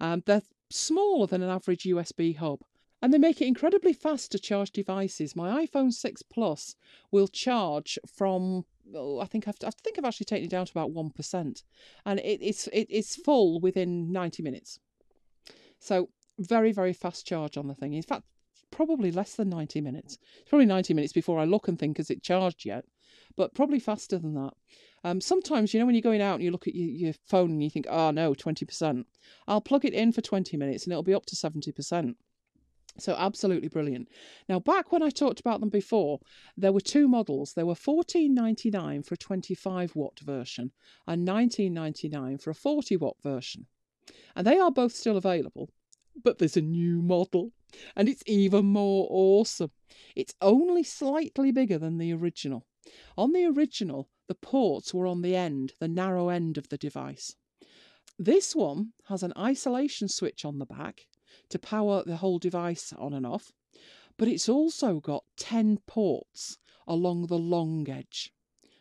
Um, 0.00 0.22
they're 0.26 0.42
smaller 0.70 1.26
than 1.26 1.42
an 1.42 1.50
average 1.50 1.84
USB 1.84 2.36
hub, 2.36 2.60
and 3.00 3.12
they 3.12 3.18
make 3.18 3.40
it 3.40 3.46
incredibly 3.46 3.92
fast 3.92 4.32
to 4.32 4.38
charge 4.38 4.70
devices. 4.70 5.36
My 5.36 5.66
iPhone 5.66 5.92
6 5.92 6.22
Plus 6.22 6.74
will 7.10 7.28
charge 7.28 7.98
from 8.06 8.64
oh, 8.94 9.20
I 9.20 9.26
think 9.26 9.46
I've 9.48 9.56
I 9.64 9.70
think 9.70 9.98
I've 9.98 10.04
actually 10.04 10.26
taken 10.26 10.46
it 10.46 10.50
down 10.50 10.66
to 10.66 10.72
about 10.72 10.92
one 10.92 11.10
percent, 11.10 11.62
and 12.04 12.18
it, 12.20 12.40
it's 12.42 12.66
it, 12.68 12.86
it's 12.90 13.16
full 13.16 13.60
within 13.60 14.12
ninety 14.12 14.42
minutes. 14.42 14.78
So 15.78 16.10
very 16.38 16.72
very 16.72 16.92
fast 16.92 17.26
charge 17.26 17.56
on 17.56 17.66
the 17.66 17.74
thing. 17.74 17.94
In 17.94 18.02
fact, 18.02 18.24
probably 18.70 19.10
less 19.10 19.34
than 19.34 19.48
ninety 19.48 19.80
minutes. 19.80 20.18
It's 20.40 20.48
probably 20.48 20.66
ninety 20.66 20.94
minutes 20.94 21.12
before 21.12 21.38
I 21.38 21.44
look 21.44 21.68
and 21.68 21.78
think 21.78 21.98
has 21.98 22.10
it 22.10 22.22
charged 22.22 22.64
yet, 22.64 22.84
but 23.38 23.54
probably 23.54 23.78
faster 23.78 24.18
than 24.18 24.34
that. 24.34 24.52
Um, 25.04 25.20
sometimes 25.20 25.72
you 25.72 25.78
know 25.78 25.86
when 25.86 25.94
you're 25.94 26.02
going 26.02 26.20
out 26.20 26.34
and 26.34 26.42
you 26.42 26.50
look 26.50 26.66
at 26.66 26.74
your, 26.74 26.88
your 26.88 27.14
phone 27.24 27.52
and 27.52 27.62
you 27.62 27.70
think, 27.70 27.86
oh 27.88 28.10
no, 28.10 28.34
twenty 28.34 28.66
percent. 28.66 29.06
I'll 29.46 29.60
plug 29.60 29.84
it 29.84 29.94
in 29.94 30.12
for 30.12 30.20
twenty 30.20 30.56
minutes 30.56 30.84
and 30.84 30.92
it'll 30.92 31.04
be 31.04 31.14
up 31.14 31.24
to 31.26 31.36
seventy 31.36 31.72
percent. 31.72 32.16
So 32.98 33.14
absolutely 33.16 33.68
brilliant. 33.68 34.08
Now 34.48 34.58
back 34.58 34.90
when 34.90 35.04
I 35.04 35.10
talked 35.10 35.38
about 35.38 35.60
them 35.60 35.68
before, 35.68 36.18
there 36.56 36.72
were 36.72 36.80
two 36.80 37.06
models. 37.06 37.54
There 37.54 37.64
were 37.64 37.76
fourteen 37.76 38.34
ninety 38.34 38.70
nine 38.70 39.04
for 39.04 39.14
a 39.14 39.18
twenty 39.18 39.54
five 39.54 39.94
watt 39.94 40.18
version 40.18 40.72
and 41.06 41.24
nineteen 41.24 41.72
ninety 41.72 42.08
nine 42.08 42.38
for 42.38 42.50
a 42.50 42.54
forty 42.54 42.96
watt 42.96 43.16
version, 43.22 43.66
and 44.34 44.44
they 44.44 44.58
are 44.58 44.72
both 44.72 44.92
still 44.92 45.16
available. 45.16 45.70
But 46.24 46.38
there's 46.38 46.56
a 46.56 46.60
new 46.60 47.00
model, 47.00 47.52
and 47.94 48.08
it's 48.08 48.24
even 48.26 48.66
more 48.66 49.06
awesome. 49.08 49.70
It's 50.16 50.34
only 50.40 50.82
slightly 50.82 51.52
bigger 51.52 51.78
than 51.78 51.98
the 51.98 52.12
original. 52.12 52.66
On 53.16 53.32
the 53.32 53.44
original, 53.44 54.08
the 54.28 54.34
ports 54.34 54.94
were 54.94 55.06
on 55.06 55.22
the 55.22 55.34
end, 55.34 55.74
the 55.78 55.88
narrow 55.88 56.28
end 56.28 56.58
of 56.58 56.68
the 56.68 56.78
device. 56.78 57.34
This 58.18 58.54
one 58.56 58.92
has 59.08 59.22
an 59.22 59.32
isolation 59.36 60.08
switch 60.08 60.44
on 60.44 60.58
the 60.58 60.66
back 60.66 61.06
to 61.50 61.58
power 61.58 62.02
the 62.04 62.16
whole 62.16 62.38
device 62.38 62.92
on 62.92 63.12
and 63.12 63.26
off, 63.26 63.52
but 64.16 64.28
it's 64.28 64.48
also 64.48 65.00
got 65.00 65.24
10 65.36 65.78
ports 65.86 66.58
along 66.86 67.26
the 67.26 67.38
long 67.38 67.88
edge. 67.88 68.32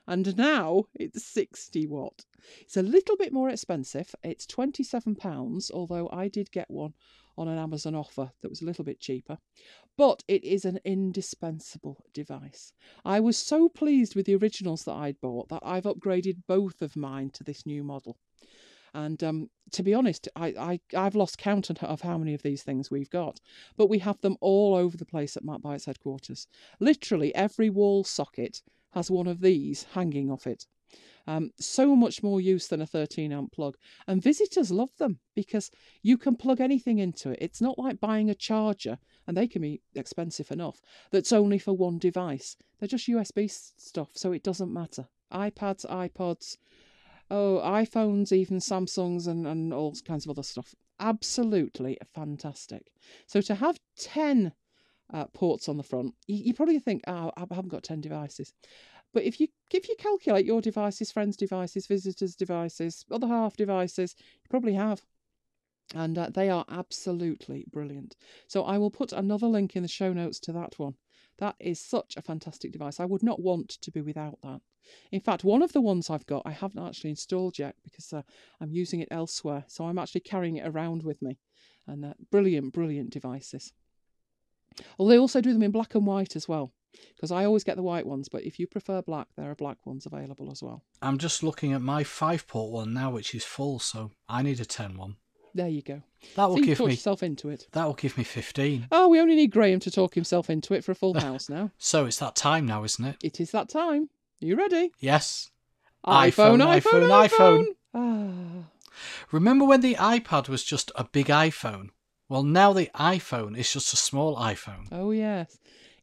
And 0.07 0.37
now 0.37 0.85
it's 0.95 1.25
60 1.25 1.85
watt. 1.87 2.25
It's 2.61 2.77
a 2.77 2.81
little 2.81 3.17
bit 3.17 3.33
more 3.33 3.49
expensive. 3.49 4.15
It's 4.23 4.47
£27, 4.47 5.71
although 5.71 6.09
I 6.11 6.29
did 6.29 6.51
get 6.51 6.71
one 6.71 6.93
on 7.37 7.47
an 7.47 7.57
Amazon 7.57 7.95
offer 7.95 8.31
that 8.41 8.49
was 8.49 8.61
a 8.61 8.65
little 8.65 8.83
bit 8.83 8.99
cheaper. 8.99 9.37
But 9.97 10.23
it 10.27 10.43
is 10.43 10.65
an 10.65 10.79
indispensable 10.85 12.05
device. 12.13 12.73
I 13.05 13.19
was 13.19 13.37
so 13.37 13.69
pleased 13.69 14.15
with 14.15 14.25
the 14.25 14.35
originals 14.35 14.83
that 14.83 14.93
I'd 14.93 15.21
bought 15.21 15.49
that 15.49 15.63
I've 15.63 15.85
upgraded 15.85 16.43
both 16.47 16.81
of 16.81 16.95
mine 16.95 17.29
to 17.31 17.43
this 17.43 17.65
new 17.65 17.83
model. 17.83 18.17
And 18.93 19.23
um, 19.23 19.49
to 19.71 19.83
be 19.83 19.93
honest, 19.93 20.27
I, 20.35 20.47
I, 20.47 20.79
I've 20.95 21.15
lost 21.15 21.37
count 21.37 21.69
of- 21.69 22.01
how 22.01 22.17
many 22.17 22.33
of 22.33 22.41
these 22.41 22.63
things 22.63 22.89
we've 22.89 23.09
got. 23.09 23.39
But 23.75 23.89
we 23.89 23.99
have 23.99 24.19
them 24.21 24.37
all 24.41 24.75
over 24.75 24.97
the 24.97 25.05
place 25.05 25.37
at 25.37 25.43
MacBites 25.43 25.85
headquarters. 25.85 26.47
Literally 26.79 27.33
every 27.35 27.69
wall 27.69 28.03
socket 28.03 28.61
has 28.91 29.11
one 29.11 29.27
of 29.27 29.41
these 29.41 29.83
hanging 29.93 30.31
off 30.31 30.47
it. 30.47 30.65
Um, 31.27 31.51
so 31.59 31.93
much 31.95 32.23
more 32.23 32.39
use 32.39 32.67
than 32.67 32.81
a 32.81 32.85
13 32.85 33.33
amp 33.33 33.51
plug. 33.51 33.75
And 34.07 34.23
visitors 34.23 34.71
love 34.71 34.95
them 34.97 35.19
because 35.35 35.69
you 36.01 36.17
can 36.17 36.37
plug 36.37 36.61
anything 36.61 36.99
into 36.99 37.31
it. 37.31 37.39
It's 37.41 37.61
not 37.61 37.77
like 37.77 37.99
buying 37.99 38.29
a 38.29 38.35
charger, 38.35 38.97
and 39.27 39.35
they 39.35 39.47
can 39.47 39.61
be 39.61 39.81
expensive 39.93 40.51
enough, 40.51 40.79
that's 41.11 41.33
only 41.33 41.59
for 41.59 41.73
one 41.73 41.99
device. 41.99 42.55
They're 42.79 42.87
just 42.87 43.07
USB 43.07 43.51
stuff, 43.51 44.11
so 44.13 44.31
it 44.31 44.43
doesn't 44.43 44.73
matter. 44.73 45.07
iPads, 45.31 45.85
iPods, 45.85 46.55
oh, 47.29 47.61
iPhones, 47.63 48.31
even 48.31 48.59
Samsungs, 48.59 49.27
and, 49.27 49.45
and 49.45 49.73
all 49.73 49.93
kinds 50.05 50.25
of 50.25 50.29
other 50.29 50.43
stuff. 50.43 50.73
Absolutely 50.99 51.97
fantastic. 52.13 52.91
So 53.27 53.41
to 53.41 53.55
have 53.55 53.79
10 53.99 54.53
uh, 55.13 55.25
ports 55.25 55.67
on 55.67 55.77
the 55.77 55.83
front, 55.83 56.15
you, 56.25 56.37
you 56.37 56.53
probably 56.53 56.79
think, 56.79 57.03
oh, 57.07 57.31
I 57.35 57.41
haven't 57.41 57.69
got 57.69 57.83
10 57.83 58.01
devices. 58.01 58.53
But 59.17 59.25
if 59.25 59.39
you 59.39 59.47
if 59.71 59.89
you 59.89 59.95
calculate 59.97 60.45
your 60.45 60.61
devices, 60.61 61.11
friends' 61.11 61.35
devices, 61.35 61.87
visitors' 61.87 62.35
devices, 62.35 63.03
other 63.09 63.25
half 63.25 63.57
devices, 63.57 64.13
you 64.19 64.47
probably 64.47 64.75
have. 64.75 65.01
And 65.95 66.15
uh, 66.19 66.29
they 66.29 66.51
are 66.51 66.65
absolutely 66.69 67.65
brilliant. 67.71 68.15
So 68.45 68.63
I 68.63 68.77
will 68.77 68.91
put 68.91 69.11
another 69.11 69.47
link 69.47 69.75
in 69.75 69.81
the 69.81 69.89
show 69.89 70.13
notes 70.13 70.39
to 70.41 70.51
that 70.51 70.77
one. 70.77 70.97
That 71.39 71.55
is 71.59 71.79
such 71.79 72.15
a 72.15 72.21
fantastic 72.21 72.71
device. 72.71 72.99
I 72.99 73.05
would 73.05 73.23
not 73.23 73.41
want 73.41 73.69
to 73.69 73.89
be 73.89 74.01
without 74.01 74.37
that. 74.43 74.61
In 75.11 75.19
fact, 75.19 75.43
one 75.43 75.63
of 75.63 75.73
the 75.73 75.81
ones 75.81 76.11
I've 76.11 76.27
got, 76.27 76.43
I 76.45 76.51
haven't 76.51 76.85
actually 76.85 77.09
installed 77.09 77.57
yet 77.57 77.73
because 77.83 78.13
uh, 78.13 78.21
I'm 78.61 78.71
using 78.71 78.99
it 78.99 79.07
elsewhere. 79.09 79.63
So 79.65 79.85
I'm 79.85 79.97
actually 79.97 80.21
carrying 80.21 80.57
it 80.57 80.67
around 80.67 81.01
with 81.01 81.23
me. 81.23 81.39
And 81.87 82.05
uh, 82.05 82.13
brilliant, 82.29 82.71
brilliant 82.71 83.09
devices. 83.09 83.73
Well, 84.95 85.07
they 85.07 85.17
also 85.17 85.41
do 85.41 85.53
them 85.53 85.63
in 85.63 85.71
black 85.71 85.95
and 85.95 86.05
white 86.05 86.35
as 86.35 86.47
well. 86.47 86.71
Because 87.15 87.31
I 87.31 87.45
always 87.45 87.63
get 87.63 87.75
the 87.77 87.83
white 87.83 88.05
ones, 88.05 88.29
but 88.29 88.43
if 88.43 88.59
you 88.59 88.67
prefer 88.67 89.01
black, 89.01 89.27
there 89.35 89.49
are 89.49 89.55
black 89.55 89.77
ones 89.85 90.05
available 90.05 90.51
as 90.51 90.61
well. 90.61 90.83
I'm 91.01 91.17
just 91.17 91.41
looking 91.43 91.73
at 91.73 91.81
my 91.81 92.03
five 92.03 92.47
port 92.47 92.71
one 92.71 92.93
now, 92.93 93.11
which 93.11 93.33
is 93.33 93.43
full, 93.43 93.79
so 93.79 94.11
I 94.29 94.41
need 94.43 94.59
a 94.59 94.65
ten 94.65 94.97
one. 94.97 95.15
There 95.55 95.67
you 95.67 95.81
go. 95.81 96.03
That 96.35 96.45
will 96.49 96.57
so 96.57 96.59
you 96.59 96.65
give 96.65 96.77
talk 96.77 96.87
me 96.87 96.93
yourself 96.93 97.23
into 97.23 97.49
it. 97.49 97.67
that 97.71 97.85
will 97.85 97.93
give 97.95 98.15
me 98.17 98.23
15. 98.23 98.87
Oh, 98.91 99.07
we 99.07 99.19
only 99.19 99.35
need 99.35 99.51
Graham 99.51 99.79
to 99.79 99.89
talk 99.89 100.13
himself 100.13 100.51
into 100.51 100.75
it 100.75 100.83
for 100.83 100.91
a 100.91 100.95
full 100.95 101.13
house 101.19 101.49
now. 101.49 101.71
So 101.79 102.05
it's 102.05 102.19
that 102.19 102.35
time 102.35 102.67
now, 102.67 102.83
isn't 102.83 103.03
it? 103.03 103.15
It 103.23 103.39
is 103.39 103.49
that 103.51 103.67
time. 103.69 104.09
Are 104.43 104.45
you 104.45 104.55
ready? 104.55 104.91
Yes. 104.99 105.49
iPhone, 106.05 106.61
iPhone, 106.61 106.79
iPhone, 106.81 107.27
iPhone, 107.29 107.65
iPhone. 107.95 108.65
Ah, 108.65 108.69
Remember 109.31 109.65
when 109.65 109.81
the 109.81 109.95
iPad 109.95 110.47
was 110.47 110.63
just 110.63 110.91
a 110.95 111.05
big 111.05 111.27
iPhone? 111.27 111.89
Well, 112.29 112.43
now 112.43 112.73
the 112.73 112.89
iPhone 112.95 113.57
is 113.57 113.71
just 113.73 113.93
a 113.93 113.97
small 113.97 114.35
iPhone. 114.37 114.87
oh 114.91 115.11
yes. 115.11 115.57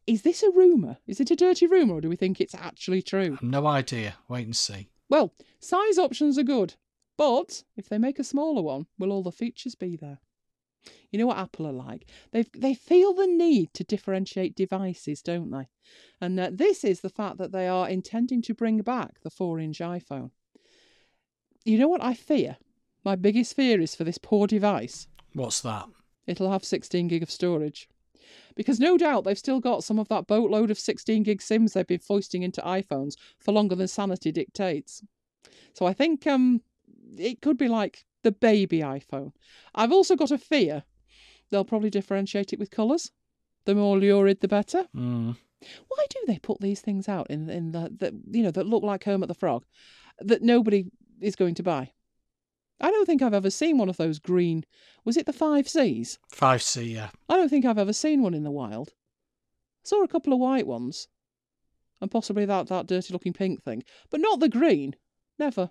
Is 0.07 0.21
this 0.21 0.43
a 0.43 0.51
rumour? 0.51 0.97
Is 1.07 1.19
it 1.19 1.31
a 1.31 1.35
dirty 1.35 1.65
rumour, 1.65 1.95
or 1.95 2.01
do 2.01 2.09
we 2.09 2.15
think 2.15 2.39
it's 2.39 2.55
actually 2.55 3.01
true? 3.01 3.37
No 3.41 3.65
idea. 3.65 4.15
Wait 4.27 4.45
and 4.45 4.55
see. 4.55 4.89
Well, 5.09 5.33
size 5.59 5.97
options 5.97 6.37
are 6.37 6.43
good, 6.43 6.75
but 7.17 7.63
if 7.75 7.89
they 7.89 7.97
make 7.97 8.19
a 8.19 8.23
smaller 8.23 8.61
one, 8.61 8.87
will 8.99 9.11
all 9.11 9.23
the 9.23 9.31
features 9.31 9.75
be 9.75 9.95
there? 9.95 10.19
You 11.11 11.19
know 11.19 11.27
what 11.27 11.37
Apple 11.37 11.65
are 11.65 11.71
like? 11.71 12.07
They 12.31 12.43
they 12.55 12.73
feel 12.75 13.13
the 13.13 13.25
need 13.25 13.73
to 13.73 13.83
differentiate 13.83 14.55
devices, 14.55 15.21
don't 15.21 15.49
they? 15.49 15.67
And 16.21 16.39
uh, 16.39 16.49
this 16.51 16.83
is 16.83 16.99
the 16.99 17.09
fact 17.09 17.37
that 17.37 17.51
they 17.51 17.67
are 17.67 17.89
intending 17.89 18.41
to 18.43 18.53
bring 18.53 18.81
back 18.81 19.21
the 19.23 19.29
four-inch 19.31 19.79
iPhone. 19.79 20.31
You 21.63 21.79
know 21.79 21.87
what 21.87 22.03
I 22.03 22.13
fear? 22.13 22.57
My 23.03 23.15
biggest 23.15 23.55
fear 23.55 23.81
is 23.81 23.95
for 23.95 24.03
this 24.03 24.19
poor 24.19 24.45
device. 24.45 25.07
What's 25.33 25.61
that? 25.61 25.87
It'll 26.27 26.51
have 26.51 26.63
16 26.63 27.07
gig 27.07 27.23
of 27.23 27.31
storage. 27.31 27.87
Because 28.55 28.79
no 28.79 28.97
doubt 28.97 29.23
they've 29.23 29.37
still 29.37 29.59
got 29.59 29.83
some 29.83 29.99
of 29.99 30.07
that 30.07 30.27
boatload 30.27 30.71
of 30.71 30.79
16 30.79 31.23
gig 31.23 31.41
SIMs 31.41 31.73
they've 31.73 31.85
been 31.85 31.99
foisting 31.99 32.43
into 32.43 32.61
iPhones 32.61 33.15
for 33.37 33.51
longer 33.51 33.75
than 33.75 33.87
sanity 33.87 34.31
dictates. 34.31 35.03
So 35.73 35.85
I 35.85 35.93
think 35.93 36.25
um 36.25 36.61
it 37.17 37.41
could 37.41 37.57
be 37.57 37.67
like 37.67 38.05
the 38.23 38.31
baby 38.31 38.79
iPhone. 38.79 39.33
I've 39.73 39.91
also 39.91 40.15
got 40.15 40.31
a 40.31 40.37
fear 40.37 40.83
they'll 41.49 41.65
probably 41.65 41.89
differentiate 41.89 42.53
it 42.53 42.59
with 42.59 42.71
colours. 42.71 43.11
The 43.65 43.75
more 43.75 43.97
lurid, 43.97 44.41
the 44.41 44.47
better. 44.47 44.85
Mm. 44.95 45.37
Why 45.87 46.05
do 46.09 46.19
they 46.27 46.39
put 46.39 46.59
these 46.59 46.81
things 46.81 47.09
out 47.09 47.27
in 47.29 47.49
in 47.49 47.71
the, 47.71 47.91
the 47.97 48.19
you 48.31 48.43
know 48.43 48.51
that 48.51 48.67
look 48.67 48.83
like 48.83 49.01
Kermit 49.01 49.27
the 49.27 49.33
Frog 49.33 49.65
that 50.19 50.41
nobody 50.41 50.85
is 51.19 51.35
going 51.35 51.55
to 51.55 51.63
buy? 51.63 51.91
I 52.79 52.91
don't 52.91 53.05
think 53.05 53.21
I've 53.21 53.33
ever 53.33 53.49
seen 53.49 53.77
one 53.77 53.89
of 53.89 53.97
those 53.97 54.19
green. 54.19 54.65
Was 55.05 55.17
it 55.17 55.25
the 55.25 55.33
five 55.33 55.67
Cs? 55.67 56.19
5C, 56.33 56.91
yeah. 56.91 57.09
I 57.29 57.37
don't 57.37 57.49
think 57.49 57.65
I've 57.65 57.77
ever 57.77 57.93
seen 57.93 58.21
one 58.21 58.33
in 58.33 58.43
the 58.43 58.51
wild. 58.51 58.93
Saw 59.83 60.03
a 60.03 60.07
couple 60.07 60.33
of 60.33 60.39
white 60.39 60.67
ones, 60.67 61.07
and 62.01 62.11
possibly 62.11 62.45
that, 62.45 62.67
that 62.67 62.87
dirty 62.87 63.13
looking 63.13 63.33
pink 63.33 63.63
thing, 63.63 63.83
but 64.09 64.19
not 64.19 64.39
the 64.39 64.49
green. 64.49 64.95
Never. 65.39 65.69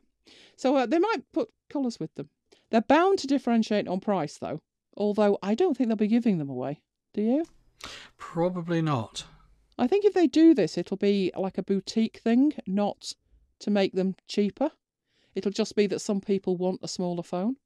So 0.56 0.76
uh, 0.76 0.86
they 0.86 0.98
might 0.98 1.30
put 1.32 1.50
colours 1.68 2.00
with 2.00 2.14
them. 2.14 2.30
They're 2.70 2.80
bound 2.80 3.18
to 3.20 3.26
differentiate 3.26 3.88
on 3.88 4.00
price, 4.00 4.38
though, 4.38 4.60
although 4.96 5.38
I 5.42 5.54
don't 5.54 5.76
think 5.76 5.88
they'll 5.88 5.96
be 5.96 6.06
giving 6.06 6.38
them 6.38 6.50
away. 6.50 6.80
Do 7.12 7.22
you? 7.22 7.44
Probably 8.16 8.80
not. 8.80 9.24
I 9.78 9.86
think 9.86 10.04
if 10.04 10.14
they 10.14 10.26
do 10.26 10.54
this, 10.54 10.78
it'll 10.78 10.96
be 10.96 11.32
like 11.36 11.58
a 11.58 11.62
boutique 11.62 12.18
thing, 12.18 12.54
not 12.66 13.12
to 13.60 13.70
make 13.70 13.92
them 13.92 14.14
cheaper. 14.28 14.70
It'll 15.34 15.50
just 15.50 15.74
be 15.74 15.86
that 15.88 16.00
some 16.00 16.20
people 16.20 16.56
want 16.56 16.80
a 16.82 16.88
smaller 16.88 17.22
phone. 17.22 17.56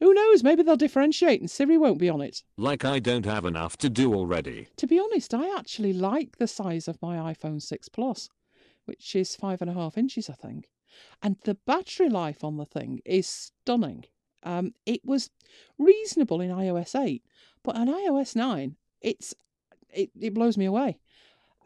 Who 0.00 0.12
knows? 0.14 0.42
Maybe 0.42 0.62
they'll 0.62 0.76
differentiate 0.76 1.40
and 1.40 1.50
Siri 1.50 1.78
won't 1.78 1.98
be 1.98 2.08
on 2.08 2.20
it. 2.20 2.42
Like 2.56 2.84
I 2.84 2.98
don't 2.98 3.24
have 3.24 3.44
enough 3.44 3.76
to 3.78 3.90
do 3.90 4.14
already. 4.14 4.68
To 4.76 4.86
be 4.86 4.98
honest, 4.98 5.34
I 5.34 5.56
actually 5.56 5.92
like 5.92 6.36
the 6.36 6.46
size 6.46 6.88
of 6.88 7.00
my 7.02 7.32
iPhone 7.32 7.60
6 7.60 7.88
Plus, 7.88 8.28
which 8.84 9.16
is 9.16 9.34
five 9.34 9.60
and 9.60 9.70
a 9.70 9.74
half 9.74 9.98
inches, 9.98 10.28
I 10.28 10.34
think. 10.34 10.68
And 11.22 11.36
the 11.44 11.54
battery 11.66 12.08
life 12.08 12.44
on 12.44 12.58
the 12.58 12.66
thing 12.66 13.00
is 13.04 13.26
stunning. 13.26 14.04
Um, 14.42 14.74
it 14.86 15.04
was 15.04 15.30
reasonable 15.78 16.40
in 16.40 16.50
iOS 16.50 16.98
8, 17.00 17.22
but 17.62 17.76
on 17.76 17.88
iOS 17.88 18.36
9, 18.36 18.76
it's 19.00 19.34
it, 19.92 20.10
it 20.18 20.34
blows 20.34 20.56
me 20.56 20.64
away. 20.64 20.98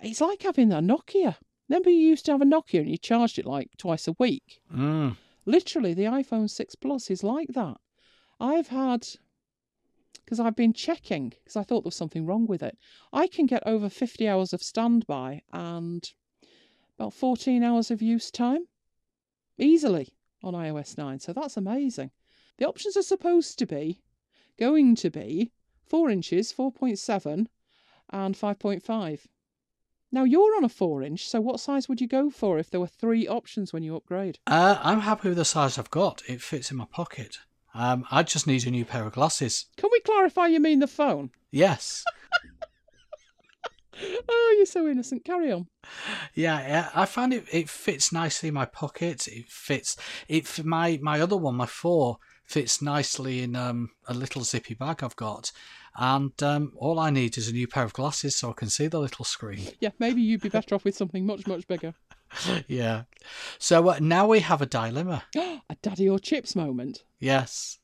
It's 0.03 0.20
like 0.20 0.43
having 0.43 0.72
a 0.72 0.80
Nokia. 0.80 1.37
Remember, 1.68 1.91
you 1.91 1.99
used 1.99 2.26
to 2.26 2.32
have 2.32 2.43
a 2.43 2.45
Nokia 2.45 2.80
and 2.80 2.91
you 2.91 2.99
charged 2.99 3.39
it 3.39 3.47
like 3.47 3.70
twice 3.76 4.07
a 4.07 4.14
week. 4.18 4.61
Mm. 4.72 5.16
Literally, 5.47 5.95
the 5.95 6.05
iPhone 6.05 6.51
6 6.51 6.75
Plus 6.75 7.11
is 7.11 7.23
like 7.23 7.49
that. 7.55 7.77
I've 8.41 8.69
had, 8.69 9.07
because 10.25 10.41
I've 10.41 10.57
been 10.57 10.73
checking, 10.73 11.31
because 11.31 11.57
I 11.57 11.63
thought 11.63 11.83
there 11.83 11.89
was 11.89 11.95
something 11.95 12.27
wrong 12.27 12.47
with 12.47 12.63
it. 12.63 12.77
I 13.13 13.29
can 13.29 13.47
get 13.47 13.63
over 13.65 13.89
50 13.89 14.29
hours 14.29 14.53
of 14.53 14.63
standby 14.63 15.43
and 15.53 16.13
about 16.99 17.15
14 17.15 17.63
hours 17.63 17.91
of 17.91 18.03
use 18.03 18.31
time 18.31 18.67
easily 19.57 20.15
on 20.43 20.55
iOS 20.55 20.99
9. 20.99 21.21
So 21.21 21.33
that's 21.33 21.57
amazing. 21.57 22.11
The 22.59 22.67
options 22.67 22.97
are 22.97 23.03
supposed 23.03 23.59
to 23.59 23.67
be 23.67 24.03
going 24.59 24.97
to 24.97 25.11
be 25.11 25.53
4 25.89 26.11
inches, 26.11 26.53
4.7, 26.53 27.47
and 28.11 28.35
5.5. 28.35 29.21
Now 30.17 30.25
you're 30.25 30.57
on 30.57 30.64
a 30.64 30.71
4 30.71 31.03
inch, 31.03 31.29
so 31.29 31.43
what 31.43 31.61
size 31.61 31.91
would 31.91 32.01
you 32.01 32.09
go 32.09 32.31
for 32.31 32.59
if 32.59 32.71
there 32.71 32.81
were 32.81 32.87
three 32.87 33.29
options 33.29 33.75
when 33.75 33.83
you 33.83 33.95
upgrade? 33.95 34.39
Uh, 34.47 34.79
I'm 34.83 35.01
happy 35.01 35.29
with 35.29 35.37
the 35.37 35.45
size 35.45 35.77
I've 35.77 35.91
got. 35.91 36.23
It 36.27 36.41
fits 36.41 36.71
in 36.71 36.79
my 36.79 36.87
pocket. 36.87 37.37
Um, 37.75 38.07
I 38.11 38.23
just 38.23 38.47
need 38.47 38.67
a 38.67 38.71
new 38.71 38.87
pair 38.87 39.05
of 39.05 39.12
glasses. 39.12 39.67
Can 39.77 39.91
we 39.93 40.01
clarify 40.01 40.47
you 40.47 40.59
mean 40.59 40.79
the 40.79 40.87
phone? 40.87 41.33
Yes. 41.51 42.03
Oh, 44.29 44.55
you're 44.59 44.67
so 44.67 44.87
innocent. 44.87 45.25
Carry 45.25 45.51
on. 45.51 45.69
Yeah, 46.35 46.61
yeah, 46.61 46.91
I 46.95 47.07
find 47.07 47.33
it 47.33 47.47
it 47.51 47.71
fits 47.71 48.12
nicely 48.12 48.49
in 48.49 48.55
my 48.55 48.67
pocket. 48.67 49.27
It 49.27 49.49
fits 49.49 49.97
it 50.29 50.62
my 50.67 50.99
my 51.01 51.19
other 51.19 51.39
one, 51.39 51.55
my 51.55 51.64
four, 51.64 52.19
fits 52.45 52.83
nicely 52.83 53.43
in 53.43 53.57
um, 53.57 53.91
a 54.07 54.12
little 54.12 54.45
zippy 54.45 54.75
bag 54.75 55.03
I've 55.03 55.17
got, 55.17 55.51
and 55.99 56.43
um, 56.43 56.73
all 56.77 56.99
I 56.99 57.11
need 57.11 57.39
is 57.39 57.49
a 57.49 57.53
new 57.53 57.67
pair 57.67 57.85
of 57.85 57.93
glasses 57.93 58.37
so 58.37 58.51
I 58.51 58.53
can 58.53 58.69
see 58.69 58.87
the 58.87 59.01
little 59.01 59.25
screen. 59.25 59.69
Yeah, 59.81 59.91
maybe 59.99 60.23
you'd 60.23 60.41
be 60.41 60.49
better 60.49 60.75
off 60.75 60.85
with 60.85 60.97
something 60.97 61.27
much, 61.27 61.47
much 61.47 61.67
bigger. 61.67 61.95
yeah. 62.67 63.03
So 63.59 63.91
uh, 63.91 63.99
now 64.01 64.27
we 64.27 64.41
have 64.41 64.63
a 64.63 64.67
dilemma. 64.67 65.25
a 65.37 65.77
daddy 65.83 66.09
or 66.09 66.19
chips 66.19 66.57
moment. 66.57 67.05
Yes, 67.19 67.79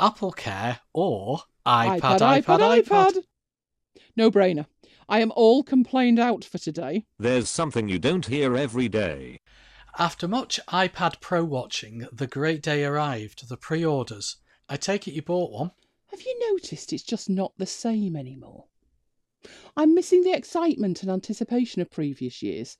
Apple 0.00 0.32
Care 0.32 0.80
or 0.92 1.40
iPad, 1.66 2.20
iPad, 2.20 2.82
iPad. 2.82 3.16
No 4.16 4.30
brainer. 4.30 4.66
I 5.08 5.20
am 5.20 5.32
all 5.36 5.62
complained 5.62 6.18
out 6.18 6.44
for 6.44 6.58
today. 6.58 7.04
There's 7.18 7.48
something 7.48 7.88
you 7.88 7.98
don't 7.98 8.26
hear 8.26 8.56
every 8.56 8.88
day. 8.88 9.40
After 9.98 10.26
much 10.26 10.60
iPad 10.68 11.20
Pro 11.20 11.44
watching, 11.44 12.06
the 12.12 12.26
great 12.26 12.62
day 12.62 12.84
arrived. 12.84 13.48
The 13.48 13.56
pre-orders. 13.56 14.36
I 14.68 14.76
take 14.76 15.06
it 15.06 15.14
you 15.14 15.22
bought 15.22 15.52
one. 15.52 15.70
Have 16.16 16.24
you 16.24 16.50
noticed 16.50 16.94
it's 16.94 17.02
just 17.02 17.28
not 17.28 17.52
the 17.58 17.66
same 17.66 18.16
anymore? 18.16 18.64
I'm 19.76 19.94
missing 19.94 20.22
the 20.22 20.32
excitement 20.32 21.02
and 21.02 21.10
anticipation 21.10 21.82
of 21.82 21.90
previous 21.90 22.42
years. 22.42 22.78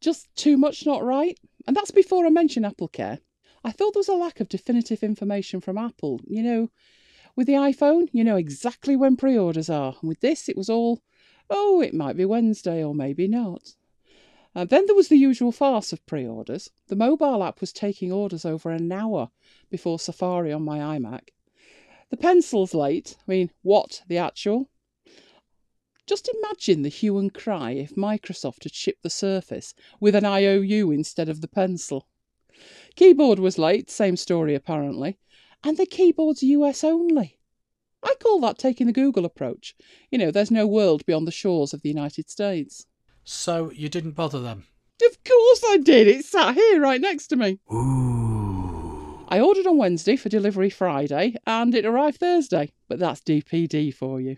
Just 0.00 0.32
too 0.36 0.56
much 0.56 0.86
not 0.86 1.02
right. 1.02 1.36
And 1.66 1.74
that's 1.74 1.90
before 1.90 2.24
I 2.24 2.28
mention 2.28 2.64
Apple 2.64 2.86
Care. 2.86 3.18
I 3.64 3.72
thought 3.72 3.94
there 3.94 3.98
was 3.98 4.06
a 4.06 4.14
lack 4.14 4.38
of 4.38 4.48
definitive 4.48 5.02
information 5.02 5.60
from 5.60 5.76
Apple. 5.76 6.20
You 6.24 6.40
know, 6.40 6.70
with 7.34 7.48
the 7.48 7.54
iPhone, 7.54 8.08
you 8.12 8.22
know 8.22 8.36
exactly 8.36 8.94
when 8.94 9.16
pre 9.16 9.36
orders 9.36 9.68
are. 9.68 9.96
And 10.00 10.08
with 10.08 10.20
this, 10.20 10.48
it 10.48 10.56
was 10.56 10.70
all, 10.70 11.02
oh, 11.50 11.80
it 11.80 11.94
might 11.94 12.16
be 12.16 12.24
Wednesday 12.24 12.84
or 12.84 12.94
maybe 12.94 13.26
not. 13.26 13.74
Uh, 14.54 14.64
then 14.64 14.86
there 14.86 14.94
was 14.94 15.08
the 15.08 15.16
usual 15.16 15.50
farce 15.50 15.92
of 15.92 16.06
pre 16.06 16.24
orders. 16.24 16.70
The 16.86 16.94
mobile 16.94 17.42
app 17.42 17.60
was 17.60 17.72
taking 17.72 18.12
orders 18.12 18.44
over 18.44 18.70
an 18.70 18.92
hour 18.92 19.30
before 19.68 19.98
Safari 19.98 20.52
on 20.52 20.62
my 20.62 20.78
iMac. 20.78 21.30
The 22.12 22.18
pencil's 22.18 22.74
late. 22.74 23.16
I 23.26 23.30
mean, 23.30 23.50
what, 23.62 24.02
the 24.06 24.18
actual? 24.18 24.68
Just 26.06 26.28
imagine 26.28 26.82
the 26.82 26.90
hue 26.90 27.16
and 27.16 27.32
cry 27.32 27.70
if 27.70 27.94
Microsoft 27.94 28.64
had 28.64 28.74
shipped 28.74 29.02
the 29.02 29.08
Surface 29.08 29.72
with 29.98 30.14
an 30.14 30.26
IOU 30.26 30.90
instead 30.90 31.30
of 31.30 31.40
the 31.40 31.48
pencil. 31.48 32.06
Keyboard 32.96 33.38
was 33.38 33.56
late, 33.56 33.90
same 33.90 34.18
story 34.18 34.54
apparently, 34.54 35.18
and 35.64 35.78
the 35.78 35.86
keyboard's 35.86 36.42
US 36.42 36.84
only. 36.84 37.38
I 38.02 38.14
call 38.22 38.40
that 38.40 38.58
taking 38.58 38.88
the 38.88 38.92
Google 38.92 39.24
approach. 39.24 39.74
You 40.10 40.18
know, 40.18 40.30
there's 40.30 40.50
no 40.50 40.66
world 40.66 41.06
beyond 41.06 41.26
the 41.26 41.32
shores 41.32 41.72
of 41.72 41.80
the 41.80 41.88
United 41.88 42.28
States. 42.28 42.84
So 43.24 43.70
you 43.70 43.88
didn't 43.88 44.12
bother 44.12 44.42
them. 44.42 44.66
Of 45.02 45.24
course 45.24 45.62
I 45.66 45.78
did. 45.78 46.08
It 46.08 46.26
sat 46.26 46.56
here 46.56 46.78
right 46.78 47.00
next 47.00 47.28
to 47.28 47.36
me. 47.36 47.58
Ooh. 47.72 48.11
I 49.32 49.40
ordered 49.40 49.66
on 49.66 49.78
Wednesday 49.78 50.16
for 50.16 50.28
delivery 50.28 50.68
Friday, 50.68 51.36
and 51.46 51.74
it 51.74 51.86
arrived 51.86 52.18
Thursday. 52.18 52.70
But 52.86 52.98
that's 52.98 53.22
DPD 53.22 53.94
for 53.94 54.20
you. 54.20 54.36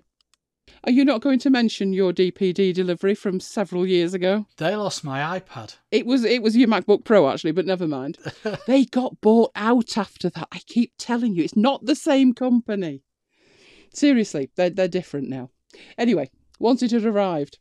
Are 0.84 0.92
you 0.92 1.04
not 1.04 1.20
going 1.20 1.40
to 1.40 1.50
mention 1.50 1.92
your 1.92 2.12
DPD 2.12 2.72
delivery 2.72 3.16
from 3.16 3.40
several 3.40 3.88
years 3.88 4.14
ago? 4.14 4.46
They 4.56 4.76
lost 4.76 5.02
my 5.02 5.40
iPad. 5.40 5.78
It 5.90 6.06
was 6.06 6.22
it 6.22 6.44
was 6.44 6.56
your 6.56 6.68
MacBook 6.68 7.02
Pro 7.02 7.28
actually, 7.28 7.50
but 7.50 7.66
never 7.66 7.88
mind. 7.88 8.18
they 8.68 8.84
got 8.84 9.20
bought 9.20 9.50
out 9.56 9.98
after 9.98 10.30
that. 10.30 10.46
I 10.52 10.60
keep 10.60 10.92
telling 10.96 11.34
you, 11.34 11.42
it's 11.42 11.56
not 11.56 11.84
the 11.84 11.96
same 11.96 12.32
company. 12.32 13.02
Seriously, 13.92 14.52
they're 14.54 14.70
they're 14.70 14.86
different 14.86 15.28
now. 15.28 15.50
Anyway, 15.98 16.30
once 16.60 16.84
it 16.84 16.92
had 16.92 17.04
arrived, 17.04 17.58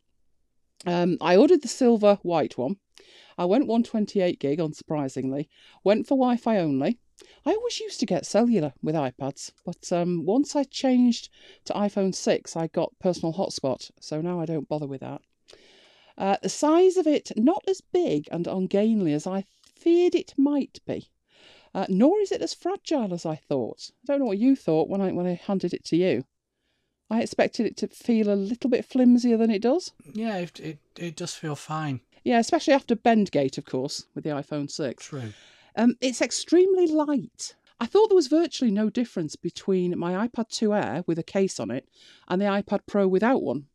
um, 0.86 1.18
I 1.20 1.36
ordered 1.36 1.64
the 1.64 1.68
silver 1.68 2.20
white 2.22 2.60
one. 2.60 2.76
I 3.40 3.46
went 3.46 3.66
128 3.66 4.40
gig, 4.40 4.60
unsurprisingly. 4.60 5.48
Went 5.84 6.06
for 6.06 6.16
Wi 6.16 6.38
Fi 6.38 6.60
only. 6.60 7.00
I 7.46 7.52
always 7.52 7.80
used 7.80 8.00
to 8.00 8.06
get 8.06 8.26
cellular 8.26 8.74
with 8.82 8.96
iPads, 8.96 9.52
but 9.66 9.92
um, 9.92 10.26
once 10.26 10.56
I 10.56 10.64
changed 10.64 11.30
to 11.66 11.74
iPhone 11.74 12.16
6, 12.16 12.56
I 12.56 12.68
got 12.68 12.98
personal 13.00 13.34
hotspot, 13.34 13.92
so 14.00 14.22
now 14.22 14.40
I 14.40 14.46
don't 14.46 14.70
bother 14.70 14.88
with 14.88 15.02
that. 15.02 15.22
Uh, 16.18 16.38
the 16.42 16.50
size 16.50 16.96
of 16.98 17.08
it, 17.08 17.32
not 17.36 17.64
as 17.68 17.82
big 17.82 18.28
and 18.32 18.48
ungainly 18.48 19.14
as 19.14 19.28
I 19.28 19.46
feared 19.76 20.16
it 20.16 20.34
might 20.38 20.80
be, 20.86 21.10
uh, 21.74 21.86
nor 21.90 22.20
is 22.20 22.32
it 22.32 22.42
as 22.42 22.54
fragile 22.54 23.14
as 23.14 23.26
I 23.26 23.36
thought. 23.36 23.92
I 24.04 24.14
don't 24.14 24.20
know 24.20 24.26
what 24.26 24.38
you 24.38 24.56
thought 24.56 24.90
when 24.90 25.02
I 25.02 25.12
when 25.12 25.26
I 25.26 25.34
handed 25.34 25.74
it 25.74 25.84
to 25.86 25.98
you. 25.98 26.26
I 27.10 27.22
expected 27.22 27.66
it 27.66 27.78
to 27.78 27.88
feel 27.88 28.30
a 28.30 28.36
little 28.36 28.70
bit 28.70 28.86
flimsier 28.86 29.38
than 29.38 29.52
it 29.52 29.62
does. 29.62 29.92
Yeah, 30.14 30.38
it, 30.38 30.60
it, 30.60 30.80
it 30.98 31.16
does 31.16 31.34
feel 31.36 31.56
fine. 31.56 32.02
Yeah, 32.24 32.40
especially 32.40 32.74
after 32.74 32.96
Bendgate, 32.96 33.58
of 33.58 33.66
course, 33.66 34.06
with 34.16 34.24
the 34.24 34.30
iPhone 34.32 34.72
6. 34.72 35.06
True. 35.06 35.34
Um, 35.76 35.96
it's 36.02 36.22
extremely 36.22 36.88
light. 36.88 37.56
I 37.80 37.86
thought 37.86 38.10
there 38.10 38.16
was 38.16 38.28
virtually 38.28 38.72
no 38.72 38.90
difference 38.90 39.36
between 39.36 39.98
my 39.98 40.28
iPad 40.28 40.50
2 40.50 40.74
Air 40.74 41.04
with 41.08 41.20
a 41.20 41.24
case 41.24 41.60
on 41.60 41.72
it 41.72 41.88
and 42.28 42.42
the 42.42 42.46
iPad 42.46 42.82
Pro 42.88 43.08
without 43.08 43.42
one. 43.42 43.66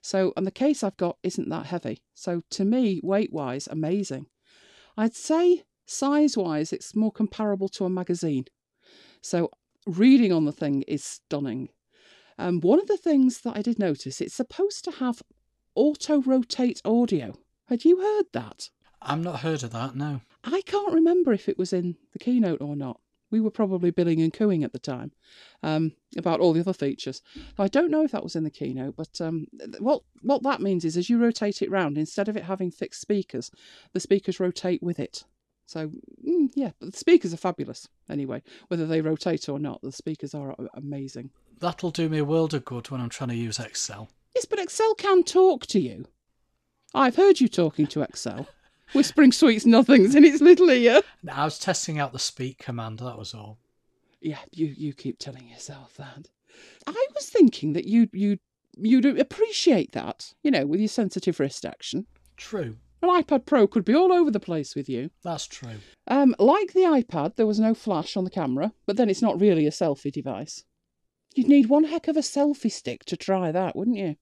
So, 0.00 0.32
and 0.36 0.46
the 0.46 0.50
case 0.50 0.82
I've 0.82 0.96
got 0.96 1.18
isn't 1.22 1.48
that 1.48 1.66
heavy. 1.66 2.02
So, 2.14 2.42
to 2.50 2.64
me, 2.64 3.00
weight 3.02 3.32
wise, 3.32 3.68
amazing. 3.68 4.26
I'd 4.96 5.14
say 5.14 5.62
size 5.86 6.36
wise, 6.36 6.72
it's 6.72 6.96
more 6.96 7.12
comparable 7.12 7.68
to 7.70 7.84
a 7.84 7.90
magazine. 7.90 8.46
So, 9.20 9.50
reading 9.86 10.32
on 10.32 10.44
the 10.44 10.52
thing 10.52 10.82
is 10.82 11.04
stunning. 11.04 11.68
Um, 12.38 12.60
one 12.60 12.80
of 12.80 12.88
the 12.88 12.96
things 12.96 13.42
that 13.42 13.56
I 13.56 13.62
did 13.62 13.78
notice, 13.78 14.20
it's 14.20 14.34
supposed 14.34 14.84
to 14.84 14.90
have 14.92 15.22
auto 15.74 16.20
rotate 16.20 16.82
audio. 16.84 17.38
Had 17.68 17.84
you 17.84 18.00
heard 18.00 18.26
that? 18.32 18.70
I've 19.00 19.22
not 19.22 19.40
heard 19.40 19.62
of 19.62 19.70
that, 19.70 19.94
no. 19.94 20.20
I 20.44 20.62
can't 20.62 20.94
remember 20.94 21.32
if 21.32 21.48
it 21.48 21.58
was 21.58 21.72
in 21.72 21.96
the 22.12 22.18
keynote 22.18 22.60
or 22.60 22.76
not. 22.76 23.00
We 23.30 23.40
were 23.40 23.50
probably 23.50 23.90
billing 23.90 24.20
and 24.20 24.32
cooing 24.32 24.62
at 24.62 24.74
the 24.74 24.78
time 24.78 25.12
um, 25.62 25.92
about 26.18 26.40
all 26.40 26.52
the 26.52 26.60
other 26.60 26.74
features. 26.74 27.22
I 27.58 27.66
don't 27.66 27.90
know 27.90 28.04
if 28.04 28.12
that 28.12 28.22
was 28.22 28.36
in 28.36 28.44
the 28.44 28.50
keynote, 28.50 28.94
but 28.94 29.20
um, 29.22 29.46
what 29.78 30.02
what 30.20 30.42
that 30.42 30.60
means 30.60 30.84
is 30.84 30.98
as 30.98 31.08
you 31.08 31.18
rotate 31.18 31.62
it 31.62 31.70
round, 31.70 31.96
instead 31.96 32.28
of 32.28 32.36
it 32.36 32.44
having 32.44 32.70
fixed 32.70 33.00
speakers, 33.00 33.50
the 33.94 34.00
speakers 34.00 34.38
rotate 34.38 34.82
with 34.82 35.00
it. 35.00 35.24
So 35.64 35.90
mm, 36.26 36.50
yeah, 36.54 36.72
but 36.78 36.92
the 36.92 36.98
speakers 36.98 37.32
are 37.32 37.38
fabulous 37.38 37.88
anyway. 38.10 38.42
Whether 38.68 38.86
they 38.86 39.00
rotate 39.00 39.48
or 39.48 39.58
not, 39.58 39.80
the 39.80 39.92
speakers 39.92 40.34
are 40.34 40.54
amazing. 40.74 41.30
That'll 41.58 41.90
do 41.90 42.10
me 42.10 42.18
a 42.18 42.24
world 42.24 42.52
of 42.52 42.66
good 42.66 42.90
when 42.90 43.00
I'm 43.00 43.08
trying 43.08 43.30
to 43.30 43.36
use 43.36 43.58
Excel. 43.58 44.10
Yes, 44.34 44.44
but 44.44 44.58
Excel 44.58 44.94
can 44.94 45.22
talk 45.22 45.66
to 45.68 45.80
you. 45.80 46.06
I've 46.94 47.16
heard 47.16 47.40
you 47.40 47.48
talking 47.48 47.86
to 47.86 48.02
Excel, 48.02 48.46
whispering 48.92 49.32
sweets 49.32 49.66
nothings 49.66 50.14
in 50.14 50.24
its 50.24 50.40
little 50.40 50.70
ear. 50.70 51.02
I 51.30 51.44
was 51.44 51.58
testing 51.58 51.98
out 51.98 52.12
the 52.12 52.18
speak 52.18 52.58
command, 52.58 52.98
that 53.00 53.18
was 53.18 53.34
all. 53.34 53.58
Yeah, 54.20 54.38
you, 54.52 54.66
you 54.66 54.92
keep 54.92 55.18
telling 55.18 55.48
yourself 55.48 55.94
that. 55.96 56.28
I 56.86 57.06
was 57.14 57.28
thinking 57.28 57.72
that 57.72 57.86
you'd 57.86 58.10
you'd 58.12 58.40
you'd 58.76 59.06
appreciate 59.18 59.92
that, 59.92 60.32
you 60.42 60.50
know, 60.50 60.66
with 60.66 60.80
your 60.80 60.88
sensitive 60.88 61.40
wrist 61.40 61.64
action. 61.64 62.06
True. 62.36 62.76
An 63.02 63.08
iPad 63.08 63.46
Pro 63.46 63.66
could 63.66 63.84
be 63.84 63.94
all 63.94 64.12
over 64.12 64.30
the 64.30 64.38
place 64.38 64.76
with 64.76 64.88
you. 64.88 65.10
That's 65.24 65.46
true. 65.46 65.80
Um, 66.06 66.36
like 66.38 66.72
the 66.72 66.82
iPad, 66.82 67.34
there 67.34 67.46
was 67.46 67.58
no 67.58 67.74
flash 67.74 68.16
on 68.16 68.22
the 68.22 68.30
camera, 68.30 68.72
but 68.86 68.96
then 68.96 69.10
it's 69.10 69.22
not 69.22 69.40
really 69.40 69.66
a 69.66 69.70
selfie 69.70 70.12
device. 70.12 70.64
You'd 71.34 71.48
need 71.48 71.68
one 71.68 71.84
heck 71.84 72.06
of 72.06 72.16
a 72.16 72.20
selfie 72.20 72.70
stick 72.70 73.04
to 73.06 73.16
try 73.16 73.50
that, 73.50 73.74
wouldn't 73.74 73.96
you? 73.96 74.16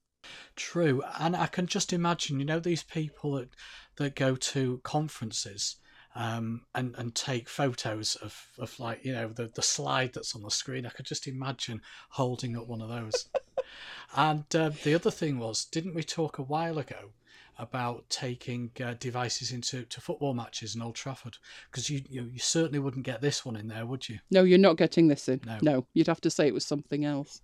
True, 0.56 1.02
and 1.18 1.34
I 1.34 1.47
can 1.47 1.66
just 1.66 1.92
imagine, 1.92 2.38
you 2.38 2.44
know, 2.44 2.60
these 2.60 2.82
people 2.82 3.32
that 3.32 3.51
that 3.97 4.14
go 4.14 4.36
to 4.36 4.80
conferences 4.82 5.76
um, 6.14 6.62
and 6.74 6.94
and 6.97 7.14
take 7.14 7.48
photos 7.48 8.16
of, 8.16 8.48
of 8.59 8.78
like 8.80 9.05
you 9.05 9.12
know 9.12 9.28
the 9.28 9.51
the 9.55 9.62
slide 9.62 10.12
that's 10.12 10.34
on 10.34 10.42
the 10.42 10.51
screen. 10.51 10.86
I 10.86 10.90
could 10.90 11.06
just 11.06 11.26
imagine 11.26 11.80
holding 12.10 12.56
up 12.56 12.66
one 12.66 12.82
of 12.82 12.88
those. 12.88 13.28
and 14.16 14.44
uh, 14.55 14.70
the 14.82 14.94
other 14.94 15.10
thing 15.10 15.38
was, 15.38 15.64
didn't 15.64 15.94
we 15.94 16.02
talk 16.02 16.38
a 16.38 16.42
while 16.42 16.78
ago 16.78 17.12
about 17.59 18.09
taking 18.09 18.70
uh, 18.82 18.94
devices 18.98 19.52
into 19.52 19.84
to 19.84 20.01
football 20.01 20.34
matches 20.34 20.74
in 20.74 20.82
Old 20.82 20.97
Trafford? 20.97 21.36
Because 21.70 21.88
you, 21.88 22.02
you 22.09 22.28
you 22.32 22.40
certainly 22.40 22.80
wouldn't 22.80 23.06
get 23.06 23.20
this 23.20 23.44
one 23.44 23.56
in 23.56 23.68
there, 23.68 23.86
would 23.86 24.09
you? 24.09 24.18
No, 24.30 24.42
you're 24.42 24.59
not 24.59 24.76
getting 24.76 25.09
this 25.09 25.28
in. 25.28 25.40
No. 25.62 25.86
you'd 25.94 26.09
have 26.09 26.20
to 26.22 26.30
say 26.30 26.47
it 26.48 26.55
was 26.55 26.66
something 26.66 27.05
else. 27.05 27.40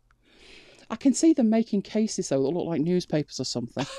I 0.90 0.96
can 0.96 1.12
see 1.14 1.32
them 1.32 1.50
making 1.50 1.82
cases 1.82 2.28
though 2.28 2.42
that 2.42 2.48
look 2.50 2.66
like 2.66 2.80
newspapers 2.80 3.40
or 3.40 3.44
something. 3.44 3.86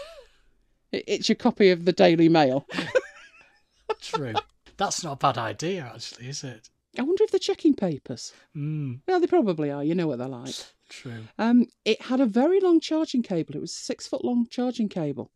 It- 0.94 1.04
it's 1.06 1.28
your 1.28 1.36
copy 1.36 1.70
of 1.72 1.84
the 1.84 1.92
Daily 1.92 2.30
Mail. 2.30 2.66
True. 4.02 4.34
That's 4.78 5.04
not 5.04 5.14
a 5.14 5.16
bad 5.18 5.38
idea, 5.38 5.92
actually, 5.94 6.28
is 6.30 6.44
it? 6.46 6.70
I 6.98 7.02
wonder 7.02 7.24
if 7.26 7.32
they're 7.32 7.40
checking 7.40 7.74
papers. 7.74 8.32
Mm, 8.56 9.02
Well, 9.08 9.20
they 9.20 9.28
probably 9.28 9.70
are. 9.70 9.84
You 9.84 9.96
know 9.96 10.08
what 10.08 10.18
they're 10.18 10.28
like. 10.30 10.56
true. 10.90 11.24
Um, 11.38 11.66
it 11.84 12.02
had 12.04 12.22
a 12.22 12.26
very 12.26 12.60
long 12.62 12.80
charging 12.80 13.22
cable. 13.22 13.56
It 13.56 13.60
was 13.62 13.74
a 13.74 13.76
six 13.76 14.08
foot 14.08 14.24
long 14.24 14.48
charging 14.50 14.88
cable. 14.88 15.32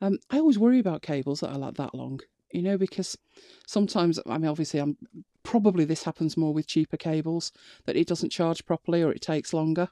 Um, 0.00 0.18
I 0.30 0.38
always 0.38 0.58
worry 0.58 0.78
about 0.78 1.02
cables 1.02 1.40
that 1.40 1.50
are 1.52 1.58
like 1.58 1.74
that 1.74 1.94
long, 1.94 2.20
you 2.52 2.62
know, 2.62 2.78
because 2.78 3.18
sometimes, 3.66 4.18
I 4.26 4.38
mean, 4.38 4.48
obviously, 4.48 4.80
I'm 4.80 4.96
probably 5.42 5.84
this 5.84 6.04
happens 6.04 6.36
more 6.36 6.54
with 6.54 6.66
cheaper 6.66 6.96
cables 6.96 7.52
that 7.84 7.96
it 7.96 8.06
doesn't 8.06 8.30
charge 8.30 8.64
properly 8.64 9.02
or 9.02 9.12
it 9.12 9.20
takes 9.22 9.52
longer. 9.52 9.88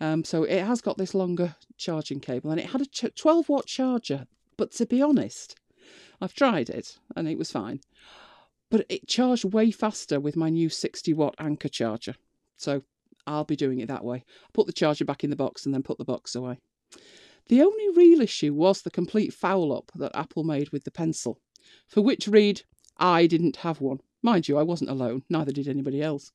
Um, 0.00 0.24
so 0.24 0.44
it 0.44 0.62
has 0.62 0.80
got 0.80 0.96
this 0.96 1.14
longer 1.14 1.56
charging 1.76 2.20
cable 2.20 2.50
and 2.50 2.60
it 2.60 2.70
had 2.70 2.80
a 2.80 3.10
12 3.10 3.48
watt 3.48 3.66
charger. 3.66 4.26
But 4.56 4.72
to 4.72 4.86
be 4.86 5.02
honest, 5.02 5.56
I've 6.20 6.34
tried 6.34 6.70
it 6.70 6.98
and 7.16 7.28
it 7.28 7.38
was 7.38 7.50
fine. 7.50 7.80
But 8.70 8.86
it 8.88 9.08
charged 9.08 9.44
way 9.44 9.70
faster 9.70 10.20
with 10.20 10.36
my 10.36 10.50
new 10.50 10.68
60 10.68 11.12
watt 11.14 11.34
Anker 11.38 11.68
charger. 11.68 12.14
So 12.56 12.82
I'll 13.26 13.44
be 13.44 13.56
doing 13.56 13.80
it 13.80 13.88
that 13.88 14.04
way. 14.04 14.24
Put 14.52 14.66
the 14.66 14.72
charger 14.72 15.04
back 15.04 15.24
in 15.24 15.30
the 15.30 15.36
box 15.36 15.64
and 15.64 15.74
then 15.74 15.82
put 15.82 15.98
the 15.98 16.04
box 16.04 16.34
away. 16.34 16.58
The 17.48 17.62
only 17.62 17.88
real 17.90 18.20
issue 18.20 18.52
was 18.52 18.82
the 18.82 18.90
complete 18.90 19.32
foul 19.32 19.72
up 19.72 19.90
that 19.94 20.14
Apple 20.14 20.44
made 20.44 20.70
with 20.70 20.84
the 20.84 20.90
pencil, 20.90 21.40
for 21.86 22.02
which 22.02 22.28
read, 22.28 22.62
I 22.98 23.26
didn't 23.26 23.56
have 23.56 23.80
one. 23.80 24.00
Mind 24.22 24.48
you, 24.48 24.58
I 24.58 24.64
wasn't 24.64 24.90
alone, 24.90 25.22
neither 25.28 25.52
did 25.52 25.68
anybody 25.68 26.02
else. 26.02 26.32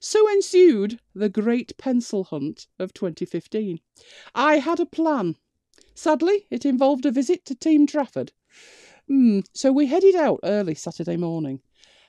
So 0.00 0.26
ensued 0.28 1.00
the 1.14 1.28
great 1.28 1.76
pencil 1.76 2.24
hunt 2.24 2.66
of 2.78 2.94
2015. 2.94 3.80
I 4.34 4.58
had 4.58 4.80
a 4.80 4.86
plan. 4.86 5.36
Sadly, 5.94 6.46
it 6.50 6.64
involved 6.64 7.04
a 7.04 7.10
visit 7.10 7.44
to 7.46 7.54
Team 7.54 7.86
Trafford. 7.86 8.32
Hmm, 9.06 9.40
so 9.52 9.70
we 9.70 9.86
headed 9.86 10.14
out 10.14 10.40
early 10.42 10.74
Saturday 10.74 11.16
morning, 11.16 11.60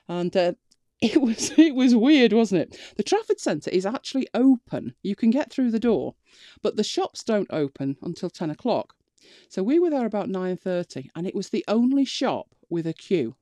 and 0.08 0.36
uh, 0.36 0.52
it 1.00 1.20
was 1.20 1.52
it 1.58 1.74
was 1.74 1.94
weird, 1.94 2.32
wasn't 2.32 2.62
it? 2.62 2.80
The 2.96 3.02
Trafford 3.02 3.38
Centre 3.38 3.70
is 3.70 3.86
actually 3.86 4.28
open. 4.34 4.94
You 5.02 5.14
can 5.14 5.30
get 5.30 5.52
through 5.52 5.70
the 5.70 5.78
door, 5.78 6.14
but 6.62 6.76
the 6.76 6.82
shops 6.82 7.22
don't 7.22 7.52
open 7.52 7.98
until 8.02 8.30
ten 8.30 8.50
o'clock. 8.50 8.94
So 9.48 9.62
we 9.62 9.78
were 9.78 9.90
there 9.90 10.06
about 10.06 10.28
nine 10.28 10.56
thirty, 10.56 11.10
and 11.14 11.26
it 11.26 11.34
was 11.34 11.50
the 11.50 11.64
only 11.68 12.04
shop 12.04 12.54
with 12.68 12.86
a 12.86 12.92
queue. 12.92 13.36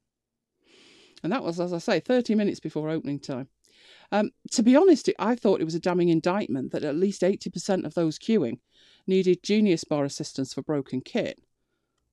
And 1.23 1.33
that 1.33 1.43
was, 1.43 1.59
as 1.61 1.73
I 1.73 1.79
say, 1.79 2.01
thirty 2.01 2.35
minutes 2.35 2.61
before 2.61 2.89
opening 2.89 3.19
time. 3.19 3.49
Um, 4.13 4.31
to 4.53 4.63
be 4.63 4.77
honest, 4.77 5.11
I 5.19 5.35
thought 5.35 5.61
it 5.61 5.65
was 5.65 5.75
a 5.75 5.81
damning 5.81 6.11
indictment 6.11 6.73
that 6.73 6.85
at 6.85 6.97
least 6.97 7.25
eighty 7.25 7.51
percent 7.51 7.85
of 7.87 7.95
those 7.95 8.19
queuing 8.19 8.59
needed 9.07 9.43
Genius 9.43 9.85
Bar 9.85 10.05
assistance 10.05 10.55
for 10.55 10.63
broken 10.63 11.01
kit. 11.01 11.41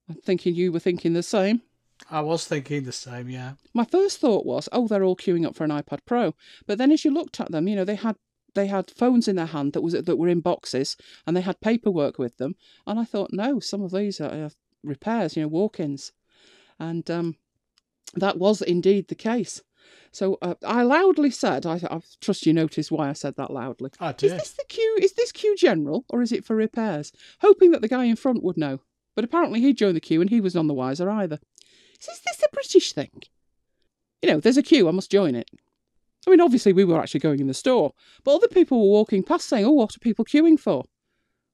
I'm 0.09 0.15
thinking 0.15 0.55
you 0.55 0.71
were 0.71 0.79
thinking 0.79 1.13
the 1.13 1.23
same. 1.23 1.61
I 2.09 2.21
was 2.21 2.45
thinking 2.45 2.83
the 2.83 2.91
same, 2.91 3.29
yeah. 3.29 3.53
My 3.73 3.85
first 3.85 4.19
thought 4.19 4.45
was, 4.45 4.67
oh, 4.71 4.87
they're 4.87 5.03
all 5.03 5.15
queuing 5.15 5.45
up 5.45 5.55
for 5.55 5.63
an 5.63 5.69
iPad 5.69 5.99
Pro. 6.05 6.33
But 6.65 6.77
then 6.77 6.91
as 6.91 7.05
you 7.05 7.11
looked 7.11 7.39
at 7.39 7.51
them, 7.51 7.67
you 7.67 7.75
know, 7.75 7.85
they 7.85 7.95
had 7.95 8.15
they 8.55 8.67
had 8.67 8.91
phones 8.91 9.27
in 9.27 9.35
their 9.35 9.47
hand 9.47 9.73
that 9.73 9.81
was 9.81 9.93
that 9.93 10.17
were 10.17 10.27
in 10.27 10.41
boxes 10.41 10.97
and 11.25 11.35
they 11.35 11.41
had 11.41 11.61
paperwork 11.61 12.17
with 12.17 12.37
them. 12.37 12.55
And 12.85 12.99
I 12.99 13.05
thought, 13.05 13.29
no, 13.31 13.59
some 13.59 13.81
of 13.81 13.91
these 13.91 14.19
are, 14.19 14.29
are 14.29 14.51
repairs, 14.83 15.35
you 15.35 15.43
know, 15.43 15.47
walk-ins. 15.47 16.11
And 16.79 17.09
um, 17.09 17.35
that 18.15 18.37
was 18.37 18.61
indeed 18.61 19.07
the 19.07 19.15
case. 19.15 19.61
So 20.11 20.37
uh, 20.43 20.53
I 20.63 20.83
loudly 20.83 21.31
said, 21.31 21.65
I, 21.65 21.79
I 21.89 21.99
trust 22.21 22.45
you 22.45 22.53
noticed 22.53 22.91
why 22.91 23.09
I 23.09 23.13
said 23.13 23.35
that 23.37 23.51
loudly. 23.51 23.89
I 23.99 24.11
did. 24.11 24.31
Is 24.31 24.37
this 24.37 24.51
the 24.51 24.65
queue? 24.69 24.97
Is 25.01 25.13
this 25.13 25.31
queue 25.31 25.55
general 25.55 26.05
or 26.09 26.21
is 26.21 26.31
it 26.31 26.45
for 26.45 26.55
repairs? 26.55 27.11
Hoping 27.41 27.71
that 27.71 27.81
the 27.81 27.87
guy 27.87 28.05
in 28.05 28.15
front 28.15 28.43
would 28.43 28.57
know. 28.57 28.79
But 29.15 29.25
apparently 29.25 29.59
he 29.59 29.73
joined 29.73 29.95
the 29.95 30.01
queue 30.01 30.21
and 30.21 30.29
he 30.29 30.39
was 30.39 30.53
none 30.53 30.67
the 30.67 30.73
wiser 30.73 31.09
either. 31.09 31.39
Is 31.99 32.21
this 32.25 32.43
a 32.43 32.53
British 32.53 32.93
thing? 32.93 33.23
You 34.21 34.29
know, 34.29 34.39
there's 34.39 34.57
a 34.57 34.63
queue, 34.63 34.87
I 34.87 34.91
must 34.91 35.11
join 35.11 35.35
it. 35.35 35.49
I 36.25 36.29
mean, 36.29 36.41
obviously 36.41 36.73
we 36.73 36.85
were 36.85 36.99
actually 36.99 37.19
going 37.19 37.39
in 37.39 37.47
the 37.47 37.53
store, 37.53 37.93
but 38.23 38.35
other 38.35 38.47
people 38.47 38.79
were 38.79 38.97
walking 38.97 39.23
past 39.23 39.47
saying, 39.47 39.65
oh, 39.65 39.71
what 39.71 39.95
are 39.95 39.99
people 39.99 40.25
queuing 40.25 40.59
for? 40.59 40.85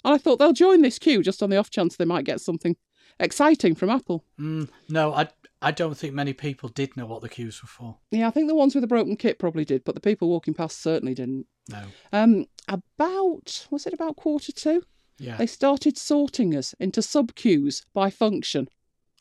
And 0.04 0.14
I 0.14 0.18
thought 0.18 0.38
they'll 0.38 0.54
join 0.54 0.82
this 0.82 1.00
queue 1.00 1.24
just 1.24 1.42
on 1.42 1.50
the 1.50 1.58
off 1.58 1.70
chance 1.70 1.96
they 1.96 2.06
might 2.06 2.26
get 2.26 2.42
something 2.42 2.76
exciting 3.20 3.76
from 3.76 3.90
Apple. 3.90 4.24
Mm, 4.40 4.70
no, 4.88 5.14
I, 5.14 5.28
I 5.62 5.72
don't 5.72 5.98
think 5.98 6.14
many 6.14 6.34
people 6.34 6.70
did 6.70 6.96
know 6.96 7.06
what 7.06 7.22
the 7.22 7.30
queues 7.30 7.62
were 7.62 7.68
for. 7.68 7.98
Yeah, 8.12 8.28
I 8.28 8.32
think 8.32 8.48
the 8.48 8.56
ones 8.56 8.74
with 8.74 8.82
the 8.82 8.88
broken 8.88 9.18
kit 9.18 9.40
probably 9.40 9.66
did, 9.66 9.84
but 9.84 9.94
the 9.94 10.02
people 10.02 10.30
walking 10.30 10.54
past 10.54 10.82
certainly 10.82 11.14
didn't. 11.14 11.48
No. 11.70 11.84
Um, 12.14 12.46
about, 12.68 13.68
was 13.70 13.86
it 13.86 13.94
about 13.94 14.16
quarter 14.16 14.52
two? 14.54 14.84
Yeah. 15.18 15.36
They 15.36 15.48
started 15.48 15.98
sorting 15.98 16.56
us 16.56 16.74
into 16.80 17.02
sub 17.02 17.36
queues 17.36 17.86
by 17.94 18.10
function. 18.10 18.70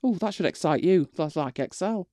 Oh, 0.03 0.15
that 0.17 0.33
should 0.33 0.47
excite 0.47 0.85
you. 0.85 1.09
That's 1.17 1.35
like 1.35 1.59
Excel. 1.59 2.09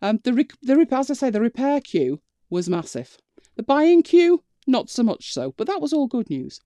Um, 0.00 0.20
the, 0.24 0.32
rec- 0.32 0.58
the 0.62 0.76
rep- 0.76 0.92
as 0.94 1.10
I 1.10 1.14
say, 1.14 1.28
the 1.28 1.40
repair 1.40 1.82
queue 1.82 2.22
was 2.48 2.68
massive. 2.68 3.18
The 3.56 3.62
buying 3.62 4.02
queue, 4.02 4.42
not 4.66 4.88
so 4.88 5.02
much 5.02 5.34
so, 5.34 5.52
but 5.58 5.66
that 5.66 5.82
was 5.82 5.92
all 5.92 6.06
good 6.06 6.30
news. 6.30 6.60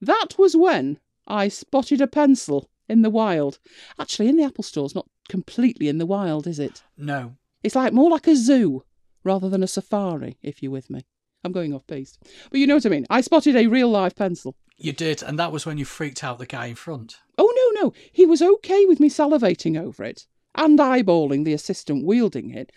That 0.00 0.38
was 0.38 0.56
when 0.56 0.98
I 1.26 1.48
spotted 1.48 2.00
a 2.00 2.06
pencil 2.06 2.70
in 2.88 3.02
the 3.02 3.10
wild. 3.10 3.58
Actually, 3.98 4.28
in 4.28 4.36
the 4.36 4.44
Apple 4.44 4.64
stores, 4.64 4.94
not 4.94 5.06
completely 5.30 5.88
in 5.88 5.98
the 5.98 6.06
wild, 6.06 6.46
is 6.46 6.58
it? 6.58 6.82
No. 6.98 7.36
It's 7.62 7.76
like 7.76 7.92
more 7.92 8.10
like 8.10 8.26
a 8.26 8.34
zoo 8.34 8.84
rather 9.22 9.48
than 9.48 9.62
a 9.62 9.68
safari, 9.68 10.36
if 10.42 10.62
you're 10.62 10.72
with 10.72 10.90
me. 10.90 11.06
I'm 11.44 11.52
going 11.52 11.72
off 11.72 11.86
base. 11.86 12.18
But 12.50 12.58
you 12.58 12.66
know 12.66 12.74
what 12.74 12.86
I 12.86 12.90
mean. 12.90 13.06
I 13.08 13.20
spotted 13.20 13.56
a 13.56 13.68
real 13.68 13.88
live 13.88 14.16
pencil. 14.16 14.56
You 14.76 14.92
did, 14.92 15.22
and 15.22 15.38
that 15.38 15.52
was 15.52 15.64
when 15.64 15.78
you 15.78 15.84
freaked 15.84 16.24
out 16.24 16.38
the 16.38 16.46
guy 16.46 16.66
in 16.66 16.74
front. 16.74 17.20
Oh, 17.38 17.72
no, 17.74 17.82
no. 17.82 17.92
He 18.12 18.26
was 18.26 18.42
okay 18.42 18.84
with 18.86 18.98
me 18.98 19.08
salivating 19.08 19.80
over 19.80 20.04
it 20.04 20.26
and 20.54 20.78
eyeballing 20.78 21.44
the 21.44 21.52
assistant 21.52 22.04
wielding 22.04 22.50
it. 22.50 22.72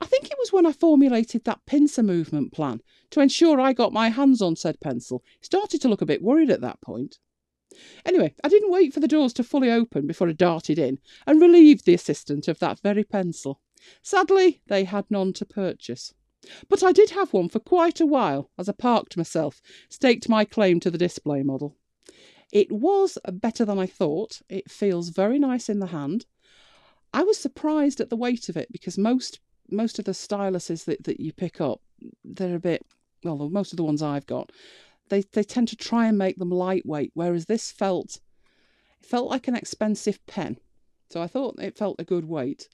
I 0.00 0.06
think 0.06 0.24
it 0.24 0.38
was 0.38 0.52
when 0.52 0.66
I 0.66 0.72
formulated 0.72 1.44
that 1.44 1.64
pincer 1.66 2.02
movement 2.02 2.52
plan 2.52 2.80
to 3.10 3.20
ensure 3.20 3.60
I 3.60 3.72
got 3.72 3.92
my 3.92 4.08
hands 4.08 4.42
on 4.42 4.56
said 4.56 4.80
pencil. 4.80 5.22
He 5.38 5.44
started 5.44 5.80
to 5.82 5.88
look 5.88 6.02
a 6.02 6.06
bit 6.06 6.22
worried 6.22 6.50
at 6.50 6.62
that 6.62 6.80
point. 6.80 7.18
Anyway, 8.04 8.34
I 8.42 8.48
didn't 8.48 8.70
wait 8.70 8.92
for 8.92 9.00
the 9.00 9.08
doors 9.08 9.32
to 9.34 9.44
fully 9.44 9.70
open 9.70 10.06
before 10.06 10.28
I 10.28 10.32
darted 10.32 10.78
in 10.78 10.98
and 11.26 11.40
relieved 11.40 11.84
the 11.84 11.94
assistant 11.94 12.48
of 12.48 12.58
that 12.58 12.80
very 12.80 13.04
pencil. 13.04 13.60
Sadly, 14.02 14.60
they 14.66 14.84
had 14.84 15.10
none 15.10 15.32
to 15.34 15.44
purchase. 15.44 16.14
But 16.68 16.82
I 16.82 16.92
did 16.92 17.10
have 17.10 17.32
one 17.32 17.48
for 17.48 17.60
quite 17.60 18.00
a 18.00 18.06
while 18.06 18.50
as 18.58 18.68
I 18.68 18.72
parked 18.72 19.16
myself, 19.16 19.62
staked 19.88 20.28
my 20.28 20.44
claim 20.44 20.80
to 20.80 20.90
the 20.90 20.98
display 20.98 21.42
model. 21.42 21.76
It 22.52 22.70
was 22.70 23.16
better 23.32 23.64
than 23.64 23.78
I 23.78 23.86
thought. 23.86 24.42
It 24.48 24.70
feels 24.70 25.08
very 25.08 25.38
nice 25.38 25.68
in 25.68 25.78
the 25.78 25.86
hand. 25.86 26.26
I 27.14 27.22
was 27.22 27.38
surprised 27.38 28.00
at 28.00 28.10
the 28.10 28.16
weight 28.16 28.48
of 28.48 28.56
it 28.56 28.70
because 28.72 28.98
most 28.98 29.40
most 29.70 29.98
of 29.98 30.04
the 30.04 30.12
styluses 30.12 30.84
that, 30.84 31.04
that 31.04 31.20
you 31.20 31.32
pick 31.32 31.60
up, 31.60 31.80
they're 32.24 32.56
a 32.56 32.60
bit 32.60 32.84
well, 33.24 33.48
most 33.48 33.72
of 33.72 33.76
the 33.76 33.84
ones 33.84 34.02
I've 34.02 34.26
got, 34.26 34.50
they 35.08 35.22
they 35.32 35.44
tend 35.44 35.68
to 35.68 35.76
try 35.76 36.06
and 36.06 36.18
make 36.18 36.36
them 36.36 36.50
lightweight, 36.50 37.12
whereas 37.14 37.46
this 37.46 37.70
felt 37.70 38.20
it 39.00 39.06
felt 39.06 39.30
like 39.30 39.48
an 39.48 39.56
expensive 39.56 40.24
pen. 40.26 40.58
So 41.10 41.20
I 41.20 41.26
thought 41.26 41.60
it 41.60 41.76
felt 41.76 41.96
a 42.00 42.04
good 42.04 42.24
weight. 42.24 42.68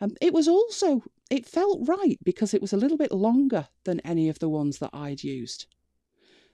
Um, 0.00 0.14
it 0.20 0.32
was 0.32 0.48
also 0.48 1.02
it 1.30 1.46
felt 1.46 1.88
right 1.88 2.18
because 2.22 2.54
it 2.54 2.60
was 2.60 2.72
a 2.72 2.76
little 2.76 2.98
bit 2.98 3.12
longer 3.12 3.68
than 3.84 4.00
any 4.00 4.28
of 4.28 4.38
the 4.38 4.48
ones 4.48 4.78
that 4.78 4.90
I'd 4.92 5.24
used. 5.24 5.66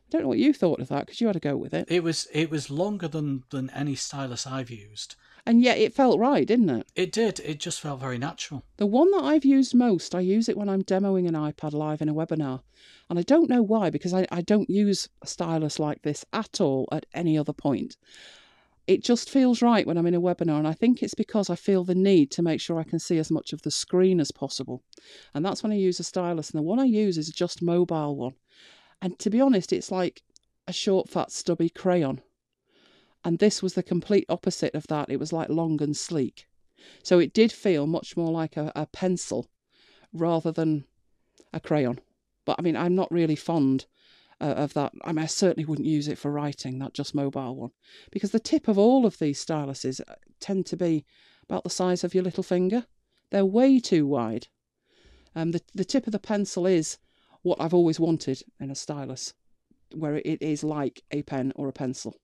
I 0.07 0.11
don't 0.11 0.23
know 0.23 0.28
what 0.28 0.39
you 0.39 0.55
thought 0.55 0.81
of 0.81 0.89
that 0.89 1.07
because 1.07 1.20
you 1.20 1.27
had 1.27 1.36
a 1.36 1.40
go 1.40 1.57
with 1.57 1.74
it, 1.74 1.86
It 1.90 2.03
was 2.03 2.27
it 2.32 2.51
was 2.51 2.70
longer 2.70 3.09
than 3.09 3.45
than 3.51 3.70
any 3.70 3.95
stylus 3.95 4.47
I've 4.47 4.70
used. 4.70 5.16
And 5.49 5.62
yet 5.62 5.79
it 5.79 5.95
felt 5.95 6.20
right, 6.20 6.47
didn't 6.47 6.69
it? 6.69 6.87
It 6.95 7.11
did. 7.11 7.41
It 7.41 7.59
just 7.59 7.81
felt 7.81 8.01
very 8.01 8.19
natural. 8.19 8.62
The 8.77 8.87
one 8.87 9.11
that 9.12 9.25
I've 9.25 9.47
used 9.47 9.75
most, 9.75 10.15
I 10.15 10.20
use 10.20 10.47
it 10.49 10.59
when 10.59 10.69
I'm 10.69 10.83
demoing 10.85 11.27
an 11.27 11.35
iPad 11.35 11.73
live 11.73 12.03
in 12.03 12.09
a 12.11 12.15
webinar. 12.15 12.61
And 13.09 13.19
I 13.19 13.23
don't 13.23 13.49
know 13.49 13.62
why, 13.62 13.89
because 13.89 14.12
I, 14.12 14.27
I 14.31 14.43
don't 14.43 14.69
use 14.69 15.09
a 15.23 15.27
stylus 15.27 15.79
like 15.79 16.03
this 16.03 16.25
at 16.35 16.61
all 16.61 16.87
at 16.93 17.07
any 17.15 17.39
other 17.39 17.55
point. 17.55 17.97
it 18.89 19.05
just 19.05 19.29
feels 19.29 19.61
right 19.61 19.87
when 19.87 19.99
I'm 19.99 20.07
in 20.07 20.15
a 20.15 20.20
webinar, 20.20 20.59
and 20.59 20.66
I 20.66 20.73
think 20.73 21.03
it's 21.03 21.15
because 21.15 21.51
I 21.51 21.57
feel 21.57 21.85
the 21.85 21.95
need 21.95 22.31
to 22.33 22.43
make 22.43 22.59
sure 22.59 22.81
I 22.81 22.85
can 22.85 22.99
see 22.99 23.19
as 23.19 23.31
much 23.31 23.53
of 23.53 23.61
the 23.61 23.70
screen 23.70 24.19
as 24.19 24.33
possible. 24.33 24.83
And 25.35 25.45
that's 25.45 25.62
when 25.62 25.73
I 25.73 25.77
use 25.77 26.01
a 26.01 26.05
stylus, 26.05 26.51
and 26.51 26.59
the 26.59 26.62
one 26.62 26.81
I 26.81 26.85
use 26.85 27.19
is 27.19 27.29
Just 27.29 27.62
Mobile 27.62 28.16
one. 28.16 28.35
And 29.03 29.19
to 29.19 29.29
be 29.29 29.43
honest, 29.43 29.75
it's 29.75 29.93
like 29.93 30.23
a 30.66 30.73
short, 30.73 31.11
fat, 31.11 31.31
stubby 31.31 31.69
crayon. 31.69 32.23
And 33.24 33.39
this 33.39 33.62
was 33.62 33.74
the 33.74 33.82
complete 33.82 34.27
opposite 34.28 34.74
of 34.74 34.86
that. 34.86 35.11
It 35.11 35.19
was 35.19 35.32
like 35.32 35.49
long 35.49 35.82
and 35.82 35.97
sleek. 35.97 36.47
So 37.03 37.19
it 37.19 37.35
did 37.35 37.53
feel 37.53 37.86
much 37.86 38.16
more 38.16 38.31
like 38.31 38.57
a, 38.57 38.73
a 38.77 38.86
pencil 38.86 39.49
rather 40.12 40.53
than 40.53 40.85
a 41.53 41.61
crayon. 41.61 42.01
But 42.45 42.57
I 42.59 42.62
mean, 42.62 42.77
I'm 42.77 42.95
not 42.95 43.11
really 43.11 43.36
fond 43.36 43.86
uh, 44.40 44.55
of 44.57 44.74
that. 44.74 44.93
I 45.05 45.12
mean, 45.12 45.24
I 45.24 45.27
certainly 45.27 45.66
wouldn't 45.66 45.89
use 45.89 46.09
it 46.09 46.19
for 46.19 46.31
writing, 46.31 46.78
that 46.78 46.95
Just 46.95 47.15
Mobile 47.15 47.57
one, 47.57 47.70
because 48.11 48.31
the 48.31 48.40
tip 48.40 48.69
of 48.69 48.78
all 48.78 49.05
of 49.05 49.19
these 49.19 49.45
styluses 49.45 50.01
uh, 50.01 50.15
tend 50.40 50.66
to 50.66 50.77
be 50.77 51.05
about 51.43 51.65
the 51.65 51.70
size 51.70 52.05
of 52.05 52.15
your 52.15 52.24
little 52.24 52.45
finger. 52.45 52.86
They're 53.31 53.45
way 53.45 53.81
too 53.81 54.07
wide. 54.07 54.47
Um, 55.35 55.51
the, 55.51 55.61
the 55.74 55.85
tip 55.85 56.07
of 56.07 56.12
the 56.12 56.19
pencil 56.19 56.66
is 56.66 56.99
what 57.43 57.61
I've 57.61 57.74
always 57.74 58.01
wanted 58.01 58.43
in 58.61 58.70
a 58.70 58.74
stylus, 58.74 59.35
where 59.95 60.16
it 60.16 60.40
is 60.40 60.65
like 60.65 61.03
a 61.11 61.23
pen 61.23 61.53
or 61.57 61.69
a 61.69 61.73
pencil. 61.73 62.15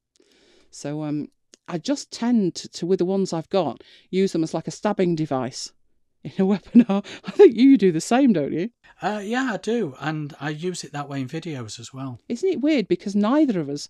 So 0.74 1.04
um, 1.04 1.28
I 1.68 1.78
just 1.78 2.10
tend 2.10 2.54
to, 2.56 2.68
to, 2.68 2.86
with 2.86 2.98
the 2.98 3.04
ones 3.04 3.32
I've 3.32 3.48
got, 3.48 3.82
use 4.10 4.32
them 4.32 4.42
as 4.42 4.54
like 4.54 4.68
a 4.68 4.72
stabbing 4.72 5.14
device 5.14 5.72
in 6.24 6.32
a 6.32 6.46
webinar. 6.46 7.04
I 7.24 7.30
think 7.30 7.56
you 7.56 7.78
do 7.78 7.92
the 7.92 8.00
same, 8.00 8.32
don't 8.32 8.52
you? 8.52 8.70
Uh, 9.00 9.20
yeah, 9.22 9.50
I 9.52 9.56
do, 9.56 9.94
and 10.00 10.34
I 10.40 10.50
use 10.50 10.84
it 10.84 10.92
that 10.92 11.08
way 11.08 11.20
in 11.20 11.28
videos 11.28 11.78
as 11.78 11.92
well. 11.92 12.20
Isn't 12.28 12.48
it 12.48 12.60
weird 12.60 12.88
because 12.88 13.14
neither 13.14 13.60
of 13.60 13.68
us 13.68 13.88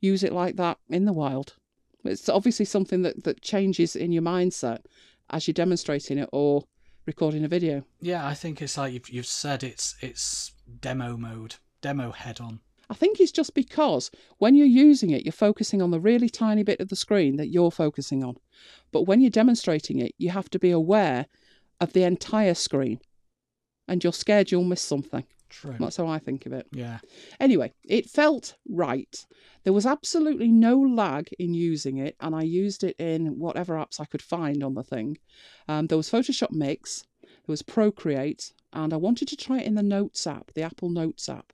use 0.00 0.22
it 0.22 0.32
like 0.32 0.56
that 0.56 0.78
in 0.88 1.04
the 1.04 1.12
wild? 1.12 1.56
It's 2.04 2.28
obviously 2.28 2.66
something 2.66 3.02
that, 3.02 3.24
that 3.24 3.40
changes 3.40 3.96
in 3.96 4.12
your 4.12 4.22
mindset 4.22 4.80
as 5.30 5.46
you're 5.48 5.54
demonstrating 5.54 6.18
it 6.18 6.28
or 6.32 6.64
recording 7.06 7.44
a 7.44 7.48
video. 7.48 7.84
Yeah, 8.00 8.26
I 8.26 8.34
think 8.34 8.60
it's 8.60 8.76
like 8.76 8.92
you've, 8.92 9.08
you've 9.08 9.26
said 9.26 9.62
it's 9.62 9.96
it's 10.00 10.52
demo 10.80 11.16
mode, 11.16 11.56
demo 11.80 12.12
head 12.12 12.40
on. 12.40 12.60
I 12.90 12.94
think 12.94 13.20
it's 13.20 13.32
just 13.32 13.54
because 13.54 14.10
when 14.38 14.54
you're 14.54 14.66
using 14.66 15.10
it, 15.10 15.24
you're 15.24 15.32
focusing 15.32 15.80
on 15.80 15.90
the 15.90 16.00
really 16.00 16.28
tiny 16.28 16.62
bit 16.62 16.80
of 16.80 16.88
the 16.88 16.96
screen 16.96 17.36
that 17.36 17.48
you're 17.48 17.70
focusing 17.70 18.22
on. 18.22 18.36
But 18.92 19.02
when 19.02 19.20
you're 19.20 19.30
demonstrating 19.30 19.98
it, 19.98 20.12
you 20.18 20.30
have 20.30 20.50
to 20.50 20.58
be 20.58 20.70
aware 20.70 21.26
of 21.80 21.92
the 21.92 22.04
entire 22.04 22.54
screen 22.54 23.00
and 23.88 24.02
you're 24.02 24.12
scared 24.12 24.50
you'll 24.50 24.64
miss 24.64 24.82
something. 24.82 25.24
True. 25.50 25.76
That's 25.78 25.98
how 25.98 26.08
I 26.08 26.18
think 26.18 26.46
of 26.46 26.52
it. 26.52 26.66
Yeah. 26.72 26.98
Anyway, 27.38 27.72
it 27.84 28.10
felt 28.10 28.56
right. 28.68 29.24
There 29.62 29.72
was 29.72 29.86
absolutely 29.86 30.48
no 30.48 30.78
lag 30.80 31.30
in 31.38 31.54
using 31.54 31.98
it, 31.98 32.16
and 32.20 32.34
I 32.34 32.42
used 32.42 32.82
it 32.82 32.96
in 32.98 33.38
whatever 33.38 33.74
apps 33.74 34.00
I 34.00 34.04
could 34.04 34.22
find 34.22 34.64
on 34.64 34.74
the 34.74 34.82
thing. 34.82 35.16
Um, 35.68 35.86
there 35.86 35.96
was 35.96 36.10
Photoshop 36.10 36.50
Mix, 36.50 37.04
there 37.22 37.30
was 37.46 37.62
Procreate, 37.62 38.52
and 38.72 38.92
I 38.92 38.96
wanted 38.96 39.28
to 39.28 39.36
try 39.36 39.60
it 39.60 39.66
in 39.66 39.76
the 39.76 39.82
Notes 39.82 40.26
app, 40.26 40.50
the 40.54 40.62
Apple 40.62 40.90
Notes 40.90 41.28
app, 41.28 41.52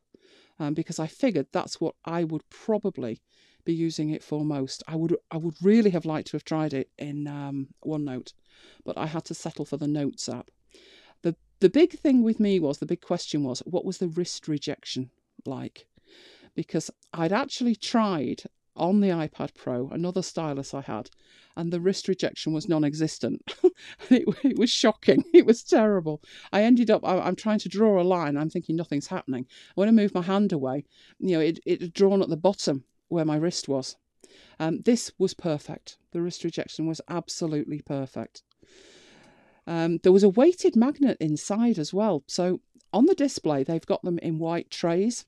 um, 0.61 0.75
because 0.75 1.01
I 1.01 1.07
figured 1.07 1.47
that's 1.51 1.81
what 1.81 1.95
I 2.05 2.23
would 2.23 2.49
probably 2.51 3.21
be 3.65 3.73
using 3.73 4.11
it 4.11 4.23
for 4.23 4.45
most. 4.45 4.83
I 4.87 4.95
would 4.95 5.17
I 5.31 5.39
would 5.39 5.57
really 5.61 5.91
have 5.91 6.05
liked 6.05 6.29
to 6.29 6.37
have 6.37 6.45
tried 6.45 6.75
it 6.75 6.91
in 6.99 7.27
um, 7.27 7.69
OneNote, 7.85 8.35
but 8.85 8.97
I 8.97 9.07
had 9.07 9.25
to 9.27 9.35
settle 9.35 9.65
for 9.65 9.79
the 9.79 9.89
Notes 9.89 10.29
app. 10.29 10.51
the 11.23 11.35
The 11.61 11.71
big 11.71 11.99
thing 11.99 12.23
with 12.23 12.39
me 12.39 12.61
was 12.61 12.79
the 12.79 12.87
big 12.87 13.01
question 13.01 13.43
was 13.43 13.61
what 13.61 13.85
was 13.85 13.99
the 13.99 14.09
wrist 14.09 14.47
rejection 14.47 15.11
like? 15.47 15.87
Because 16.55 16.91
I'd 17.13 17.33
actually 17.33 17.75
tried 17.75 18.43
on 18.81 19.01
the 19.01 19.11
iPad 19.11 19.55
Pro, 19.55 19.89
another 19.91 20.23
stylus 20.23 20.75
I 20.75 20.81
had, 20.81 21.11
and 21.57 21.73
the 21.73 21.81
wrist 21.81 22.09
rejection 22.09 22.53
was 22.53 22.69
non 22.69 22.83
existent. 22.83 23.55
it, 24.11 24.25
it, 24.43 24.59
was 24.59 24.71
shocking. 24.71 25.23
It 25.35 25.47
was 25.47 25.63
terrible. 25.63 26.23
I 26.53 26.63
ended 26.63 26.91
up, 26.91 27.05
I, 27.05 27.29
am 27.29 27.37
trying 27.37 27.61
to 27.61 27.69
draw 27.69 28.01
a 28.01 28.03
line. 28.03 28.37
I'm 28.37 28.51
thinking 28.51 28.77
nothing's 28.77 29.07
happening. 29.07 29.47
When 29.75 29.89
I 29.89 29.93
moved 29.93 30.15
my 30.15 30.23
hand 30.23 30.53
away, 30.53 30.85
you 31.19 31.37
know, 31.37 31.41
it, 31.41 31.61
it 31.67 31.83
had 31.83 31.93
drawn 31.93 32.23
at 32.23 32.29
the 32.31 32.37
bottom 32.37 32.85
where 33.09 33.25
my 33.25 33.37
wrist 33.37 33.69
was. 33.69 33.97
Um, 34.59 34.81
this 34.83 35.13
was 35.19 35.35
perfect. 35.35 35.99
The 36.13 36.23
wrist 36.23 36.43
rejection 36.43 36.87
was 36.87 37.01
absolutely 37.09 37.83
perfect. 37.83 38.43
Um, 39.67 39.99
there 40.03 40.13
was 40.13 40.23
a 40.23 40.29
weighted 40.29 40.75
magnet 40.75 41.19
inside 41.21 41.79
as 41.79 41.93
well. 41.93 42.25
So 42.27 42.61
on 42.93 43.07
the 43.07 43.15
display, 43.15 43.63
they've 43.63 43.87
got 43.87 44.03
them 44.03 44.19
in 44.19 44.39
white 44.39 44.71
trays. 44.71 45.27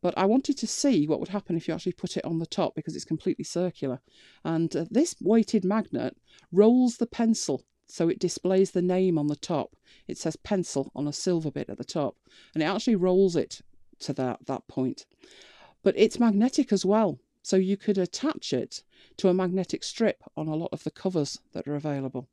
But 0.00 0.16
I 0.16 0.26
wanted 0.26 0.56
to 0.58 0.66
see 0.66 1.06
what 1.06 1.18
would 1.18 1.30
happen 1.30 1.56
if 1.56 1.66
you 1.66 1.74
actually 1.74 1.92
put 1.92 2.16
it 2.16 2.24
on 2.24 2.38
the 2.38 2.46
top 2.46 2.74
because 2.74 2.94
it's 2.94 3.04
completely 3.04 3.44
circular. 3.44 4.00
And 4.44 4.74
uh, 4.74 4.84
this 4.90 5.16
weighted 5.20 5.64
magnet 5.64 6.16
rolls 6.52 6.98
the 6.98 7.06
pencil 7.06 7.64
so 7.88 8.08
it 8.08 8.18
displays 8.18 8.70
the 8.70 8.82
name 8.82 9.18
on 9.18 9.26
the 9.28 9.36
top. 9.36 9.74
It 10.06 10.18
says 10.18 10.36
pencil 10.36 10.92
on 10.94 11.08
a 11.08 11.12
silver 11.12 11.50
bit 11.50 11.70
at 11.70 11.78
the 11.78 11.84
top, 11.84 12.16
and 12.54 12.62
it 12.62 12.66
actually 12.66 12.96
rolls 12.96 13.34
it 13.34 13.62
to 14.00 14.12
that, 14.12 14.46
that 14.46 14.68
point. 14.68 15.06
But 15.82 15.94
it's 15.96 16.20
magnetic 16.20 16.72
as 16.72 16.84
well, 16.84 17.18
so 17.42 17.56
you 17.56 17.76
could 17.76 17.96
attach 17.96 18.52
it 18.52 18.82
to 19.16 19.28
a 19.28 19.34
magnetic 19.34 19.82
strip 19.82 20.22
on 20.36 20.48
a 20.48 20.54
lot 20.54 20.68
of 20.70 20.84
the 20.84 20.90
covers 20.90 21.40
that 21.52 21.66
are 21.66 21.74
available. 21.74 22.28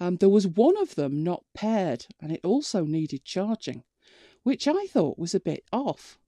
Um, 0.00 0.16
there 0.16 0.28
was 0.28 0.48
one 0.48 0.76
of 0.76 0.96
them 0.96 1.22
not 1.22 1.44
paired, 1.54 2.06
and 2.20 2.32
it 2.32 2.40
also 2.42 2.84
needed 2.84 3.24
charging 3.24 3.84
which 4.42 4.66
I 4.68 4.86
thought 4.86 5.18
was 5.18 5.34
a 5.34 5.40
bit 5.40 5.64
off. 5.72 6.18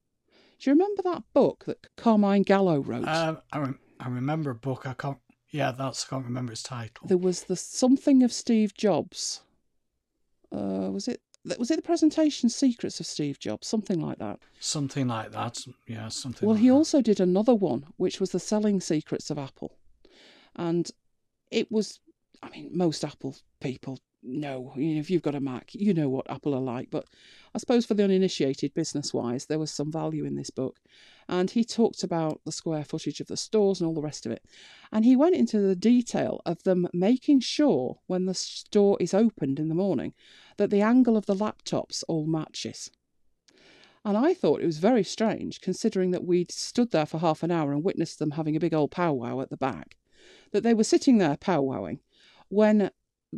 Do 0.58 0.70
you 0.70 0.74
remember 0.74 1.02
that 1.02 1.24
book 1.32 1.64
that 1.66 1.94
Carmine 1.96 2.42
Gallo 2.42 2.78
wrote? 2.78 3.06
Um, 3.08 3.38
I, 3.52 3.58
rem- 3.58 3.78
I 4.00 4.08
remember 4.08 4.50
a 4.50 4.54
book. 4.54 4.86
I 4.86 4.94
can't. 4.94 5.18
Yeah, 5.50 5.72
that's. 5.72 6.06
I 6.06 6.10
can't 6.10 6.24
remember 6.24 6.52
its 6.52 6.62
title. 6.62 7.06
There 7.06 7.18
was 7.18 7.44
the 7.44 7.56
something 7.56 8.22
of 8.22 8.32
Steve 8.32 8.74
Jobs. 8.74 9.42
Uh, 10.52 10.90
was 10.90 11.08
it? 11.08 11.20
Was 11.58 11.70
it 11.70 11.76
the 11.76 11.82
presentation 11.82 12.48
Secrets 12.48 13.00
of 13.00 13.06
Steve 13.06 13.38
Jobs? 13.38 13.66
Something 13.66 14.00
like 14.00 14.18
that. 14.18 14.38
Something 14.60 15.08
like 15.08 15.32
that. 15.32 15.60
Yeah, 15.86 16.08
something. 16.08 16.46
Well, 16.46 16.54
like 16.54 16.62
he 16.62 16.68
that. 16.68 16.74
also 16.74 17.02
did 17.02 17.20
another 17.20 17.54
one, 17.54 17.84
which 17.96 18.18
was 18.18 18.30
the 18.30 18.40
selling 18.40 18.80
secrets 18.80 19.30
of 19.30 19.38
Apple, 19.38 19.76
and 20.56 20.90
it 21.50 21.70
was. 21.70 22.00
I 22.42 22.48
mean, 22.50 22.70
most 22.72 23.04
Apple 23.04 23.36
people 23.60 23.98
know, 24.24 24.72
if 24.76 25.10
you've 25.10 25.22
got 25.22 25.34
a 25.34 25.40
Mac, 25.40 25.74
you 25.74 25.94
know 25.94 26.08
what 26.08 26.30
Apple 26.30 26.54
are 26.54 26.60
like. 26.60 26.90
But 26.90 27.06
I 27.54 27.58
suppose 27.58 27.86
for 27.86 27.94
the 27.94 28.04
uninitiated, 28.04 28.74
business 28.74 29.12
wise, 29.12 29.46
there 29.46 29.58
was 29.58 29.70
some 29.70 29.92
value 29.92 30.24
in 30.24 30.34
this 30.34 30.50
book. 30.50 30.80
And 31.28 31.50
he 31.50 31.64
talked 31.64 32.02
about 32.02 32.40
the 32.44 32.52
square 32.52 32.84
footage 32.84 33.20
of 33.20 33.28
the 33.28 33.36
stores 33.36 33.80
and 33.80 33.88
all 33.88 33.94
the 33.94 34.02
rest 34.02 34.26
of 34.26 34.32
it. 34.32 34.44
And 34.92 35.04
he 35.04 35.16
went 35.16 35.36
into 35.36 35.60
the 35.60 35.76
detail 35.76 36.40
of 36.44 36.62
them 36.64 36.88
making 36.92 37.40
sure 37.40 38.00
when 38.06 38.26
the 38.26 38.34
store 38.34 38.96
is 39.00 39.14
opened 39.14 39.58
in 39.58 39.68
the 39.68 39.74
morning 39.74 40.14
that 40.56 40.70
the 40.70 40.82
angle 40.82 41.16
of 41.16 41.26
the 41.26 41.34
laptops 41.34 42.02
all 42.08 42.26
matches. 42.26 42.90
And 44.04 44.18
I 44.18 44.34
thought 44.34 44.60
it 44.60 44.66
was 44.66 44.78
very 44.78 45.02
strange, 45.02 45.62
considering 45.62 46.10
that 46.10 46.26
we'd 46.26 46.52
stood 46.52 46.90
there 46.90 47.06
for 47.06 47.18
half 47.18 47.42
an 47.42 47.50
hour 47.50 47.72
and 47.72 47.82
witnessed 47.82 48.18
them 48.18 48.32
having 48.32 48.54
a 48.54 48.60
big 48.60 48.74
old 48.74 48.90
powwow 48.90 49.40
at 49.40 49.48
the 49.48 49.56
back, 49.56 49.96
that 50.52 50.62
they 50.62 50.74
were 50.74 50.84
sitting 50.84 51.16
there 51.16 51.36
powwowing 51.36 52.00
when 52.48 52.90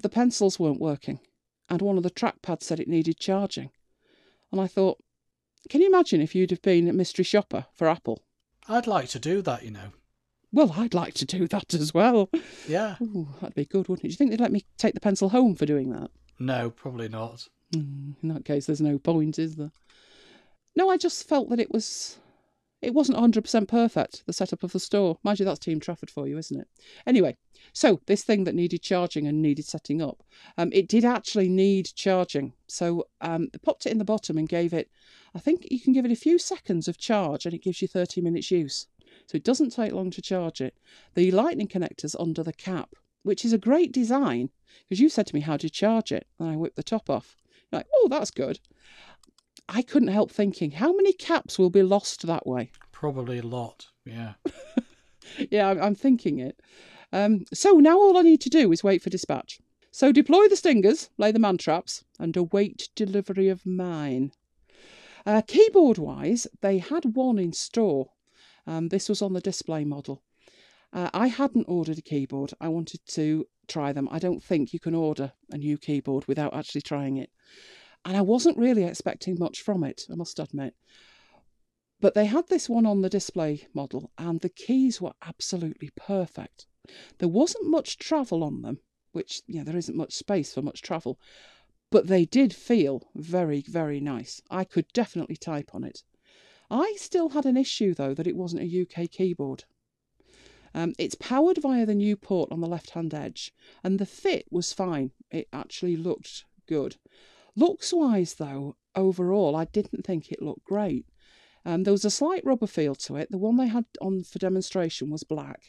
the 0.02 0.09
pencils 0.09 0.59
weren't 0.59 0.81
working, 0.81 1.20
and 1.68 1.82
one 1.82 1.97
of 1.97 2.02
the 2.02 2.10
trackpads 2.10 2.62
said 2.62 2.81
it 2.81 2.89
needed 2.89 3.18
charging. 3.18 3.70
And 4.52 4.60
I 4.60 4.66
thought, 4.66 4.98
can 5.68 5.81
you 5.81 5.89
imagine 5.89 6.20
if 6.20 6.35
you'd 6.35 6.51
have 6.51 6.62
been 6.62 6.89
a 6.89 6.93
mystery 6.93 7.24
shopper 7.24 7.66
for 7.74 7.89
Apple? 7.89 8.23
I'd 8.68 8.86
like 8.86 9.09
to 9.10 9.18
do 9.18 9.43
that, 9.43 9.64
you 9.64 9.70
know. 9.70 9.93
Well, 10.52 10.74
I'd 10.77 10.94
like 10.94 11.14
to 11.14 11.24
do 11.24 11.47
that 11.48 11.74
as 11.74 11.93
well. 11.93 12.31
Yeah. 12.68 12.97
Ooh, 13.02 13.28
that'd 13.40 13.55
be 13.55 13.64
good, 13.64 13.89
wouldn't 13.89 14.05
it? 14.05 14.09
Do 14.09 14.12
you 14.12 14.16
think 14.16 14.31
they'd 14.31 14.40
let 14.40 14.52
me 14.52 14.64
take 14.78 14.94
the 14.94 15.01
pencil 15.01 15.28
home 15.28 15.55
for 15.55 15.66
doing 15.66 15.90
that? 15.90 16.10
No, 16.39 16.70
probably 16.70 17.09
not. 17.09 17.48
Mm, 17.74 18.14
in 18.23 18.28
that 18.28 18.44
case, 18.44 18.66
there's 18.66 18.81
no 18.81 18.98
point, 18.98 19.39
is 19.39 19.56
there? 19.56 19.73
No, 20.77 20.89
I 20.90 20.97
just 20.97 21.28
felt 21.28 21.51
that 21.51 21.60
it 21.60 21.73
was 21.73 22.18
it 22.86 22.94
wasn't 22.94 23.18
100% 23.18 23.66
perfect, 23.66 24.24
the 24.26 24.32
setup 24.32 24.62
of 24.62 24.70
the 24.70 24.78
store. 24.78 25.18
Mind 25.24 25.40
you, 25.40 25.44
that's 25.44 25.58
Team 25.58 25.80
Trafford 25.80 26.08
for 26.08 26.28
you, 26.28 26.38
isn't 26.38 26.60
it? 26.60 26.68
Anyway, 27.04 27.36
so 27.72 28.00
this 28.06 28.22
thing 28.22 28.44
that 28.44 28.54
needed 28.54 28.80
charging 28.80 29.26
and 29.26 29.42
needed 29.42 29.64
setting 29.64 30.00
up, 30.00 30.22
um, 30.56 30.70
it 30.72 30.86
did 30.86 31.04
actually 31.04 31.48
need 31.48 31.90
charging. 31.96 32.52
So 32.68 33.08
um, 33.20 33.48
they 33.52 33.58
popped 33.58 33.86
it 33.86 33.90
in 33.90 33.98
the 33.98 34.04
bottom 34.04 34.38
and 34.38 34.48
gave 34.48 34.72
it, 34.72 34.88
I 35.34 35.40
think 35.40 35.66
you 35.68 35.80
can 35.80 35.94
give 35.94 36.04
it 36.04 36.12
a 36.12 36.16
few 36.16 36.38
seconds 36.38 36.86
of 36.86 36.96
charge 36.96 37.44
and 37.44 37.52
it 37.52 37.62
gives 37.64 37.82
you 37.82 37.88
30 37.88 38.20
minutes 38.20 38.52
use. 38.52 38.86
So 39.26 39.34
it 39.34 39.42
doesn't 39.42 39.70
take 39.70 39.92
long 39.92 40.12
to 40.12 40.22
charge 40.22 40.60
it. 40.60 40.78
The 41.14 41.32
lightning 41.32 41.66
connector's 41.66 42.14
under 42.14 42.44
the 42.44 42.52
cap, 42.52 42.94
which 43.24 43.44
is 43.44 43.52
a 43.52 43.58
great 43.58 43.90
design 43.90 44.50
because 44.88 45.00
you 45.00 45.08
said 45.08 45.26
to 45.26 45.34
me, 45.34 45.40
How 45.40 45.56
do 45.56 45.64
you 45.66 45.70
charge 45.70 46.12
it? 46.12 46.28
And 46.38 46.48
I 46.48 46.54
whipped 46.54 46.76
the 46.76 46.84
top 46.84 47.10
off. 47.10 47.34
You're 47.72 47.80
like, 47.80 47.88
oh, 47.94 48.06
that's 48.08 48.30
good. 48.30 48.60
I 49.68 49.82
couldn't 49.82 50.09
help 50.09 50.30
thinking, 50.30 50.72
how 50.72 50.94
many 50.94 51.12
caps 51.12 51.59
will 51.59 51.70
be 51.70 51.82
lost 51.82 52.26
that 52.26 52.47
way? 52.47 52.70
Probably 52.93 53.38
a 53.38 53.43
lot. 53.43 53.88
Yeah. 54.05 54.34
yeah, 55.51 55.68
I'm, 55.68 55.94
thinking 55.94 56.38
it. 56.38 56.60
Um, 57.12 57.44
so 57.52 57.72
now 57.72 57.98
all 57.98 58.16
I 58.16 58.22
need 58.22 58.40
to 58.43 58.51
do 58.51 58.70
is 58.72 58.84
wait 58.84 59.02
for 59.02 59.10
dispatch. 59.10 59.59
So 59.90 60.12
deploy 60.12 60.48
the 60.48 60.56
stingers, 60.56 61.10
lay 61.18 61.32
the 61.32 61.38
man 61.38 61.56
traps, 61.56 62.05
and 62.18 62.36
await 62.36 62.90
delivery 62.94 63.48
of 63.48 63.66
mine. 63.66 64.32
Uh, 65.24 65.43
keyboard 65.47 65.98
wise, 65.98 66.47
they 66.60 66.78
had 66.78 67.16
one 67.16 67.38
in 67.38 67.52
store. 67.52 68.10
Um, 68.66 68.88
this 68.88 69.09
was 69.09 69.22
on 69.22 69.32
the 69.32 69.40
display 69.40 69.84
model. 69.84 70.22
Uh, 70.93 71.10
I 71.12 71.26
hadn't 71.26 71.64
ordered 71.64 71.98
a 71.98 72.02
keyboard. 72.02 72.52
I 72.60 72.68
wanted 72.68 73.01
to 73.09 73.47
try 73.66 73.93
them. 73.93 74.09
I 74.10 74.18
don't 74.18 74.43
think 74.43 74.72
you 74.72 74.78
can 74.78 74.94
order 74.94 75.32
a 75.51 75.59
new 75.59 75.76
keyboard 75.76 76.26
without 76.26 76.55
actually 76.55 76.82
trying 76.82 77.16
it. 77.16 77.30
And 78.06 78.16
I 78.16 78.20
wasn't 78.20 78.56
really 78.56 78.84
expecting 78.84 79.36
much 79.36 79.60
from 79.60 79.82
it, 79.82 80.06
I 80.08 80.14
must 80.14 80.38
admit. 80.38 80.76
But 82.00 82.14
they 82.14 82.26
had 82.26 82.46
this 82.46 82.68
one 82.68 82.86
on 82.86 83.00
the 83.02 83.10
display 83.10 83.66
model, 83.74 84.12
and 84.16 84.40
the 84.40 84.48
keys 84.48 85.00
were 85.00 85.14
absolutely 85.22 85.90
perfect. 85.96 86.66
There 87.18 87.28
wasn't 87.28 87.68
much 87.68 87.98
travel 87.98 88.44
on 88.44 88.62
them, 88.62 88.78
which, 89.10 89.42
yeah, 89.48 89.64
there 89.64 89.76
isn't 89.76 89.96
much 89.96 90.14
space 90.14 90.54
for 90.54 90.62
much 90.62 90.82
travel, 90.82 91.18
but 91.90 92.06
they 92.06 92.24
did 92.24 92.54
feel 92.54 93.10
very, 93.16 93.62
very 93.62 93.98
nice. 93.98 94.40
I 94.48 94.62
could 94.62 94.86
definitely 94.92 95.36
type 95.36 95.74
on 95.74 95.82
it. 95.82 96.04
I 96.70 96.94
still 96.98 97.30
had 97.30 97.44
an 97.44 97.56
issue, 97.56 97.92
though, 97.92 98.14
that 98.14 98.28
it 98.28 98.36
wasn't 98.36 98.62
a 98.62 98.82
UK 98.82 99.10
keyboard. 99.10 99.64
Um, 100.74 100.94
it's 100.96 101.16
powered 101.16 101.58
via 101.58 101.84
the 101.84 101.94
new 101.96 102.16
port 102.16 102.52
on 102.52 102.60
the 102.60 102.68
left 102.68 102.90
hand 102.90 103.12
edge, 103.12 103.52
and 103.82 103.98
the 103.98 104.06
fit 104.06 104.46
was 104.48 104.72
fine. 104.72 105.10
It 105.32 105.48
actually 105.52 105.96
looked 105.96 106.44
good. 106.68 106.98
Looks 107.56 107.92
wise, 107.92 108.34
though, 108.34 108.76
overall, 108.94 109.56
I 109.56 109.64
didn't 109.64 110.04
think 110.04 110.30
it 110.30 110.42
looked 110.42 110.64
great. 110.64 111.06
Um, 111.64 111.82
there 111.82 111.92
was 111.92 112.04
a 112.04 112.10
slight 112.10 112.44
rubber 112.44 112.66
feel 112.66 112.94
to 112.94 113.16
it. 113.16 113.30
The 113.30 113.38
one 113.38 113.56
they 113.56 113.66
had 113.68 113.86
on 114.00 114.22
for 114.22 114.38
demonstration 114.38 115.10
was 115.10 115.24
black. 115.24 115.62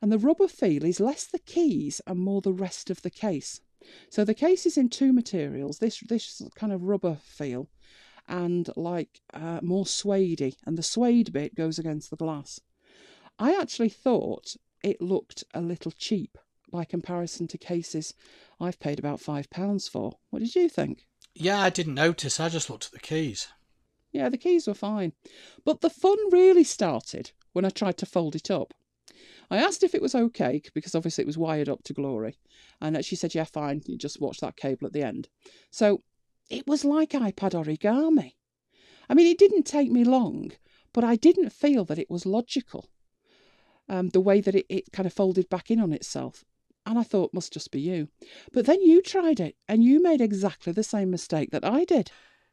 And 0.00 0.10
the 0.10 0.18
rubber 0.18 0.48
feel 0.48 0.84
is 0.84 0.98
less 0.98 1.26
the 1.26 1.38
keys 1.38 2.00
and 2.06 2.18
more 2.18 2.40
the 2.40 2.52
rest 2.52 2.90
of 2.90 3.02
the 3.02 3.10
case. 3.10 3.60
So 4.10 4.24
the 4.24 4.34
case 4.34 4.66
is 4.66 4.76
in 4.76 4.88
two 4.88 5.12
materials. 5.12 5.78
This 5.78 6.00
this 6.08 6.42
kind 6.54 6.72
of 6.72 6.82
rubber 6.82 7.18
feel, 7.22 7.68
and 8.28 8.68
like 8.76 9.20
uh, 9.34 9.60
more 9.62 9.84
suedey, 9.84 10.56
and 10.64 10.78
the 10.78 10.82
suede 10.82 11.32
bit 11.32 11.54
goes 11.54 11.78
against 11.78 12.10
the 12.10 12.16
glass. 12.16 12.60
I 13.38 13.54
actually 13.60 13.90
thought 13.90 14.56
it 14.82 15.00
looked 15.00 15.44
a 15.54 15.60
little 15.60 15.92
cheap 15.92 16.38
by 16.72 16.84
comparison 16.84 17.46
to 17.48 17.58
cases 17.58 18.14
I've 18.58 18.80
paid 18.80 18.98
about 18.98 19.20
five 19.20 19.48
pounds 19.50 19.86
for. 19.86 20.14
What 20.30 20.40
did 20.40 20.56
you 20.56 20.68
think? 20.68 21.06
Yeah, 21.34 21.60
I 21.60 21.70
didn't 21.70 21.94
notice. 21.94 22.40
I 22.40 22.48
just 22.48 22.68
looked 22.68 22.86
at 22.86 22.92
the 22.92 22.98
keys. 22.98 23.48
Yeah, 24.10 24.28
the 24.28 24.38
keys 24.38 24.66
were 24.66 24.74
fine. 24.74 25.12
But 25.64 25.80
the 25.80 25.90
fun 25.90 26.18
really 26.30 26.64
started 26.64 27.30
when 27.52 27.64
I 27.64 27.70
tried 27.70 27.96
to 27.98 28.06
fold 28.06 28.34
it 28.34 28.50
up. 28.50 28.74
I 29.50 29.58
asked 29.58 29.82
if 29.82 29.94
it 29.94 30.02
was 30.02 30.14
okay 30.14 30.62
because 30.74 30.94
obviously 30.94 31.22
it 31.22 31.26
was 31.26 31.38
wired 31.38 31.68
up 31.68 31.82
to 31.84 31.92
glory, 31.92 32.38
and 32.80 33.04
she 33.04 33.16
said, 33.16 33.34
"Yeah, 33.34 33.44
fine. 33.44 33.82
You 33.86 33.98
just 33.98 34.20
watch 34.20 34.40
that 34.40 34.56
cable 34.56 34.86
at 34.86 34.92
the 34.92 35.02
end." 35.02 35.28
So 35.70 36.02
it 36.50 36.66
was 36.66 36.84
like 36.84 37.10
iPad 37.10 37.52
origami. 37.52 38.34
I 39.08 39.14
mean, 39.14 39.26
it 39.26 39.38
didn't 39.38 39.64
take 39.64 39.90
me 39.90 40.04
long, 40.04 40.52
but 40.92 41.04
I 41.04 41.16
didn't 41.16 41.50
feel 41.50 41.84
that 41.86 41.98
it 41.98 42.10
was 42.10 42.26
logical. 42.26 42.88
Um, 43.88 44.08
the 44.10 44.20
way 44.20 44.40
that 44.40 44.54
it, 44.54 44.66
it 44.68 44.92
kind 44.92 45.06
of 45.06 45.12
folded 45.12 45.48
back 45.50 45.70
in 45.70 45.80
on 45.80 45.92
itself. 45.92 46.44
And 46.84 46.98
I 46.98 47.02
thought, 47.04 47.32
must 47.32 47.52
just 47.52 47.70
be 47.70 47.80
you. 47.80 48.08
But 48.52 48.66
then 48.66 48.82
you 48.82 49.02
tried 49.02 49.38
it 49.40 49.56
and 49.68 49.84
you 49.84 50.02
made 50.02 50.20
exactly 50.20 50.72
the 50.72 50.82
same 50.82 51.10
mistake 51.10 51.50
that 51.52 51.64
I 51.64 51.84
did. 51.84 52.10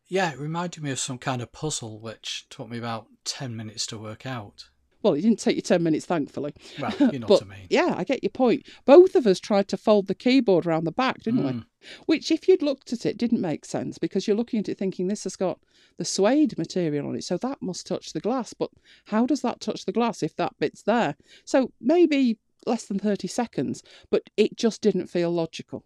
Yeah, 0.08 0.32
it 0.32 0.40
reminded 0.40 0.84
me 0.84 0.92
of 0.92 1.00
some 1.00 1.18
kind 1.18 1.42
of 1.42 1.52
puzzle 1.52 2.00
which 2.00 2.46
took 2.50 2.70
me 2.70 2.78
about 2.78 3.08
10 3.26 3.56
minutes 3.56 3.86
to 3.88 3.98
work 3.98 4.26
out. 4.26 4.66
Well, 5.02 5.14
it 5.14 5.22
didn't 5.22 5.40
take 5.40 5.56
you 5.56 5.62
10 5.62 5.82
minutes, 5.82 6.06
thankfully. 6.06 6.54
Well, 6.80 6.94
you 7.14 7.20
know 7.20 7.28
but, 7.28 7.42
what 7.42 7.44
I 7.44 7.58
mean. 7.58 7.68
Yeah, 7.70 7.94
I 7.98 8.04
get 8.04 8.22
your 8.24 8.32
point. 8.32 8.68
Both 8.86 9.16
of 9.16 9.26
us 9.26 9.40
tried 9.40 9.68
to 9.70 9.78
fold 9.78 10.08
the 10.08 10.16
keyboard 10.16 10.66
around 10.66 10.84
the 10.84 10.92
back, 10.92 11.24
didn't 11.24 11.44
Mm. 11.44 11.54
we? 11.54 11.64
Which, 12.06 12.32
if 12.32 12.48
you'd 12.50 12.62
looked 12.62 12.92
at 12.92 13.06
it, 13.06 13.18
didn't 13.18 13.40
make 13.40 13.64
sense 13.64 13.98
because 13.98 14.28
you're 14.28 14.36
looking 14.36 14.60
at 14.60 14.68
it 14.68 14.78
thinking 14.78 15.08
this 15.08 15.24
has 15.24 15.38
got 15.38 15.60
the 15.98 16.04
suede 16.06 16.58
material 16.58 17.08
on 17.08 17.16
it, 17.16 17.24
so 17.24 17.38
that 17.38 17.62
must 17.62 17.88
touch 17.88 18.12
the 18.12 18.20
glass. 18.20 18.54
But 18.54 18.72
how 19.06 19.26
does 19.26 19.42
that 19.42 19.62
touch 19.62 19.86
the 19.86 19.94
glass 19.94 20.22
if 20.22 20.36
that 20.36 20.54
bit's 20.60 20.84
there? 20.84 21.16
So 21.46 21.72
maybe 21.80 22.38
less 22.70 22.86
than 22.86 23.00
30 23.00 23.28
seconds, 23.28 23.84
but 24.10 24.30
it 24.38 24.56
just 24.56 24.82
didn't 24.82 25.08
feel 25.08 25.32
logical. 25.32 25.84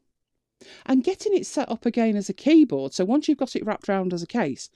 And 0.85 1.03
getting 1.03 1.35
it 1.35 1.45
set 1.45 1.69
up 1.69 1.85
again 1.85 2.15
as 2.15 2.29
a 2.29 2.33
keyboard, 2.33 2.93
so 2.93 3.05
once 3.05 3.27
you've 3.27 3.37
got 3.37 3.55
it 3.55 3.65
wrapped 3.65 3.89
around 3.89 4.13
as 4.13 4.21
a 4.21 4.27
case, 4.27 4.69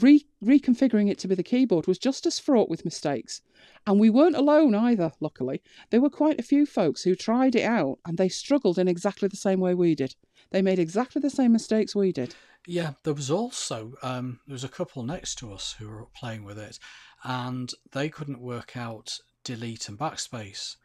re- 0.00 0.26
reconfiguring 0.42 1.10
it 1.10 1.18
to 1.18 1.28
be 1.28 1.34
the 1.34 1.42
keyboard 1.42 1.86
was 1.86 1.98
just 1.98 2.26
as 2.26 2.38
fraught 2.38 2.68
with 2.68 2.84
mistakes. 2.84 3.42
And 3.86 3.98
we 3.98 4.10
weren't 4.10 4.36
alone 4.36 4.74
either, 4.74 5.12
luckily. 5.20 5.62
There 5.90 6.00
were 6.00 6.10
quite 6.10 6.38
a 6.38 6.44
few 6.44 6.66
folks 6.66 7.02
who 7.02 7.14
tried 7.14 7.54
it 7.54 7.64
out 7.64 7.98
and 8.06 8.16
they 8.16 8.28
struggled 8.28 8.78
in 8.78 8.88
exactly 8.88 9.28
the 9.28 9.36
same 9.36 9.60
way 9.60 9.74
we 9.74 9.94
did. 9.94 10.14
They 10.50 10.62
made 10.62 10.78
exactly 10.78 11.20
the 11.20 11.30
same 11.30 11.52
mistakes 11.52 11.94
we 11.94 12.12
did. 12.12 12.34
Yeah, 12.66 12.92
there 13.04 13.14
was 13.14 13.30
also 13.30 13.94
um, 14.02 14.40
there 14.46 14.54
was 14.54 14.64
a 14.64 14.68
couple 14.68 15.02
next 15.02 15.36
to 15.36 15.52
us 15.52 15.76
who 15.78 15.88
were 15.88 16.06
playing 16.14 16.44
with 16.44 16.58
it, 16.58 16.78
and 17.24 17.72
they 17.92 18.08
couldn't 18.10 18.40
work 18.40 18.76
out 18.76 19.18
delete 19.44 19.88
and 19.88 19.98
backspace, 19.98 20.76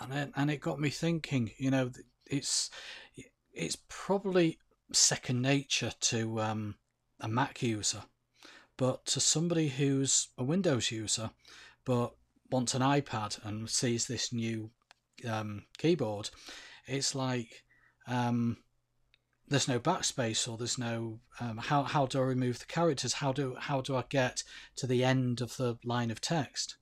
and 0.00 0.12
it, 0.12 0.32
and 0.36 0.50
it 0.50 0.60
got 0.60 0.80
me 0.80 0.90
thinking. 0.90 1.50
You 1.58 1.70
know, 1.70 1.90
it's 2.26 2.70
it's 3.52 3.76
probably 3.88 4.58
second 4.92 5.42
nature 5.42 5.92
to 6.00 6.40
um, 6.40 6.76
a 7.20 7.28
Mac 7.28 7.62
user, 7.62 8.02
but 8.76 9.04
to 9.06 9.20
somebody 9.20 9.68
who's 9.68 10.28
a 10.38 10.44
Windows 10.44 10.90
user, 10.90 11.30
but 11.84 12.14
wants 12.50 12.74
an 12.74 12.82
iPad 12.82 13.44
and 13.44 13.68
sees 13.68 14.06
this 14.06 14.32
new 14.32 14.70
um, 15.28 15.64
keyboard, 15.78 16.30
it's 16.86 17.14
like. 17.14 17.64
Um, 18.08 18.56
there's 19.48 19.68
no 19.68 19.78
backspace 19.78 20.48
or 20.48 20.56
there's 20.56 20.78
no 20.78 21.20
um, 21.38 21.58
how 21.58 21.82
how 21.82 22.06
do 22.06 22.18
I 22.18 22.22
remove 22.22 22.58
the 22.58 22.64
characters? 22.64 23.14
How 23.14 23.32
do 23.32 23.54
how 23.58 23.80
do 23.82 23.94
I 23.96 24.04
get 24.08 24.42
to 24.76 24.86
the 24.86 25.04
end 25.04 25.40
of 25.40 25.56
the 25.56 25.78
line 25.84 26.10
of 26.10 26.20
text? 26.20 26.76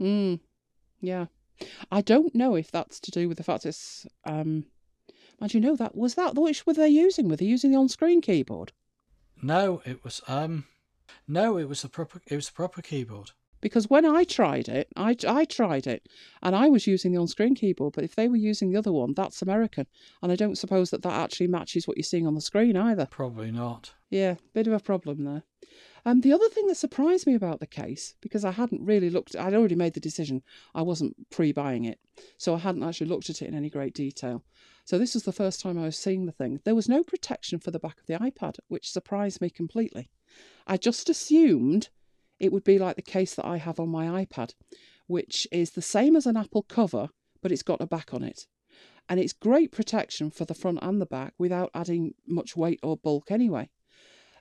Mm, 0.00 0.40
yeah. 1.00 1.26
I 1.90 2.00
don't 2.00 2.34
know 2.34 2.54
if 2.54 2.70
that's 2.70 3.00
to 3.00 3.10
do 3.10 3.28
with 3.28 3.38
the 3.38 3.44
fact 3.44 3.66
it's. 3.66 4.06
Um, 4.24 4.66
mind 5.40 5.54
you 5.54 5.60
know 5.60 5.76
that 5.76 5.96
was 5.96 6.14
that 6.14 6.34
which 6.34 6.66
were 6.66 6.74
they 6.74 6.88
using? 6.88 7.28
Were 7.28 7.36
they 7.36 7.46
using 7.46 7.70
the 7.70 7.78
on-screen 7.78 8.20
keyboard? 8.20 8.72
No, 9.42 9.82
it 9.84 10.04
was 10.04 10.20
um, 10.28 10.66
no, 11.26 11.56
it 11.56 11.68
was 11.68 11.82
the 11.82 11.88
proper 11.88 12.20
it 12.26 12.36
was 12.36 12.48
the 12.48 12.54
proper 12.54 12.82
keyboard. 12.82 13.30
Because 13.60 13.90
when 13.90 14.06
I 14.06 14.24
tried 14.24 14.68
it, 14.68 14.88
I, 14.96 15.14
I 15.28 15.44
tried 15.44 15.86
it, 15.86 16.08
and 16.42 16.56
I 16.56 16.70
was 16.70 16.86
using 16.86 17.12
the 17.12 17.18
on-screen 17.18 17.54
keyboard. 17.54 17.92
But 17.94 18.04
if 18.04 18.16
they 18.16 18.26
were 18.26 18.36
using 18.36 18.70
the 18.70 18.78
other 18.78 18.92
one, 18.92 19.12
that's 19.12 19.42
American, 19.42 19.86
and 20.22 20.32
I 20.32 20.36
don't 20.36 20.56
suppose 20.56 20.90
that 20.90 21.02
that 21.02 21.12
actually 21.12 21.48
matches 21.48 21.86
what 21.86 21.98
you're 21.98 22.04
seeing 22.04 22.26
on 22.26 22.34
the 22.34 22.40
screen 22.40 22.76
either. 22.76 23.06
Probably 23.10 23.50
not. 23.50 23.92
Yeah, 24.08 24.36
bit 24.54 24.66
of 24.66 24.72
a 24.72 24.80
problem 24.80 25.24
there. 25.24 25.42
Um, 26.04 26.20
the 26.20 26.32
other 26.32 26.48
thing 26.48 26.66
that 26.66 26.76
surprised 26.76 27.26
me 27.26 27.34
about 27.34 27.60
the 27.60 27.66
case, 27.66 28.14
because 28.20 28.44
I 28.44 28.52
hadn't 28.52 28.84
really 28.84 29.10
looked, 29.10 29.36
I'd 29.36 29.54
already 29.54 29.74
made 29.74 29.94
the 29.94 30.00
decision, 30.00 30.42
I 30.74 30.82
wasn't 30.82 31.30
pre-buying 31.30 31.84
it, 31.84 31.98
so 32.36 32.54
I 32.54 32.58
hadn't 32.58 32.82
actually 32.82 33.08
looked 33.08 33.30
at 33.30 33.42
it 33.42 33.48
in 33.48 33.54
any 33.54 33.70
great 33.70 33.94
detail. 33.94 34.42
So 34.84 34.98
this 34.98 35.14
was 35.14 35.24
the 35.24 35.32
first 35.32 35.60
time 35.60 35.78
I 35.78 35.84
was 35.84 35.98
seeing 35.98 36.26
the 36.26 36.32
thing. 36.32 36.60
There 36.64 36.74
was 36.74 36.88
no 36.88 37.04
protection 37.04 37.60
for 37.60 37.70
the 37.70 37.78
back 37.78 37.98
of 38.00 38.06
the 38.06 38.14
iPad, 38.14 38.56
which 38.68 38.90
surprised 38.90 39.40
me 39.40 39.50
completely. 39.50 40.10
I 40.66 40.76
just 40.76 41.08
assumed 41.08 41.90
it 42.38 42.52
would 42.52 42.64
be 42.64 42.78
like 42.78 42.96
the 42.96 43.02
case 43.02 43.34
that 43.34 43.46
I 43.46 43.58
have 43.58 43.78
on 43.78 43.88
my 43.88 44.24
iPad, 44.24 44.54
which 45.06 45.46
is 45.52 45.72
the 45.72 45.82
same 45.82 46.16
as 46.16 46.26
an 46.26 46.36
Apple 46.36 46.62
cover, 46.62 47.10
but 47.42 47.52
it's 47.52 47.62
got 47.62 47.80
a 47.80 47.86
back 47.86 48.14
on 48.14 48.22
it. 48.22 48.46
And 49.08 49.20
it's 49.20 49.32
great 49.32 49.72
protection 49.72 50.30
for 50.30 50.44
the 50.44 50.54
front 50.54 50.78
and 50.82 51.00
the 51.00 51.06
back 51.06 51.34
without 51.36 51.70
adding 51.74 52.14
much 52.26 52.56
weight 52.56 52.80
or 52.82 52.96
bulk 52.96 53.30
anyway. 53.30 53.68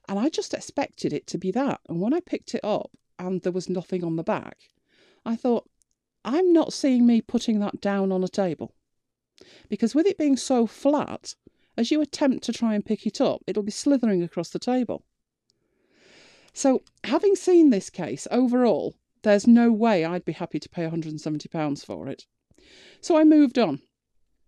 And 0.09 0.17
I 0.17 0.27
just 0.27 0.55
expected 0.55 1.13
it 1.13 1.27
to 1.27 1.37
be 1.37 1.51
that. 1.51 1.81
And 1.87 2.01
when 2.01 2.15
I 2.15 2.19
picked 2.19 2.55
it 2.55 2.65
up 2.65 2.89
and 3.19 3.43
there 3.43 3.51
was 3.51 3.69
nothing 3.69 4.03
on 4.03 4.15
the 4.15 4.23
back, 4.23 4.57
I 5.23 5.35
thought, 5.35 5.69
I'm 6.25 6.51
not 6.51 6.73
seeing 6.73 7.05
me 7.05 7.21
putting 7.21 7.59
that 7.59 7.79
down 7.79 8.11
on 8.11 8.23
a 8.23 8.27
table. 8.27 8.73
Because 9.69 9.93
with 9.93 10.07
it 10.07 10.17
being 10.17 10.35
so 10.35 10.65
flat, 10.65 11.35
as 11.77 11.91
you 11.91 12.01
attempt 12.01 12.43
to 12.45 12.51
try 12.51 12.73
and 12.73 12.83
pick 12.83 13.05
it 13.05 13.21
up, 13.21 13.43
it'll 13.45 13.61
be 13.61 13.71
slithering 13.71 14.23
across 14.23 14.49
the 14.49 14.57
table. 14.57 15.05
So, 16.53 16.81
having 17.03 17.35
seen 17.35 17.69
this 17.69 17.91
case, 17.91 18.27
overall, 18.31 18.95
there's 19.21 19.45
no 19.45 19.71
way 19.71 20.03
I'd 20.03 20.25
be 20.25 20.31
happy 20.31 20.59
to 20.59 20.69
pay 20.69 20.83
£170 20.87 21.85
for 21.85 22.07
it. 22.07 22.25
So 22.99 23.15
I 23.15 23.23
moved 23.23 23.59
on 23.59 23.81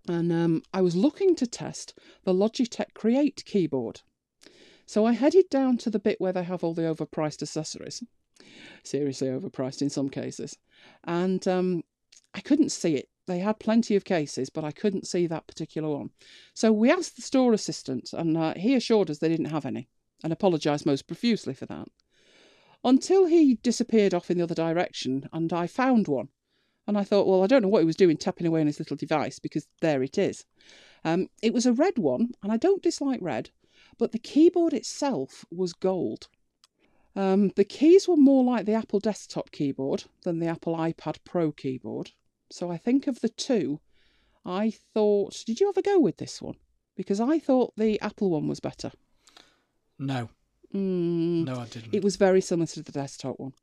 and 0.08 0.32
um, 0.32 0.64
I 0.74 0.82
was 0.82 0.96
looking 0.96 1.36
to 1.36 1.46
test 1.46 1.98
the 2.24 2.34
Logitech 2.34 2.96
Create 2.96 3.44
keyboard. 3.46 4.02
So 4.92 5.06
I 5.06 5.14
headed 5.14 5.50
down 5.50 5.78
to 5.78 5.90
the 5.90 6.00
bit 6.00 6.20
where 6.20 6.34
they 6.34 6.44
have 6.44 6.66
all 6.66 6.74
the 6.74 6.82
overpriced 6.82 7.42
accessories, 7.42 8.04
seriously 8.84 9.30
overpriced 9.30 9.82
in 9.82 9.90
some 9.90 10.10
cases, 10.10 10.58
and 11.06 11.48
um, 11.48 11.86
I 12.34 12.42
couldn't 12.42 12.74
see 12.74 12.96
it. 12.96 13.08
They 13.26 13.40
had 13.40 13.58
plenty 13.58 13.96
of 13.96 14.04
cases, 14.04 14.50
but 14.50 14.66
I 14.66 14.72
couldn't 14.72 15.08
see 15.08 15.28
that 15.28 15.48
particular 15.48 15.88
one. 15.88 16.10
So 16.54 16.74
we 16.74 16.92
asked 16.92 17.16
the 17.16 17.22
store 17.22 17.54
assistant, 17.54 18.12
and 18.12 18.36
uh, 18.36 18.54
he 18.56 18.76
assured 18.76 19.10
us 19.10 19.20
they 19.20 19.30
didn't 19.30 19.46
have 19.46 19.66
any, 19.66 19.88
and 20.26 20.34
apologised 20.34 20.86
most 20.86 21.08
profusely 21.08 21.54
for 21.54 21.68
that. 21.68 21.88
Until 22.84 23.28
he 23.28 23.60
disappeared 23.64 24.14
off 24.14 24.30
in 24.30 24.40
the 24.40 24.44
other 24.44 24.56
direction, 24.56 25.30
and 25.32 25.54
I 25.54 25.68
found 25.68 26.10
one. 26.10 26.28
And 26.86 26.98
I 26.98 27.06
thought, 27.06 27.28
well, 27.28 27.44
I 27.44 27.48
don't 27.48 27.62
know 27.62 27.70
what 27.70 27.80
he 27.80 27.86
was 27.86 27.96
doing 27.96 28.18
tapping 28.18 28.46
away 28.46 28.60
on 28.60 28.68
his 28.68 28.80
little 28.80 28.98
device 28.98 29.40
because 29.40 29.68
there 29.80 30.04
it 30.04 30.18
is. 30.18 30.46
Um, 31.06 31.30
it 31.42 31.54
was 31.54 31.66
a 31.66 31.72
red 31.72 31.98
one, 31.98 32.32
and 32.44 32.52
I 32.52 32.58
don't 32.58 32.84
dislike 32.84 33.20
red, 33.22 33.52
but 33.98 34.12
the 34.12 34.20
keyboard 34.20 34.74
itself 34.74 35.46
was 35.52 35.74
gold. 35.74 36.28
Um, 37.16 37.50
the 37.56 37.66
keys 37.66 38.08
were 38.08 38.16
more 38.18 38.44
like 38.44 38.66
the 38.66 38.74
Apple 38.74 39.00
desktop 39.00 39.52
keyboard 39.52 40.06
than 40.24 40.40
the 40.40 40.48
Apple 40.48 40.76
iPad 40.78 41.18
Pro 41.26 41.52
keyboard. 41.52 42.12
So 42.50 42.72
I 42.72 42.78
think 42.78 43.08
of 43.08 43.20
the 43.22 43.30
two, 43.30 43.80
I 44.46 44.72
thought, 44.72 45.44
did 45.46 45.60
you 45.60 45.70
ever 45.70 45.82
go 45.82 46.00
with 46.00 46.18
this 46.18 46.42
one? 46.42 46.56
Because 46.96 47.20
I 47.20 47.38
thought 47.40 47.74
the 47.78 48.00
Apple 48.02 48.30
one 48.30 48.48
was 48.48 48.60
better. 48.60 48.92
No, 50.00 50.30
Mm, 50.74 51.44
no, 51.46 51.60
I 51.60 51.66
didn't. 51.66 51.94
it 51.94 52.02
was 52.04 52.16
very 52.16 52.40
similar 52.40 52.68
to 52.68 52.82
the 52.82 52.94
desktop 52.94 53.38
one. 53.40 53.54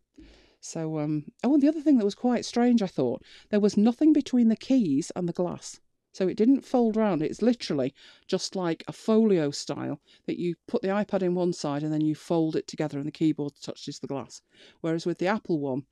So, 0.60 0.98
um, 0.98 1.24
oh, 1.42 1.54
and 1.54 1.62
the 1.62 1.68
other 1.68 1.80
thing 1.80 1.96
that 1.98 2.04
was 2.04 2.14
quite 2.14 2.44
strange, 2.44 2.82
I 2.82 2.86
thought, 2.86 3.22
there 3.48 3.60
was 3.60 3.76
nothing 3.78 4.12
between 4.12 4.48
the 4.48 4.56
keys 4.56 5.10
and 5.16 5.26
the 5.28 5.32
glass. 5.32 5.80
So 6.18 6.26
it 6.26 6.36
didn't 6.36 6.64
fold 6.64 6.96
round. 6.96 7.22
It's 7.22 7.42
literally 7.42 7.94
just 8.26 8.56
like 8.56 8.82
a 8.88 8.92
folio 8.92 9.52
style 9.52 10.00
that 10.26 10.36
you 10.36 10.56
put 10.66 10.82
the 10.82 10.88
iPad 10.88 11.22
in 11.22 11.36
one 11.36 11.52
side 11.52 11.84
and 11.84 11.92
then 11.92 12.00
you 12.00 12.16
fold 12.16 12.56
it 12.56 12.66
together 12.66 12.98
and 12.98 13.06
the 13.06 13.12
keyboard 13.12 13.52
touches 13.62 14.00
the 14.00 14.08
glass. 14.08 14.42
Whereas 14.80 15.06
with 15.06 15.18
the 15.18 15.28
Apple 15.28 15.60
one, 15.60 15.84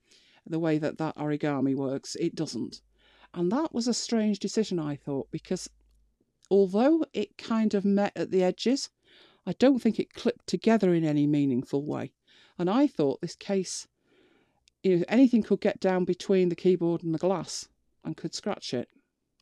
the 0.44 0.59
way 0.59 0.78
that 0.78 0.98
that 0.98 1.15
origami 1.15 1.77
works, 1.77 2.16
it 2.16 2.35
doesn't. 2.35 2.81
And 3.35 3.53
that 3.53 3.73
was 3.73 3.86
a 3.86 3.94
strange 3.94 4.40
decision, 4.40 4.81
I 4.81 4.97
thought, 4.97 5.31
because 5.31 5.70
although 6.51 7.05
it 7.12 7.39
kind 7.39 7.73
of 7.73 7.85
met 7.85 8.11
at 8.16 8.32
the 8.32 8.43
edges, 8.43 8.90
I 9.47 9.53
don't 9.53 9.78
think 9.78 10.01
it 10.01 10.12
clipped 10.12 10.48
together 10.48 10.93
in 10.93 11.05
any 11.05 11.28
meaningful 11.28 11.85
way. 11.85 12.11
And 12.59 12.69
I 12.69 12.89
thought 12.89 13.20
this 13.20 13.36
case, 13.36 13.86
you 14.82 14.97
know, 14.97 15.05
anything 15.07 15.44
could 15.44 15.61
get 15.61 15.78
down 15.78 16.05
between 16.05 16.48
the 16.48 16.57
keyboard 16.57 17.05
and 17.05 17.15
the 17.15 17.19
glass 17.19 17.69
and 18.05 18.16
could 18.16 18.35
scratch 18.35 18.74
it. 18.74 18.89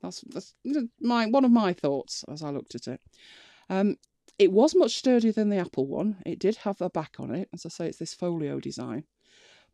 That's 0.04 0.20
that's 0.26 0.54
my 1.00 1.26
one 1.26 1.44
of 1.44 1.50
my 1.50 1.72
thoughts 1.72 2.24
as 2.28 2.42
I 2.42 2.50
looked 2.50 2.74
at 2.74 2.86
it. 2.86 3.00
Um, 3.70 3.96
it 4.38 4.52
was 4.52 4.74
much 4.74 4.96
sturdier 4.96 5.32
than 5.32 5.48
the 5.48 5.56
Apple 5.56 5.86
one. 5.86 6.22
It 6.26 6.38
did 6.38 6.56
have 6.56 6.80
a 6.80 6.90
back 6.90 7.16
on 7.18 7.34
it, 7.34 7.48
as 7.54 7.64
I 7.64 7.68
say, 7.68 7.86
it's 7.88 7.98
this 7.98 8.14
folio 8.14 8.60
design, 8.60 9.04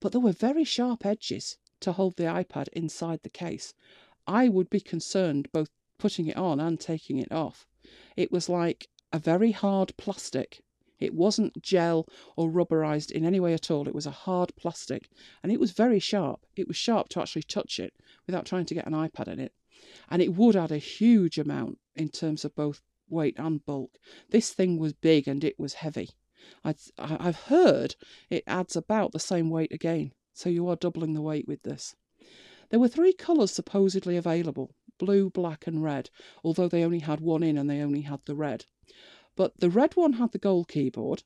but 0.01 0.12
there 0.12 0.20
were 0.20 0.32
very 0.32 0.65
sharp 0.65 1.05
edges 1.05 1.57
to 1.81 1.93
hold 1.93 2.16
the 2.16 2.24
iPad 2.24 2.69
inside 2.74 3.20
the 3.23 3.31
case. 3.31 3.74
I 4.27 4.48
would 4.48 4.70
be 4.70 4.81
concerned 4.81 5.48
both 5.51 5.70
putting 5.98 6.27
it 6.27 6.36
on 6.36 6.61
and 6.61 6.78
taking 6.78 7.19
it 7.19 7.32
off. 7.32 7.66
It 8.16 8.31
was 8.31 8.48
like 8.48 8.89
a 9.12 9.19
very 9.19 9.52
hard 9.52 9.97
plastic. 9.97 10.62
It 10.98 11.15
wasn't 11.15 11.62
gel 11.62 12.07
or 12.36 12.51
rubberized 12.51 13.11
in 13.11 13.24
any 13.24 13.40
way 13.40 13.55
at 13.55 13.70
all. 13.70 13.89
It 13.89 13.94
was 13.94 14.07
a 14.07 14.11
hard 14.11 14.55
plastic 14.57 15.09
and 15.43 15.51
it 15.51 15.59
was 15.59 15.73
very 15.73 15.98
sharp. 15.98 16.44
It 16.55 16.69
was 16.69 16.77
sharp 16.77 17.09
to 17.11 17.20
actually 17.20 17.44
touch 17.44 17.81
it 17.81 17.94
without 18.27 18.44
trying 18.44 18.66
to 18.66 18.74
get 18.74 18.86
an 18.86 18.93
iPad 18.93 19.28
in 19.28 19.40
it. 19.40 19.55
And 20.09 20.23
it 20.23 20.35
would 20.35 20.57
add 20.57 20.71
a 20.71 20.79
huge 20.79 21.39
amount 21.39 21.79
in 21.97 22.09
terms 22.09 22.45
of 22.45 22.55
both 22.55 22.83
weight 23.09 23.39
and 23.39 23.65
bulk. 23.67 23.99
This 24.29 24.53
thing 24.53 24.79
was 24.79 24.93
big 24.93 25.27
and 25.27 25.43
it 25.43 25.59
was 25.59 25.75
heavy. 25.75 26.11
I- 26.65 26.75
I've 26.99 27.37
heard 27.37 27.97
it 28.29 28.45
adds 28.47 28.77
about 28.77 29.12
the 29.12 29.19
same 29.19 29.51
weight 29.51 29.73
again. 29.73 30.12
So 30.33 30.49
you 30.49 30.69
are 30.69 30.77
doubling 30.77 31.15
the 31.15 31.21
weight 31.21 31.47
with 31.49 31.62
this. 31.65 31.95
There 32.71 32.81
were 32.81 32.89
three 32.89 33.12
colours 33.12 33.51
supposedly 33.51 34.17
available 34.17 34.75
blue, 34.97 35.29
black, 35.31 35.67
and 35.67 35.83
red, 35.83 36.11
although 36.45 36.69
they 36.69 36.85
only 36.85 37.01
had 37.01 37.21
one 37.21 37.43
in 37.43 37.59
and 37.59 37.69
they 37.69 37.81
only 37.81 38.03
had 38.03 38.21
the 38.27 38.35
red. 38.35 38.67
But 39.35 39.59
the 39.59 39.71
red 39.71 39.97
one 39.97 40.15
had 40.15 40.33
the 40.33 40.39
gold 40.39 40.69
keyboard, 40.69 41.25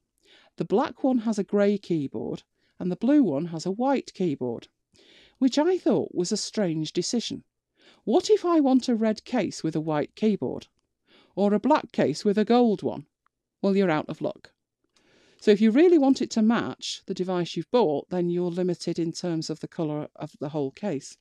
the 0.57 0.65
black 0.65 1.03
one 1.03 1.19
has 1.19 1.39
a 1.39 1.45
grey 1.45 1.77
keyboard, 1.77 2.45
and 2.79 2.91
the 2.91 2.97
blue 2.97 3.23
one 3.23 3.47
has 3.47 3.67
a 3.67 3.73
white 3.73 4.15
keyboard, 4.15 4.69
which 5.39 5.59
I 5.59 5.77
thought 5.79 6.15
was 6.15 6.33
a 6.33 6.37
strange 6.37 6.93
decision. 6.93 7.45
What 8.05 8.29
if 8.29 8.45
I 8.45 8.61
want 8.61 8.89
a 8.89 8.95
red 8.95 9.25
case 9.25 9.63
with 9.63 9.75
a 9.75 9.81
white 9.81 10.15
keyboard? 10.15 10.67
Or 11.35 11.55
a 11.55 11.59
black 11.59 11.91
case 11.91 12.25
with 12.25 12.37
a 12.37 12.45
gold 12.45 12.83
one? 12.83 13.07
Well, 13.63 13.77
you're 13.77 13.91
out 13.91 14.09
of 14.11 14.21
luck. 14.21 14.53
So 15.41 15.51
if 15.51 15.61
you 15.61 15.71
really 15.71 15.99
want 15.99 16.21
it 16.21 16.31
to 16.33 16.43
match 16.43 17.03
the 17.07 17.15
device 17.15 17.57
you've 17.57 17.71
bought, 17.71 18.11
then 18.11 18.29
you're 18.29 18.51
limited 18.51 18.99
in 18.99 19.13
terms 19.13 19.49
of 19.49 19.61
the 19.61 19.69
colour 19.69 20.09
of 20.17 20.33
the 20.39 20.51
whole 20.51 20.71
case. 20.71 21.17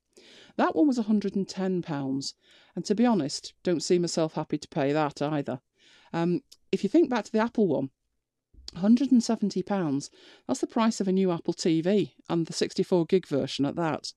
That 0.57 0.75
one 0.75 0.87
was 0.87 0.99
£110, 0.99 2.33
and 2.75 2.85
to 2.85 2.95
be 2.95 3.05
honest, 3.05 3.53
don't 3.63 3.83
see 3.83 3.97
myself 3.97 4.33
happy 4.33 4.57
to 4.57 4.67
pay 4.67 4.91
that 4.91 5.21
either. 5.21 5.61
Um, 6.11 6.41
if 6.71 6.83
you 6.83 6.89
think 6.89 7.09
back 7.09 7.25
to 7.25 7.31
the 7.31 7.39
Apple 7.39 7.67
one, 7.67 7.91
£170, 8.75 10.09
that's 10.47 10.59
the 10.59 10.67
price 10.67 10.99
of 10.99 11.07
a 11.07 11.11
new 11.11 11.31
Apple 11.31 11.53
TV, 11.53 12.11
and 12.29 12.45
the 12.45 12.53
64 12.53 13.05
gig 13.05 13.27
version 13.27 13.65
at 13.65 13.75
that. 13.75 14.13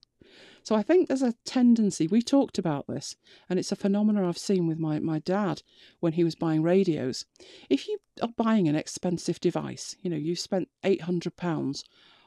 So 0.63 0.75
I 0.75 0.83
think 0.83 1.07
there's 1.07 1.21
a 1.21 1.35
tendency, 1.45 2.07
we 2.07 2.21
talked 2.21 2.57
about 2.57 2.87
this, 2.87 3.15
and 3.49 3.57
it's 3.57 3.71
a 3.71 3.75
phenomenon 3.75 4.25
I've 4.25 4.37
seen 4.37 4.67
with 4.67 4.79
my, 4.79 4.99
my 4.99 5.19
dad 5.19 5.63
when 5.99 6.13
he 6.13 6.23
was 6.23 6.35
buying 6.35 6.61
radios. 6.61 7.25
If 7.69 7.87
you 7.87 7.99
are 8.21 8.27
buying 8.27 8.67
an 8.67 8.75
expensive 8.75 9.39
device, 9.39 9.95
you 10.01 10.09
know, 10.09 10.17
you've 10.17 10.39
spent 10.39 10.69
£800 10.83 11.83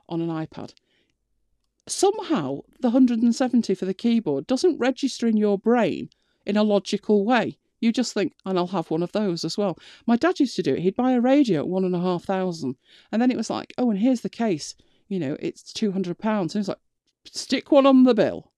on 0.08 0.20
an 0.20 0.28
iPad, 0.28 0.72
somehow 1.86 2.60
the 2.80 2.88
170 2.88 3.74
for 3.74 3.84
the 3.84 3.94
keyboard 3.94 4.46
doesn't 4.46 4.78
register 4.78 5.26
in 5.26 5.36
your 5.36 5.58
brain 5.58 6.08
in 6.46 6.56
a 6.56 6.62
logical 6.62 7.24
way. 7.24 7.58
You 7.80 7.92
just 7.92 8.12
think, 8.12 8.34
and 8.44 8.58
I'll 8.58 8.66
have 8.68 8.90
one 8.90 9.02
of 9.02 9.12
those 9.12 9.44
as 9.44 9.56
well. 9.56 9.78
My 10.06 10.16
dad 10.16 10.38
used 10.38 10.56
to 10.56 10.62
do 10.62 10.74
it. 10.74 10.80
He'd 10.80 10.96
buy 10.96 11.12
a 11.12 11.20
radio 11.20 11.60
at 11.60 11.68
one 11.68 11.84
and 11.84 11.96
a 11.96 12.00
half 12.00 12.24
thousand, 12.24 12.76
and 13.10 13.20
then 13.20 13.30
it 13.30 13.36
was 13.38 13.48
like, 13.48 13.72
oh, 13.78 13.90
and 13.90 13.98
here's 13.98 14.20
the 14.20 14.28
case. 14.28 14.74
You 15.08 15.18
know, 15.18 15.36
it's 15.40 15.72
two 15.72 15.92
hundred 15.92 16.18
pounds. 16.18 16.54
And 16.54 16.60
it's 16.60 16.68
like, 16.68 16.78
stick 17.24 17.70
one 17.70 17.86
on 17.86 18.04
the 18.04 18.14
bill. 18.14 18.52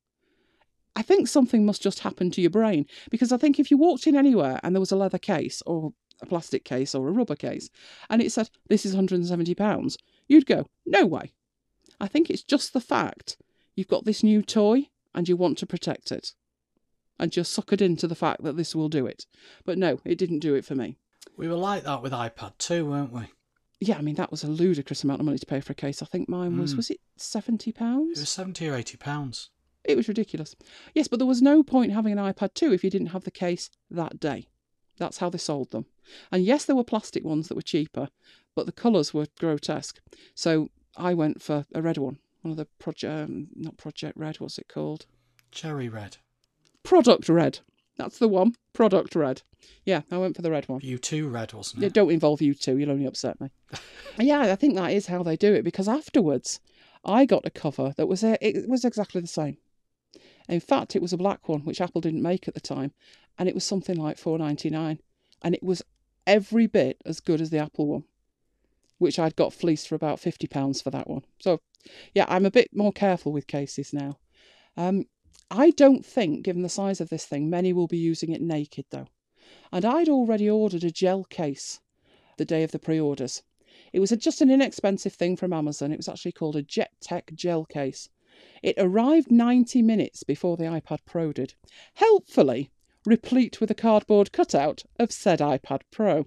I 0.94 1.02
think 1.02 1.26
something 1.26 1.64
must 1.64 1.82
just 1.82 2.00
happen 2.00 2.30
to 2.32 2.40
your 2.40 2.50
brain 2.50 2.86
because 3.10 3.32
I 3.32 3.38
think 3.38 3.58
if 3.58 3.70
you 3.70 3.78
walked 3.78 4.06
in 4.06 4.14
anywhere 4.16 4.60
and 4.62 4.74
there 4.74 4.80
was 4.80 4.92
a 4.92 4.96
leather 4.96 5.18
case 5.18 5.62
or 5.64 5.92
a 6.20 6.26
plastic 6.26 6.64
case 6.64 6.94
or 6.94 7.08
a 7.08 7.12
rubber 7.12 7.34
case, 7.34 7.70
and 8.10 8.20
it 8.20 8.30
said 8.30 8.50
this 8.68 8.84
is 8.84 8.92
170 8.92 9.54
pounds, 9.54 9.96
you'd 10.28 10.46
go, 10.46 10.66
no 10.84 11.06
way. 11.06 11.32
I 12.00 12.08
think 12.08 12.28
it's 12.28 12.42
just 12.42 12.72
the 12.72 12.80
fact 12.80 13.36
you've 13.74 13.88
got 13.88 14.04
this 14.04 14.22
new 14.22 14.42
toy 14.42 14.88
and 15.14 15.28
you 15.28 15.36
want 15.36 15.58
to 15.58 15.66
protect 15.66 16.12
it. 16.12 16.34
And 17.18 17.34
you're 17.34 17.44
suckered 17.44 17.80
into 17.80 18.06
the 18.06 18.14
fact 18.14 18.42
that 18.42 18.56
this 18.56 18.74
will 18.74 18.88
do 18.88 19.06
it. 19.06 19.26
But 19.64 19.78
no, 19.78 20.00
it 20.04 20.18
didn't 20.18 20.40
do 20.40 20.54
it 20.54 20.64
for 20.64 20.74
me. 20.74 20.98
We 21.36 21.48
were 21.48 21.54
like 21.54 21.84
that 21.84 22.02
with 22.02 22.12
iPad 22.12 22.58
too, 22.58 22.84
weren't 22.86 23.12
we? 23.12 23.22
Yeah, 23.84 23.98
I 23.98 24.02
mean 24.02 24.14
that 24.14 24.30
was 24.30 24.44
a 24.44 24.48
ludicrous 24.48 25.02
amount 25.02 25.20
of 25.20 25.26
money 25.26 25.38
to 25.38 25.46
pay 25.46 25.60
for 25.60 25.72
a 25.72 25.74
case. 25.76 26.02
I 26.02 26.06
think 26.06 26.28
mine 26.28 26.56
was 26.58 26.74
Mm. 26.74 26.76
was 26.78 26.90
it 26.90 27.00
seventy 27.16 27.72
pounds? 27.72 28.18
It 28.18 28.22
was 28.22 28.28
seventy 28.28 28.68
or 28.68 28.74
eighty 28.76 28.96
pounds. 28.96 29.50
It 29.84 29.96
was 29.96 30.06
ridiculous. 30.06 30.54
Yes, 30.94 31.08
but 31.08 31.18
there 31.18 31.26
was 31.26 31.42
no 31.42 31.64
point 31.64 31.90
having 31.92 32.12
an 32.12 32.18
iPad 32.32 32.54
2 32.54 32.72
if 32.72 32.84
you 32.84 32.90
didn't 32.90 33.08
have 33.08 33.24
the 33.24 33.32
case 33.32 33.68
that 33.90 34.20
day. 34.20 34.46
That's 34.96 35.18
how 35.18 35.28
they 35.28 35.38
sold 35.38 35.72
them. 35.72 35.86
And 36.30 36.44
yes, 36.44 36.64
there 36.64 36.76
were 36.76 36.84
plastic 36.84 37.24
ones 37.24 37.48
that 37.48 37.56
were 37.56 37.62
cheaper, 37.62 38.08
but 38.54 38.66
the 38.66 38.70
colours 38.72 39.12
were 39.12 39.26
grotesque. 39.40 39.98
So 40.36 40.70
I 40.96 41.14
went 41.14 41.42
for 41.42 41.66
a 41.74 41.82
red 41.82 41.98
one. 41.98 42.18
One 42.42 42.52
of 42.52 42.58
the 42.58 42.66
project, 42.78 43.12
um, 43.12 43.48
not 43.56 43.76
Project 43.76 44.16
Red, 44.16 44.36
what's 44.38 44.56
it 44.58 44.68
called? 44.68 45.06
Cherry 45.50 45.88
red. 45.88 46.18
Product 46.84 47.28
Red. 47.28 47.58
That's 48.02 48.18
the 48.18 48.26
one. 48.26 48.56
Product 48.72 49.14
Red. 49.14 49.42
Yeah, 49.84 50.00
I 50.10 50.18
went 50.18 50.34
for 50.34 50.42
the 50.42 50.50
red 50.50 50.68
one. 50.68 50.80
You 50.82 50.98
too 50.98 51.28
red, 51.28 51.52
wasn't 51.52 51.82
Yeah, 51.82 51.86
it? 51.86 51.92
don't 51.92 52.10
involve 52.10 52.42
you 52.42 52.52
two. 52.52 52.76
You'll 52.78 52.90
only 52.90 53.06
upset 53.06 53.40
me. 53.40 53.50
yeah, 54.18 54.40
I 54.40 54.56
think 54.56 54.74
that 54.74 54.90
is 54.90 55.06
how 55.06 55.22
they 55.22 55.36
do 55.36 55.54
it 55.54 55.62
because 55.62 55.86
afterwards, 55.86 56.58
I 57.04 57.24
got 57.26 57.46
a 57.46 57.50
cover 57.50 57.94
that 57.96 58.08
was 58.08 58.24
uh, 58.24 58.36
it 58.40 58.68
was 58.68 58.84
exactly 58.84 59.20
the 59.20 59.28
same. 59.28 59.56
In 60.48 60.58
fact, 60.58 60.96
it 60.96 61.02
was 61.02 61.12
a 61.12 61.16
black 61.16 61.48
one 61.48 61.60
which 61.60 61.80
Apple 61.80 62.00
didn't 62.00 62.22
make 62.22 62.48
at 62.48 62.54
the 62.54 62.60
time, 62.60 62.90
and 63.38 63.48
it 63.48 63.54
was 63.54 63.62
something 63.64 63.96
like 63.96 64.18
four 64.18 64.36
ninety 64.36 64.68
nine, 64.68 64.98
and 65.42 65.54
it 65.54 65.62
was 65.62 65.80
every 66.26 66.66
bit 66.66 67.00
as 67.06 67.20
good 67.20 67.40
as 67.40 67.50
the 67.50 67.58
Apple 67.58 67.86
one, 67.86 68.04
which 68.98 69.20
I'd 69.20 69.36
got 69.36 69.52
fleeced 69.52 69.86
for 69.86 69.94
about 69.94 70.18
fifty 70.18 70.48
pounds 70.48 70.82
for 70.82 70.90
that 70.90 71.08
one. 71.08 71.22
So, 71.38 71.60
yeah, 72.14 72.26
I'm 72.28 72.46
a 72.46 72.50
bit 72.50 72.70
more 72.74 72.92
careful 72.92 73.30
with 73.32 73.46
cases 73.46 73.92
now. 73.92 74.18
Um, 74.76 75.04
I 75.54 75.68
don't 75.68 76.04
think, 76.04 76.44
given 76.44 76.62
the 76.62 76.70
size 76.70 76.98
of 76.98 77.10
this 77.10 77.26
thing, 77.26 77.50
many 77.50 77.74
will 77.74 77.86
be 77.86 77.98
using 77.98 78.32
it 78.32 78.40
naked 78.40 78.86
though. 78.88 79.08
And 79.70 79.84
I'd 79.84 80.08
already 80.08 80.48
ordered 80.48 80.82
a 80.82 80.90
gel 80.90 81.24
case 81.24 81.82
the 82.38 82.46
day 82.46 82.62
of 82.62 82.70
the 82.72 82.78
pre-orders. 82.78 83.42
It 83.92 84.00
was 84.00 84.10
a, 84.10 84.16
just 84.16 84.40
an 84.40 84.50
inexpensive 84.50 85.12
thing 85.12 85.36
from 85.36 85.52
Amazon. 85.52 85.92
It 85.92 85.98
was 85.98 86.08
actually 86.08 86.32
called 86.32 86.56
a 86.56 86.62
Jet 86.62 86.92
Tech 87.02 87.32
gel 87.34 87.66
case. 87.66 88.08
It 88.62 88.76
arrived 88.78 89.30
90 89.30 89.82
minutes 89.82 90.22
before 90.22 90.56
the 90.56 90.64
iPad 90.64 91.00
Pro 91.04 91.34
did, 91.34 91.52
helpfully 91.96 92.70
replete 93.04 93.60
with 93.60 93.70
a 93.70 93.74
cardboard 93.74 94.32
cutout 94.32 94.84
of 94.98 95.12
said 95.12 95.40
iPad 95.40 95.82
Pro, 95.90 96.24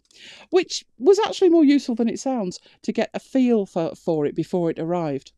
which 0.52 0.86
was 1.00 1.18
actually 1.18 1.50
more 1.50 1.66
useful 1.66 1.96
than 1.96 2.10
it 2.10 2.20
sounds 2.20 2.60
to 2.84 2.94
get 2.94 3.10
a 3.12 3.20
feel 3.20 3.66
for, 3.66 3.96
for 3.96 4.28
it 4.28 4.36
before 4.36 4.70
it 4.70 4.78
arrived. 4.78 5.32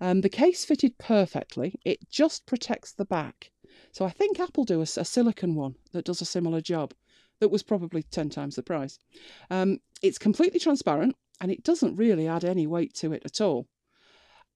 Um, 0.00 0.20
the 0.20 0.28
case 0.28 0.64
fitted 0.64 0.98
perfectly. 0.98 1.74
It 1.84 2.08
just 2.10 2.46
protects 2.46 2.92
the 2.92 3.04
back. 3.04 3.50
So 3.92 4.04
I 4.04 4.10
think 4.10 4.38
Apple 4.38 4.64
do 4.64 4.80
a, 4.80 4.82
a 4.82 5.04
silicon 5.04 5.54
one 5.54 5.74
that 5.92 6.04
does 6.04 6.20
a 6.20 6.26
similar 6.26 6.60
job. 6.60 6.92
That 7.40 7.50
was 7.50 7.62
probably 7.62 8.02
ten 8.02 8.28
times 8.30 8.56
the 8.56 8.62
price. 8.62 8.98
Um, 9.50 9.78
it's 10.02 10.18
completely 10.18 10.60
transparent 10.60 11.14
and 11.40 11.50
it 11.50 11.62
doesn't 11.62 11.96
really 11.96 12.26
add 12.26 12.44
any 12.44 12.66
weight 12.66 12.94
to 12.94 13.12
it 13.12 13.22
at 13.24 13.40
all. 13.40 13.66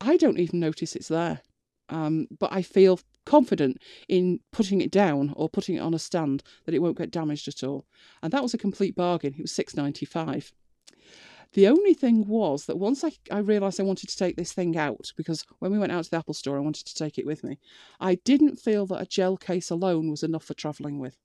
I 0.01 0.17
don't 0.17 0.39
even 0.39 0.61
notice 0.61 0.97
it's 0.97 1.09
there, 1.09 1.43
um, 1.91 2.27
but 2.39 2.53
I 2.53 2.63
feel 2.63 3.01
confident 3.27 3.79
in 4.09 4.41
putting 4.51 4.81
it 4.81 4.91
down 4.91 5.33
or 5.37 5.51
putting 5.51 5.77
it 5.77 5.81
on 5.81 5.93
a 5.93 5.99
stand 5.99 6.43
that 6.65 6.75
it 6.75 6.81
won't 6.81 6.97
get 6.97 7.11
damaged 7.11 7.49
at 7.49 7.63
all. 7.63 7.85
And 8.23 8.33
that 8.33 8.43
was 8.43 8.55
a 8.55 8.59
complete 8.59 8.97
bargain. 8.97 9.35
It 9.37 9.43
was 9.43 9.53
six 9.53 9.77
ninety 9.77 10.07
five. 10.07 10.53
The 11.53 11.67
only 11.67 11.95
thing 11.95 12.29
was 12.29 12.67
that 12.67 12.79
once 12.79 13.03
I, 13.03 13.11
I 13.31 13.39
realised 13.39 13.81
I 13.81 13.85
wanted 13.85 14.09
to 14.09 14.17
take 14.17 14.37
this 14.37 14.53
thing 14.53 14.77
out, 14.77 15.13
because 15.17 15.45
when 15.59 15.73
we 15.73 15.79
went 15.79 15.91
out 15.91 16.05
to 16.05 16.11
the 16.11 16.17
Apple 16.17 16.35
store, 16.35 16.57
I 16.57 16.61
wanted 16.61 16.87
to 16.87 16.95
take 16.95 17.19
it 17.19 17.27
with 17.27 17.43
me, 17.43 17.59
I 17.99 18.17
didn't 18.17 18.61
feel 18.61 18.87
that 18.87 19.03
a 19.03 19.07
gel 19.07 19.37
case 19.37 19.71
alone 19.71 20.11
was 20.11 20.23
enough 20.23 20.45
for 20.45 20.55
travelling 20.55 21.01
with. 21.01 21.17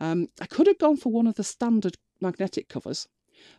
Um, 0.00 0.28
I 0.40 0.46
could 0.46 0.66
have 0.66 0.78
gone 0.78 0.96
for 0.96 1.12
one 1.12 1.28
of 1.28 1.36
the 1.36 1.44
standard 1.44 1.96
magnetic 2.20 2.68
covers, 2.68 3.06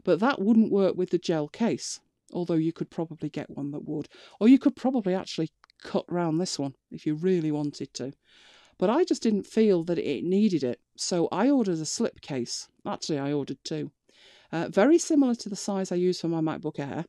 but 0.03 0.19
that 0.19 0.41
wouldn't 0.41 0.73
work 0.73 0.97
with 0.97 1.09
the 1.09 1.17
gel 1.17 1.47
case, 1.47 2.01
although 2.33 2.55
you 2.55 2.73
could 2.73 2.89
probably 2.89 3.29
get 3.29 3.49
one 3.49 3.71
that 3.71 3.87
would. 3.87 4.09
Or 4.41 4.49
you 4.49 4.59
could 4.59 4.75
probably 4.75 5.13
actually 5.15 5.51
cut 5.81 6.05
round 6.11 6.39
this 6.39 6.59
one 6.59 6.75
if 6.91 7.05
you 7.05 7.15
really 7.15 7.51
wanted 7.51 7.93
to. 7.93 8.11
But 8.77 8.89
I 8.89 9.05
just 9.05 9.23
didn't 9.23 9.47
feel 9.47 9.83
that 9.85 9.99
it 9.99 10.23
needed 10.25 10.63
it, 10.63 10.81
so 10.97 11.29
I 11.31 11.49
ordered 11.49 11.79
a 11.79 11.85
slip 11.85 12.19
case. 12.19 12.67
Actually, 12.85 13.19
I 13.19 13.31
ordered 13.31 13.59
two. 13.63 13.91
Uh, 14.53 14.69
very 14.69 14.99
similar 14.99 15.33
to 15.33 15.49
the 15.49 15.55
size 15.55 15.91
I 15.91 15.95
use 15.95 16.21
for 16.21 16.27
my 16.27 16.39
MacBook 16.39 16.77
Air, 16.77 17.05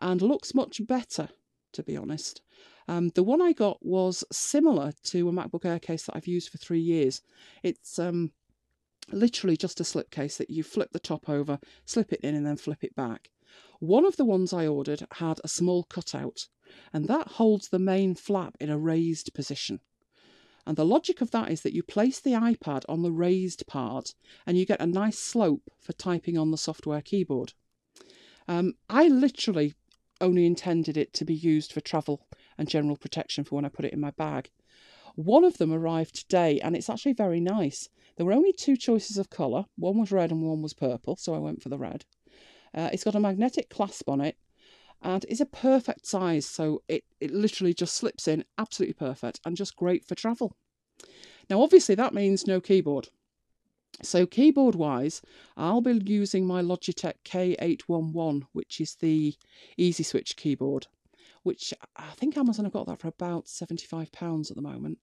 and 0.00 0.20
looks 0.20 0.54
much 0.54 0.86
better, 0.86 1.30
to 1.72 1.82
be 1.82 1.96
honest. 1.96 2.42
Um, 2.86 3.08
the 3.14 3.22
one 3.22 3.40
I 3.40 3.52
got 3.52 3.78
was 3.80 4.22
similar 4.30 4.92
to 5.04 5.30
a 5.30 5.32
MacBook 5.32 5.64
Air 5.64 5.78
case 5.78 6.04
that 6.04 6.14
I've 6.14 6.26
used 6.26 6.50
for 6.50 6.58
three 6.58 6.80
years. 6.80 7.22
It's 7.62 7.98
um, 7.98 8.32
literally 9.10 9.56
just 9.56 9.80
a 9.80 9.84
slip 9.84 10.10
case 10.10 10.36
that 10.36 10.50
you 10.50 10.62
flip 10.62 10.90
the 10.92 11.00
top 11.00 11.30
over, 11.30 11.58
slip 11.86 12.12
it 12.12 12.20
in, 12.20 12.34
and 12.34 12.44
then 12.44 12.58
flip 12.58 12.84
it 12.84 12.94
back. 12.94 13.30
One 13.80 14.04
of 14.04 14.18
the 14.18 14.26
ones 14.26 14.52
I 14.52 14.66
ordered 14.66 15.06
had 15.12 15.40
a 15.42 15.48
small 15.48 15.84
cutout, 15.84 16.48
and 16.92 17.08
that 17.08 17.28
holds 17.28 17.68
the 17.68 17.78
main 17.78 18.14
flap 18.14 18.56
in 18.60 18.68
a 18.68 18.76
raised 18.76 19.32
position. 19.32 19.80
And 20.68 20.76
the 20.76 20.84
logic 20.84 21.22
of 21.22 21.30
that 21.30 21.50
is 21.50 21.62
that 21.62 21.72
you 21.72 21.82
place 21.82 22.20
the 22.20 22.32
iPad 22.32 22.84
on 22.90 23.00
the 23.00 23.10
raised 23.10 23.66
part 23.66 24.12
and 24.46 24.58
you 24.58 24.66
get 24.66 24.82
a 24.82 24.86
nice 24.86 25.18
slope 25.18 25.70
for 25.80 25.94
typing 25.94 26.36
on 26.36 26.50
the 26.50 26.58
software 26.58 27.00
keyboard. 27.00 27.54
Um, 28.46 28.74
I 28.90 29.08
literally 29.08 29.72
only 30.20 30.44
intended 30.44 30.98
it 30.98 31.14
to 31.14 31.24
be 31.24 31.32
used 31.32 31.72
for 31.72 31.80
travel 31.80 32.26
and 32.58 32.68
general 32.68 32.98
protection 32.98 33.44
for 33.44 33.54
when 33.54 33.64
I 33.64 33.70
put 33.70 33.86
it 33.86 33.94
in 33.94 34.00
my 34.00 34.10
bag. 34.10 34.50
One 35.14 35.42
of 35.42 35.56
them 35.56 35.72
arrived 35.72 36.14
today 36.16 36.60
and 36.60 36.76
it's 36.76 36.90
actually 36.90 37.14
very 37.14 37.40
nice. 37.40 37.88
There 38.16 38.26
were 38.26 38.34
only 38.34 38.52
two 38.52 38.76
choices 38.76 39.16
of 39.16 39.30
colour 39.30 39.64
one 39.76 39.98
was 39.98 40.12
red 40.12 40.30
and 40.30 40.42
one 40.42 40.60
was 40.60 40.74
purple, 40.74 41.16
so 41.16 41.34
I 41.34 41.38
went 41.38 41.62
for 41.62 41.70
the 41.70 41.78
red. 41.78 42.04
Uh, 42.74 42.90
it's 42.92 43.04
got 43.04 43.14
a 43.14 43.20
magnetic 43.20 43.70
clasp 43.70 44.06
on 44.06 44.20
it 44.20 44.36
and 45.02 45.24
it's 45.28 45.40
a 45.40 45.46
perfect 45.46 46.06
size, 46.06 46.46
so 46.46 46.82
it, 46.88 47.04
it 47.20 47.30
literally 47.30 47.74
just 47.74 47.94
slips 47.94 48.26
in 48.26 48.44
absolutely 48.56 48.94
perfect 48.94 49.40
and 49.44 49.56
just 49.56 49.76
great 49.76 50.04
for 50.04 50.14
travel. 50.14 50.56
Now, 51.48 51.62
obviously, 51.62 51.94
that 51.94 52.14
means 52.14 52.46
no 52.46 52.60
keyboard. 52.60 53.08
So, 54.02 54.26
keyboard 54.26 54.74
wise, 54.74 55.22
I'll 55.56 55.80
be 55.80 56.00
using 56.04 56.46
my 56.46 56.62
Logitech 56.62 57.14
K811, 57.24 58.42
which 58.52 58.80
is 58.80 58.96
the 58.96 59.34
Easy 59.76 60.02
Switch 60.02 60.36
keyboard, 60.36 60.86
which 61.42 61.72
I 61.96 62.10
think 62.16 62.36
Amazon 62.36 62.64
have 62.64 62.72
got 62.72 62.86
that 62.86 63.00
for 63.00 63.08
about 63.08 63.46
£75 63.46 64.50
at 64.50 64.56
the 64.56 64.62
moment. 64.62 64.98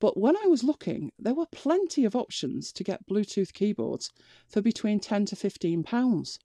But 0.00 0.16
when 0.16 0.36
I 0.36 0.46
was 0.46 0.62
looking, 0.62 1.12
there 1.18 1.34
were 1.34 1.46
plenty 1.46 2.04
of 2.04 2.14
options 2.14 2.72
to 2.72 2.84
get 2.84 3.06
Bluetooth 3.06 3.52
keyboards 3.52 4.10
for 4.48 4.62
between 4.62 5.00
10 5.00 5.26
to 5.26 5.36
15 5.36 5.82
pounds. 5.82 6.38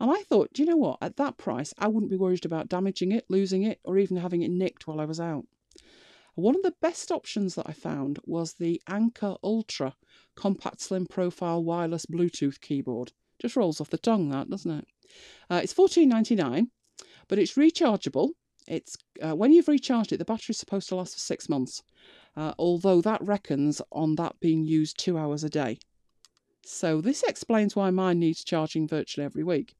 And 0.00 0.10
I 0.10 0.22
thought, 0.22 0.52
do 0.52 0.62
you 0.62 0.68
know 0.68 0.76
what? 0.76 0.98
At 1.02 1.16
that 1.16 1.38
price, 1.38 1.74
I 1.78 1.88
wouldn't 1.88 2.10
be 2.10 2.16
worried 2.16 2.44
about 2.44 2.68
damaging 2.68 3.12
it, 3.12 3.24
losing 3.28 3.64
it, 3.64 3.80
or 3.84 3.98
even 3.98 4.16
having 4.16 4.42
it 4.42 4.50
nicked 4.50 4.86
while 4.86 5.00
I 5.00 5.04
was 5.04 5.18
out. 5.18 5.44
One 6.34 6.54
of 6.54 6.62
the 6.62 6.74
best 6.80 7.10
options 7.10 7.56
that 7.56 7.68
I 7.68 7.72
found 7.72 8.20
was 8.24 8.52
the 8.52 8.80
Anker 8.86 9.34
Ultra 9.42 9.96
compact 10.36 10.80
slim 10.80 11.06
profile 11.06 11.64
wireless 11.64 12.06
Bluetooth 12.06 12.60
keyboard. 12.60 13.12
Just 13.40 13.56
rolls 13.56 13.80
off 13.80 13.90
the 13.90 13.98
tongue, 13.98 14.28
that 14.30 14.48
doesn't 14.48 14.70
it? 14.70 14.86
Uh, 15.50 15.60
it's 15.62 15.72
fourteen 15.72 16.08
ninety 16.08 16.36
nine, 16.36 16.70
but 17.26 17.40
it's 17.40 17.54
rechargeable. 17.54 18.30
It's 18.68 18.96
uh, 19.20 19.34
when 19.34 19.52
you've 19.52 19.66
recharged 19.66 20.12
it, 20.12 20.18
the 20.18 20.24
battery's 20.24 20.58
supposed 20.58 20.88
to 20.90 20.94
last 20.94 21.14
for 21.14 21.20
six 21.20 21.48
months. 21.48 21.82
Uh, 22.36 22.52
although 22.56 23.00
that 23.00 23.22
reckons 23.24 23.82
on 23.90 24.14
that 24.14 24.38
being 24.38 24.64
used 24.64 24.96
two 24.96 25.18
hours 25.18 25.42
a 25.42 25.50
day. 25.50 25.80
So 26.64 27.00
this 27.00 27.24
explains 27.24 27.74
why 27.74 27.90
mine 27.90 28.20
needs 28.20 28.44
charging 28.44 28.86
virtually 28.86 29.24
every 29.24 29.42
week. 29.42 29.74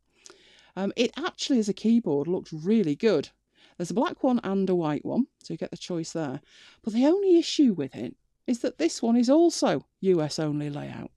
Um, 0.76 0.92
it 0.96 1.12
actually, 1.16 1.58
as 1.58 1.68
a 1.68 1.74
keyboard, 1.74 2.28
looks 2.28 2.52
really 2.52 2.96
good. 2.96 3.30
There's 3.76 3.90
a 3.90 3.94
black 3.94 4.22
one 4.22 4.40
and 4.42 4.68
a 4.68 4.74
white 4.74 5.04
one, 5.04 5.26
so 5.38 5.54
you 5.54 5.58
get 5.58 5.70
the 5.70 5.76
choice 5.76 6.12
there. 6.12 6.40
But 6.82 6.92
the 6.92 7.06
only 7.06 7.38
issue 7.38 7.72
with 7.72 7.94
it 7.94 8.16
is 8.46 8.60
that 8.60 8.78
this 8.78 9.02
one 9.02 9.16
is 9.16 9.30
also 9.30 9.86
US 10.00 10.38
only 10.38 10.68
layout. 10.68 11.10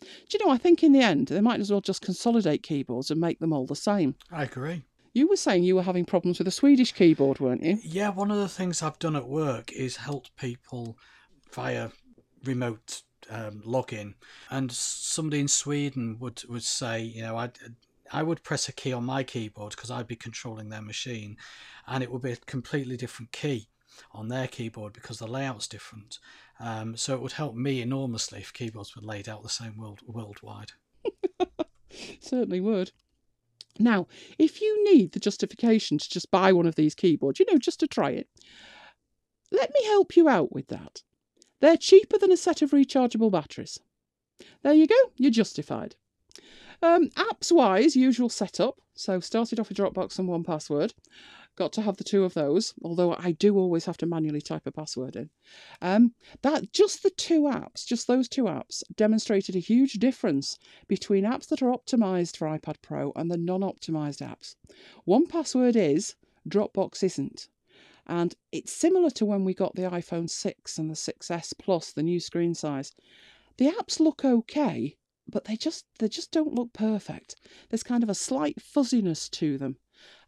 Do 0.00 0.06
you 0.38 0.44
know, 0.44 0.52
I 0.52 0.58
think 0.58 0.82
in 0.82 0.92
the 0.92 1.00
end, 1.00 1.28
they 1.28 1.40
might 1.40 1.60
as 1.60 1.70
well 1.70 1.80
just 1.80 2.02
consolidate 2.02 2.62
keyboards 2.62 3.10
and 3.10 3.20
make 3.20 3.38
them 3.38 3.52
all 3.52 3.66
the 3.66 3.76
same. 3.76 4.16
I 4.30 4.44
agree. 4.44 4.82
You 5.14 5.28
were 5.28 5.36
saying 5.36 5.62
you 5.62 5.76
were 5.76 5.82
having 5.82 6.04
problems 6.04 6.38
with 6.38 6.48
a 6.48 6.52
Swedish 6.52 6.92
keyboard, 6.92 7.38
weren't 7.38 7.62
you? 7.62 7.78
Yeah, 7.82 8.10
one 8.10 8.30
of 8.30 8.38
the 8.38 8.48
things 8.48 8.82
I've 8.82 8.98
done 8.98 9.14
at 9.14 9.28
work 9.28 9.70
is 9.72 9.96
helped 9.96 10.34
people 10.36 10.96
via 11.52 11.90
remote 12.44 13.02
um, 13.30 13.62
login, 13.64 14.14
and 14.50 14.72
somebody 14.72 15.40
in 15.40 15.48
Sweden 15.48 16.16
would 16.18 16.42
would 16.48 16.62
say, 16.62 17.02
you 17.02 17.22
know, 17.22 17.36
I 17.36 17.50
I 18.12 18.22
would 18.22 18.42
press 18.42 18.68
a 18.68 18.72
key 18.72 18.92
on 18.92 19.04
my 19.04 19.24
keyboard 19.24 19.70
because 19.70 19.90
I'd 19.90 20.06
be 20.06 20.16
controlling 20.16 20.68
their 20.68 20.82
machine, 20.82 21.36
and 21.86 22.02
it 22.02 22.12
would 22.12 22.22
be 22.22 22.32
a 22.32 22.36
completely 22.36 22.96
different 22.96 23.32
key 23.32 23.68
on 24.12 24.28
their 24.28 24.46
keyboard 24.46 24.92
because 24.92 25.18
the 25.18 25.26
layout's 25.26 25.66
different. 25.66 26.18
Um, 26.60 26.96
so 26.96 27.14
it 27.14 27.22
would 27.22 27.32
help 27.32 27.54
me 27.54 27.80
enormously 27.80 28.40
if 28.40 28.52
keyboards 28.52 28.94
were 28.94 29.02
laid 29.02 29.28
out 29.28 29.42
the 29.42 29.48
same 29.48 29.76
world 29.76 30.00
worldwide. 30.06 30.72
Certainly 32.20 32.60
would. 32.60 32.92
Now, 33.78 34.06
if 34.38 34.60
you 34.60 34.84
need 34.92 35.12
the 35.12 35.20
justification 35.20 35.98
to 35.98 36.10
just 36.10 36.30
buy 36.30 36.52
one 36.52 36.66
of 36.66 36.74
these 36.74 36.94
keyboards, 36.94 37.40
you 37.40 37.46
know, 37.50 37.58
just 37.58 37.80
to 37.80 37.86
try 37.86 38.10
it, 38.10 38.28
let 39.50 39.72
me 39.72 39.84
help 39.86 40.16
you 40.16 40.28
out 40.28 40.52
with 40.52 40.68
that. 40.68 41.02
They're 41.60 41.76
cheaper 41.76 42.18
than 42.18 42.32
a 42.32 42.36
set 42.36 42.60
of 42.60 42.70
rechargeable 42.70 43.30
batteries. 43.30 43.78
There 44.62 44.74
you 44.74 44.86
go, 44.86 44.94
you're 45.16 45.30
justified. 45.30 45.96
Um, 46.82 47.10
apps 47.10 47.52
wise, 47.52 47.94
usual 47.94 48.28
setup. 48.28 48.80
So 48.94 49.20
started 49.20 49.60
off 49.60 49.68
with 49.68 49.78
Dropbox 49.78 50.18
and 50.18 50.28
1Password. 50.28 50.92
Got 51.54 51.72
to 51.74 51.82
have 51.82 51.96
the 51.96 52.04
two 52.04 52.24
of 52.24 52.34
those, 52.34 52.74
although 52.82 53.14
I 53.14 53.32
do 53.32 53.56
always 53.56 53.84
have 53.84 53.98
to 53.98 54.06
manually 54.06 54.40
type 54.40 54.66
a 54.66 54.72
password 54.72 55.16
in. 55.16 55.30
Um, 55.80 56.14
that 56.40 56.72
just 56.72 57.02
the 57.02 57.10
two 57.10 57.42
apps, 57.42 57.86
just 57.86 58.06
those 58.06 58.28
two 58.28 58.44
apps, 58.44 58.82
demonstrated 58.96 59.54
a 59.54 59.60
huge 59.60 59.94
difference 59.94 60.58
between 60.88 61.24
apps 61.24 61.48
that 61.48 61.62
are 61.62 61.70
optimized 61.70 62.36
for 62.36 62.48
iPad 62.48 62.76
Pro 62.82 63.12
and 63.14 63.30
the 63.30 63.36
non-optimized 63.36 64.26
apps. 64.26 64.56
1Password 65.06 65.76
is, 65.76 66.16
Dropbox 66.48 67.02
isn't. 67.02 67.48
And 68.06 68.34
it's 68.50 68.72
similar 68.72 69.10
to 69.10 69.24
when 69.24 69.44
we 69.44 69.54
got 69.54 69.74
the 69.76 69.82
iPhone 69.82 70.28
6 70.28 70.78
and 70.78 70.90
the 70.90 70.94
6S 70.94 71.52
Plus, 71.58 71.92
the 71.92 72.02
new 72.02 72.18
screen 72.18 72.54
size. 72.54 72.92
The 73.58 73.66
apps 73.66 74.00
look 74.00 74.24
okay, 74.24 74.96
but 75.32 75.46
they 75.46 75.56
just 75.56 75.86
they 75.98 76.08
just 76.08 76.30
don't 76.30 76.54
look 76.54 76.72
perfect. 76.72 77.34
There's 77.70 77.82
kind 77.82 78.02
of 78.02 78.08
a 78.08 78.14
slight 78.14 78.60
fuzziness 78.60 79.28
to 79.30 79.58
them, 79.58 79.78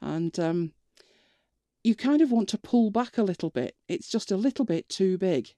and 0.00 0.36
um, 0.40 0.72
you 1.84 1.94
kind 1.94 2.22
of 2.22 2.32
want 2.32 2.48
to 2.48 2.58
pull 2.58 2.90
back 2.90 3.18
a 3.18 3.22
little 3.22 3.50
bit. 3.50 3.76
It's 3.88 4.08
just 4.08 4.32
a 4.32 4.36
little 4.36 4.64
bit 4.64 4.88
too 4.88 5.18
big. 5.18 5.54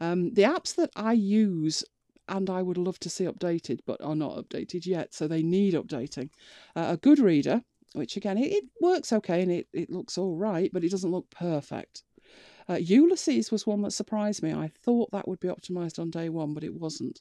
Um, 0.00 0.32
the 0.34 0.42
apps 0.42 0.74
that 0.74 0.90
I 0.96 1.12
use 1.12 1.84
and 2.28 2.48
I 2.48 2.62
would 2.62 2.78
love 2.78 2.98
to 3.00 3.10
see 3.10 3.24
updated, 3.24 3.80
but 3.86 4.00
are 4.00 4.16
not 4.16 4.36
updated 4.36 4.86
yet, 4.86 5.14
so 5.14 5.28
they 5.28 5.42
need 5.42 5.74
updating. 5.74 6.30
Uh, 6.74 6.94
a 6.94 6.98
Goodreader, 6.98 7.62
which 7.92 8.16
again 8.16 8.38
it, 8.38 8.52
it, 8.52 8.64
works 8.80 9.12
okay 9.12 9.42
and 9.42 9.52
it, 9.52 9.68
it 9.72 9.90
looks 9.90 10.16
all 10.16 10.36
right, 10.36 10.70
but 10.72 10.82
it 10.82 10.90
doesn't 10.90 11.10
look 11.10 11.30
perfect. 11.30 12.02
Uh, 12.68 12.74
Ulysses 12.74 13.50
was 13.50 13.66
one 13.66 13.82
that 13.82 13.90
surprised 13.90 14.42
me. 14.42 14.52
I 14.52 14.70
thought 14.82 15.10
that 15.12 15.28
would 15.28 15.40
be 15.40 15.48
optimized 15.48 15.98
on 15.98 16.10
day 16.10 16.28
one, 16.28 16.54
but 16.54 16.64
it 16.64 16.74
wasn't. 16.74 17.20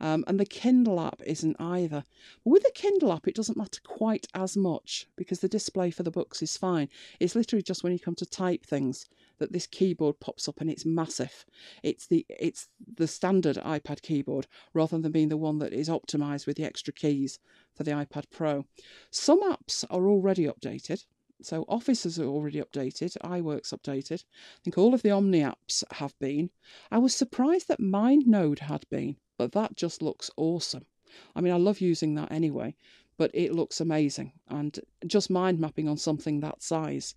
Um, 0.00 0.24
and 0.26 0.38
the 0.38 0.44
Kindle 0.44 1.00
app 1.00 1.22
isn't 1.24 1.60
either. 1.60 2.04
But 2.44 2.50
with 2.50 2.62
the 2.62 2.72
Kindle 2.74 3.12
app, 3.12 3.28
it 3.28 3.34
doesn't 3.34 3.56
matter 3.56 3.80
quite 3.84 4.26
as 4.34 4.56
much 4.56 5.06
because 5.16 5.40
the 5.40 5.48
display 5.48 5.90
for 5.90 6.02
the 6.02 6.10
books 6.10 6.42
is 6.42 6.56
fine. 6.56 6.88
It's 7.20 7.34
literally 7.34 7.62
just 7.62 7.82
when 7.82 7.92
you 7.92 7.98
come 7.98 8.14
to 8.16 8.26
type 8.26 8.64
things 8.64 9.08
that 9.38 9.52
this 9.52 9.66
keyboard 9.66 10.20
pops 10.20 10.48
up 10.48 10.60
and 10.60 10.70
it's 10.70 10.84
massive. 10.84 11.44
It's 11.82 12.06
the 12.06 12.24
it's 12.28 12.68
the 12.96 13.06
standard 13.06 13.56
iPad 13.56 14.02
keyboard 14.02 14.46
rather 14.72 14.98
than 14.98 15.12
being 15.12 15.28
the 15.28 15.36
one 15.36 15.58
that 15.58 15.72
is 15.72 15.88
optimized 15.88 16.46
with 16.46 16.56
the 16.56 16.64
extra 16.64 16.92
keys 16.92 17.38
for 17.74 17.82
the 17.82 17.92
iPad 17.92 18.24
Pro. 18.30 18.66
Some 19.10 19.42
apps 19.42 19.84
are 19.90 20.06
already 20.06 20.44
updated. 20.44 21.04
So 21.42 21.64
Office 21.68 22.18
are 22.18 22.24
already 22.24 22.60
updated, 22.60 23.18
iWork's 23.22 23.72
updated. 23.72 24.22
I 24.22 24.58
think 24.62 24.78
all 24.78 24.94
of 24.94 25.02
the 25.02 25.10
Omni 25.10 25.40
apps 25.40 25.82
have 25.94 26.18
been. 26.18 26.50
I 26.90 26.98
was 26.98 27.14
surprised 27.14 27.68
that 27.68 27.80
MindNode 27.80 28.60
had 28.60 28.88
been. 28.88 29.16
But 29.38 29.52
that 29.52 29.76
just 29.76 30.02
looks 30.02 30.30
awesome. 30.36 30.86
I 31.34 31.40
mean, 31.40 31.52
I 31.52 31.56
love 31.56 31.80
using 31.80 32.14
that 32.14 32.32
anyway, 32.32 32.76
but 33.16 33.30
it 33.34 33.54
looks 33.54 33.80
amazing. 33.80 34.32
And 34.48 34.78
just 35.06 35.30
mind 35.30 35.58
mapping 35.58 35.88
on 35.88 35.96
something 35.96 36.40
that 36.40 36.62
size 36.62 37.14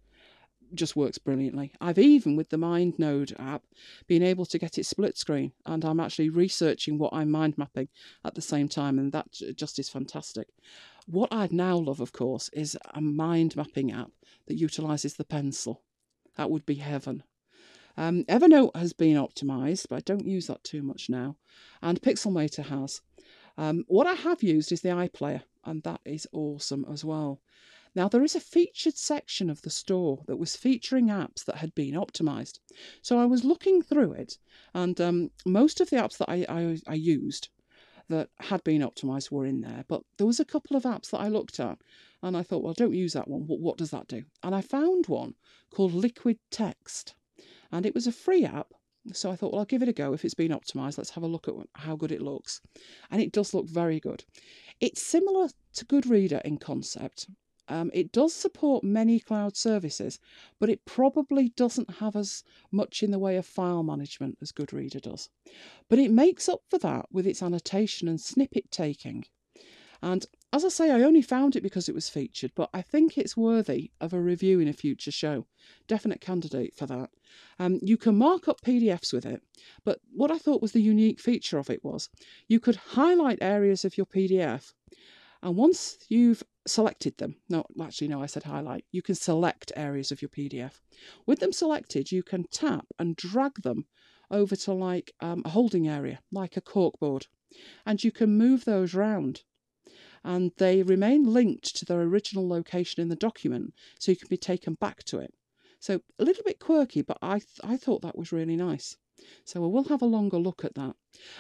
just 0.74 0.96
works 0.96 1.18
brilliantly. 1.18 1.72
I've 1.80 1.98
even, 1.98 2.36
with 2.36 2.50
the 2.50 2.58
MindNode 2.58 3.40
app, 3.40 3.64
been 4.08 4.24
able 4.24 4.46
to 4.48 4.60
get 4.60 4.78
it 4.78 4.86
split 4.86 5.18
screen, 5.18 5.54
and 5.66 5.86
I'm 5.86 6.00
actually 6.00 6.30
researching 6.30 6.98
what 6.98 7.14
I'm 7.14 7.32
mind 7.32 7.58
mapping 7.58 7.88
at 8.26 8.36
the 8.36 8.42
same 8.42 8.68
time, 8.68 9.00
and 9.00 9.12
that 9.14 9.28
just 9.56 9.80
is 9.80 9.90
fantastic. 9.90 10.48
What 11.06 11.32
I'd 11.32 11.54
now 11.54 11.78
love, 11.78 12.02
of 12.02 12.12
course, 12.12 12.50
is 12.52 12.78
a 12.94 13.00
mind 13.00 13.56
mapping 13.56 13.94
app 13.94 14.12
that 14.48 14.58
utilises 14.58 15.14
the 15.14 15.24
pencil. 15.24 15.84
That 16.36 16.52
would 16.52 16.66
be 16.66 16.76
heaven. 16.76 17.24
Um, 17.98 18.24
Evernote 18.26 18.76
has 18.76 18.94
been 18.94 19.18
optimized, 19.18 19.88
but 19.90 19.98
I 19.98 20.02
don't 20.02 20.28
use 20.28 20.48
that 20.48 20.64
too 20.64 20.84
much 20.84 21.10
now. 21.10 21.36
And 21.82 22.02
Pixelmator 22.02 22.66
has. 22.66 23.02
Um, 23.58 23.86
what 23.88 24.06
I 24.06 24.14
have 24.14 24.44
used 24.44 24.72
is 24.72 24.82
the 24.82 24.90
iPlayer, 24.90 25.42
and 25.66 25.82
that 25.84 26.02
is 26.06 26.28
awesome 26.32 26.86
as 26.92 27.04
well. 27.04 27.42
Now, 27.96 28.08
there 28.08 28.24
is 28.24 28.36
a 28.36 28.40
featured 28.40 28.96
section 28.96 29.50
of 29.50 29.64
the 29.64 29.72
store 29.72 30.24
that 30.28 30.38
was 30.38 30.56
featuring 30.56 31.08
apps 31.08 31.44
that 31.46 31.58
had 31.58 31.74
been 31.74 31.96
optimized. 31.96 32.60
So 33.02 33.18
I 33.18 33.26
was 33.26 33.44
looking 33.44 33.82
through 33.82 34.14
it, 34.14 34.38
and 34.76 35.02
um, 35.02 35.32
most 35.46 35.82
of 35.82 35.90
the 35.90 35.96
apps 35.96 36.18
that 36.20 36.30
I, 36.30 36.46
I, 36.48 36.78
I 36.88 36.94
used 36.94 37.50
that 38.10 38.30
had 38.40 38.64
been 38.64 38.82
optimized 38.82 39.32
were 39.32 39.46
in 39.46 39.62
there. 39.62 39.84
But 39.88 40.04
there 40.18 40.28
was 40.28 40.40
a 40.40 40.46
couple 40.46 40.78
of 40.78 40.84
apps 40.84 41.10
that 41.10 41.20
I 41.20 41.28
looked 41.28 41.60
at, 41.60 41.80
and 42.22 42.38
I 42.38 42.44
thought, 42.44 42.64
well, 42.64 42.74
don't 42.74 42.94
use 42.94 43.14
that 43.14 43.28
one. 43.28 43.48
What, 43.48 43.60
what 43.60 43.78
does 43.78 43.92
that 43.92 44.08
do? 44.08 44.24
And 44.44 44.54
I 44.54 44.62
found 44.62 45.08
one 45.08 45.34
called 45.74 45.94
Liquid 45.94 46.38
Text, 46.52 47.16
and 47.72 47.86
it 47.86 47.94
was 47.94 48.08
a 48.08 48.12
free 48.12 48.46
app. 48.46 48.74
So 49.14 49.32
I 49.32 49.36
thought, 49.36 49.54
well, 49.54 49.60
I'll 49.60 49.66
give 49.66 49.82
it 49.82 49.90
a 49.90 49.94
go. 49.94 50.14
If 50.14 50.26
it's 50.26 50.34
been 50.34 50.52
optimized, 50.52 50.98
let's 50.98 51.12
have 51.12 51.24
a 51.24 51.28
look 51.28 51.48
at 51.48 51.54
how 51.76 51.96
good 51.96 52.12
it 52.12 52.22
looks. 52.22 52.62
And 53.10 53.22
it 53.22 53.32
does 53.32 53.54
look 53.54 53.68
very 53.68 54.00
good. 54.00 54.26
It's 54.82 55.02
similar 55.02 55.50
to 55.74 55.86
Goodreader 55.86 56.42
in 56.44 56.58
concept. 56.58 57.28
Um, 57.70 57.92
it 57.94 58.12
does 58.12 58.34
support 58.34 58.84
many 58.84 59.20
cloud 59.20 59.58
services, 59.58 60.20
but 60.60 60.70
it 60.70 60.86
probably 60.86 61.50
doesn't 61.50 61.96
have 61.96 62.16
as 62.16 62.44
much 62.72 63.04
in 63.04 63.12
the 63.12 63.20
way 63.20 63.36
of 63.36 63.46
file 63.46 63.84
management 63.84 64.38
as 64.42 64.52
Goodreader 64.52 65.02
does. 65.02 65.30
But 65.90 66.00
it 66.00 66.12
makes 66.12 66.48
up 66.48 66.62
for 66.70 66.80
that 66.80 67.08
with 67.12 67.28
its 67.28 67.44
annotation 67.44 68.08
and 68.08 68.22
snippet 68.22 68.72
taking. 68.72 69.26
And 70.02 70.26
as 70.54 70.64
I 70.64 70.70
say, 70.70 70.92
I 70.92 71.02
only 71.02 71.22
found 71.22 71.56
it 71.56 71.62
because 71.62 71.90
it 71.90 71.96
was 71.96 72.10
featured, 72.10 72.52
but 72.56 72.70
I 72.74 72.82
think 72.82 73.18
it's 73.18 73.36
worthy 73.36 73.92
of 74.00 74.14
a 74.14 74.22
review 74.22 74.60
in 74.60 74.68
a 74.68 74.74
future 74.74 75.12
show. 75.12 75.46
Definite 75.88 76.22
candidate 76.22 76.76
for 76.76 76.86
that. 76.86 77.10
Um, 77.60 77.80
you 77.82 77.98
can 77.98 78.18
mark 78.18 78.48
up 78.48 78.62
PDFs 78.62 79.12
with 79.12 79.26
it, 79.26 79.42
but 79.84 80.00
what 80.14 80.32
I 80.32 80.38
thought 80.38 80.62
was 80.62 80.72
the 80.72 80.82
unique 80.82 81.20
feature 81.20 81.58
of 81.58 81.70
it 81.70 81.84
was 81.84 82.10
you 82.48 82.60
could 82.60 82.76
highlight 82.76 83.40
areas 83.42 83.84
of 83.84 83.98
your 83.98 84.06
PDF, 84.06 84.74
and 85.44 85.56
once 85.56 85.98
you've 86.10 86.44
selected 86.66 87.18
them, 87.18 87.36
no, 87.50 87.66
actually, 87.82 88.08
no, 88.08 88.22
I 88.22 88.26
said 88.26 88.44
highlight, 88.44 88.86
you 88.92 89.02
can 89.02 89.16
select 89.16 89.72
areas 89.76 90.12
of 90.12 90.22
your 90.22 90.30
PDF. 90.30 90.80
With 91.26 91.40
them 91.40 91.52
selected, 91.52 92.12
you 92.12 92.24
can 92.24 92.46
tap 92.52 92.86
and 92.98 93.16
drag 93.16 93.62
them 93.62 93.86
over 94.32 94.56
to 94.56 94.74
like 94.74 95.14
um, 95.20 95.42
a 95.46 95.50
holding 95.50 95.88
area, 95.88 96.20
like 96.32 96.58
a 96.58 96.62
corkboard, 96.62 97.28
and 97.86 98.04
you 98.04 98.12
can 98.12 98.38
move 98.38 98.66
those 98.66 98.94
round 98.94 99.44
and 100.24 100.52
they 100.58 100.84
remain 100.84 101.24
linked 101.24 101.76
to 101.76 101.86
their 101.86 102.02
original 102.02 102.48
location 102.48 103.02
in 103.02 103.10
the 103.10 103.16
document 103.16 103.74
so 104.00 104.12
you 104.12 104.18
can 104.18 104.28
be 104.30 104.38
taken 104.38 104.76
back 104.76 105.04
to 105.06 105.20
it. 105.20 105.34
So 105.80 106.02
a 106.18 106.24
little 106.24 106.44
bit 106.44 106.60
quirky, 106.60 107.02
but 107.02 107.18
I, 107.22 107.40
th- 107.40 107.60
I 107.64 107.78
thought 107.78 108.02
that 108.02 108.18
was 108.18 108.32
really 108.32 108.56
nice. 108.56 108.98
So 109.46 109.62
we 109.62 109.70
will 109.70 109.86
have 109.86 110.02
a 110.02 110.06
longer 110.06 110.38
look 110.38 110.64
at 110.64 110.76
that. 110.76 110.96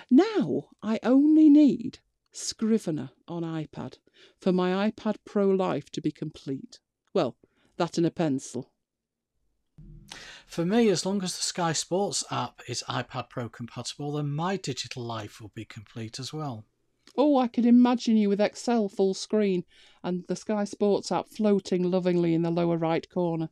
Now 0.10 0.70
I 0.82 1.00
only 1.04 1.50
need 1.50 2.00
Scrivener 2.32 3.12
on 3.28 3.44
iPad 3.44 3.98
for 4.40 4.52
my 4.52 4.90
iPad 4.90 5.18
Pro 5.26 5.50
Life 5.50 5.90
to 5.92 6.02
be 6.02 6.12
complete. 6.12 6.80
Well, 7.14 7.36
that 7.78 7.98
and 7.98 8.06
a 8.06 8.12
pencil. 8.12 8.72
For 10.46 10.66
me, 10.66 10.90
as 10.90 11.06
long 11.06 11.24
as 11.24 11.36
the 11.36 11.44
Sky 11.44 11.74
Sports 11.74 12.24
app 12.32 12.62
is 12.68 12.84
iPad 12.88 13.30
Pro 13.30 13.50
compatible, 13.50 14.14
then 14.14 14.30
my 14.30 14.56
digital 14.56 15.04
life 15.04 15.42
will 15.42 15.52
be 15.54 15.66
complete 15.66 16.20
as 16.20 16.32
well. 16.32 16.66
Oh, 17.18 17.38
I 17.38 17.48
can 17.48 17.66
imagine 17.66 18.16
you 18.16 18.30
with 18.30 18.40
Excel 18.40 18.90
full 18.90 19.16
screen 19.16 19.64
and 20.04 20.24
the 20.28 20.36
Sky 20.36 20.64
Sports 20.66 21.12
app 21.12 21.28
floating 21.30 21.84
lovingly 21.84 22.36
in 22.36 22.44
the 22.44 22.52
lower 22.52 22.78
right 22.78 23.10
corner. 23.10 23.50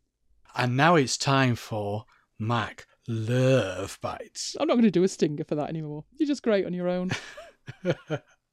And 0.56 0.78
now 0.78 0.96
it's 0.96 1.18
time 1.18 1.56
for 1.56 2.06
Mac 2.38 2.86
Love 3.08 3.98
Bites. 4.02 4.56
I'm 4.60 4.68
not 4.68 4.76
going 4.76 4.84
to 4.84 4.92
do 4.92 5.04
a 5.04 5.08
stinger 5.08 5.44
for 5.44 5.56
that 5.56 5.70
anymore. 5.70 6.06
You're 6.18 6.28
just 6.28 6.44
great 6.44 6.66
on 6.66 6.74
your 6.74 6.88
own. 6.88 7.12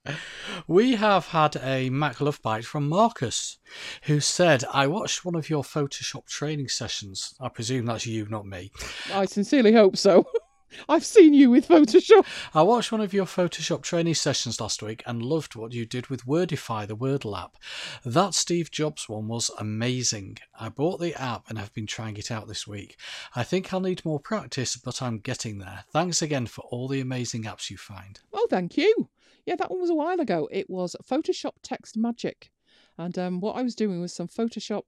we 0.67 0.95
have 0.95 1.27
had 1.29 1.57
a 1.57 1.91
Mac 1.91 2.21
Love 2.21 2.41
Bite 2.43 2.65
from 2.65 2.89
Marcus, 2.89 3.59
who 4.05 4.21
said, 4.21 4.65
I 4.73 4.87
watched 4.87 5.25
one 5.25 5.35
of 5.35 5.51
your 5.51 5.63
Photoshop 5.63 6.27
training 6.27 6.69
sessions. 6.69 7.35
I 7.41 7.49
presume 7.49 7.87
that's 7.87 8.07
you, 8.07 8.27
not 8.29 8.47
me. 8.47 8.73
I 9.13 9.27
sincerely 9.27 9.73
hope 9.73 9.97
so. 9.97 10.27
I've 10.89 11.05
seen 11.05 11.35
you 11.35 11.51
with 11.51 11.69
Photoshop. 11.69 12.27
I 12.55 12.63
watched 12.63 12.93
one 12.93 13.01
of 13.01 13.13
your 13.13 13.27
Photoshop 13.27 13.83
training 13.83 14.15
sessions 14.15 14.61
last 14.61 14.83
week 14.83 15.03
and 15.07 15.23
loved 15.23 15.55
what 15.55 15.73
you 15.73 15.87
did 15.87 16.09
with 16.09 16.27
Wordify, 16.27 16.87
the 16.87 16.97
Wordle 16.97 17.41
app. 17.41 17.57
That 18.05 18.35
Steve 18.35 18.71
Jobs 18.71 19.09
one 19.09 19.29
was 19.29 19.51
amazing. 19.59 20.39
I 20.59 20.69
bought 20.69 21.01
the 21.01 21.15
app 21.21 21.49
and 21.49 21.59
have 21.59 21.73
been 21.75 21.87
trying 21.87 22.17
it 22.17 22.31
out 22.31 22.49
this 22.49 22.67
week. 22.67 22.99
I 23.35 23.43
think 23.43 23.73
I'll 23.73 23.81
need 23.81 24.05
more 24.05 24.21
practice, 24.21 24.77
but 24.77 25.03
I'm 25.03 25.19
getting 25.19 25.59
there. 25.59 25.85
Thanks 25.93 26.23
again 26.23 26.47
for 26.47 26.63
all 26.71 26.89
the 26.89 27.01
amazing 27.01 27.45
apps 27.45 27.71
you 27.71 27.77
find. 27.77 28.21
Oh, 28.33 28.47
thank 28.51 28.77
you. 28.77 29.09
Yeah, 29.47 29.57
that 29.57 29.71
one 29.71 29.81
was 29.81 29.91
a 29.91 29.95
while 29.95 30.21
ago. 30.21 30.49
It 30.53 30.71
was 30.71 30.97
Photoshop 31.05 31.55
Text 31.63 31.97
Magic. 31.97 32.51
And 32.99 33.19
um, 33.19 33.41
what 33.41 33.57
I 33.57 33.63
was 33.63 33.75
doing 33.75 34.01
was 34.01 34.13
some 34.13 34.29
Photoshop 34.29 34.83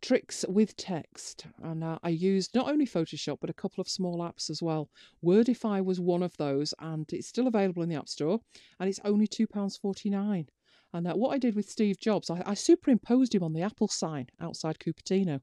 tricks 0.00 0.44
with 0.48 0.76
text. 0.76 1.46
And 1.62 1.84
uh, 1.84 1.98
I 2.02 2.10
used 2.10 2.54
not 2.54 2.68
only 2.68 2.86
Photoshop, 2.86 3.38
but 3.40 3.50
a 3.50 3.54
couple 3.54 3.80
of 3.80 3.88
small 3.88 4.18
apps 4.18 4.50
as 4.50 4.62
well. 4.62 4.90
Wordify 5.24 5.84
was 5.84 6.00
one 6.00 6.22
of 6.22 6.36
those, 6.36 6.74
and 6.78 7.10
it's 7.12 7.28
still 7.28 7.46
available 7.46 7.82
in 7.82 7.88
the 7.88 7.96
App 7.96 8.08
Store, 8.08 8.40
and 8.78 8.88
it's 8.88 9.00
only 9.04 9.26
£2.49. 9.26 10.46
And 10.92 11.06
uh, 11.06 11.14
what 11.14 11.30
I 11.30 11.38
did 11.38 11.54
with 11.54 11.70
Steve 11.70 12.00
Jobs, 12.00 12.30
I, 12.30 12.42
I 12.44 12.54
superimposed 12.54 13.34
him 13.34 13.42
on 13.42 13.52
the 13.52 13.62
Apple 13.62 13.88
sign 13.88 14.28
outside 14.40 14.78
Cupertino. 14.78 15.40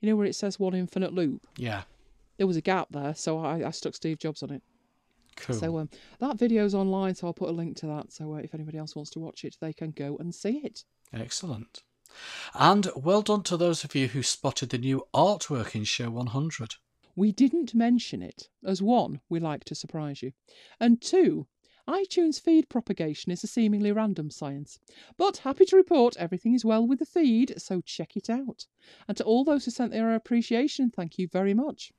You 0.00 0.10
know 0.10 0.16
where 0.16 0.26
it 0.26 0.34
says 0.34 0.58
one 0.58 0.74
infinite 0.74 1.14
loop? 1.14 1.46
Yeah. 1.56 1.82
There 2.36 2.46
was 2.46 2.56
a 2.56 2.62
gap 2.62 2.88
there, 2.90 3.14
so 3.14 3.38
I, 3.38 3.66
I 3.66 3.70
stuck 3.70 3.94
Steve 3.94 4.18
Jobs 4.18 4.42
on 4.42 4.50
it. 4.50 4.62
Cool. 5.36 5.56
So 5.56 5.78
um, 5.78 5.90
that 6.18 6.38
video's 6.38 6.74
online, 6.74 7.14
so 7.14 7.26
I'll 7.26 7.34
put 7.34 7.48
a 7.48 7.52
link 7.52 7.76
to 7.78 7.86
that. 7.86 8.12
So 8.12 8.34
uh, 8.34 8.38
if 8.38 8.54
anybody 8.54 8.78
else 8.78 8.96
wants 8.96 9.10
to 9.12 9.20
watch 9.20 9.44
it, 9.44 9.56
they 9.60 9.72
can 9.72 9.90
go 9.90 10.16
and 10.18 10.34
see 10.34 10.58
it. 10.64 10.84
Excellent. 11.12 11.82
And 12.54 12.88
well 12.96 13.22
done 13.22 13.42
to 13.44 13.56
those 13.56 13.84
of 13.84 13.94
you 13.94 14.08
who 14.08 14.22
spotted 14.22 14.70
the 14.70 14.78
new 14.78 15.06
artwork 15.14 15.74
in 15.74 15.84
Show 15.84 16.10
100. 16.10 16.74
We 17.14 17.32
didn't 17.32 17.74
mention 17.74 18.22
it, 18.22 18.48
as 18.64 18.82
one, 18.82 19.20
we 19.28 19.40
like 19.40 19.64
to 19.64 19.74
surprise 19.74 20.22
you, 20.22 20.32
and 20.78 21.00
two, 21.00 21.46
iTunes 21.88 22.40
feed 22.40 22.68
propagation 22.68 23.30
is 23.30 23.44
a 23.44 23.46
seemingly 23.46 23.92
random 23.92 24.28
science. 24.28 24.80
But 25.16 25.38
happy 25.38 25.64
to 25.66 25.76
report 25.76 26.16
everything 26.18 26.52
is 26.52 26.64
well 26.64 26.84
with 26.86 26.98
the 26.98 27.06
feed, 27.06 27.54
so 27.58 27.80
check 27.80 28.16
it 28.16 28.28
out. 28.28 28.66
And 29.06 29.16
to 29.16 29.24
all 29.24 29.44
those 29.44 29.64
who 29.64 29.70
sent 29.70 29.92
their 29.92 30.14
appreciation, 30.14 30.90
thank 30.90 31.16
you 31.16 31.28
very 31.28 31.54
much. 31.54 31.92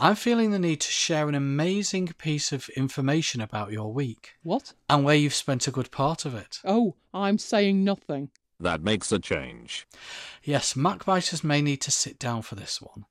I'm 0.00 0.16
feeling 0.16 0.52
the 0.52 0.58
need 0.58 0.80
to 0.80 0.90
share 0.90 1.28
an 1.28 1.34
amazing 1.34 2.08
piece 2.18 2.50
of 2.50 2.68
information 2.70 3.42
about 3.42 3.72
your 3.72 3.92
week 3.92 4.32
What? 4.42 4.72
and 4.88 5.04
where 5.04 5.14
you've 5.16 5.34
spent 5.34 5.68
a 5.68 5.70
good 5.70 5.90
part 5.90 6.24
of 6.24 6.34
it. 6.34 6.58
Oh, 6.64 6.96
I'm 7.12 7.36
saying 7.38 7.84
nothing. 7.84 8.30
That 8.58 8.82
makes 8.82 9.12
a 9.12 9.18
change. 9.18 9.86
Yes, 10.42 10.74
MacBiters 10.74 11.44
may 11.44 11.60
need 11.60 11.80
to 11.82 11.90
sit 11.90 12.18
down 12.18 12.42
for 12.42 12.54
this 12.54 12.80
one. 12.80 13.04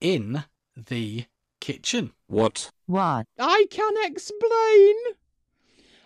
In 0.00 0.44
the 0.76 1.26
kitchen. 1.60 2.12
What? 2.28 2.70
What? 2.86 3.26
I 3.38 3.66
can 3.70 3.94
explain. 4.04 4.94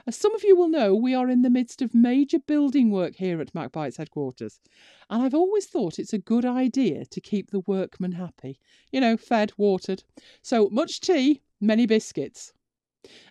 As 0.06 0.16
some 0.16 0.34
of 0.34 0.42
you 0.42 0.56
will 0.56 0.68
know, 0.68 0.94
we 0.94 1.14
are 1.14 1.28
in 1.28 1.42
the 1.42 1.50
midst 1.50 1.82
of 1.82 1.94
major 1.94 2.38
building 2.38 2.90
work 2.90 3.16
here 3.16 3.40
at 3.40 3.52
MacBites 3.52 3.98
headquarters, 3.98 4.58
and 5.10 5.22
I've 5.22 5.34
always 5.34 5.66
thought 5.66 5.98
it's 5.98 6.14
a 6.14 6.18
good 6.18 6.46
idea 6.46 7.04
to 7.04 7.20
keep 7.20 7.50
the 7.50 7.60
workmen 7.60 8.12
happy. 8.12 8.58
You 8.90 9.02
know, 9.02 9.16
fed, 9.18 9.52
watered. 9.58 10.04
So 10.42 10.70
much 10.70 11.00
tea, 11.00 11.42
many 11.60 11.84
biscuits. 11.84 12.54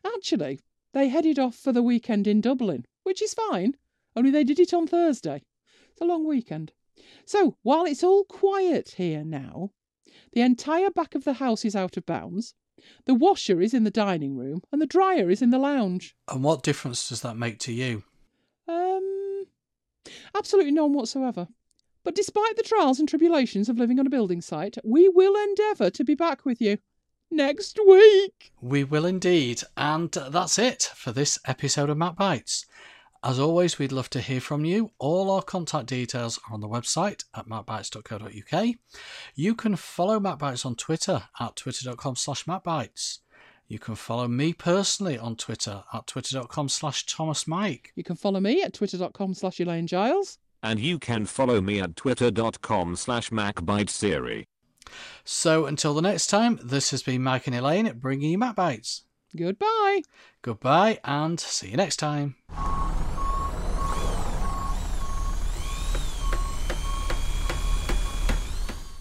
Actually, 0.05 0.59
they 0.93 1.09
headed 1.09 1.39
off 1.39 1.55
for 1.55 1.71
the 1.71 1.83
weekend 1.83 2.27
in 2.27 2.39
Dublin, 2.39 2.85
which 3.03 3.21
is 3.21 3.33
fine, 3.33 3.75
only 4.15 4.31
they 4.31 4.43
did 4.43 4.59
it 4.59 4.73
on 4.73 4.87
Thursday. 4.87 5.43
It's 5.91 6.01
a 6.01 6.05
long 6.05 6.27
weekend. 6.27 6.71
So, 7.25 7.57
while 7.63 7.85
it's 7.85 8.03
all 8.03 8.23
quiet 8.25 8.95
here 8.97 9.23
now, 9.23 9.71
the 10.33 10.41
entire 10.41 10.89
back 10.89 11.15
of 11.15 11.23
the 11.23 11.33
house 11.33 11.65
is 11.65 11.75
out 11.75 11.97
of 11.97 12.05
bounds. 12.05 12.53
The 13.05 13.13
washer 13.13 13.61
is 13.61 13.73
in 13.73 13.83
the 13.83 13.91
dining 13.91 14.37
room 14.37 14.61
and 14.71 14.81
the 14.81 14.87
dryer 14.87 15.29
is 15.29 15.41
in 15.41 15.49
the 15.49 15.57
lounge. 15.57 16.15
And 16.27 16.43
what 16.43 16.63
difference 16.63 17.09
does 17.09 17.21
that 17.21 17.35
make 17.35 17.59
to 17.59 17.73
you? 17.73 18.03
Um, 18.67 19.45
absolutely 20.35 20.71
none 20.71 20.93
whatsoever. 20.93 21.47
But 22.03 22.15
despite 22.15 22.55
the 22.55 22.63
trials 22.63 22.99
and 22.99 23.09
tribulations 23.09 23.67
of 23.69 23.77
living 23.77 23.99
on 23.99 24.07
a 24.07 24.09
building 24.09 24.41
site, 24.41 24.77
we 24.83 25.09
will 25.09 25.35
endeavour 25.35 25.89
to 25.89 26.03
be 26.03 26.15
back 26.15 26.45
with 26.45 26.61
you 26.61 26.77
next 27.29 27.79
week. 27.85 28.51
We 28.61 28.83
will 28.83 29.05
indeed. 29.05 29.63
And 29.75 30.11
that's 30.11 30.57
it 30.57 30.91
for 30.95 31.11
this 31.11 31.37
episode 31.45 31.89
of 31.89 31.97
MacBites. 31.97 32.65
As 33.21 33.37
always, 33.37 33.77
we'd 33.77 33.91
love 33.91 34.09
to 34.11 34.21
hear 34.21 34.39
from 34.39 34.63
you. 34.63 34.91
All 34.97 35.29
our 35.29 35.41
contact 35.41 35.87
details 35.87 36.39
are 36.47 36.53
on 36.53 36.61
the 36.61 36.69
website 36.69 37.25
at 37.35 37.47
macbites.co.uk. 37.47 38.75
You 39.35 39.55
can 39.55 39.75
follow 39.75 40.19
MacBites 40.19 40.65
on 40.65 40.75
Twitter 40.75 41.23
at 41.39 41.57
twitter.com 41.57 42.15
slash 42.15 42.45
macbites. 42.45 43.19
You 43.67 43.77
can 43.77 43.95
follow 43.95 44.27
me 44.27 44.53
personally 44.53 45.17
on 45.17 45.35
Twitter 45.35 45.83
at 45.93 46.07
twitter.com 46.07 46.69
slash 46.69 47.05
thomasmike. 47.05 47.87
You 47.95 48.03
can 48.03 48.15
follow 48.15 48.39
me 48.39 48.63
at 48.63 48.73
twitter.com 48.73 49.33
slash 49.33 49.59
Elaine 49.59 49.85
Giles. 49.85 50.39
And 50.63 50.79
you 50.79 50.97
can 50.97 51.25
follow 51.25 51.61
me 51.61 51.79
at 51.79 51.95
twitter.com 51.95 52.95
slash 52.95 53.29
macbitesiri. 53.29 54.45
So 55.23 55.65
until 55.65 55.93
the 55.93 56.01
next 56.01 56.27
time, 56.27 56.59
this 56.63 56.91
has 56.91 57.03
been 57.03 57.21
Mike 57.21 57.47
and 57.47 57.55
Elaine 57.55 57.91
bringing 57.99 58.31
you 58.31 58.37
MacBites. 58.37 59.03
Goodbye. 59.37 60.01
Goodbye 60.41 60.99
and 61.03 61.39
see 61.39 61.69
you 61.69 61.77
next 61.77 61.97
time. 61.97 62.35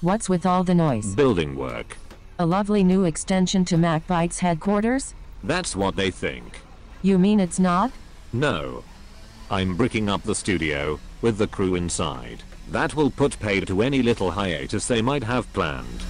What's 0.00 0.28
with 0.28 0.46
all 0.46 0.62
the 0.62 0.76
noise? 0.76 1.12
Building 1.16 1.56
work. 1.56 1.96
A 2.38 2.46
lovely 2.46 2.84
new 2.84 3.04
extension 3.04 3.64
to 3.64 3.74
MacBites 3.74 4.38
headquarters? 4.38 5.12
That's 5.42 5.74
what 5.74 5.96
they 5.96 6.12
think. 6.12 6.60
You 7.02 7.18
mean 7.18 7.40
it's 7.40 7.58
not? 7.58 7.90
No. 8.32 8.84
I'm 9.50 9.76
bricking 9.76 10.08
up 10.08 10.22
the 10.22 10.36
studio, 10.36 11.00
with 11.20 11.36
the 11.36 11.48
crew 11.48 11.74
inside. 11.74 12.44
That 12.70 12.94
will 12.94 13.10
put 13.10 13.40
paid 13.40 13.66
to 13.66 13.82
any 13.82 14.00
little 14.00 14.30
hiatus 14.30 14.86
they 14.86 15.02
might 15.02 15.24
have 15.24 15.52
planned. 15.52 16.04